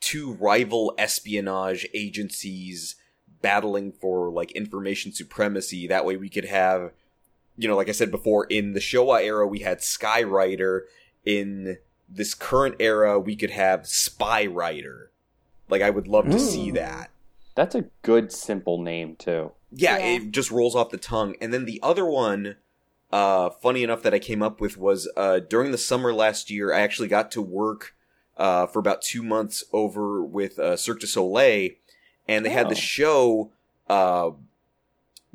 two 0.00 0.32
rival 0.34 0.94
espionage 0.96 1.86
agencies 1.92 2.96
battling 3.46 3.92
for, 3.92 4.28
like, 4.32 4.50
information 4.52 5.12
supremacy. 5.12 5.86
That 5.86 6.04
way 6.04 6.16
we 6.16 6.28
could 6.28 6.46
have, 6.46 6.90
you 7.56 7.68
know, 7.68 7.76
like 7.76 7.88
I 7.88 7.92
said 7.92 8.10
before, 8.10 8.44
in 8.46 8.72
the 8.72 8.80
Showa 8.80 9.22
era, 9.22 9.46
we 9.46 9.60
had 9.60 9.78
Skyrider. 9.78 10.80
In 11.24 11.78
this 12.08 12.34
current 12.34 12.74
era, 12.80 13.20
we 13.20 13.36
could 13.36 13.50
have 13.50 13.86
Spy 13.86 14.46
Rider. 14.46 15.10
Like, 15.68 15.80
I 15.82 15.90
would 15.90 16.08
love 16.08 16.28
to 16.30 16.40
see 16.40 16.70
Mm. 16.70 16.74
that. 16.74 17.10
that's 17.54 17.74
a 17.76 17.86
good 18.02 18.30
simple 18.32 18.82
name 18.82 19.16
too 19.16 19.50
Yeah, 19.72 19.96
Yeah. 19.98 20.16
it 20.16 20.30
just 20.32 20.50
rolls 20.50 20.74
off 20.76 20.90
the 20.90 20.98
tongue. 20.98 21.36
And 21.40 21.52
then 21.54 21.64
the 21.66 21.80
other 21.82 22.04
one, 22.04 22.56
uh, 23.12 23.50
funny 23.50 23.82
enough 23.84 24.02
that 24.02 24.12
I 24.14 24.18
came 24.18 24.42
up 24.42 24.60
with 24.60 24.76
was, 24.76 25.08
uh, 25.16 25.38
during 25.38 25.70
the 25.70 25.78
summer 25.78 26.12
last 26.12 26.50
year, 26.50 26.72
I 26.74 26.80
actually 26.80 27.08
got 27.08 27.30
to 27.32 27.40
work, 27.42 27.94
uh, 28.36 28.66
for 28.66 28.78
about 28.80 29.02
two 29.02 29.22
months 29.22 29.62
over 29.72 30.22
with, 30.22 30.58
uh, 30.58 30.76
Cirque 30.76 31.00
du 31.00 31.06
Soleil, 31.06 31.70
and 32.28 32.44
they 32.44 32.50
had 32.50 32.66
Oh. 32.66 32.70
the 32.70 32.74
show, 32.74 33.50
uh, 33.88 34.30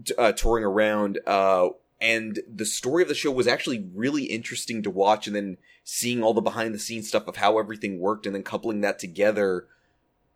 t- 0.03 0.13
uh, 0.17 0.31
touring 0.33 0.63
around, 0.63 1.19
uh, 1.25 1.69
and 1.99 2.39
the 2.53 2.65
story 2.65 3.03
of 3.03 3.09
the 3.09 3.15
show 3.15 3.31
was 3.31 3.47
actually 3.47 3.87
really 3.93 4.23
interesting 4.25 4.81
to 4.83 4.89
watch, 4.89 5.27
and 5.27 5.35
then 5.35 5.57
seeing 5.83 6.23
all 6.23 6.33
the 6.33 6.41
behind 6.41 6.73
the 6.73 6.79
scenes 6.79 7.07
stuff 7.07 7.27
of 7.27 7.37
how 7.37 7.59
everything 7.59 7.99
worked, 7.99 8.25
and 8.25 8.33
then 8.35 8.43
coupling 8.43 8.81
that 8.81 8.99
together, 8.99 9.67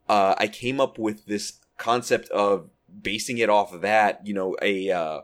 uh, 0.07 0.35
I 0.37 0.47
came 0.47 0.79
up 0.79 0.97
with 0.97 1.25
this 1.25 1.53
concept 1.77 2.29
of 2.29 2.69
basing 3.01 3.37
it 3.39 3.49
off 3.49 3.73
of 3.73 3.81
that, 3.81 4.25
you 4.25 4.33
know, 4.33 4.55
a 4.61 4.89
uh, 4.91 5.21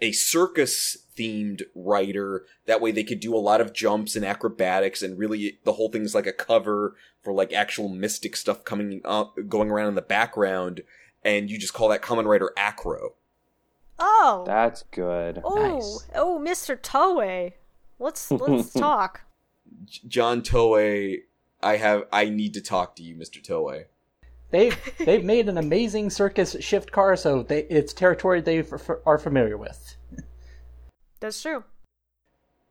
a 0.00 0.12
circus 0.12 0.96
themed 1.16 1.62
Rider. 1.74 2.44
That 2.66 2.80
way, 2.80 2.92
they 2.92 3.04
could 3.04 3.20
do 3.20 3.34
a 3.34 3.38
lot 3.38 3.60
of 3.60 3.72
jumps 3.72 4.16
and 4.16 4.24
acrobatics, 4.24 5.02
and 5.02 5.18
really, 5.18 5.58
the 5.64 5.74
whole 5.74 5.88
thing's 5.88 6.14
like 6.14 6.26
a 6.26 6.32
cover 6.32 6.96
for 7.22 7.32
like 7.32 7.52
actual 7.52 7.88
mystic 7.88 8.36
stuff 8.36 8.64
coming 8.64 9.00
up, 9.04 9.36
going 9.48 9.70
around 9.70 9.88
in 9.88 9.94
the 9.94 10.02
background, 10.02 10.82
and 11.24 11.50
you 11.50 11.58
just 11.58 11.74
call 11.74 11.88
that 11.88 12.02
Kamen 12.02 12.26
Rider 12.26 12.52
acro. 12.56 13.14
Oh, 13.98 14.44
that's 14.46 14.82
good 14.90 15.40
oh, 15.44 15.54
Nice. 15.54 16.08
oh, 16.14 16.40
Mr. 16.44 16.76
Toei. 16.76 17.52
Let's 17.98 18.30
let's 18.30 18.72
talk. 18.72 19.22
John 20.08 20.42
Toei, 20.42 21.22
I 21.62 21.76
have, 21.76 22.04
I 22.12 22.28
need 22.28 22.54
to 22.54 22.60
talk 22.60 22.96
to 22.96 23.02
you, 23.02 23.14
Mister 23.14 23.40
Toei. 23.40 23.84
They've 24.54 24.92
they've 25.04 25.24
made 25.24 25.48
an 25.48 25.58
amazing 25.58 26.10
circus 26.10 26.54
shift 26.60 26.92
car, 26.92 27.16
so 27.16 27.42
they, 27.42 27.64
it's 27.64 27.92
territory 27.92 28.40
they 28.40 28.60
f- 28.60 28.72
f- 28.72 28.98
are 29.04 29.18
familiar 29.18 29.58
with. 29.58 29.96
That's 31.18 31.42
true. 31.42 31.64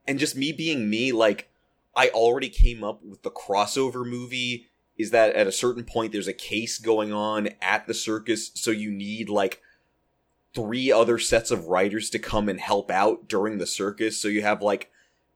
and 0.08 0.18
just 0.18 0.34
me 0.34 0.50
being 0.50 0.88
me, 0.88 1.12
like 1.12 1.50
I 1.94 2.08
already 2.08 2.48
came 2.48 2.82
up 2.82 3.02
with 3.04 3.22
the 3.22 3.30
crossover 3.30 4.06
movie. 4.06 4.68
Is 4.96 5.10
that 5.10 5.34
at 5.34 5.46
a 5.46 5.52
certain 5.52 5.84
point 5.84 6.12
there's 6.12 6.28
a 6.28 6.32
case 6.32 6.78
going 6.78 7.12
on 7.12 7.50
at 7.60 7.86
the 7.86 7.94
circus, 7.94 8.50
so 8.54 8.70
you 8.70 8.90
need 8.90 9.28
like 9.28 9.60
three 10.54 10.90
other 10.90 11.18
sets 11.18 11.50
of 11.50 11.66
Riders 11.66 12.08
to 12.10 12.18
come 12.18 12.48
and 12.48 12.60
help 12.60 12.90
out 12.90 13.28
during 13.28 13.58
the 13.58 13.66
circus. 13.66 14.16
So 14.16 14.28
you 14.28 14.40
have 14.40 14.62
like 14.62 14.90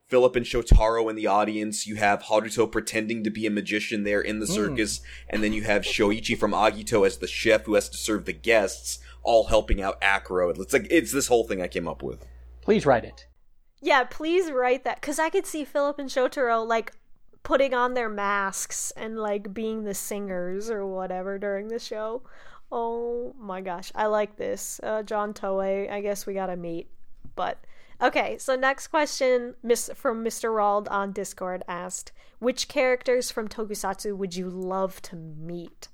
Philip 0.09 0.35
and 0.35 0.45
Shotaro 0.45 1.07
in 1.09 1.15
the 1.15 1.27
audience, 1.27 1.85
you 1.85 1.95
have 1.95 2.23
Haruto 2.23 2.69
pretending 2.69 3.23
to 3.23 3.29
be 3.29 3.45
a 3.45 3.51
magician 3.51 4.03
there 4.03 4.21
in 4.21 4.39
the 4.39 4.47
Hmm. 4.47 4.53
circus, 4.53 5.01
and 5.29 5.43
then 5.43 5.53
you 5.53 5.61
have 5.63 5.83
Shoichi 5.83 6.37
from 6.37 6.51
Agito 6.51 7.05
as 7.05 7.17
the 7.19 7.27
chef 7.27 7.65
who 7.65 7.75
has 7.75 7.87
to 7.89 7.97
serve 7.97 8.25
the 8.25 8.33
guests, 8.33 8.99
all 9.21 9.45
helping 9.45 9.81
out 9.81 9.97
Acro. 10.01 10.49
It's 10.49 10.73
like 10.73 10.87
it's 10.89 11.11
this 11.11 11.27
whole 11.27 11.43
thing 11.43 11.61
I 11.61 11.67
came 11.67 11.87
up 11.87 12.01
with. 12.01 12.25
Please 12.61 12.85
write 12.85 13.05
it. 13.05 13.27
Yeah, 13.81 14.03
please 14.03 14.51
write 14.51 14.83
that 14.83 14.99
because 14.99 15.19
I 15.19 15.29
could 15.29 15.45
see 15.45 15.63
Philip 15.63 15.99
and 15.99 16.09
Shotaro 16.09 16.67
like 16.67 16.91
putting 17.43 17.73
on 17.73 17.93
their 17.93 18.09
masks 18.09 18.91
and 18.97 19.17
like 19.19 19.53
being 19.53 19.83
the 19.83 19.93
singers 19.93 20.69
or 20.71 20.85
whatever 20.87 21.37
during 21.37 21.67
the 21.67 21.79
show. 21.79 22.23
Oh 22.71 23.33
my 23.39 23.61
gosh, 23.61 23.91
I 23.95 24.07
like 24.07 24.37
this. 24.37 24.79
Uh, 24.83 25.03
John 25.03 25.33
Toei, 25.33 25.89
I 25.89 26.01
guess 26.01 26.25
we 26.25 26.33
gotta 26.33 26.57
meet. 26.57 26.89
But 27.35 27.59
okay, 28.01 28.37
so 28.37 28.55
next 28.55 28.87
question 28.87 29.55
miss, 29.63 29.89
from 29.95 30.23
Mr. 30.23 30.49
Rald 30.49 30.87
on 30.89 31.11
Discord 31.11 31.63
asked, 31.67 32.11
which 32.39 32.67
characters 32.67 33.31
from 33.31 33.47
Tokusatsu 33.47 34.15
would 34.15 34.35
you 34.35 34.49
love 34.49 35.01
to 35.03 35.15
meet? 35.15 35.87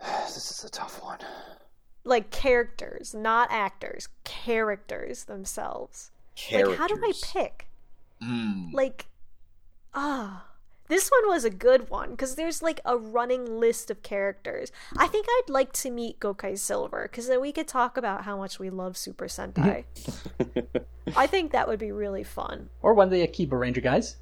this 0.00 0.50
is 0.50 0.64
a 0.64 0.70
tough 0.70 1.02
one 1.02 1.18
Like 2.04 2.30
characters, 2.30 3.14
not 3.14 3.48
actors, 3.50 4.08
characters 4.24 5.24
themselves. 5.24 6.10
Characters. 6.34 6.70
Like, 6.70 6.78
how 6.78 6.86
do 6.88 7.00
I 7.04 7.12
pick? 7.22 7.68
Mm. 8.22 8.72
like 8.72 9.06
ah 9.94 10.46
this 10.92 11.08
one 11.08 11.32
was 11.32 11.46
a 11.46 11.50
good 11.50 11.88
one 11.88 12.10
because 12.10 12.34
there's 12.34 12.60
like 12.60 12.78
a 12.84 12.98
running 12.98 13.58
list 13.58 13.90
of 13.90 14.02
characters. 14.02 14.70
I 14.98 15.06
think 15.06 15.26
i'd 15.26 15.48
like 15.48 15.72
to 15.72 15.90
meet 15.90 16.20
gokai 16.20 16.58
silver 16.58 17.08
because 17.10 17.28
then 17.28 17.40
we 17.40 17.50
could 17.50 17.66
talk 17.66 17.96
about 17.96 18.24
how 18.24 18.36
much 18.36 18.58
we 18.58 18.68
love 18.68 18.98
super 18.98 19.24
sentai. 19.24 19.84
I 21.16 21.26
think 21.26 21.50
that 21.52 21.66
would 21.66 21.78
be 21.78 21.92
really 21.92 22.24
fun. 22.24 22.68
Or 22.82 22.92
one 22.92 23.06
of 23.06 23.10
the 23.10 23.22
Akiba 23.22 23.56
Ranger 23.56 23.80
guys. 23.80 24.16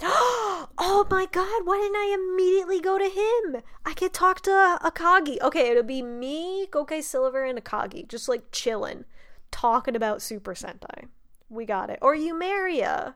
oh 0.02 1.06
my 1.08 1.28
god 1.30 1.64
why 1.64 1.78
didn't 1.78 1.96
i 1.96 2.16
immediately 2.18 2.80
go 2.80 2.98
to 2.98 3.04
him? 3.04 3.62
I 3.86 3.94
could 3.94 4.12
talk 4.12 4.40
to 4.42 4.78
akagi. 4.82 5.40
Okay 5.40 5.70
it'll 5.70 5.84
be 5.84 6.02
me 6.02 6.66
gokai 6.66 7.00
silver 7.00 7.44
and 7.44 7.62
akagi 7.62 8.08
just 8.08 8.28
like 8.28 8.50
chilling 8.50 9.04
talking 9.52 9.94
about 9.94 10.20
super 10.20 10.54
sentai. 10.54 11.06
We 11.48 11.64
got 11.64 11.90
it. 11.90 12.00
Or 12.02 12.16
Yumeria. 12.16 13.14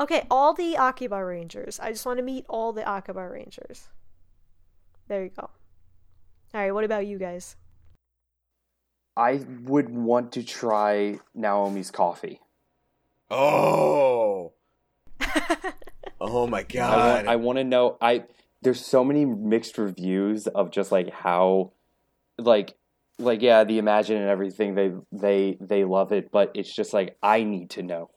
Okay 0.00 0.26
all 0.30 0.54
the 0.54 0.76
akiba 0.76 1.24
rangers 1.24 1.78
i 1.80 1.90
just 1.92 2.04
want 2.04 2.18
to 2.18 2.22
meet 2.24 2.44
all 2.48 2.72
the 2.72 2.86
akiba 2.88 3.28
rangers 3.28 3.88
there 5.08 5.22
you 5.22 5.30
go 5.30 5.42
all 5.42 6.60
right 6.60 6.72
what 6.72 6.84
about 6.84 7.06
you 7.06 7.18
guys 7.18 7.56
i 9.16 9.40
would 9.62 9.88
want 9.88 10.32
to 10.32 10.42
try 10.42 11.18
naomi's 11.34 11.90
coffee 11.90 12.40
Oh. 13.30 14.52
oh 16.20 16.46
my 16.46 16.58
I 16.60 16.62
god. 16.62 17.14
want, 17.16 17.28
I 17.28 17.36
want 17.36 17.58
to 17.58 17.64
know. 17.64 17.96
I 18.00 18.24
there's 18.62 18.84
so 18.84 19.02
many 19.02 19.24
mixed 19.24 19.78
reviews 19.78 20.46
of 20.46 20.70
just 20.70 20.92
like 20.92 21.10
how, 21.10 21.72
like, 22.38 22.74
like 23.18 23.42
yeah, 23.42 23.64
the 23.64 23.78
Imagin 23.80 24.16
and 24.18 24.28
everything. 24.28 24.74
They 24.74 24.92
they 25.10 25.56
they 25.60 25.84
love 25.84 26.12
it, 26.12 26.30
but 26.30 26.52
it's 26.54 26.72
just 26.72 26.92
like 26.92 27.16
I 27.22 27.42
need 27.44 27.70
to 27.70 27.82
know. 27.82 28.10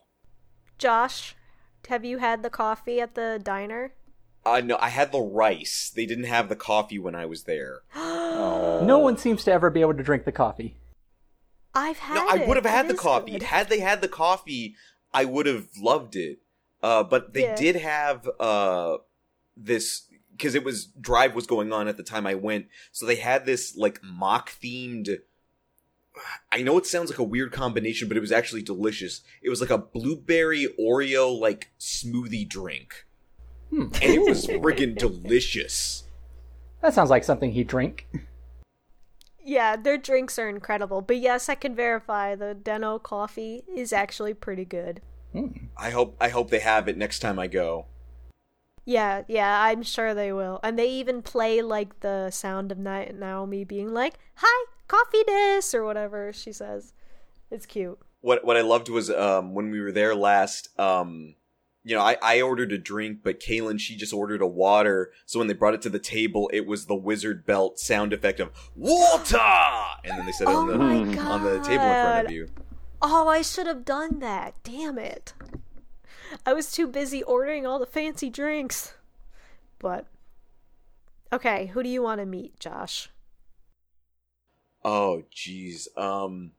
josh 0.76 1.34
have 1.88 2.04
you 2.04 2.18
had 2.18 2.42
the 2.42 2.50
coffee 2.50 3.00
at 3.00 3.14
the 3.14 3.40
diner 3.42 3.92
uh, 4.46 4.60
no, 4.60 4.78
I 4.80 4.88
had 4.88 5.12
the 5.12 5.20
rice. 5.20 5.92
They 5.94 6.06
didn't 6.06 6.24
have 6.24 6.48
the 6.48 6.56
coffee 6.56 6.98
when 6.98 7.14
I 7.14 7.26
was 7.26 7.44
there. 7.44 7.82
Oh. 7.94 8.80
No 8.86 8.98
one 8.98 9.18
seems 9.18 9.44
to 9.44 9.52
ever 9.52 9.68
be 9.68 9.80
able 9.82 9.94
to 9.94 10.02
drink 10.02 10.24
the 10.24 10.32
coffee. 10.32 10.76
I've 11.74 11.98
had 11.98 12.14
No, 12.14 12.28
I 12.28 12.46
would 12.46 12.56
have 12.56 12.64
had 12.64 12.86
It 12.86 12.88
the 12.88 12.94
coffee. 12.94 13.32
good. 13.32 13.42
Had 13.42 13.68
they 13.68 13.80
had 13.80 14.00
the 14.00 14.08
coffee, 14.08 14.74
I 15.12 15.24
would 15.24 15.46
have 15.46 15.66
loved 15.78 16.16
it. 16.16 16.38
Uh, 16.82 17.02
but 17.02 17.34
they 17.34 17.42
Yeah. 17.42 17.56
did 17.56 17.76
have 17.76 18.28
uh 18.40 18.98
this 19.56 20.04
because 20.32 20.54
it 20.54 20.62
was 20.64 20.86
Drive 20.86 21.34
was 21.34 21.46
going 21.46 21.72
on 21.72 21.88
at 21.88 21.96
the 21.96 22.02
time 22.04 22.26
I 22.26 22.34
went, 22.36 22.68
so 22.92 23.04
they 23.04 23.16
had 23.16 23.44
this 23.44 23.76
like 23.76 24.00
mock 24.02 24.52
themed. 24.62 25.18
I 26.52 26.62
know 26.62 26.78
it 26.78 26.86
sounds 26.86 27.10
like 27.10 27.18
a 27.18 27.24
weird 27.24 27.52
combination, 27.52 28.08
but 28.08 28.16
it 28.16 28.20
was 28.20 28.32
actually 28.32 28.62
delicious. 28.62 29.22
It 29.42 29.50
was 29.50 29.60
like 29.60 29.70
a 29.70 29.78
blueberry 29.78 30.66
Oreo 30.78 31.38
like 31.38 31.70
smoothie 31.78 32.48
drink, 32.48 33.06
Hmm. 33.70 33.82
and 34.02 34.14
it 34.14 34.20
was 34.22 34.46
friggin' 34.46 34.96
delicious. 34.96 36.04
That 36.80 36.94
sounds 36.94 37.10
like 37.10 37.24
something 37.24 37.52
he'd 37.52 37.66
drink. 37.68 38.06
Yeah, 39.44 39.76
their 39.76 39.96
drinks 39.98 40.38
are 40.38 40.48
incredible. 40.48 41.00
But 41.00 41.16
yes, 41.18 41.48
I 41.48 41.54
can 41.54 41.74
verify 41.74 42.34
the 42.34 42.54
Den-O 42.54 42.98
coffee 42.98 43.62
is 43.74 43.92
actually 43.92 44.34
pretty 44.34 44.64
good. 44.64 45.00
I 45.76 45.90
hope 45.90 46.16
I 46.20 46.28
hope 46.30 46.50
they 46.50 46.58
have 46.60 46.88
it 46.88 46.96
next 46.96 47.18
time 47.20 47.38
I 47.38 47.46
go. 47.46 47.86
Yeah, 48.84 49.22
yeah, 49.28 49.62
I'm 49.62 49.82
sure 49.82 50.14
they 50.14 50.32
will. 50.32 50.58
And 50.62 50.78
they 50.78 50.88
even 50.88 51.22
play 51.22 51.60
like 51.62 52.00
the 52.00 52.30
sound 52.30 52.72
of 52.72 52.78
Na- 52.78 53.04
Naomi 53.14 53.64
being 53.64 53.92
like, 53.92 54.14
"Hi, 54.36 54.66
coffee 54.88 55.22
this" 55.26 55.74
or 55.74 55.84
whatever 55.84 56.32
she 56.32 56.52
says. 56.52 56.92
It's 57.50 57.66
cute. 57.66 57.98
what 58.20 58.44
what 58.44 58.56
I 58.56 58.62
loved 58.62 58.88
was 58.88 59.10
um 59.10 59.54
when 59.54 59.70
we 59.70 59.80
were 59.80 59.92
there 59.92 60.14
last 60.14 60.68
um 60.78 61.34
you 61.84 61.94
know 61.94 62.02
I 62.02 62.16
I 62.20 62.40
ordered 62.42 62.72
a 62.72 62.78
drink 62.78 63.20
but 63.22 63.40
Kaylin 63.40 63.78
she 63.80 63.96
just 63.96 64.12
ordered 64.12 64.42
a 64.42 64.46
water 64.46 65.12
so 65.24 65.38
when 65.38 65.48
they 65.48 65.54
brought 65.54 65.74
it 65.74 65.82
to 65.82 65.88
the 65.88 65.98
table 66.00 66.50
it 66.52 66.66
was 66.66 66.86
the 66.86 66.94
wizard 66.96 67.46
belt 67.46 67.78
sound 67.78 68.12
effect 68.12 68.40
of 68.40 68.50
water 68.74 69.38
and 70.04 70.18
then 70.18 70.26
they 70.26 70.32
said 70.32 70.48
it 70.48 70.50
Oh 70.50 70.70
on 70.72 71.12
the 71.12 71.20
on 71.20 71.44
the 71.44 71.60
table 71.60 71.84
in 71.84 72.02
front 72.02 72.26
of 72.26 72.32
you 72.32 72.48
Oh, 73.00 73.28
I 73.28 73.42
should 73.42 73.68
have 73.68 73.84
done 73.84 74.18
that. 74.18 74.54
Damn 74.64 74.98
it. 74.98 75.32
I 76.44 76.52
was 76.52 76.72
too 76.72 76.88
busy 76.88 77.22
ordering 77.22 77.64
all 77.64 77.78
the 77.78 77.86
fancy 77.86 78.28
drinks. 78.28 78.94
But 79.78 80.06
Okay, 81.32 81.66
who 81.66 81.82
do 81.84 81.88
you 81.88 82.02
want 82.02 82.20
to 82.20 82.26
meet, 82.26 82.58
Josh? 82.58 83.08
Oh 84.90 85.22
jeez 85.34 85.86
um 85.98 86.52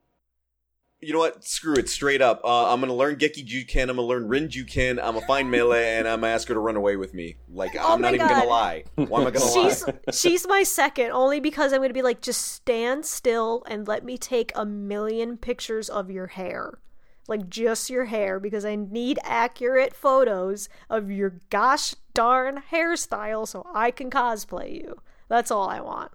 you 1.02 1.14
know 1.14 1.20
what 1.20 1.44
screw 1.44 1.76
it 1.76 1.90
straight 1.90 2.22
up 2.22 2.42
uh, 2.44 2.72
I'm 2.72 2.80
gonna 2.80 2.94
learn 2.94 3.16
Geki 3.16 3.48
Juken 3.48 3.84
I'm 3.84 3.96
gonna 3.96 4.04
learn 4.04 4.28
Rin 4.28 4.50
Juken 4.50 5.00
I'm 5.02 5.16
gonna 5.16 5.26
find 5.26 5.50
Mele 5.50 5.74
and 5.74 6.08
I'm 6.08 6.22
gonna 6.22 6.34
ask 6.34 6.48
her 6.50 6.54
to 6.54 6.60
run 6.60 6.76
away 6.76 6.96
with 6.96 7.14
me 7.14 7.38
like 7.52 7.72
Oh 7.76 7.94
I'm 7.94 8.02
not 8.02 8.14
even 8.14 8.28
gonna 8.28 8.46
lie 8.46 8.84
why 8.96 9.22
am 9.22 9.28
I 9.28 9.32
gonna 9.32 9.52
She's 9.52 9.88
lie 9.88 9.94
she's 10.12 10.48
my 10.48 10.62
second 10.62 11.12
only 11.12 11.40
because 11.40 11.74
I'm 11.74 11.80
going 11.80 11.90
to 11.90 11.94
be 11.94 12.02
like 12.02 12.22
just 12.22 12.42
stand 12.42 13.06
still 13.06 13.64
and 13.68 13.88
let 13.88 14.04
me 14.04 14.18
take 14.18 14.52
a 14.56 14.66
million 14.66 15.38
pictures 15.38 15.90
of 15.90 16.12
your 16.12 16.28
hair. 16.28 16.80
Like 17.28 17.50
just 17.50 17.90
your 17.90 18.06
hair 18.06 18.40
because 18.40 18.66
I 18.66 18.76
need 18.76 19.20
accurate 19.24 19.96
photos 19.96 20.70
of 20.90 21.12
your 21.12 21.40
gosh 21.50 21.96
darn 22.14 22.64
hairstyle 22.72 23.48
so 23.48 23.66
I 23.74 23.92
can 23.92 24.10
cosplay 24.10 24.74
you. 24.74 25.02
That's 25.30 25.52
all 25.52 25.68
I 25.68 25.80
want. 25.80 26.12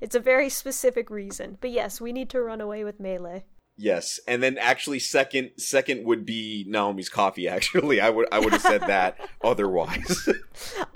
It's 0.00 0.14
a 0.14 0.20
very 0.20 0.48
specific 0.48 1.10
reason. 1.10 1.58
But 1.60 1.70
yes, 1.70 2.00
we 2.00 2.12
need 2.12 2.30
to 2.30 2.40
run 2.40 2.60
away 2.60 2.84
with 2.84 3.00
Mele. 3.00 3.42
Yes, 3.76 4.20
and 4.28 4.42
then 4.42 4.58
actually 4.58 4.98
second 4.98 5.52
second 5.56 6.04
would 6.04 6.26
be 6.26 6.64
Naomi's 6.68 7.08
coffee. 7.08 7.48
Actually, 7.56 8.00
I 8.00 8.10
would 8.10 8.28
I 8.30 8.38
would 8.38 8.52
have 8.52 8.62
said 8.62 8.82
that 8.82 9.18
otherwise. 9.44 10.28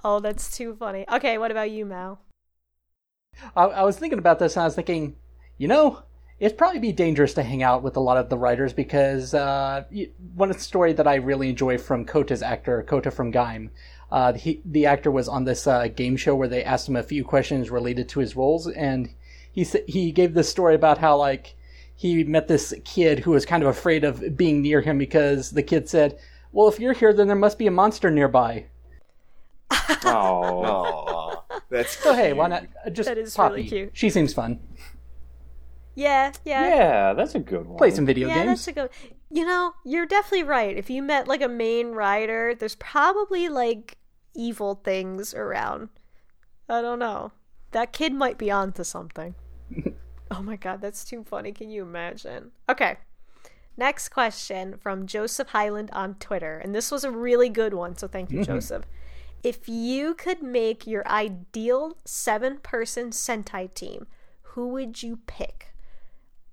Oh, 0.04 0.20
that's 0.20 0.56
too 0.56 0.76
funny. 0.78 1.04
Okay, 1.10 1.36
what 1.36 1.50
about 1.50 1.70
you, 1.70 1.84
Mal? 1.84 2.20
I, 3.56 3.64
I 3.64 3.82
was 3.82 3.98
thinking 3.98 4.20
about 4.20 4.38
this 4.38 4.54
and 4.54 4.62
I 4.62 4.66
was 4.66 4.76
thinking, 4.76 5.16
you 5.58 5.66
know, 5.66 6.02
it'd 6.38 6.56
probably 6.56 6.78
be 6.78 6.92
dangerous 6.92 7.34
to 7.34 7.42
hang 7.42 7.64
out 7.64 7.82
with 7.82 7.96
a 7.96 8.00
lot 8.00 8.16
of 8.16 8.28
the 8.28 8.36
Riders 8.36 8.72
because 8.72 9.34
uh, 9.34 9.84
one 10.34 10.56
story 10.58 10.92
that 10.92 11.08
I 11.08 11.16
really 11.16 11.48
enjoy 11.50 11.78
from 11.78 12.04
Kota's 12.04 12.42
actor, 12.42 12.84
Kota 12.84 13.10
from 13.10 13.32
Gaim, 13.32 13.70
uh, 14.10 14.32
he, 14.34 14.60
the 14.64 14.86
actor 14.86 15.10
was 15.10 15.28
on 15.28 15.44
this 15.44 15.66
uh, 15.66 15.88
game 15.88 16.16
show 16.16 16.34
where 16.34 16.48
they 16.48 16.62
asked 16.64 16.88
him 16.88 16.96
a 16.96 17.02
few 17.02 17.24
questions 17.24 17.70
related 17.70 18.08
to 18.10 18.20
his 18.20 18.36
roles, 18.36 18.68
and 18.68 19.10
he 19.50 19.64
sa- 19.64 19.78
he 19.86 20.12
gave 20.12 20.34
this 20.34 20.48
story 20.48 20.74
about 20.74 20.98
how 20.98 21.16
like 21.16 21.54
he 21.94 22.22
met 22.24 22.46
this 22.48 22.74
kid 22.84 23.20
who 23.20 23.30
was 23.32 23.44
kind 23.46 23.62
of 23.62 23.68
afraid 23.68 24.04
of 24.04 24.36
being 24.36 24.62
near 24.62 24.80
him 24.80 24.98
because 24.98 25.50
the 25.52 25.62
kid 25.62 25.88
said, 25.88 26.18
"Well, 26.52 26.68
if 26.68 26.78
you're 26.78 26.92
here, 26.92 27.12
then 27.12 27.26
there 27.26 27.36
must 27.36 27.58
be 27.58 27.66
a 27.66 27.70
monster 27.72 28.10
nearby." 28.10 28.66
Oh. 30.04 31.42
That's 31.68 31.98
So 31.98 32.14
hey, 32.14 32.32
why 32.32 32.48
not 32.48 32.66
just 32.92 33.08
That 33.08 33.18
is 33.18 33.34
Poppy? 33.34 33.54
really 33.56 33.68
cute. 33.68 33.90
She 33.92 34.10
seems 34.10 34.32
fun. 34.32 34.60
Yeah, 35.94 36.32
yeah. 36.44 36.68
Yeah, 36.68 37.12
that's 37.14 37.34
a 37.34 37.38
good 37.38 37.66
one. 37.66 37.78
Play 37.78 37.90
some 37.90 38.06
video 38.06 38.28
yeah, 38.28 38.44
games. 38.44 38.64
that's 38.64 38.68
a 38.68 38.72
good. 38.72 38.90
You 39.30 39.44
know, 39.44 39.74
you're 39.84 40.06
definitely 40.06 40.44
right. 40.44 40.76
If 40.76 40.88
you 40.88 41.02
met 41.02 41.26
like 41.26 41.42
a 41.42 41.48
main 41.48 41.88
rider, 41.92 42.54
there's 42.54 42.76
probably 42.76 43.48
like 43.48 43.96
evil 44.34 44.76
things 44.76 45.34
around. 45.34 45.88
I 46.68 46.80
don't 46.80 46.98
know. 46.98 47.32
That 47.72 47.92
kid 47.92 48.12
might 48.12 48.38
be 48.38 48.50
onto 48.50 48.84
something. 48.84 49.34
oh 50.30 50.42
my 50.42 50.56
god, 50.56 50.80
that's 50.80 51.04
too 51.04 51.24
funny. 51.24 51.52
Can 51.52 51.70
you 51.70 51.82
imagine? 51.82 52.52
Okay. 52.68 52.98
Next 53.76 54.08
question 54.08 54.78
from 54.78 55.06
Joseph 55.06 55.48
Highland 55.48 55.90
on 55.92 56.14
Twitter. 56.14 56.58
And 56.58 56.74
this 56.74 56.90
was 56.90 57.04
a 57.04 57.10
really 57.10 57.48
good 57.48 57.74
one, 57.74 57.96
so 57.96 58.08
thank 58.08 58.30
you, 58.30 58.42
Joseph. 58.44 58.84
If 59.42 59.68
you 59.68 60.14
could 60.14 60.42
make 60.42 60.86
your 60.86 61.06
ideal 61.06 61.98
seven 62.04 62.58
person 62.58 63.10
Sentai 63.10 63.72
team, 63.74 64.06
who 64.42 64.68
would 64.68 65.02
you 65.02 65.18
pick? 65.26 65.74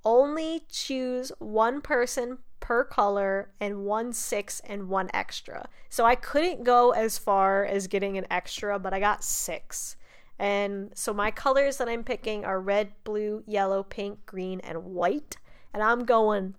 only 0.05 0.63
choose 0.69 1.31
one 1.39 1.81
person 1.81 2.39
per 2.64 2.85
color 2.85 3.52
and 3.60 3.84
one 3.84 4.14
six 4.14 4.61
and 4.61 4.88
one 4.88 5.10
extra. 5.14 5.68
So 5.90 6.06
I 6.06 6.15
couldn't 6.15 6.64
go 6.64 6.91
as 6.91 7.18
far 7.18 7.65
as 7.65 7.88
getting 7.88 8.18
an 8.18 8.26
extra, 8.31 8.80
but 8.80 8.94
I 8.94 9.02
got 9.02 9.22
six. 9.22 9.98
And 10.40 10.91
so 10.95 11.14
my 11.14 11.30
colors 11.30 11.76
that 11.77 11.90
I'm 11.90 12.06
picking 12.06 12.45
are 12.45 12.61
red, 12.61 12.94
blue, 13.03 13.44
yellow, 13.45 13.84
pink, 13.84 14.26
green, 14.26 14.61
and 14.61 14.85
white. 14.85 15.35
And 15.73 15.84
I'm 15.84 16.06
going 16.06 16.56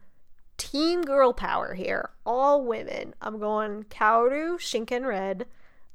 team 0.59 1.01
girl 1.01 1.33
power 1.33 1.73
here. 1.73 2.11
All 2.27 2.63
women. 2.63 3.15
I'm 3.23 3.39
going 3.39 3.85
Kaoru, 3.85 4.59
Shinken 4.59 5.07
red. 5.07 5.47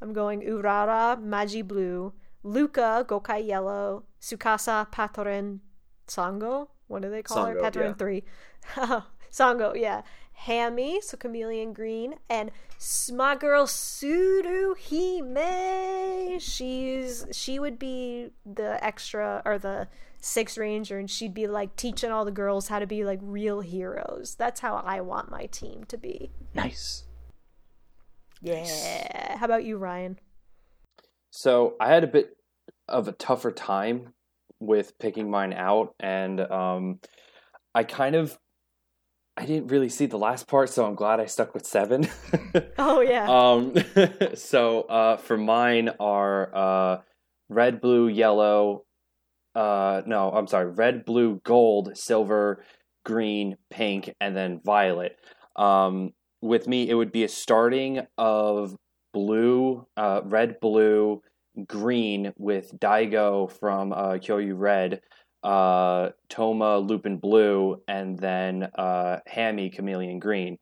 I'm 0.02 0.12
going 0.12 0.42
Urara, 0.42 1.22
Magi 1.22 1.62
blue. 1.62 2.14
Luca, 2.42 3.06
Gokai 3.08 3.46
yellow. 3.46 4.06
Tsukasa, 4.20 4.92
Patoren, 4.92 5.60
Sango. 6.08 6.70
What 6.88 7.04
do 7.04 7.12
they 7.12 7.22
call 7.22 7.46
her? 7.46 7.56
Sango, 7.56 7.62
Patoren 7.62 7.84
yeah. 7.84 7.94
three. 7.94 8.24
Sango, 9.32 9.80
yeah. 9.80 10.02
Hammy, 10.34 11.02
so 11.02 11.18
chameleon 11.18 11.74
green, 11.74 12.16
and 12.30 12.50
my 13.14 13.36
girl 13.36 13.66
Tsuruhime. 13.68 15.36
She's 16.40 17.26
she 17.34 17.60
would 17.60 17.78
be 17.78 18.30
the 18.46 18.82
extra 18.84 19.42
or 19.44 19.60
the 19.60 19.90
six 20.22 20.58
ranger, 20.58 20.98
and 20.98 21.12
she'd 21.12 21.34
be 21.34 21.48
like 21.48 21.76
teaching 21.76 22.12
all 22.12 22.24
the 22.24 22.32
girls 22.32 22.70
how 22.70 22.80
to 22.80 22.88
be 22.88 23.04
like 23.04 23.20
real 23.22 23.60
heroes. 23.60 24.36
That's 24.36 24.62
how 24.62 24.78
I 24.78 25.02
want 25.02 25.30
my 25.30 25.48
team 25.48 25.84
to 25.90 25.98
be. 25.98 26.32
Nice. 26.54 27.04
Yeah. 28.42 29.38
How 29.38 29.46
about 29.46 29.66
you, 29.66 29.78
Ryan? 29.78 30.20
So 31.32 31.76
I 31.82 31.90
had 31.90 32.06
a 32.06 32.08
bit 32.08 32.38
of 32.88 33.10
a 33.10 33.12
tougher 33.12 33.52
time 33.52 34.14
with 34.62 34.98
picking 35.00 35.30
mine 35.30 35.52
out, 35.54 35.96
and 36.00 36.40
um, 36.40 37.00
I 37.76 37.84
kind 37.84 38.16
of 38.16 38.38
I 39.40 39.46
didn't 39.46 39.70
really 39.70 39.88
see 39.88 40.06
the 40.06 40.18
last 40.18 40.48
part, 40.48 40.70
so 40.70 40.86
I'm 40.86 40.96
glad 40.96 41.22
I 41.22 41.26
stuck 41.26 41.54
with 41.54 41.66
seven. 41.66 42.08
Oh 42.78 43.02
yeah. 43.02 43.28
um, 43.30 43.74
so 44.36 44.82
uh, 44.82 45.18
for 45.18 45.38
mine 45.38 45.90
are 46.00 46.56
uh, 46.56 47.02
red, 47.48 47.80
blue, 47.80 48.08
yellow. 48.08 48.84
Uh, 49.56 50.02
no, 50.06 50.32
I'm 50.32 50.48
sorry, 50.48 50.72
red, 50.72 51.06
blue, 51.06 51.40
gold, 51.44 51.96
silver, 51.96 52.64
green, 53.06 53.56
pink, 53.70 54.14
and 54.20 54.36
then 54.36 54.62
violet. 54.66 55.18
Um, 55.56 56.14
with 56.42 56.68
me, 56.68 56.90
it 56.90 56.96
would 56.96 57.12
be 57.12 57.24
a 57.24 57.30
starting 57.30 58.06
of 58.18 58.76
blue, 59.14 59.86
uh, 59.96 60.22
red, 60.24 60.60
blue, 60.60 61.22
green 61.68 62.34
with 62.38 62.78
Daigo 62.80 63.52
from 63.52 63.94
uh, 63.94 64.14
Kyoryu 64.14 64.58
Red, 64.58 65.02
uh, 65.44 66.10
Toma 66.28 66.78
Lupin 66.80 67.18
Blue, 67.18 67.82
and 67.88 68.18
then 68.18 68.70
uh, 68.76 69.20
Hammy 69.28 69.70
Chameleon 69.70 70.20
Green. 70.20 70.58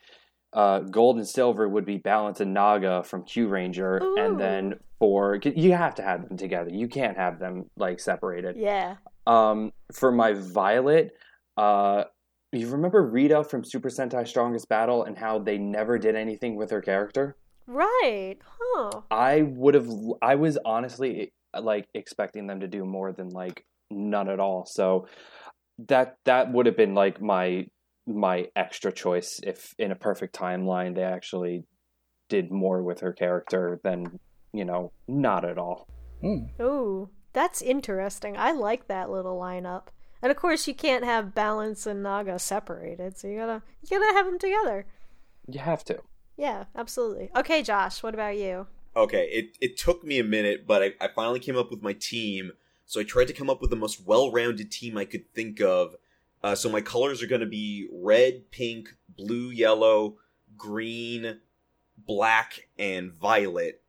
Uh, 0.54 0.80
gold 0.80 1.18
and 1.18 1.28
silver 1.28 1.68
would 1.68 1.86
be 1.86 1.98
Balance 1.98 2.40
and 2.40 2.54
Naga 2.54 3.04
from 3.04 3.24
Kyuranger, 3.24 4.02
Ooh. 4.02 4.18
and 4.18 4.40
then 4.40 4.76
for 4.98 5.36
you 5.36 5.74
have 5.74 5.96
to 5.96 6.02
have 6.02 6.28
them 6.28 6.38
together. 6.38 6.70
You 6.72 6.88
can't 6.88 7.18
have 7.18 7.40
them 7.40 7.70
like 7.76 8.00
separated. 8.00 8.56
yeah. 8.58 8.96
Um, 9.28 9.74
for 9.94 10.10
my 10.12 10.34
Violet, 10.34 11.12
uh, 11.58 12.06
you 12.54 12.70
remember 12.70 13.04
Rita 13.04 13.44
from 13.44 13.64
Super 13.66 13.90
Sentai 13.90 14.26
Strongest 14.26 14.70
Battle 14.70 15.04
and 15.04 15.18
how 15.18 15.38
they 15.38 15.58
never 15.58 15.98
did 16.00 16.16
anything 16.16 16.56
with 16.56 16.72
her 16.72 16.82
character? 16.82 17.36
Right. 17.68 18.38
Huh. 18.42 19.02
I 19.12 19.42
would 19.42 19.74
have. 19.76 19.90
I 20.22 20.36
was 20.36 20.58
honestly 20.64 21.34
like 21.60 21.88
expecting 21.94 22.48
them 22.48 22.62
to 22.62 22.68
do 22.68 22.86
more 22.86 23.12
than 23.12 23.30
like 23.30 23.66
none 23.90 24.30
at 24.30 24.40
all. 24.40 24.66
So 24.66 25.08
that 25.88 26.18
that 26.26 26.52
would 26.52 26.66
have 26.66 26.78
been 26.78 26.96
like 26.96 27.22
my 27.22 27.68
my 28.06 28.48
extra 28.56 28.92
choice 28.92 29.40
if 29.44 29.76
in 29.78 29.92
a 29.92 29.96
perfect 29.96 30.36
timeline 30.36 30.96
they 30.96 31.04
actually 31.04 31.66
did 32.30 32.52
more 32.52 32.82
with 32.84 33.02
her 33.02 33.14
character 33.14 33.80
than 33.84 34.20
you 34.54 34.66
know 34.66 34.92
not 35.08 35.46
at 35.46 35.58
all. 35.58 35.88
Mm. 36.24 36.60
Ooh, 36.60 37.10
that's 37.34 37.62
interesting. 37.62 38.38
I 38.38 38.52
like 38.52 38.88
that 38.88 39.10
little 39.10 39.38
lineup. 39.38 39.88
And 40.22 40.32
of 40.32 40.38
course, 40.38 40.68
you 40.68 40.74
can't 40.74 41.06
have 41.06 41.36
Balance 41.36 41.86
and 41.86 42.02
Naga 42.02 42.40
separated, 42.40 43.18
so 43.18 43.28
you 43.28 43.38
gotta 43.38 43.62
you 43.88 44.00
gotta 44.00 44.14
have 44.14 44.26
them 44.26 44.40
together. 44.40 44.88
You 45.48 45.60
have 45.60 45.84
to. 45.86 46.00
Yeah, 46.38 46.66
absolutely. 46.76 47.30
Okay, 47.36 47.64
Josh, 47.64 48.04
what 48.04 48.14
about 48.14 48.38
you? 48.38 48.68
Okay, 48.96 49.28
it, 49.32 49.58
it 49.62 49.78
took 49.78 50.04
me 50.04 50.20
a 50.20 50.24
minute, 50.24 50.66
but 50.66 50.82
I, 50.82 50.94
I 51.00 51.08
finally 51.08 51.40
came 51.40 51.58
up 51.58 51.70
with 51.70 51.82
my 51.82 51.94
team. 51.94 52.52
So 52.88 53.02
I 53.02 53.04
tried 53.04 53.28
to 53.28 53.34
come 53.34 53.50
up 53.50 53.62
with 53.62 53.70
the 53.70 53.76
most 53.76 54.08
well 54.08 54.32
rounded 54.32 54.72
team 54.72 54.98
I 54.98 55.06
could 55.06 55.32
think 55.34 55.62
of. 55.62 55.96
Uh, 56.42 56.56
so 56.56 56.70
my 56.70 56.82
colors 56.82 57.22
are 57.22 57.28
going 57.28 57.42
to 57.42 57.48
be 57.48 57.88
red, 57.92 58.50
pink, 58.50 58.96
blue, 59.16 59.50
yellow, 59.50 60.18
green, 60.58 61.40
black, 61.98 62.70
and 62.80 63.12
violet. 63.12 63.82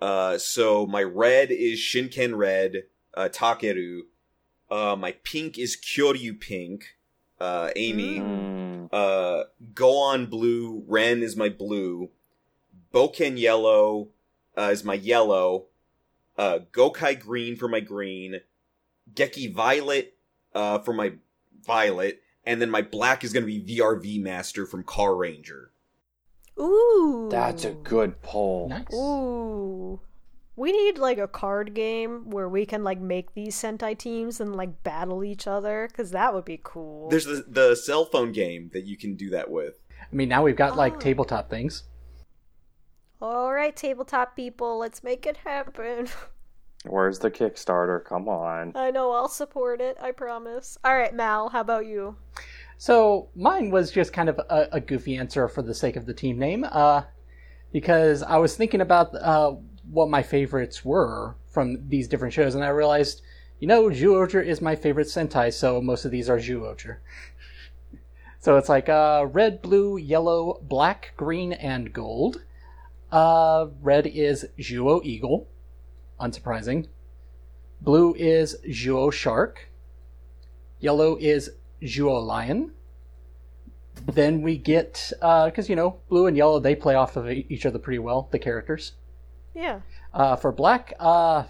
Uh, 0.00 0.36
so 0.36 0.86
my 0.86 1.02
red 1.02 1.50
is 1.50 1.78
Shinken 1.78 2.36
Red, 2.36 2.84
uh, 3.14 3.30
Takeru. 3.32 4.00
Uh, 4.70 4.94
my 4.96 5.12
pink 5.22 5.58
is 5.58 5.76
Kyoryu 5.76 6.38
Pink, 6.38 6.96
uh, 7.40 7.70
Amy. 7.76 8.20
Mm. 8.20 8.88
Uh, 8.92 9.44
Go-On 9.74 10.26
Blue, 10.26 10.84
Ren 10.86 11.22
is 11.22 11.36
my 11.36 11.48
blue. 11.48 12.10
Bouken 12.92 13.38
Yellow, 13.38 14.08
uh, 14.58 14.68
is 14.70 14.84
my 14.84 14.94
yellow. 14.94 15.66
Uh, 16.36 16.60
Gokai 16.72 17.18
Green 17.20 17.56
for 17.56 17.68
my 17.68 17.80
green. 17.80 18.40
Geki 19.12 19.52
Violet, 19.52 20.14
uh, 20.54 20.78
for 20.80 20.92
my 20.92 21.12
violet. 21.64 22.20
And 22.46 22.60
then 22.60 22.70
my 22.70 22.82
black 22.82 23.24
is 23.24 23.32
gonna 23.32 23.46
be 23.46 23.60
VRV 23.62 24.20
Master 24.22 24.66
from 24.66 24.84
Carranger. 24.84 25.68
Ooh, 26.60 27.28
That's 27.30 27.64
a 27.64 27.72
good 27.72 28.20
poll. 28.22 28.68
Nice. 28.68 28.92
Ooh. 28.94 30.00
We 30.56 30.70
need 30.70 30.98
like 30.98 31.18
a 31.18 31.26
card 31.26 31.74
game 31.74 32.30
where 32.30 32.48
we 32.48 32.64
can 32.64 32.84
like 32.84 33.00
make 33.00 33.34
these 33.34 33.56
Sentai 33.56 33.98
teams 33.98 34.40
and 34.40 34.54
like 34.54 34.84
battle 34.84 35.24
each 35.24 35.48
other 35.48 35.88
because 35.90 36.12
that 36.12 36.32
would 36.32 36.44
be 36.44 36.60
cool. 36.62 37.08
There's 37.08 37.24
the, 37.24 37.44
the 37.48 37.74
cell 37.74 38.04
phone 38.04 38.30
game 38.30 38.70
that 38.72 38.84
you 38.84 38.96
can 38.96 39.16
do 39.16 39.30
that 39.30 39.50
with. 39.50 39.80
I 40.00 40.14
mean, 40.14 40.28
now 40.28 40.44
we've 40.44 40.54
got 40.54 40.76
like 40.76 40.94
Oh. 40.94 41.00
tabletop 41.00 41.50
things. 41.50 41.82
All 43.20 43.52
right, 43.52 43.74
tabletop 43.74 44.36
people, 44.36 44.78
let's 44.78 45.02
make 45.02 45.26
it 45.26 45.38
happen. 45.38 46.08
Where's 46.86 47.18
the 47.18 47.30
Kickstarter? 47.30 48.04
Come 48.04 48.28
on. 48.28 48.72
I 48.74 48.90
know 48.90 49.12
I'll 49.12 49.28
support 49.28 49.80
it. 49.80 49.96
I 50.00 50.10
promise. 50.10 50.76
All 50.84 50.94
right, 50.94 51.14
Mal, 51.14 51.48
how 51.48 51.62
about 51.62 51.86
you? 51.86 52.16
So 52.76 53.28
mine 53.34 53.70
was 53.70 53.90
just 53.90 54.12
kind 54.12 54.28
of 54.28 54.38
a, 54.50 54.68
a 54.72 54.80
goofy 54.80 55.16
answer 55.16 55.48
for 55.48 55.62
the 55.62 55.74
sake 55.74 55.96
of 55.96 56.04
the 56.04 56.12
team 56.12 56.38
name, 56.38 56.66
uh, 56.70 57.02
because 57.72 58.22
I 58.22 58.36
was 58.36 58.56
thinking 58.56 58.82
about 58.82 59.14
uh, 59.14 59.54
what 59.90 60.10
my 60.10 60.22
favorites 60.22 60.84
were 60.84 61.36
from 61.46 61.88
these 61.88 62.08
different 62.08 62.34
shows, 62.34 62.54
and 62.54 62.64
I 62.64 62.68
realized, 62.68 63.22
you 63.60 63.68
know, 63.68 63.84
Zyuohger 63.84 64.44
is 64.44 64.60
my 64.60 64.76
favorite 64.76 65.06
Sentai, 65.06 65.52
so 65.52 65.80
most 65.80 66.04
of 66.04 66.10
these 66.10 66.28
are 66.28 66.38
Zyuohger. 66.38 66.98
so 68.40 68.56
it's 68.58 68.68
like 68.68 68.90
uh, 68.90 69.26
red, 69.30 69.62
blue, 69.62 69.96
yellow, 69.96 70.60
black, 70.62 71.14
green, 71.16 71.54
and 71.54 71.92
gold. 71.92 72.42
Uh, 73.14 73.68
red 73.80 74.08
is 74.08 74.44
Zyuoh 74.58 75.04
Eagle, 75.04 75.46
unsurprising. 76.20 76.88
Blue 77.80 78.12
is 78.14 78.56
Zyuoh 78.66 79.12
Shark. 79.12 79.68
Yellow 80.80 81.16
is 81.20 81.50
Zyuoh 81.80 82.26
Lion. 82.26 82.72
Then 84.12 84.42
we 84.42 84.58
get, 84.58 85.12
because, 85.20 85.68
you 85.68 85.76
know, 85.76 86.00
blue 86.08 86.26
and 86.26 86.36
yellow, 86.36 86.58
they 86.58 86.74
play 86.74 86.96
off 86.96 87.16
of 87.16 87.30
e- 87.30 87.46
each 87.48 87.64
other 87.64 87.78
pretty 87.78 88.00
well, 88.00 88.28
the 88.32 88.38
characters. 88.40 88.94
Yeah. 89.54 89.82
Uh, 90.12 90.34
for 90.34 90.50
black, 90.50 90.94
uh, 90.98 91.44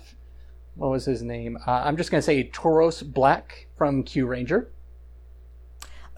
what 0.74 0.90
was 0.90 1.06
his 1.06 1.22
name? 1.22 1.56
Uh, 1.66 1.82
I'm 1.82 1.96
just 1.96 2.10
going 2.10 2.18
to 2.18 2.26
say 2.26 2.50
Tauros 2.50 3.02
Black 3.02 3.68
from 3.78 4.04
Kyuranger. 4.04 4.66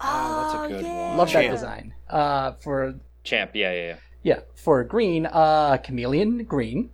Oh, 0.01 0.41
that's 0.41 0.65
a 0.65 0.75
good 0.75 0.85
yeah. 0.85 1.07
one. 1.07 1.17
Love 1.17 1.31
that 1.31 1.49
design. 1.49 1.93
Uh, 2.09 2.51
for, 2.51 2.95
Champ, 3.23 3.51
yeah, 3.53 3.71
yeah, 3.71 3.85
yeah. 3.85 3.95
Yeah, 4.27 4.41
for 4.55 4.83
green, 4.83 5.25
uh, 5.25 5.77
Chameleon 5.77 6.43
Green. 6.43 6.89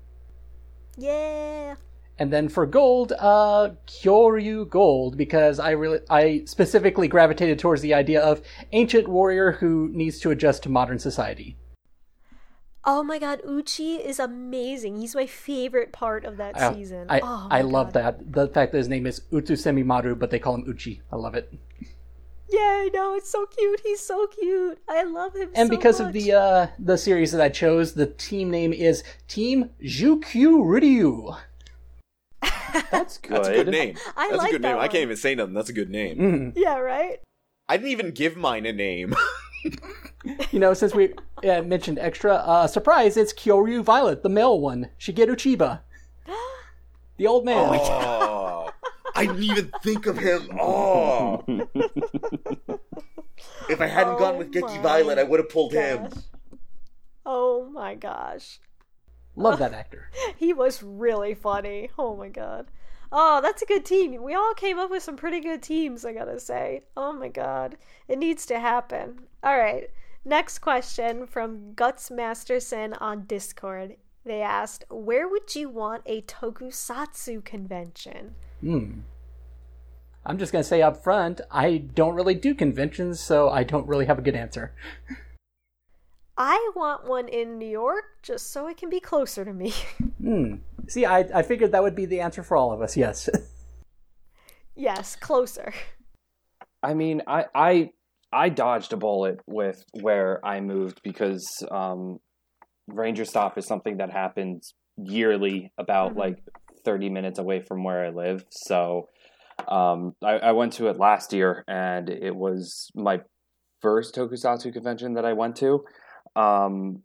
Yeah. 0.96 1.76
And 2.20 2.32
then 2.32 2.48
for 2.48 2.68
gold, 2.68 3.12
uh, 3.18 3.72
Kyoryu 3.88 4.70
Gold, 4.70 5.18
because 5.18 5.60
I 5.60 5.72
really, 5.72 5.98
I 6.12 6.44
specifically 6.46 7.08
gravitated 7.08 7.58
towards 7.58 7.82
the 7.82 7.96
idea 7.96 8.22
of 8.22 8.44
ancient 8.72 9.08
warrior 9.08 9.54
who 9.54 9.90
needs 9.92 10.20
to 10.20 10.30
adjust 10.30 10.62
to 10.64 10.70
modern 10.70 11.00
society. 11.00 11.58
Oh 12.86 13.02
my 13.02 13.18
god, 13.18 13.42
Uchi 13.44 13.96
is 13.96 14.20
amazing. 14.20 14.98
He's 14.98 15.16
my 15.16 15.26
favorite 15.26 15.92
part 15.92 16.26
of 16.26 16.38
that 16.38 16.56
I- 16.56 16.72
season. 16.76 17.08
I, 17.10 17.20
oh 17.24 17.48
I 17.50 17.62
love 17.62 17.94
God. 17.94 18.00
that. 18.00 18.32
The 18.32 18.48
fact 18.48 18.74
that 18.74 18.78
his 18.78 18.90
name 18.90 19.08
is 19.08 19.22
Utsusemi 19.32 19.84
Maru, 19.84 20.14
but 20.16 20.30
they 20.30 20.38
call 20.38 20.54
him 20.54 20.66
Uchi. 20.68 21.02
I 21.12 21.16
love 21.16 21.34
it. 21.34 21.52
Yeah, 22.50 22.60
I 22.86 22.90
know. 22.94 23.16
It's 23.16 23.30
so 23.30 23.46
cute. 23.46 23.82
He's 23.84 24.00
so 24.00 24.28
cute. 24.28 24.78
I 24.88 25.04
love 25.04 25.36
him 25.36 25.50
And 25.56 25.68
so 25.68 25.76
because 25.76 26.00
much. 26.00 26.08
of 26.08 26.14
the 26.14 26.34
uh, 26.34 26.68
the 26.78 26.98
series 26.98 27.32
that 27.32 27.42
I 27.42 27.50
chose, 27.50 27.94
the 27.94 28.06
team 28.08 28.52
name 28.52 28.74
is 28.74 29.04
Team 29.28 29.70
Jukyu 29.82 30.64
Ryu. 30.64 31.34
That's 32.92 33.18
good. 33.18 33.38
That's 33.38 33.48
a 33.48 33.54
good 33.64 33.68
name. 33.70 33.96
I 34.18 34.28
That's 34.30 34.38
like 34.38 34.50
a 34.50 34.52
good 34.54 34.62
that 34.64 34.74
name. 34.74 34.80
I 34.82 34.88
can't 34.88 35.02
even 35.04 35.18
say 35.18 35.36
nothing. 35.36 35.54
That's 35.54 35.70
a 35.70 35.74
good 35.74 35.90
name. 35.90 36.18
Mm. 36.18 36.54
Yeah, 36.56 36.78
right? 36.78 37.20
I 37.70 37.78
didn't 37.78 37.92
even 37.92 38.12
give 38.12 38.36
mine 38.38 38.66
a 38.66 38.74
name. 38.74 39.16
You 40.52 40.60
know, 40.60 40.74
since 40.74 40.94
we 40.94 41.14
uh, 41.50 41.62
mentioned 41.64 42.00
extra, 42.00 42.36
uh, 42.36 42.68
surprise, 42.68 43.18
it's 43.18 43.34
Kyoryu 43.34 43.82
Violet, 43.84 44.24
the 44.24 44.30
male 44.30 44.60
one, 44.60 44.90
Shigeru 45.00 45.36
Chiba. 45.36 45.82
The 47.18 47.28
old 47.28 47.44
man. 47.46 47.58
oh, 47.72 48.70
I 49.16 49.26
didn't 49.26 49.44
even 49.44 49.72
think 49.84 50.06
of 50.08 50.18
him. 50.18 50.50
Oh, 50.60 51.44
if 53.70 53.82
I 53.82 53.88
hadn't 53.88 54.16
Oh 54.16 54.20
gone 54.20 54.38
with 54.38 54.52
Geki 54.52 54.82
Violet, 54.82 55.18
I 55.18 55.24
would 55.24 55.40
have 55.40 55.50
pulled 55.50 55.74
him. 55.74 56.10
Oh 57.26 57.66
my 57.72 57.96
gosh. 57.96 58.60
Love 59.36 59.60
that 59.60 59.74
actor. 59.74 60.10
He 60.38 60.54
was 60.54 60.84
really 60.84 61.34
funny. 61.34 61.90
Oh 61.98 62.16
my 62.16 62.30
god. 62.30 62.68
Oh, 63.12 63.42
that's 63.42 63.62
a 63.62 63.66
good 63.68 63.86
team. 63.86 64.24
We 64.24 64.34
all 64.34 64.54
came 64.56 64.80
up 64.80 64.90
with 64.90 65.04
some 65.04 65.16
pretty 65.16 65.40
good 65.40 65.62
teams, 65.62 66.04
I 66.04 66.14
gotta 66.14 66.40
say. 66.40 66.84
Oh 66.98 67.14
my 67.14 67.30
god. 67.30 67.78
It 68.08 68.18
needs 68.20 68.46
to 68.48 68.60
happen. 68.60 69.22
Alright. 69.46 69.92
Next 70.26 70.60
question 70.60 71.28
from 71.28 71.74
Guts 71.74 72.10
Masterson 72.10 72.94
on 72.94 73.26
Discord. 73.26 73.98
They 74.26 74.42
asked, 74.42 74.86
Where 74.90 75.28
would 75.28 75.54
you 75.54 75.70
want 75.70 76.04
a 76.06 76.22
tokusatsu 76.22 77.44
convention? 77.44 78.36
Hmm. 78.62 79.02
I'm 80.26 80.38
just 80.38 80.52
gonna 80.52 80.64
say 80.64 80.82
up 80.82 81.04
front, 81.04 81.42
I 81.52 81.78
don't 81.78 82.16
really 82.16 82.36
do 82.36 82.56
conventions, 82.56 83.20
so 83.20 83.50
I 83.50 83.64
don't 83.64 83.88
really 83.88 84.06
have 84.06 84.20
a 84.20 84.22
good 84.22 84.36
answer. 84.36 84.74
I 86.38 86.72
want 86.76 87.06
one 87.08 87.28
in 87.28 87.60
New 87.60 87.68
York 87.70 88.06
just 88.24 88.52
so 88.52 88.68
it 88.68 88.78
can 88.78 88.90
be 88.90 89.00
closer 89.00 89.46
to 89.46 89.54
me. 89.54 89.74
Hmm. 90.24 90.56
See, 90.88 91.06
I, 91.06 91.20
I 91.20 91.42
figured 91.44 91.74
that 91.74 91.84
would 91.84 91.96
be 91.96 92.06
the 92.06 92.22
answer 92.22 92.44
for 92.44 92.56
all 92.56 92.72
of 92.72 92.82
us, 92.82 92.96
yes. 92.96 93.30
yes, 94.76 95.18
closer. 95.18 95.74
I 96.82 96.94
mean, 96.94 97.22
I 97.28 97.46
I 97.54 97.90
I 98.32 98.48
dodged 98.48 98.94
a 98.94 98.98
bullet 98.98 99.42
with 99.46 99.84
where 100.00 100.40
I 100.46 100.62
moved 100.62 101.02
because 101.04 101.46
um, 101.70 102.20
Ranger 102.88 103.26
Stop 103.26 103.58
is 103.58 103.68
something 103.68 103.98
that 103.98 104.12
happens 104.12 104.74
yearly, 104.98 105.74
about 105.78 106.14
Mhm. 106.14 106.18
like 106.20 106.38
thirty 106.86 107.10
minutes 107.10 107.38
away 107.38 107.60
from 107.62 107.84
where 107.84 108.06
I 108.06 108.10
live. 108.10 108.46
So 108.50 109.10
um, 109.68 110.16
I, 110.24 110.34
I 110.40 110.52
went 110.52 110.74
to 110.74 110.88
it 110.88 110.98
last 110.98 111.34
year, 111.34 111.64
and 111.68 112.10
it 112.10 112.36
was 112.36 112.90
my 112.96 113.22
first 113.82 114.16
Tokusatsu 114.16 114.74
convention 114.74 115.14
that 115.16 115.26
I 115.26 115.34
went 115.34 115.56
to, 115.58 115.84
um, 116.36 117.04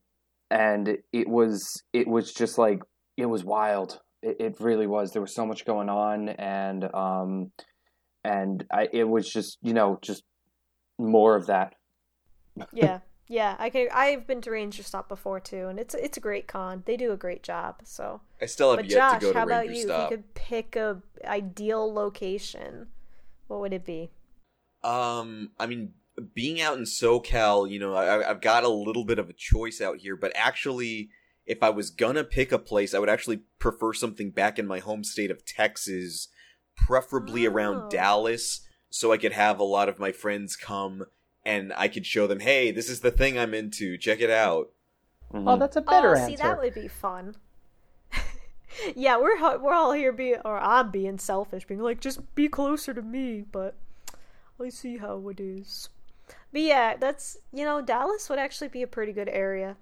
and 0.51 0.99
it 1.13 1.29
was 1.29 1.83
it 1.93 2.09
was 2.09 2.33
just 2.33 2.59
like 2.59 2.81
it 3.17 3.27
was 3.27 3.45
wild. 3.45 4.01
It, 4.23 4.37
it 4.41 4.61
really 4.61 4.87
was. 4.87 5.13
There 5.13 5.23
was 5.23 5.35
so 5.35 5.47
much 5.47 5.65
going 5.65 5.89
on, 5.89 6.29
and 6.31 6.85
um, 6.95 7.53
and 8.25 8.65
I 8.73 8.89
it 8.93 9.05
was 9.05 9.31
just 9.31 9.59
you 9.63 9.75
know 9.75 9.99
just 10.03 10.23
more 10.99 11.37
of 11.37 11.47
that. 11.47 11.75
yeah, 12.73 13.01
yeah. 13.29 13.57
I 13.59 13.71
can. 13.71 13.89
I've 13.93 14.27
been 14.27 14.41
to 14.43 14.51
Ranger 14.51 14.83
Stop 14.83 15.09
before 15.09 15.41
too, 15.41 15.69
and 15.69 15.79
it's 15.79 15.95
it's 15.95 16.17
a 16.17 16.21
great 16.21 16.47
con. 16.49 16.83
They 16.87 16.97
do 16.97 17.13
a 17.13 17.17
great 17.17 17.43
job. 17.43 17.77
So, 17.85 18.21
I 18.43 18.47
still 18.47 18.71
have 18.71 18.79
but 18.79 18.91
yet 18.91 18.97
Josh, 18.99 19.21
to 19.21 19.27
go 19.27 19.33
to 19.33 19.39
Ranger 19.39 19.49
Stop. 19.49 19.49
how 19.51 19.61
about 19.61 19.77
you? 19.77 19.83
Stop. 19.83 20.05
If 20.07 20.11
you 20.11 20.17
could 20.17 20.35
pick 20.35 20.77
a 20.77 21.03
ideal 21.25 21.93
location, 21.93 22.89
what 23.47 23.61
would 23.61 23.73
it 23.73 23.85
be? 23.85 24.11
Um, 24.83 25.51
I 25.59 25.67
mean, 25.67 25.93
being 26.35 26.61
out 26.61 26.79
in 26.79 26.85
SoCal, 26.85 27.69
you 27.71 27.79
know, 27.79 27.95
I, 27.95 28.29
I've 28.29 28.41
got 28.41 28.65
a 28.65 28.69
little 28.69 29.05
bit 29.05 29.19
of 29.19 29.29
a 29.29 29.33
choice 29.35 29.81
out 29.81 29.99
here, 29.99 30.17
but 30.17 30.33
actually, 30.35 31.11
if 31.47 31.63
I 31.63 31.71
was 31.71 31.91
gonna 31.91 32.25
pick 32.25 32.53
a 32.53 32.59
place, 32.59 32.95
I 32.95 32.99
would 32.99 33.09
actually 33.09 33.41
prefer 33.59 33.93
something 33.93 34.31
back 34.31 34.59
in 34.59 34.67
my 34.67 34.79
home 34.79 35.03
state 35.05 35.31
of 35.31 35.45
Texas, 35.45 36.29
preferably 36.77 37.47
Oh. 37.47 37.51
around 37.51 37.91
Dallas, 37.91 38.61
so 38.91 39.13
I 39.13 39.17
could 39.19 39.33
have 39.33 39.59
a 39.59 39.65
lot 39.65 39.89
of 39.89 39.99
my 39.99 40.13
friends 40.13 40.57
come 40.57 41.05
and 41.45 41.73
I 41.77 41.89
could 41.89 42.07
show 42.07 42.27
them, 42.27 42.41
hey, 42.41 42.71
this 42.71 42.89
is 42.89 43.01
the 43.01 43.11
thing 43.11 43.39
I'm 43.39 43.55
into. 43.55 43.97
Check 43.97 44.21
it 44.21 44.31
out. 44.31 44.71
Mhm. 45.33 45.45
Oh, 45.47 45.57
that's 45.59 45.77
a 45.77 45.83
better 45.83 46.15
oh, 46.15 46.19
answer. 46.19 46.31
see, 46.31 46.37
that 46.37 46.59
would 46.61 46.75
be 46.75 46.89
fun. 46.89 47.37
yeah, 48.97 49.19
we're 49.19 49.59
we're 49.59 49.75
all 49.75 49.93
here 49.93 50.13
being, 50.13 50.41
or 50.45 50.59
I'm 50.59 50.91
being 50.91 51.19
selfish, 51.19 51.67
being 51.67 51.81
like, 51.81 52.01
just 52.01 52.35
be 52.35 52.49
closer 52.49 52.95
to 52.95 53.03
me. 53.03 53.45
But 53.51 53.75
I 54.63 54.71
see 54.71 54.97
how 54.97 55.29
it 55.29 55.41
is. 55.41 55.89
But 56.53 56.63
yeah, 56.63 56.97
that's 56.97 57.37
you 57.53 57.65
know, 57.65 57.81
Dallas 57.83 58.29
would 58.29 58.39
actually 58.39 58.69
be 58.69 58.83
a 58.83 58.87
pretty 58.87 59.13
good 59.13 59.29
area. 59.29 59.77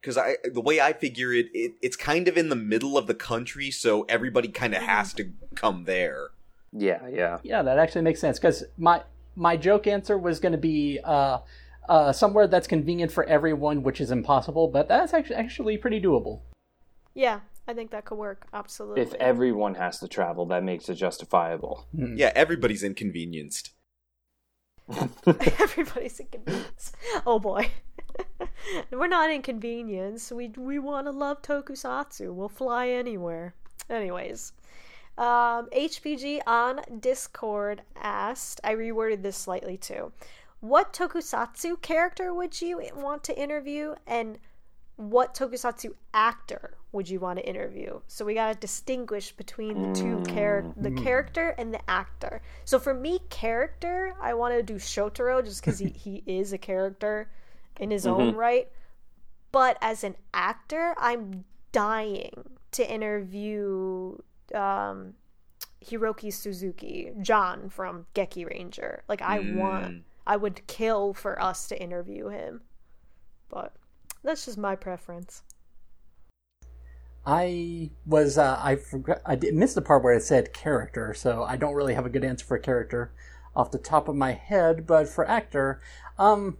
Because 0.00 0.16
I, 0.16 0.36
the 0.50 0.62
way 0.62 0.80
I 0.80 0.94
figure 0.94 1.32
it, 1.34 1.48
it, 1.52 1.72
it's 1.82 1.96
kind 1.96 2.26
of 2.26 2.38
in 2.38 2.48
the 2.48 2.56
middle 2.56 2.96
of 2.96 3.06
the 3.06 3.14
country, 3.14 3.70
so 3.70 4.04
everybody 4.08 4.48
kind 4.48 4.74
of 4.74 4.82
has 4.82 5.12
to 5.14 5.30
come 5.54 5.84
there. 5.84 6.28
yeah, 6.72 7.06
yeah. 7.08 7.38
Yeah, 7.42 7.62
that 7.62 7.78
actually 7.78 8.00
makes 8.02 8.18
sense 8.18 8.38
because 8.38 8.64
my 8.78 9.02
my 9.36 9.56
joke 9.56 9.86
answer 9.86 10.18
was 10.18 10.40
going 10.40 10.52
to 10.52 10.58
be 10.58 10.98
uh, 11.04 11.38
uh, 11.88 12.12
somewhere 12.12 12.46
that's 12.46 12.66
convenient 12.66 13.10
for 13.12 13.24
everyone, 13.24 13.82
which 13.82 14.00
is 14.00 14.10
impossible, 14.10 14.68
but 14.68 14.88
that's 14.88 15.12
actually 15.12 15.36
actually 15.36 15.76
pretty 15.76 16.00
doable. 16.00 16.40
Yeah, 17.14 17.40
I 17.66 17.74
think 17.74 17.90
that 17.90 18.04
could 18.04 18.18
work. 18.18 18.46
Absolutely. 18.52 19.02
If 19.02 19.14
everyone 19.14 19.74
has 19.74 19.98
to 20.00 20.08
travel, 20.08 20.46
that 20.46 20.62
makes 20.62 20.88
it 20.88 20.94
justifiable. 20.94 21.86
Yeah, 21.92 22.32
everybody's 22.34 22.82
inconvenienced. 22.82 23.70
Everybody's 25.26 26.18
inconvenienced. 26.18 26.96
Oh 27.26 27.38
boy. 27.38 27.70
We're 28.90 29.08
not 29.08 29.30
inconvenienced. 29.30 30.32
We 30.32 30.48
we 30.48 30.78
want 30.78 31.06
to 31.06 31.12
love 31.12 31.42
tokusatsu. 31.42 32.34
We'll 32.34 32.48
fly 32.48 32.88
anywhere. 32.88 33.54
Anyways. 33.88 34.52
Um, 35.20 35.68
HPG 35.76 36.40
on 36.46 36.80
Discord 36.98 37.82
asked, 37.94 38.58
I 38.64 38.74
reworded 38.74 39.20
this 39.22 39.36
slightly 39.36 39.76
too. 39.76 40.12
What 40.60 40.94
tokusatsu 40.94 41.82
character 41.82 42.32
would 42.32 42.58
you 42.62 42.80
want 42.96 43.22
to 43.24 43.38
interview 43.38 43.94
and 44.06 44.38
what 44.96 45.34
tokusatsu 45.34 45.92
actor 46.14 46.78
would 46.92 47.06
you 47.06 47.20
want 47.20 47.38
to 47.38 47.46
interview? 47.46 48.00
So 48.06 48.24
we 48.24 48.32
got 48.32 48.54
to 48.54 48.58
distinguish 48.58 49.32
between 49.32 49.82
the 49.82 49.92
two 49.92 50.22
char- 50.32 50.72
the 50.78 50.90
character 50.92 51.54
and 51.58 51.74
the 51.74 51.90
actor. 51.90 52.40
So 52.64 52.78
for 52.78 52.94
me, 52.94 53.20
character, 53.28 54.14
I 54.22 54.32
want 54.32 54.54
to 54.54 54.62
do 54.62 54.76
Shotaro 54.76 55.44
just 55.44 55.62
because 55.62 55.78
he, 55.78 55.88
he 55.94 56.22
is 56.24 56.54
a 56.54 56.58
character 56.58 57.30
in 57.78 57.90
his 57.90 58.06
own 58.06 58.34
right. 58.34 58.70
But 59.52 59.76
as 59.82 60.02
an 60.02 60.16
actor, 60.32 60.94
I'm 60.96 61.44
dying 61.72 62.56
to 62.72 62.90
interview 62.90 64.16
um, 64.54 65.14
Hiroki 65.84 66.32
Suzuki, 66.32 67.12
Jan 67.20 67.68
from 67.68 68.06
Gekiranger. 68.14 69.00
Like 69.08 69.22
I 69.22 69.40
want, 69.40 70.02
I 70.26 70.36
would 70.36 70.66
kill 70.66 71.14
for 71.14 71.40
us 71.40 71.68
to 71.68 71.82
interview 71.82 72.28
him. 72.28 72.62
But 73.48 73.74
that's 74.22 74.44
just 74.44 74.58
my 74.58 74.76
preference. 74.76 75.42
I 77.26 77.90
was 78.06 78.38
uh, 78.38 78.58
I 78.62 78.76
forgot 78.76 79.20
I 79.26 79.36
did, 79.36 79.54
missed 79.54 79.74
the 79.74 79.82
part 79.82 80.02
where 80.02 80.14
it 80.14 80.22
said 80.22 80.54
character, 80.54 81.12
so 81.12 81.44
I 81.44 81.56
don't 81.56 81.74
really 81.74 81.94
have 81.94 82.06
a 82.06 82.10
good 82.10 82.24
answer 82.24 82.46
for 82.46 82.58
character 82.58 83.12
off 83.54 83.70
the 83.70 83.78
top 83.78 84.08
of 84.08 84.16
my 84.16 84.32
head. 84.32 84.86
But 84.86 85.08
for 85.08 85.28
actor, 85.28 85.80
um, 86.18 86.58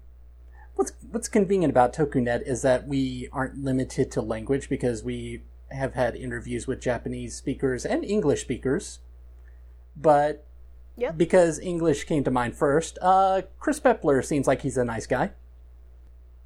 what's 0.74 0.92
what's 1.10 1.28
convenient 1.28 1.70
about 1.70 1.94
TokuNet 1.94 2.46
is 2.46 2.62
that 2.62 2.86
we 2.86 3.28
aren't 3.32 3.62
limited 3.62 4.10
to 4.12 4.20
language 4.20 4.68
because 4.68 5.02
we 5.02 5.42
have 5.70 5.94
had 5.94 6.16
interviews 6.16 6.66
with 6.66 6.80
Japanese 6.80 7.34
speakers 7.36 7.84
and 7.86 8.04
English 8.04 8.42
speakers. 8.42 8.98
But 9.96 10.46
Yep. 10.96 11.16
because 11.16 11.58
English 11.58 12.04
came 12.04 12.24
to 12.24 12.30
mind 12.30 12.56
first, 12.56 12.98
uh, 13.00 13.42
Chris 13.58 13.80
Peppler 13.80 14.24
seems 14.24 14.46
like 14.46 14.62
he's 14.62 14.76
a 14.76 14.84
nice 14.84 15.06
guy. 15.06 15.32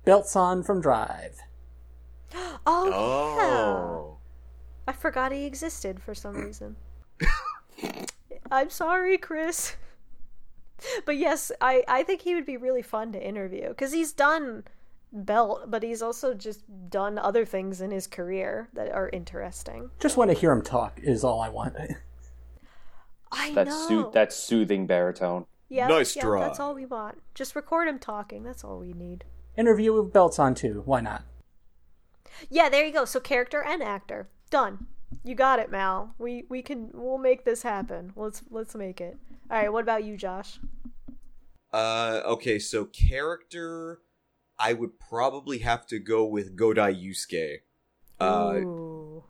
Belt-san 0.05 0.63
from 0.63 0.81
Drive. 0.81 1.39
Oh, 2.67 2.89
yeah. 2.89 2.95
Oh. 2.97 4.17
I 4.89 4.93
forgot 4.93 5.33
he 5.33 5.45
existed 5.45 6.01
for 6.03 6.15
some 6.15 6.35
reason. 6.37 6.77
I'm 8.51 8.71
sorry, 8.71 9.19
Chris. 9.19 9.77
But 11.07 11.17
yes, 11.17 11.51
I, 11.63 11.83
I 11.89 12.03
think 12.03 12.23
he 12.23 12.35
would 12.35 12.45
be 12.45 12.57
really 12.59 12.83
fun 12.83 13.13
to 13.13 13.23
interview 13.27 13.69
because 13.69 13.93
he's 13.93 14.13
done 14.13 14.65
Belt, 15.15 15.71
but 15.71 15.83
he's 15.85 16.03
also 16.03 16.35
just 16.35 16.65
done 16.91 17.19
other 17.19 17.45
things 17.47 17.81
in 17.81 17.91
his 17.93 18.07
career 18.09 18.69
that 18.73 18.91
are 18.91 19.09
interesting. 19.13 19.91
Just 20.01 20.17
want 20.17 20.31
to 20.33 20.37
hear 20.37 20.51
him 20.51 20.61
talk 20.63 20.99
is 21.03 21.23
all 21.23 21.41
I 21.41 21.49
want. 21.49 21.77
I 23.33 23.53
That 23.55 23.69
know. 23.69 23.89
sooth 23.89 24.13
that 24.13 24.33
soothing 24.33 24.87
baritone. 24.87 25.47
yeah, 25.69 25.87
Nice 25.89 26.15
yeah, 26.17 26.23
try. 26.23 26.41
That's 26.47 26.61
all 26.61 26.75
we 26.75 26.85
want. 26.87 27.21
Just 27.35 27.55
record 27.57 27.89
him 27.89 27.99
talking. 27.99 28.43
That's 28.43 28.65
all 28.65 28.79
we 28.79 28.93
need. 28.93 29.25
Interview 29.57 29.93
with 29.93 30.13
Belt-san 30.13 30.55
too. 30.55 30.83
Why 30.85 31.01
not? 31.01 31.23
Yeah, 32.51 32.69
there 32.69 32.85
you 32.85 32.93
go. 32.93 33.05
So 33.05 33.21
character 33.21 33.63
and 33.63 33.83
actor. 33.83 34.29
Done. 34.51 34.87
You 35.23 35.37
got 35.37 35.61
it, 35.61 35.71
Mal. 35.71 36.15
We 36.19 36.45
we 36.49 36.61
can 36.61 36.91
we'll 36.93 37.19
make 37.19 37.45
this 37.45 37.63
happen. 37.63 38.13
Let's 38.17 38.43
let's 38.51 38.75
make 38.75 39.01
it. 39.01 39.17
All 39.51 39.57
right, 39.59 39.73
what 39.73 39.83
about 39.83 40.03
you, 40.05 40.17
Josh? 40.17 40.59
Uh, 41.73 42.21
okay, 42.25 42.59
so 42.59 42.85
character, 42.87 44.01
I 44.59 44.73
would 44.73 44.99
probably 45.01 45.59
have 45.59 45.87
to 45.89 45.99
go 45.99 46.25
with 46.25 46.57
Godai 46.57 46.95
Yusuke. 46.95 47.59
Uh, 48.21 48.61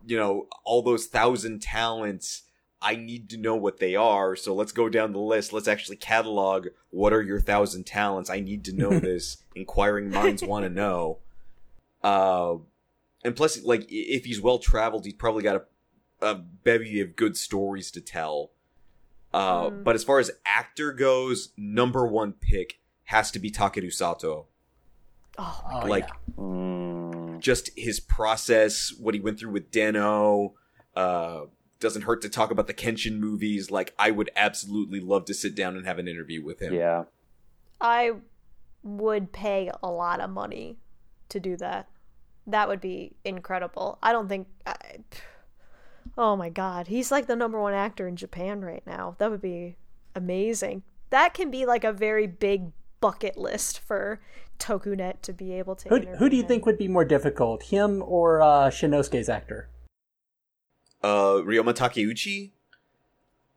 you 0.05 0.17
know, 0.17 0.47
all 0.63 0.81
those 0.83 1.07
thousand 1.07 1.61
talents, 1.61 2.43
I 2.81 2.95
need 2.95 3.29
to 3.31 3.37
know 3.37 3.55
what 3.55 3.79
they 3.79 3.95
are, 3.95 4.35
so 4.35 4.53
let's 4.53 4.71
go 4.71 4.89
down 4.89 5.11
the 5.11 5.19
list. 5.19 5.51
Let's 5.51 5.67
actually 5.67 5.97
catalog 5.97 6.67
what 6.91 7.11
are 7.11 7.21
your 7.23 7.39
thousand 7.41 7.85
talents. 7.85 8.29
I 8.29 8.39
need 8.39 8.63
to 8.65 8.73
know 8.73 8.99
this. 8.99 9.37
Inquiring 9.55 10.11
minds 10.11 10.43
want 10.43 10.65
to 10.65 10.69
know. 10.69 11.19
Uh, 12.03 12.57
and 13.23 13.35
plus, 13.35 13.63
like, 13.63 13.85
if 13.89 14.25
he's 14.25 14.39
well 14.39 14.59
traveled, 14.59 15.05
he's 15.05 15.15
probably 15.15 15.41
got 15.41 15.55
a, 16.21 16.25
a 16.27 16.35
bevy 16.35 17.01
of 17.01 17.15
good 17.15 17.35
stories 17.35 17.89
to 17.91 18.01
tell. 18.01 18.51
Uh, 19.33 19.69
Mm. 19.69 19.83
but 19.83 19.95
as 19.95 20.03
far 20.03 20.19
as 20.19 20.31
actor 20.45 20.93
goes, 20.93 21.49
number 21.57 22.05
one 22.07 22.31
pick 22.33 22.79
has 23.05 23.31
to 23.31 23.39
be 23.39 23.51
Takeru 23.51 23.91
Sato. 23.91 24.45
Oh 25.37 25.61
my 25.71 25.83
Oh, 25.83 25.87
like, 25.87 26.07
yeah. 26.07 26.33
Mm, 26.37 27.39
just 27.39 27.69
his 27.75 27.99
process, 27.99 28.93
what 28.99 29.13
he 29.13 29.19
went 29.19 29.39
through 29.39 29.51
with 29.51 29.71
Den-O. 29.71 30.55
Uh, 30.95 31.41
doesn't 31.79 32.03
hurt 32.03 32.21
to 32.21 32.29
talk 32.29 32.51
about 32.51 32.67
the 32.67 32.73
Kenshin 32.73 33.19
movies. 33.19 33.69
Like, 33.69 33.93
I 33.99 34.11
would 34.11 34.31
absolutely 34.35 34.99
love 34.99 35.25
to 35.25 35.33
sit 35.33 35.55
down 35.55 35.75
and 35.75 35.85
have 35.85 35.99
an 35.99 36.07
interview 36.07 36.43
with 36.43 36.61
him. 36.61 36.73
yeah. 36.73 37.03
I 37.81 38.13
would 38.83 39.33
pay 39.33 39.69
a 39.83 39.89
lot 39.89 40.21
of 40.21 40.29
money 40.29 40.77
to 41.29 41.39
do 41.39 41.57
that. 41.57 41.89
That 42.47 42.69
would 42.69 42.79
be 42.79 43.13
incredible. 43.25 43.97
I 44.01 44.11
don't 44.11 44.29
think. 44.29 44.47
I, 44.65 44.99
oh 46.17 46.35
my 46.35 46.49
god, 46.49 46.87
he's 46.87 47.11
like 47.11 47.27
the 47.27 47.35
number 47.35 47.59
one 47.59 47.73
actor 47.73 48.07
in 48.07 48.15
Japan 48.15 48.61
right 48.61 48.83
now. 48.85 49.15
That 49.17 49.31
would 49.31 49.41
be 49.41 49.75
amazing. 50.15 50.83
That 51.09 51.33
can 51.33 51.51
be 51.51 51.65
like 51.65 51.83
a 51.83 51.91
very 51.91 52.27
big 52.27 52.71
bucket 53.05 53.37
list 53.37 53.77
for 53.79 54.19
Tokunet 54.57 55.21
to 55.21 55.31
be 55.31 55.53
able 55.53 55.75
to. 55.75 55.89
Who, 55.89 55.99
who 56.17 56.27
do 56.27 56.35
you 56.35 56.41
him. 56.41 56.47
think 56.47 56.65
would 56.65 56.79
be 56.79 56.87
more 56.87 57.05
difficult, 57.05 57.61
him 57.61 58.01
or 58.03 58.41
uh, 58.41 58.69
Shinosuke's 58.71 59.29
actor? 59.29 59.69
Uh, 61.03 61.43
Ryoma 61.45 61.75
Takeuchi? 61.75 62.49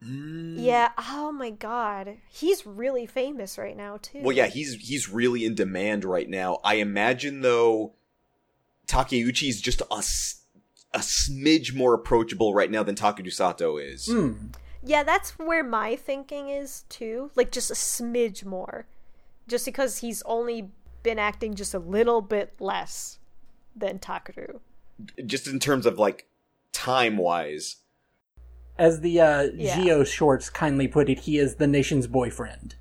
Mm, 0.04 0.56
Yeah. 0.58 0.90
Oh 0.98 1.32
my 1.32 1.48
god, 1.48 2.18
he's 2.28 2.66
really 2.66 3.06
famous 3.06 3.56
right 3.56 3.76
now 3.76 3.96
too. 3.96 4.20
Well, 4.20 4.36
yeah, 4.36 4.48
he's 4.48 4.74
he's 4.74 5.08
really 5.08 5.46
in 5.46 5.54
demand 5.54 6.04
right 6.04 6.28
now. 6.28 6.58
I 6.62 6.74
imagine 6.74 7.40
though, 7.40 7.94
Takeuchi's 8.86 9.62
just 9.62 9.80
a 9.90 10.02
a 10.94 11.00
smidge 11.00 11.74
more 11.74 11.94
approachable 11.94 12.52
right 12.52 12.70
now 12.70 12.82
than 12.82 12.96
Takeru 12.96 13.32
Sato 13.32 13.78
is. 13.78 14.08
Hmm. 14.08 14.32
Yeah, 14.82 15.02
that's 15.04 15.38
where 15.38 15.64
my 15.64 15.96
thinking 15.96 16.50
is 16.50 16.84
too. 16.90 17.30
Like 17.34 17.50
just 17.50 17.70
a 17.70 17.74
smidge 17.74 18.44
more. 18.44 18.86
Just 19.48 19.64
because 19.64 19.98
he's 19.98 20.22
only 20.26 20.70
been 21.02 21.18
acting 21.18 21.54
just 21.54 21.74
a 21.74 21.78
little 21.78 22.20
bit 22.20 22.54
less 22.60 23.18
than 23.74 23.98
Takeru. 23.98 24.60
Just 25.26 25.46
in 25.48 25.58
terms 25.58 25.86
of 25.86 25.98
like 25.98 26.26
time 26.72 27.16
wise. 27.16 27.76
As 28.78 29.00
the 29.00 29.20
uh, 29.20 29.42
Yeah. 29.54 29.80
Geo 29.80 30.04
shorts 30.04 30.50
kindly 30.50 30.86
put 30.86 31.08
it, 31.08 31.20
he 31.20 31.38
is 31.38 31.56
the 31.56 31.66
nation's 31.66 32.06
boyfriend. 32.06 32.76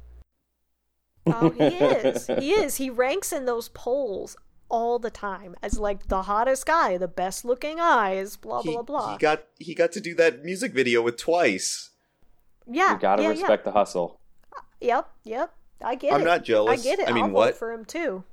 Oh, 1.25 1.49
he 1.49 1.63
is. 1.63 2.27
he 2.27 2.51
is. 2.51 2.75
He 2.77 2.89
ranks 2.89 3.31
in 3.33 3.45
those 3.45 3.69
polls 3.69 4.35
all 4.69 4.99
the 4.99 5.09
time 5.09 5.55
as 5.63 5.79
like 5.79 6.07
the 6.07 6.23
hottest 6.23 6.65
guy, 6.65 6.97
the 6.97 7.07
best 7.07 7.45
looking 7.45 7.79
eyes, 7.79 8.35
blah 8.35 8.61
He, 8.61 8.71
blah 8.73 8.81
blah. 8.83 9.11
he 9.13 9.17
got 9.17 9.43
he 9.59 9.73
got 9.73 9.91
to 9.93 10.01
do 10.01 10.13
that 10.15 10.43
music 10.43 10.73
video 10.73 11.01
with 11.01 11.17
twice. 11.17 11.91
yeah, 12.69 12.93
You 12.93 12.99
gotta 12.99 13.23
yeah, 13.23 13.29
respect 13.29 13.63
the 13.63 13.71
hustle. 13.71 14.19
Yeah. 14.81 14.95
Yep, 14.97 15.09
yep. 15.23 15.53
I 15.81 15.95
get 15.95 16.11
it. 16.11 16.15
I'm 16.15 16.23
not 16.23 16.43
jealous. 16.43 16.79
I 16.79 16.83
get 16.83 16.99
it. 16.99 17.07
I 17.09 17.13
mean, 17.13 17.25
I'll 17.25 17.29
what? 17.31 17.51
vote 17.51 17.59
for 17.59 17.71
him 17.71 17.85
too. 17.85 18.23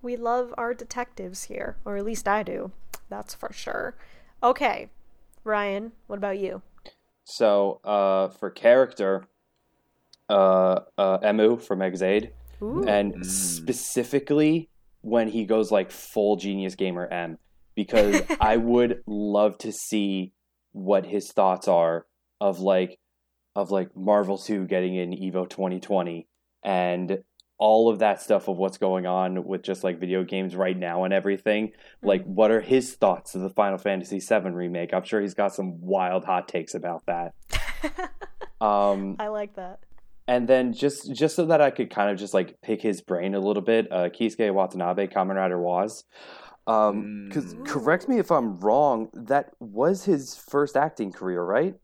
We 0.00 0.16
love 0.16 0.54
our 0.56 0.74
detectives 0.74 1.44
here, 1.44 1.76
or 1.84 1.96
at 1.96 2.04
least 2.04 2.28
I 2.28 2.42
do. 2.42 2.70
That's 3.08 3.34
for 3.34 3.52
sure. 3.52 3.96
Okay, 4.42 4.90
Ryan, 5.44 5.92
what 6.06 6.16
about 6.16 6.38
you? 6.38 6.62
So, 7.24 7.80
uh, 7.84 8.28
for 8.28 8.50
character, 8.50 9.26
uh, 10.28 10.80
uh, 10.96 11.18
Emu 11.24 11.56
from 11.58 11.82
Ex-Aid, 11.82 12.30
Ooh. 12.62 12.84
and 12.86 13.14
Mm. 13.16 13.24
specifically 13.24 14.68
when 15.00 15.28
he 15.28 15.44
goes 15.44 15.70
like 15.72 15.90
full 15.90 16.36
Genius 16.36 16.74
Gamer 16.74 17.06
M, 17.08 17.38
because 17.74 18.22
I 18.40 18.56
would 18.56 19.02
love 19.06 19.58
to 19.58 19.72
see 19.72 20.32
what 20.72 21.06
his 21.06 21.32
thoughts 21.32 21.66
are 21.66 22.06
of 22.40 22.60
like 22.60 22.98
of 23.58 23.70
like 23.70 23.94
Marvel 23.96 24.38
2 24.38 24.66
getting 24.66 24.94
in 24.94 25.10
Evo 25.10 25.48
2020 25.48 26.26
and 26.62 27.18
all 27.58 27.90
of 27.90 27.98
that 27.98 28.22
stuff 28.22 28.46
of 28.46 28.56
what's 28.56 28.78
going 28.78 29.04
on 29.04 29.44
with 29.44 29.62
just 29.62 29.82
like 29.82 29.98
video 29.98 30.22
games 30.22 30.54
right 30.54 30.76
now 30.78 31.02
and 31.02 31.12
everything. 31.12 31.72
Like 32.02 32.22
what 32.24 32.52
are 32.52 32.60
his 32.60 32.94
thoughts 32.94 33.34
of 33.34 33.40
the 33.40 33.50
Final 33.50 33.78
Fantasy 33.78 34.20
7 34.20 34.54
remake? 34.54 34.94
I'm 34.94 35.02
sure 35.02 35.20
he's 35.20 35.34
got 35.34 35.52
some 35.54 35.80
wild 35.80 36.24
hot 36.24 36.46
takes 36.46 36.74
about 36.74 37.02
that. 37.06 37.34
Um 38.60 39.14
I 39.20 39.28
like 39.28 39.54
that. 39.54 39.78
and 40.26 40.48
then 40.48 40.72
just 40.72 41.14
just 41.14 41.36
so 41.36 41.46
that 41.46 41.60
I 41.60 41.70
could 41.70 41.90
kind 41.90 42.10
of 42.10 42.18
just 42.18 42.34
like 42.34 42.60
pick 42.60 42.82
his 42.82 43.00
brain 43.00 43.34
a 43.36 43.40
little 43.40 43.62
bit, 43.62 43.86
uh, 43.92 44.08
Keisuke 44.08 44.52
Watanabe, 44.52 45.06
Kamen 45.06 45.36
Rider 45.36 45.60
Woz. 45.60 46.02
Um, 46.66 47.26
because 47.28 47.54
Mm. 47.54 47.64
correct 47.66 48.08
me 48.08 48.18
if 48.18 48.30
I'm 48.32 48.58
wrong, 48.58 49.10
that 49.14 49.52
was 49.60 50.04
his 50.04 50.34
first 50.36 50.76
acting 50.76 51.12
career, 51.12 51.42
right? 51.42 51.76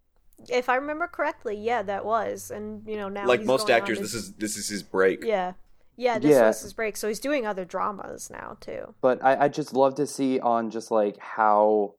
If 0.50 0.68
I 0.68 0.76
remember 0.76 1.06
correctly, 1.06 1.56
yeah, 1.56 1.82
that 1.82 2.04
was, 2.04 2.50
and 2.50 2.82
you 2.86 2.96
know 2.96 3.08
now 3.08 3.26
like 3.26 3.40
he's 3.40 3.46
most 3.46 3.68
going 3.68 3.80
actors, 3.80 3.98
his- 3.98 4.12
this 4.12 4.22
is 4.22 4.32
this 4.34 4.56
is 4.56 4.68
his 4.68 4.82
break. 4.82 5.24
yeah, 5.24 5.52
yeah. 5.96 6.18
This 6.18 6.32
Yeah. 6.32 6.46
was 6.48 6.62
his 6.62 6.72
break, 6.72 6.96
so 6.96 7.08
he's 7.08 7.20
doing 7.20 7.46
other 7.46 7.64
dramas 7.64 8.30
now 8.30 8.56
too. 8.60 8.94
But 9.00 9.22
I 9.24 9.44
I 9.44 9.48
just 9.48 9.72
love 9.72 9.94
to 9.96 10.06
see 10.06 10.40
on 10.40 10.70
just 10.70 10.90
like 10.90 11.16
how, 11.18 11.94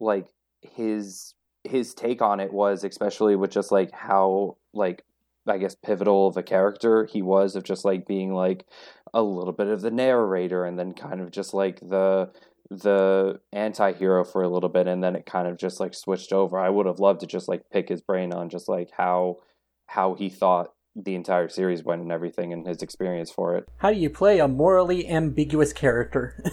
like 0.00 0.26
his 0.62 1.34
his 1.64 1.94
take 1.94 2.22
on 2.22 2.40
it 2.40 2.52
was, 2.52 2.84
especially 2.84 3.36
with 3.36 3.50
just 3.50 3.70
like 3.72 3.90
how 3.92 4.56
like 4.72 5.04
I 5.46 5.58
guess 5.58 5.74
pivotal 5.74 6.26
of 6.28 6.36
a 6.36 6.42
character 6.42 7.04
he 7.06 7.22
was 7.22 7.56
of 7.56 7.64
just 7.64 7.84
like 7.84 8.06
being 8.06 8.32
like 8.34 8.66
a 9.14 9.22
little 9.22 9.52
bit 9.54 9.68
of 9.68 9.80
the 9.80 9.90
narrator 9.90 10.64
and 10.64 10.78
then 10.78 10.92
kind 10.92 11.20
of 11.20 11.30
just 11.30 11.54
like 11.54 11.80
the 11.80 12.30
the 12.70 13.40
anti-hero 13.52 14.24
for 14.24 14.42
a 14.42 14.48
little 14.48 14.68
bit 14.68 14.86
and 14.86 15.02
then 15.02 15.16
it 15.16 15.24
kind 15.26 15.48
of 15.48 15.56
just 15.56 15.80
like 15.80 15.94
switched 15.94 16.32
over. 16.32 16.58
I 16.58 16.68
would 16.68 16.86
have 16.86 16.98
loved 17.00 17.20
to 17.20 17.26
just 17.26 17.48
like 17.48 17.70
pick 17.70 17.88
his 17.88 18.02
brain 18.02 18.32
on 18.32 18.48
just 18.50 18.68
like 18.68 18.90
how 18.96 19.38
how 19.86 20.14
he 20.14 20.28
thought 20.28 20.72
the 20.94 21.14
entire 21.14 21.48
series 21.48 21.82
went 21.82 22.02
and 22.02 22.12
everything 22.12 22.52
and 22.52 22.66
his 22.66 22.82
experience 22.82 23.30
for 23.30 23.56
it. 23.56 23.66
How 23.78 23.90
do 23.92 23.98
you 23.98 24.10
play 24.10 24.38
a 24.38 24.48
morally 24.48 25.08
ambiguous 25.08 25.72
character? 25.72 26.42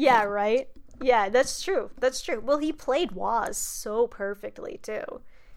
Yeah, 0.00 0.22
right. 0.22 0.68
Yeah, 1.02 1.28
that's 1.28 1.60
true. 1.60 1.90
That's 1.98 2.22
true. 2.22 2.38
Well, 2.40 2.58
he 2.58 2.72
played 2.72 3.10
Woz 3.10 3.56
so 3.56 4.06
perfectly 4.06 4.78
too. 4.80 5.02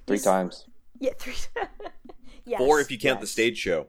Three 0.07 0.15
He's- 0.15 0.23
times. 0.23 0.65
Yeah, 0.99 1.11
three. 1.19 1.35
yes, 2.45 2.59
Or 2.59 2.79
if 2.79 2.89
you 2.89 2.97
count 2.97 3.21
the 3.21 3.27
stage 3.27 3.57
show. 3.59 3.87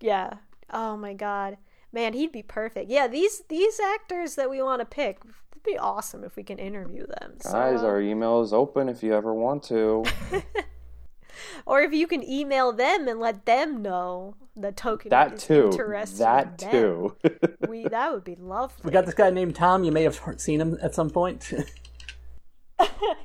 Yeah. 0.00 0.34
Oh 0.72 0.96
my 0.96 1.14
god. 1.14 1.56
Man, 1.96 2.12
he'd 2.12 2.30
be 2.30 2.42
perfect. 2.42 2.90
Yeah, 2.90 3.08
these 3.08 3.40
these 3.48 3.80
actors 3.80 4.34
that 4.34 4.50
we 4.50 4.60
want 4.60 4.80
to 4.80 4.84
pick, 4.84 5.20
it'd 5.52 5.62
be 5.64 5.78
awesome 5.78 6.24
if 6.24 6.36
we 6.36 6.42
can 6.42 6.58
interview 6.58 7.06
them. 7.06 7.36
So, 7.40 7.52
Guys, 7.52 7.82
our 7.82 8.02
email 8.02 8.42
is 8.42 8.52
open 8.52 8.90
if 8.90 9.02
you 9.02 9.14
ever 9.14 9.32
want 9.32 9.62
to. 9.72 10.04
or 11.66 11.80
if 11.80 11.94
you 11.94 12.06
can 12.06 12.22
email 12.22 12.70
them 12.70 13.08
and 13.08 13.18
let 13.18 13.46
them 13.46 13.80
know 13.80 14.34
the 14.54 14.72
token 14.72 15.08
That 15.08 15.32
is 15.36 15.44
too. 15.44 15.70
interested 15.72 16.18
That 16.18 16.62
in 16.64 16.70
too. 16.70 17.16
We 17.66 17.88
that 17.88 18.12
would 18.12 18.24
be 18.24 18.34
lovely. 18.36 18.82
we 18.84 18.90
got 18.90 19.06
this 19.06 19.14
guy 19.14 19.30
named 19.30 19.56
Tom. 19.56 19.82
You 19.82 19.90
may 19.90 20.02
have 20.02 20.20
seen 20.36 20.60
him 20.60 20.76
at 20.82 20.94
some 20.94 21.08
point. 21.08 21.50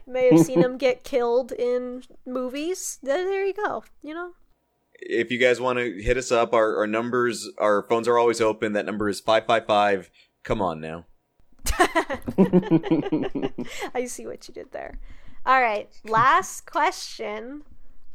May 0.07 0.29
have 0.33 0.45
seen 0.45 0.61
him 0.61 0.77
get 0.77 1.03
killed 1.03 1.51
in 1.51 2.03
movies. 2.25 2.99
There, 3.03 3.25
there 3.25 3.45
you 3.45 3.53
go. 3.53 3.83
You 4.01 4.13
know. 4.13 4.31
If 5.01 5.31
you 5.31 5.37
guys 5.37 5.59
want 5.59 5.79
to 5.79 6.01
hit 6.01 6.17
us 6.17 6.31
up, 6.31 6.53
our, 6.53 6.77
our 6.77 6.87
numbers, 6.87 7.49
our 7.57 7.83
phones 7.83 8.07
are 8.07 8.17
always 8.17 8.39
open. 8.39 8.73
That 8.73 8.85
number 8.85 9.09
is 9.09 9.19
555. 9.19 10.09
Come 10.43 10.61
on 10.61 10.79
now. 10.79 11.05
I 13.93 14.05
see 14.05 14.25
what 14.25 14.47
you 14.47 14.53
did 14.53 14.71
there. 14.71 14.99
All 15.45 15.61
right, 15.61 15.89
last 16.03 16.65
question 16.65 17.63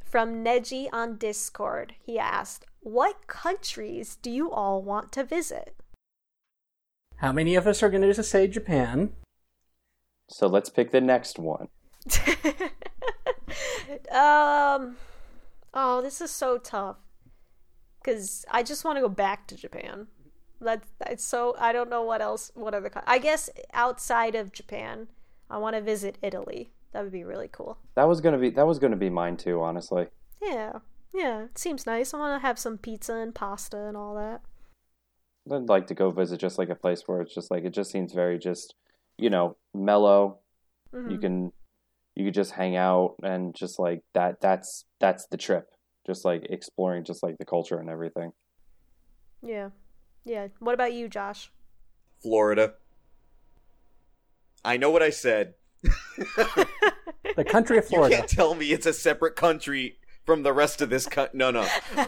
from 0.05 0.45
Neji 0.45 0.89
on 0.93 1.17
Discord. 1.17 1.95
He 2.03 2.19
asked, 2.19 2.67
"What 2.81 3.27
countries 3.27 4.17
do 4.17 4.31
you 4.31 4.51
all 4.51 4.83
want 4.83 5.13
to 5.13 5.25
visit?" 5.25 5.75
How 7.17 7.33
many 7.33 7.55
of 7.55 7.67
us 7.67 7.83
are 7.83 7.91
going 7.91 8.03
to 8.03 8.13
just 8.13 8.31
say 8.31 8.47
Japan? 8.47 9.13
so 10.29 10.47
let's 10.47 10.69
pick 10.69 10.91
the 10.91 11.01
next 11.01 11.39
one. 11.39 11.69
um, 14.13 14.97
oh, 15.77 16.03
this 16.03 16.21
is 16.21 16.31
so 16.33 16.59
tough 16.59 16.97
because 18.03 18.45
I 18.51 18.63
just 18.63 18.85
want 18.85 18.97
to 18.97 19.03
go 19.03 19.09
back 19.09 19.47
to 19.49 19.57
Japan. 19.57 20.09
That's 20.61 20.89
that's 20.99 21.23
so 21.23 21.55
I 21.59 21.73
don't 21.73 21.91
know 21.91 22.03
what 22.03 22.23
else. 22.23 22.51
What 22.55 22.75
other? 22.75 22.91
I 23.07 23.19
guess 23.19 23.51
outside 23.75 24.35
of 24.35 24.53
Japan, 24.53 25.09
I 25.51 25.59
want 25.59 25.77
to 25.77 25.83
visit 25.83 26.17
Italy. 26.23 26.73
That 26.93 27.03
would 27.03 27.13
be 27.13 27.25
really 27.25 27.49
cool. 27.53 27.77
That 27.95 28.09
was 28.09 28.23
gonna 28.23 28.39
be 28.39 28.51
that 28.51 28.67
was 28.67 28.79
gonna 28.79 28.97
be 28.97 29.11
mine 29.11 29.37
too, 29.37 29.61
honestly. 29.61 30.07
Yeah, 30.41 30.79
yeah, 31.13 31.45
it 31.45 31.59
seems 31.59 31.85
nice. 31.85 32.15
I 32.15 32.19
want 32.19 32.41
to 32.41 32.47
have 32.47 32.59
some 32.59 32.79
pizza 32.79 33.15
and 33.17 33.35
pasta 33.35 33.77
and 33.77 33.97
all 33.97 34.15
that. 34.15 34.41
I'd 35.53 35.69
like 35.69 35.87
to 35.89 35.95
go 35.95 36.11
visit 36.11 36.41
just 36.41 36.59
like 36.59 36.71
a 36.71 36.75
place 36.75 37.03
where 37.07 37.21
it's 37.21 37.35
just 37.35 37.51
like 37.51 37.65
it 37.65 37.75
just 37.75 37.91
seems 37.91 38.13
very 38.15 38.39
just 38.39 38.75
you 39.19 39.29
know 39.29 39.57
mellow. 39.75 40.39
Mhm. 40.95 41.11
You 41.13 41.19
can 41.19 41.53
you 42.17 42.25
could 42.25 42.35
just 42.35 42.53
hang 42.53 42.75
out 42.77 43.15
and 43.23 43.55
just 43.55 43.79
like 43.79 44.03
that. 44.15 44.41
That's 44.41 44.85
that's 44.99 45.27
the 45.27 45.37
trip. 45.37 45.69
Just 46.07 46.25
like 46.25 46.47
exploring, 46.51 47.05
just 47.05 47.23
like 47.23 47.37
the 47.39 47.45
culture 47.45 47.79
and 47.79 47.89
everything. 47.91 48.33
Yeah. 49.43 49.71
Yeah. 50.25 50.49
What 50.59 50.75
about 50.75 50.93
you, 50.93 51.09
Josh? 51.09 51.53
Florida. 52.23 52.75
I 54.65 54.77
know 54.79 54.91
what 54.91 55.03
I 55.03 55.11
said. 55.11 55.55
The 57.37 57.45
country 57.47 57.79
of 57.79 57.85
You 57.91 57.91
Florida. 57.99 58.17
can't 58.17 58.29
tell 58.29 58.55
me 58.55 58.73
it's 58.73 58.87
a 58.87 58.93
separate 58.93 59.37
country 59.37 59.99
from 60.25 60.43
the 60.43 60.53
rest 60.53 60.81
of 60.81 60.91
this 60.91 61.07
co- 61.07 61.29
No, 61.33 61.51
no. 61.51 61.69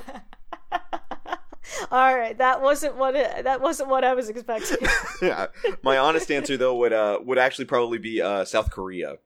All 1.91 2.17
right, 2.17 2.37
that 2.39 2.61
wasn't 2.63 2.97
what 2.97 3.15
it, 3.15 3.45
that 3.45 3.61
wasn't 3.61 3.89
what 3.91 4.03
I 4.03 4.15
was 4.15 4.29
expecting. 4.29 4.79
yeah. 5.23 5.47
My 5.83 5.99
honest 5.99 6.31
answer 6.31 6.57
though 6.57 6.77
would 6.77 6.93
uh 6.93 7.19
would 7.23 7.39
actually 7.39 7.67
probably 7.67 7.99
be 7.99 8.21
uh 8.23 8.45
South 8.45 8.71
Korea. 8.71 9.17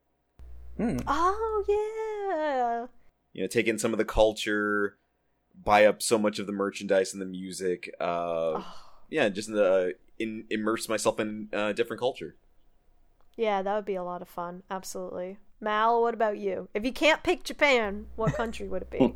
Hmm. 0.76 0.96
oh 1.06 1.64
yeah. 1.68 2.86
You 3.32 3.42
know, 3.42 3.48
take 3.48 3.66
in 3.66 3.78
some 3.78 3.92
of 3.92 3.98
the 3.98 4.04
culture, 4.04 4.96
buy 5.54 5.86
up 5.86 6.02
so 6.02 6.18
much 6.18 6.38
of 6.38 6.46
the 6.46 6.52
merchandise 6.52 7.12
and 7.12 7.22
the 7.22 7.26
music. 7.26 7.94
Uh 8.00 8.60
Oh, 8.60 8.74
yeah, 9.10 9.28
just 9.28 9.50
uh, 9.50 9.88
in 10.18 10.44
immerse 10.50 10.88
myself 10.88 11.20
in 11.20 11.48
uh, 11.52 11.72
different 11.72 12.00
culture. 12.00 12.36
yeah, 13.36 13.60
that 13.62 13.74
would 13.74 13.84
be 13.84 13.94
a 13.94 14.02
lot 14.02 14.22
of 14.22 14.28
fun. 14.28 14.62
Absolutely. 14.70 15.38
Mal, 15.60 16.00
what 16.00 16.14
about 16.14 16.38
you? 16.38 16.68
If 16.74 16.84
you 16.84 16.92
can't 16.92 17.22
pick 17.22 17.44
Japan, 17.44 18.06
what 18.16 18.34
country 18.40 18.68
would 18.68 18.82
it 18.82 18.90
be? 18.90 19.14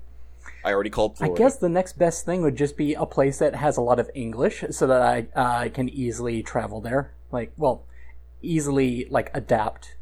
I 0.64 0.72
already 0.72 0.90
called 0.90 1.16
I 1.20 1.28
guess 1.28 1.56
the 1.56 1.68
next 1.68 1.98
best 1.98 2.24
thing 2.24 2.42
would 2.42 2.56
just 2.56 2.76
be 2.76 2.94
a 2.94 3.04
place 3.06 3.38
that 3.38 3.54
has 3.56 3.76
a 3.76 3.80
lot 3.80 3.98
of 3.98 4.10
English, 4.14 4.64
so 4.70 4.86
that 4.86 5.02
I 5.02 5.26
uh, 5.34 5.58
I 5.64 5.68
can 5.70 5.88
easily 5.88 6.42
travel 6.42 6.80
there. 6.80 7.14
Like, 7.32 7.52
well, 7.56 7.84
easily 8.42 9.06
like 9.10 9.30
adapt, 9.34 9.96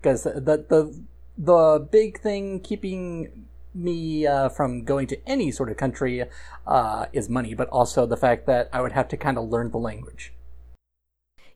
because 0.00 0.24
the 0.24 0.64
the 0.68 1.04
the 1.36 1.88
big 1.90 2.20
thing 2.20 2.60
keeping 2.60 3.46
me 3.74 4.26
uh, 4.26 4.48
from 4.48 4.84
going 4.84 5.06
to 5.06 5.28
any 5.28 5.50
sort 5.50 5.70
of 5.70 5.76
country 5.76 6.24
uh, 6.66 7.06
is 7.12 7.28
money, 7.28 7.54
but 7.54 7.68
also 7.68 8.06
the 8.06 8.16
fact 8.16 8.46
that 8.46 8.68
I 8.72 8.80
would 8.80 8.92
have 8.92 9.08
to 9.08 9.16
kind 9.16 9.38
of 9.38 9.48
learn 9.48 9.70
the 9.70 9.78
language. 9.78 10.32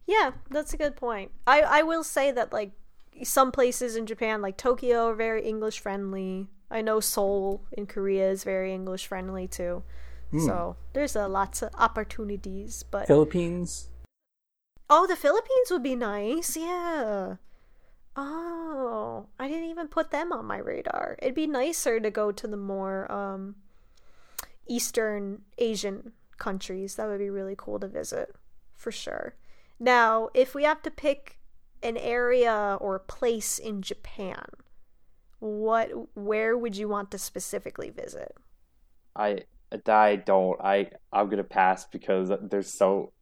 Yeah, 0.07 0.33
that's 0.51 0.75
a 0.75 0.77
good 0.77 0.97
point. 0.97 1.31
I 1.47 1.63
I 1.63 1.83
will 1.83 2.05
say 2.05 2.31
that 2.33 2.53
like 2.53 2.73
some 3.23 3.53
places 3.53 3.97
in 3.97 4.07
Japan, 4.07 4.43
like 4.43 4.57
Tokyo, 4.57 5.09
are 5.09 5.15
very 5.15 5.45
English 5.45 5.81
friendly. 5.81 6.49
I 6.71 6.81
know 6.81 7.01
Seoul 7.01 7.63
in 7.73 7.87
Korea 7.87 8.31
is 8.31 8.45
very 8.45 8.73
English 8.73 9.07
friendly 9.07 9.47
too. 9.47 9.83
So 10.39 10.77
there's 10.95 11.15
a 11.15 11.29
lots 11.29 11.61
of 11.61 11.75
opportunities, 11.75 12.85
but 12.91 13.07
Philippines. 13.07 13.91
oh, 14.89 15.07
the 15.07 15.15
Philippines 15.15 15.71
would 15.71 15.83
be 15.83 15.95
nice. 15.95 16.57
Yeah. 16.57 17.37
Oh, 18.15 19.27
I 19.39 19.49
didn't 19.49 19.71
even 19.71 19.89
put 19.89 20.11
them 20.11 20.33
on 20.33 20.45
my 20.45 20.59
radar. 20.59 21.17
It'd 21.21 21.35
be 21.35 21.47
nicer 21.47 21.99
to 21.99 22.11
go 22.11 22.31
to 22.31 22.47
the 22.47 22.57
more 22.57 23.11
um, 23.11 23.57
Eastern 24.67 25.43
Asian 25.59 26.13
countries. 26.37 26.97
That 26.97 27.09
would 27.09 27.19
be 27.19 27.31
really 27.31 27.55
cool 27.57 27.81
to 27.81 27.89
visit, 27.89 28.35
for 28.77 28.93
sure. 28.93 29.35
Now, 29.81 30.29
if 30.35 30.55
we 30.55 30.65
have 30.65 30.83
to 30.83 30.91
pick 30.91 31.39
an 31.83 31.97
area 31.97 32.77
or 32.81 32.97
a 32.97 33.01
place 33.01 33.59
in 33.59 33.83
Japan, 33.83 34.45
what 35.39 35.91
where 36.15 36.57
would 36.57 36.77
you 36.77 36.89
want 36.89 37.11
to 37.11 37.19
specifically 37.19 37.91
visit? 37.91 38.37
I 39.17 39.41
I 39.89 40.17
don't. 40.17 40.61
I 40.61 40.91
I'm 41.13 41.29
gonna 41.29 41.45
pass 41.45 41.87
because 41.87 42.31
there's 42.43 42.73
so 42.73 43.13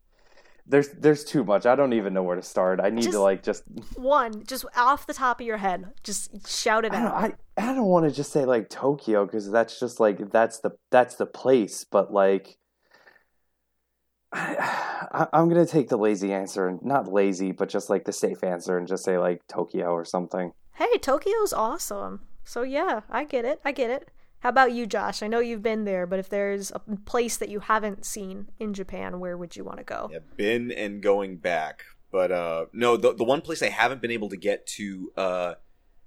there's 0.70 0.88
there's 0.90 1.24
too 1.24 1.44
much. 1.44 1.66
I 1.66 1.74
don't 1.74 1.92
even 1.92 2.14
know 2.14 2.22
where 2.22 2.36
to 2.36 2.42
start. 2.42 2.80
I 2.80 2.90
need 2.90 3.02
Just- 3.02 3.12
to 3.12 3.20
like 3.20 3.42
just 3.42 3.64
One, 3.96 4.44
just 4.46 4.64
off 4.76 5.06
the 5.06 5.14
top 5.14 5.40
of 5.40 5.46
your 5.46 5.58
head, 5.58 5.86
just 6.02 6.48
shout 6.48 6.84
it 6.84 6.92
I 6.92 7.02
don't, 7.02 7.06
out. 7.12 7.34
I, 7.58 7.70
I 7.70 7.74
don't 7.74 7.86
want 7.86 8.08
to 8.08 8.14
just 8.14 8.32
say 8.32 8.44
like 8.44 8.68
Tokyo 8.70 9.26
because 9.26 9.50
that's 9.50 9.78
just 9.78 10.00
like 10.00 10.30
that's 10.30 10.60
the 10.60 10.70
that's 10.90 11.16
the 11.16 11.26
place, 11.26 11.84
but 11.84 12.12
like 12.12 12.56
I, 14.32 15.26
I'm 15.32 15.48
gonna 15.48 15.66
take 15.66 15.88
the 15.88 15.98
lazy 15.98 16.32
answer 16.32 16.68
and 16.68 16.80
not 16.82 17.12
lazy, 17.12 17.52
but 17.52 17.68
just 17.68 17.90
like 17.90 18.04
the 18.04 18.12
safe 18.12 18.44
answer 18.44 18.78
and 18.78 18.86
just 18.86 19.04
say 19.04 19.18
like 19.18 19.42
Tokyo 19.48 19.90
or 19.90 20.04
something. 20.04 20.52
Hey, 20.74 20.98
Tokyo's 20.98 21.52
awesome. 21.52 22.20
So 22.44 22.62
yeah, 22.62 23.00
I 23.10 23.24
get 23.24 23.44
it. 23.44 23.60
I 23.64 23.72
get 23.72 23.90
it. 23.90 24.08
How 24.40 24.48
about 24.48 24.72
you, 24.72 24.86
Josh? 24.86 25.22
I 25.22 25.26
know 25.26 25.38
you've 25.40 25.62
been 25.62 25.84
there, 25.84 26.06
but 26.06 26.18
if 26.18 26.28
there's 26.28 26.70
a 26.72 26.78
place 27.04 27.36
that 27.36 27.50
you 27.50 27.60
haven't 27.60 28.04
seen 28.04 28.48
in 28.58 28.72
Japan, 28.74 29.20
where 29.20 29.36
would 29.36 29.54
you 29.54 29.64
want 29.64 29.78
to 29.78 29.84
go? 29.84 30.08
Yeah, 30.12 30.20
been 30.36 30.72
and 30.72 31.02
going 31.02 31.36
back. 31.36 31.84
But 32.10 32.32
uh 32.32 32.66
no, 32.72 32.96
the 32.96 33.14
the 33.14 33.24
one 33.24 33.40
place 33.42 33.62
I 33.62 33.68
haven't 33.68 34.00
been 34.02 34.10
able 34.10 34.28
to 34.30 34.36
get 34.36 34.66
to 34.78 35.12
uh 35.16 35.54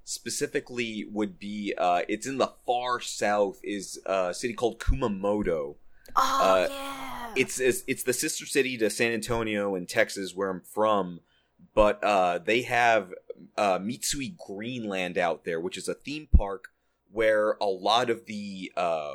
specifically 0.04 1.06
would 1.12 1.40
be 1.40 1.74
uh 1.78 2.02
it's 2.10 2.28
in 2.28 2.38
the 2.38 2.52
far 2.66 3.00
south 3.00 3.60
is 3.64 4.00
uh, 4.06 4.28
a 4.32 4.34
city 4.34 4.54
called 4.54 4.80
Kumamoto. 4.80 5.76
Oh 6.16 6.40
Uh, 6.44 6.68
yeah. 6.70 7.34
It's, 7.36 7.60
it's 7.60 7.84
it's 7.88 8.04
the 8.04 8.14
sister 8.14 8.46
city 8.46 8.78
to 8.78 8.90
San 8.90 9.12
Antonio 9.12 9.74
in 9.76 9.86
Texas 9.88 10.36
where 10.36 10.50
I'm 10.50 10.62
from, 10.62 11.22
but 11.74 12.04
uh 12.04 12.40
they 12.40 12.64
have 12.64 13.14
uh 13.58 13.80
Mitsui 13.80 14.36
Greenland 14.38 15.18
out 15.18 15.46
there, 15.46 15.60
which 15.62 15.78
is 15.78 15.88
a 15.88 15.94
theme 15.94 16.28
park 16.36 16.73
where 17.14 17.52
a 17.62 17.66
lot 17.66 18.10
of 18.10 18.26
the 18.26 18.72
uh 18.76 19.14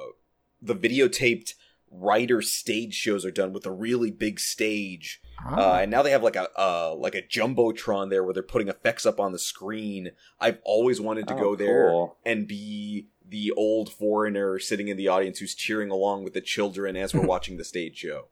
the 0.62 0.74
videotaped 0.74 1.54
Rider 1.90 2.42
stage 2.42 2.92
shows 2.92 3.24
are 3.24 3.30
done 3.30 3.54
with 3.54 3.64
a 3.64 3.70
really 3.70 4.10
big 4.10 4.38
stage 4.38 5.22
Ah. 5.40 5.76
uh, 5.76 5.78
and 5.82 5.90
now 5.90 6.02
they 6.02 6.10
have 6.10 6.22
like 6.22 6.36
a 6.36 6.48
uh, 6.60 6.94
like 6.94 7.14
a 7.14 7.22
jumbotron 7.22 8.10
there 8.10 8.22
where 8.24 8.34
they're 8.34 8.42
putting 8.42 8.68
effects 8.68 9.06
up 9.06 9.18
on 9.20 9.32
the 9.32 9.38
screen. 9.38 10.10
I've 10.40 10.58
always 10.64 11.00
wanted 11.00 11.28
to 11.28 11.34
Oh, 11.34 11.38
go 11.38 11.56
there 11.56 11.88
cool. 11.90 12.16
and 12.26 12.46
be 12.46 13.06
the 13.26 13.52
old 13.52 13.90
foreigner 13.90 14.58
sitting 14.58 14.88
in 14.88 14.96
the 14.98 15.08
audience 15.08 15.38
who's 15.38 15.54
cheering 15.54 15.90
along 15.90 16.24
with 16.24 16.34
the 16.34 16.40
children 16.42 16.94
as 16.96 17.14
we're 17.14 17.26
watching 17.34 17.56
the 17.56 17.64
stage 17.64 17.96
show. 17.96 18.26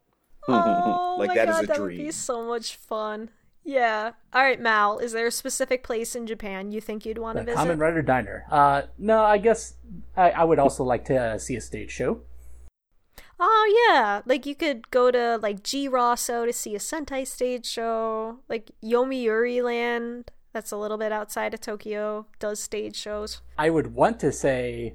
oh 0.49 1.17
Like, 1.19 1.29
my 1.29 1.35
that 1.37 1.49
is 1.49 1.55
god, 1.55 1.65
a 1.65 1.67
that 1.69 1.81
would 1.81 1.97
be 1.97 2.11
so 2.11 2.45
much 2.45 2.77
fun. 2.77 3.31
Yeah. 3.67 4.13
All 4.33 4.43
right, 4.43 4.61
Mal. 4.61 4.99
Is 4.99 5.13
there 5.13 5.27
a 5.27 5.33
specific 5.33 5.83
place 5.83 6.15
in 6.15 6.27
Japan 6.27 6.71
you 6.71 6.81
think 6.81 7.05
you'd 7.05 7.19
want 7.19 7.37
to 7.37 7.45
visit? 7.45 7.59
Kamen 7.59 7.81
Rider 7.81 8.01
Diner. 8.01 8.47
Uh, 8.49 8.83
no, 8.97 9.25
I 9.25 9.39
guess 9.39 9.75
I, 10.17 10.31
I 10.31 10.45
would 10.45 10.61
also 10.61 10.85
like 10.85 11.05
to 11.07 11.17
uh, 11.17 11.39
see 11.39 11.57
a 11.57 11.61
stage 11.61 11.91
show. 11.91 12.21
Oh 13.41 13.91
yeah, 13.91 14.23
like 14.25 14.47
you 14.47 14.55
could 14.55 14.91
go 14.91 15.11
to 15.11 15.39
like 15.43 15.65
G 15.65 15.89
Rosso 15.89 16.47
to 16.47 16.53
see 16.53 16.77
a 16.77 16.79
Sentai 16.79 17.27
stage 17.27 17.67
show. 17.67 18.39
Like 18.49 18.71
Yomiuri 18.83 19.63
Land, 19.63 20.31
that's 20.53 20.71
a 20.71 20.77
little 20.77 20.97
bit 20.97 21.11
outside 21.11 21.53
of 21.53 21.61
Tokyo, 21.61 22.27
does 22.39 22.61
stage 22.61 22.97
shows. 22.97 23.43
I 23.59 23.69
would 23.69 23.95
want 23.95 24.21
to 24.21 24.31
say 24.31 24.95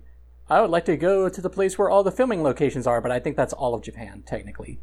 I 0.49 0.61
would 0.61 0.71
like 0.71 0.85
to 0.85 0.97
go 0.97 1.29
to 1.29 1.41
the 1.41 1.49
place 1.49 1.77
where 1.77 1.89
all 1.89 2.03
the 2.03 2.11
filming 2.11 2.41
locations 2.41 2.87
are, 2.87 3.01
but 3.01 3.11
I 3.11 3.19
think 3.19 3.35
that's 3.35 3.53
all 3.53 3.73
of 3.73 3.83
Japan, 3.83 4.23
technically. 4.25 4.79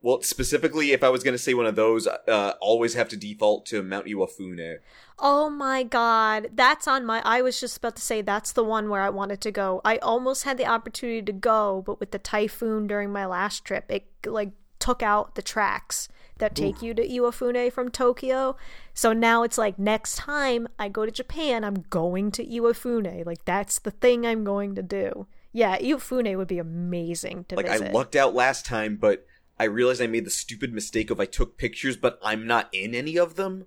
Well, 0.00 0.22
specifically, 0.22 0.92
if 0.92 1.02
I 1.02 1.08
was 1.08 1.24
going 1.24 1.34
to 1.34 1.42
say 1.42 1.54
one 1.54 1.66
of 1.66 1.74
those, 1.74 2.06
uh, 2.06 2.54
always 2.60 2.94
have 2.94 3.08
to 3.08 3.16
default 3.16 3.66
to 3.66 3.82
Mount 3.82 4.06
Iwafune. 4.06 4.78
Oh 5.18 5.50
my 5.50 5.82
god, 5.82 6.50
that's 6.54 6.86
on 6.86 7.04
my. 7.04 7.20
I 7.24 7.42
was 7.42 7.58
just 7.58 7.78
about 7.78 7.96
to 7.96 8.02
say 8.02 8.22
that's 8.22 8.52
the 8.52 8.62
one 8.62 8.88
where 8.88 9.02
I 9.02 9.10
wanted 9.10 9.40
to 9.40 9.50
go. 9.50 9.80
I 9.84 9.96
almost 9.96 10.44
had 10.44 10.56
the 10.56 10.66
opportunity 10.66 11.22
to 11.22 11.32
go, 11.32 11.82
but 11.84 11.98
with 11.98 12.12
the 12.12 12.20
typhoon 12.20 12.86
during 12.86 13.10
my 13.10 13.26
last 13.26 13.64
trip, 13.64 13.86
it 13.88 14.06
like 14.24 14.52
took 14.78 15.02
out 15.02 15.34
the 15.34 15.42
tracks 15.42 16.08
that 16.38 16.54
take 16.54 16.82
you 16.82 16.94
to 16.94 17.06
Iwafune 17.06 17.72
from 17.72 17.90
Tokyo. 17.90 18.56
So 18.94 19.12
now 19.12 19.42
it's 19.42 19.58
like 19.58 19.78
next 19.78 20.16
time 20.16 20.68
I 20.78 20.88
go 20.88 21.04
to 21.04 21.10
Japan, 21.10 21.64
I'm 21.64 21.84
going 21.90 22.30
to 22.32 22.46
Iwafune. 22.46 23.26
Like 23.26 23.44
that's 23.44 23.80
the 23.80 23.90
thing 23.90 24.24
I'm 24.24 24.44
going 24.44 24.76
to 24.76 24.82
do. 24.82 25.26
Yeah, 25.52 25.76
Iwafune 25.78 26.36
would 26.36 26.48
be 26.48 26.58
amazing 26.58 27.46
to 27.48 27.56
Like 27.56 27.68
visit. 27.68 27.88
I 27.88 27.92
lucked 27.92 28.14
out 28.14 28.34
last 28.34 28.64
time, 28.64 28.96
but 28.96 29.26
I 29.60 29.64
realized 29.64 30.00
I 30.00 30.06
made 30.06 30.24
the 30.24 30.30
stupid 30.30 30.72
mistake 30.72 31.10
of 31.10 31.20
I 31.20 31.24
took 31.24 31.58
pictures, 31.58 31.96
but 31.96 32.18
I'm 32.22 32.46
not 32.46 32.68
in 32.72 32.94
any 32.94 33.18
of 33.18 33.34
them. 33.34 33.66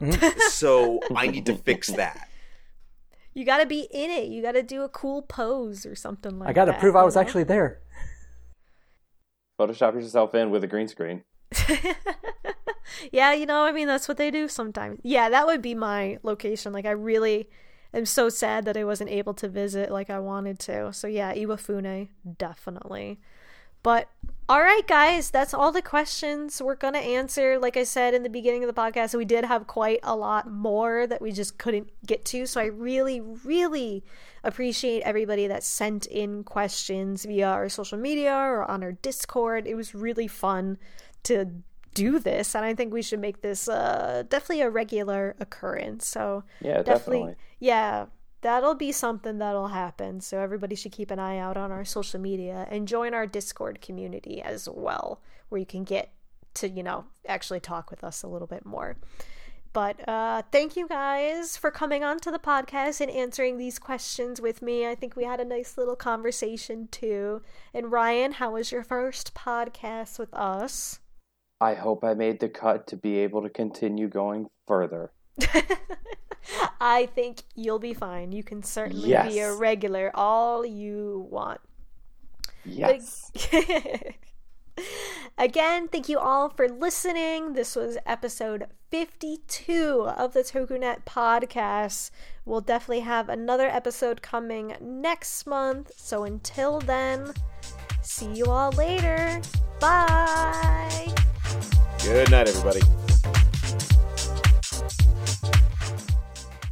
so 0.50 1.00
I 1.14 1.26
need 1.26 1.46
to 1.46 1.54
fix 1.54 1.88
that. 1.88 2.28
you 3.34 3.44
got 3.44 3.58
to 3.58 3.66
be 3.66 3.86
in 3.90 4.10
it. 4.10 4.28
You 4.28 4.42
got 4.42 4.52
to 4.52 4.62
do 4.62 4.82
a 4.82 4.88
cool 4.88 5.22
pose 5.22 5.84
or 5.86 5.94
something 5.94 6.38
like 6.38 6.46
that. 6.46 6.50
I 6.50 6.64
got 6.66 6.72
to 6.72 6.78
prove 6.78 6.96
I 6.96 7.02
was 7.04 7.14
know? 7.14 7.20
actually 7.20 7.44
there. 7.44 7.80
Photoshop 9.58 9.94
yourself 9.94 10.34
in 10.34 10.50
with 10.50 10.64
a 10.64 10.66
green 10.66 10.88
screen. 10.88 11.24
yeah, 13.12 13.32
you 13.34 13.46
know, 13.46 13.62
I 13.62 13.72
mean, 13.72 13.86
that's 13.86 14.08
what 14.08 14.16
they 14.16 14.30
do 14.30 14.48
sometimes. 14.48 15.00
Yeah, 15.02 15.28
that 15.28 15.46
would 15.46 15.62
be 15.62 15.74
my 15.74 16.18
location. 16.22 16.72
Like, 16.72 16.86
I 16.86 16.92
really 16.92 17.48
am 17.92 18.06
so 18.06 18.28
sad 18.28 18.64
that 18.64 18.76
I 18.76 18.84
wasn't 18.84 19.10
able 19.10 19.34
to 19.34 19.48
visit 19.48 19.90
like 19.90 20.08
I 20.08 20.18
wanted 20.18 20.58
to. 20.60 20.92
So, 20.92 21.06
yeah, 21.06 21.34
Iwafune, 21.34 22.08
definitely. 22.38 23.20
But, 23.82 24.08
all 24.50 24.60
right, 24.60 24.84
guys, 24.88 25.30
that's 25.30 25.54
all 25.54 25.70
the 25.70 25.80
questions 25.80 26.60
we're 26.60 26.74
going 26.74 26.94
to 26.94 26.98
answer. 27.00 27.56
Like 27.56 27.76
I 27.76 27.84
said 27.84 28.14
in 28.14 28.24
the 28.24 28.28
beginning 28.28 28.64
of 28.64 28.74
the 28.74 28.80
podcast, 28.80 29.14
we 29.14 29.24
did 29.24 29.44
have 29.44 29.68
quite 29.68 30.00
a 30.02 30.16
lot 30.16 30.50
more 30.50 31.06
that 31.06 31.22
we 31.22 31.30
just 31.30 31.56
couldn't 31.56 31.88
get 32.04 32.24
to. 32.26 32.46
So, 32.46 32.60
I 32.60 32.64
really, 32.64 33.20
really 33.20 34.02
appreciate 34.42 35.02
everybody 35.02 35.46
that 35.46 35.62
sent 35.62 36.06
in 36.06 36.42
questions 36.42 37.24
via 37.24 37.46
our 37.46 37.68
social 37.68 37.96
media 37.96 38.34
or 38.34 38.68
on 38.68 38.82
our 38.82 38.90
Discord. 38.90 39.68
It 39.68 39.76
was 39.76 39.94
really 39.94 40.26
fun 40.26 40.78
to 41.22 41.46
do 41.92 42.20
this 42.20 42.54
and 42.54 42.64
i 42.64 42.72
think 42.72 42.92
we 42.94 43.02
should 43.02 43.18
make 43.18 43.42
this 43.42 43.68
uh 43.68 44.22
definitely 44.28 44.60
a 44.60 44.70
regular 44.70 45.34
occurrence 45.40 46.06
so 46.06 46.44
Yeah, 46.60 46.82
definitely. 46.82 47.34
yeah 47.58 48.06
that'll 48.42 48.74
be 48.74 48.92
something 48.92 49.38
that'll 49.38 49.68
happen 49.68 50.20
so 50.20 50.38
everybody 50.38 50.74
should 50.74 50.92
keep 50.92 51.10
an 51.10 51.18
eye 51.18 51.38
out 51.38 51.56
on 51.56 51.70
our 51.70 51.84
social 51.84 52.20
media 52.20 52.66
and 52.70 52.88
join 52.88 53.14
our 53.14 53.26
discord 53.26 53.80
community 53.80 54.40
as 54.42 54.68
well 54.68 55.20
where 55.48 55.58
you 55.58 55.66
can 55.66 55.84
get 55.84 56.12
to 56.54 56.68
you 56.68 56.82
know 56.82 57.04
actually 57.26 57.60
talk 57.60 57.90
with 57.90 58.02
us 58.02 58.22
a 58.22 58.28
little 58.28 58.48
bit 58.48 58.64
more 58.64 58.96
but 59.72 60.08
uh, 60.08 60.42
thank 60.50 60.76
you 60.76 60.88
guys 60.88 61.56
for 61.56 61.70
coming 61.70 62.02
on 62.02 62.18
to 62.20 62.32
the 62.32 62.40
podcast 62.40 63.00
and 63.00 63.10
answering 63.10 63.56
these 63.56 63.78
questions 63.78 64.40
with 64.40 64.62
me. 64.62 64.86
I 64.86 64.96
think 64.96 65.14
we 65.14 65.24
had 65.24 65.38
a 65.38 65.44
nice 65.44 65.78
little 65.78 65.94
conversation 65.94 66.88
too. 66.90 67.42
And 67.72 67.92
Ryan, 67.92 68.32
how 68.32 68.52
was 68.52 68.72
your 68.72 68.82
first 68.82 69.32
podcast 69.32 70.18
with 70.18 70.34
us? 70.34 70.98
I 71.60 71.74
hope 71.74 72.02
I 72.02 72.14
made 72.14 72.40
the 72.40 72.48
cut 72.48 72.88
to 72.88 72.96
be 72.96 73.18
able 73.18 73.42
to 73.42 73.50
continue 73.50 74.08
going 74.08 74.48
further. 74.66 75.12
I 76.80 77.06
think 77.06 77.42
you'll 77.54 77.78
be 77.78 77.94
fine. 77.94 78.32
You 78.32 78.42
can 78.42 78.62
certainly 78.62 79.14
be 79.28 79.38
a 79.38 79.54
regular 79.54 80.10
all 80.14 80.64
you 80.64 81.26
want. 81.30 81.60
Yes. 82.64 83.30
Again, 85.38 85.88
thank 85.88 86.08
you 86.08 86.18
all 86.18 86.48
for 86.50 86.68
listening. 86.68 87.54
This 87.54 87.74
was 87.74 87.96
episode 88.04 88.66
52 88.90 90.06
of 90.16 90.32
the 90.32 90.40
Tokunet 90.40 91.04
podcast. 91.04 92.10
We'll 92.44 92.60
definitely 92.60 93.00
have 93.00 93.28
another 93.28 93.68
episode 93.68 94.22
coming 94.22 94.74
next 94.80 95.46
month. 95.46 95.92
So 95.96 96.24
until 96.24 96.80
then, 96.80 97.32
see 98.02 98.32
you 98.32 98.46
all 98.46 98.70
later. 98.72 99.40
Bye. 99.80 101.14
Good 102.02 102.30
night, 102.30 102.48
everybody. 102.48 102.80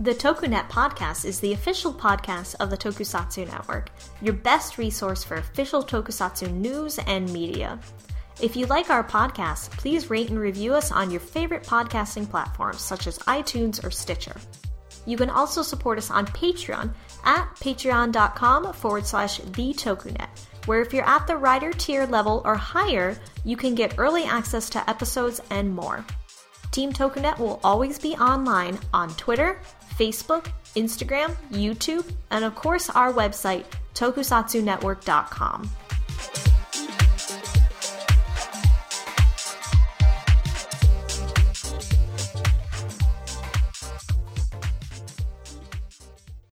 The 0.01 0.15
Tokunet 0.15 0.71
podcast 0.71 1.25
is 1.25 1.41
the 1.41 1.55
official 1.55 1.93
podcast 1.93 2.55
of 2.61 2.71
the 2.71 2.77
Tokusatsu 2.77 3.49
Network, 3.49 3.91
your 4.23 4.35
best 4.35 4.79
resource 4.79 5.25
for 5.25 5.35
official 5.35 5.83
tokusatsu 5.83 6.55
news 6.55 7.01
and 7.09 7.29
media. 7.33 7.81
If 8.41 8.55
you 8.55 8.67
like 8.67 8.91
our 8.91 9.03
podcast, 9.03 9.73
please 9.73 10.09
rate 10.09 10.31
and 10.31 10.39
review 10.39 10.73
us 10.73 10.93
on 10.93 11.11
your 11.11 11.19
favorite 11.19 11.65
podcasting 11.65 12.31
platforms 12.31 12.81
such 12.81 13.09
as 13.09 13.19
iTunes 13.21 13.85
or 13.85 13.91
Stitcher. 13.91 14.37
You 15.05 15.17
can 15.17 15.31
also 15.31 15.63
support 15.63 15.99
us 15.99 16.13
on 16.13 16.27
Patreon 16.29 16.95
at 17.25 17.49
patreon.com 17.57 18.75
forward 18.75 19.05
slash 19.05 19.39
the 19.39 19.75
Tokunet, 19.75 20.29
where 20.67 20.81
if 20.81 20.93
you're 20.93 21.09
at 21.09 21.27
the 21.27 21.37
rider 21.37 21.73
tier 21.73 22.07
level 22.07 22.41
or 22.45 22.55
higher, 22.55 23.19
you 23.45 23.57
can 23.57 23.75
get 23.75 23.99
early 23.99 24.23
access 24.23 24.71
to 24.71 24.89
episodes 24.89 25.41
and 25.51 25.75
more. 25.75 26.05
Team 26.71 26.93
Tokunet 26.93 27.39
will 27.39 27.59
always 27.65 27.99
be 27.99 28.15
online 28.17 28.79
on 28.93 29.09
Twitter, 29.15 29.61
Facebook, 29.99 30.53
Instagram, 30.77 31.35
YouTube, 31.51 32.11
and 32.31 32.45
of 32.45 32.55
course 32.55 32.89
our 32.91 33.13
website, 33.13 33.65
tokusatsunetwork.com. 33.95 35.71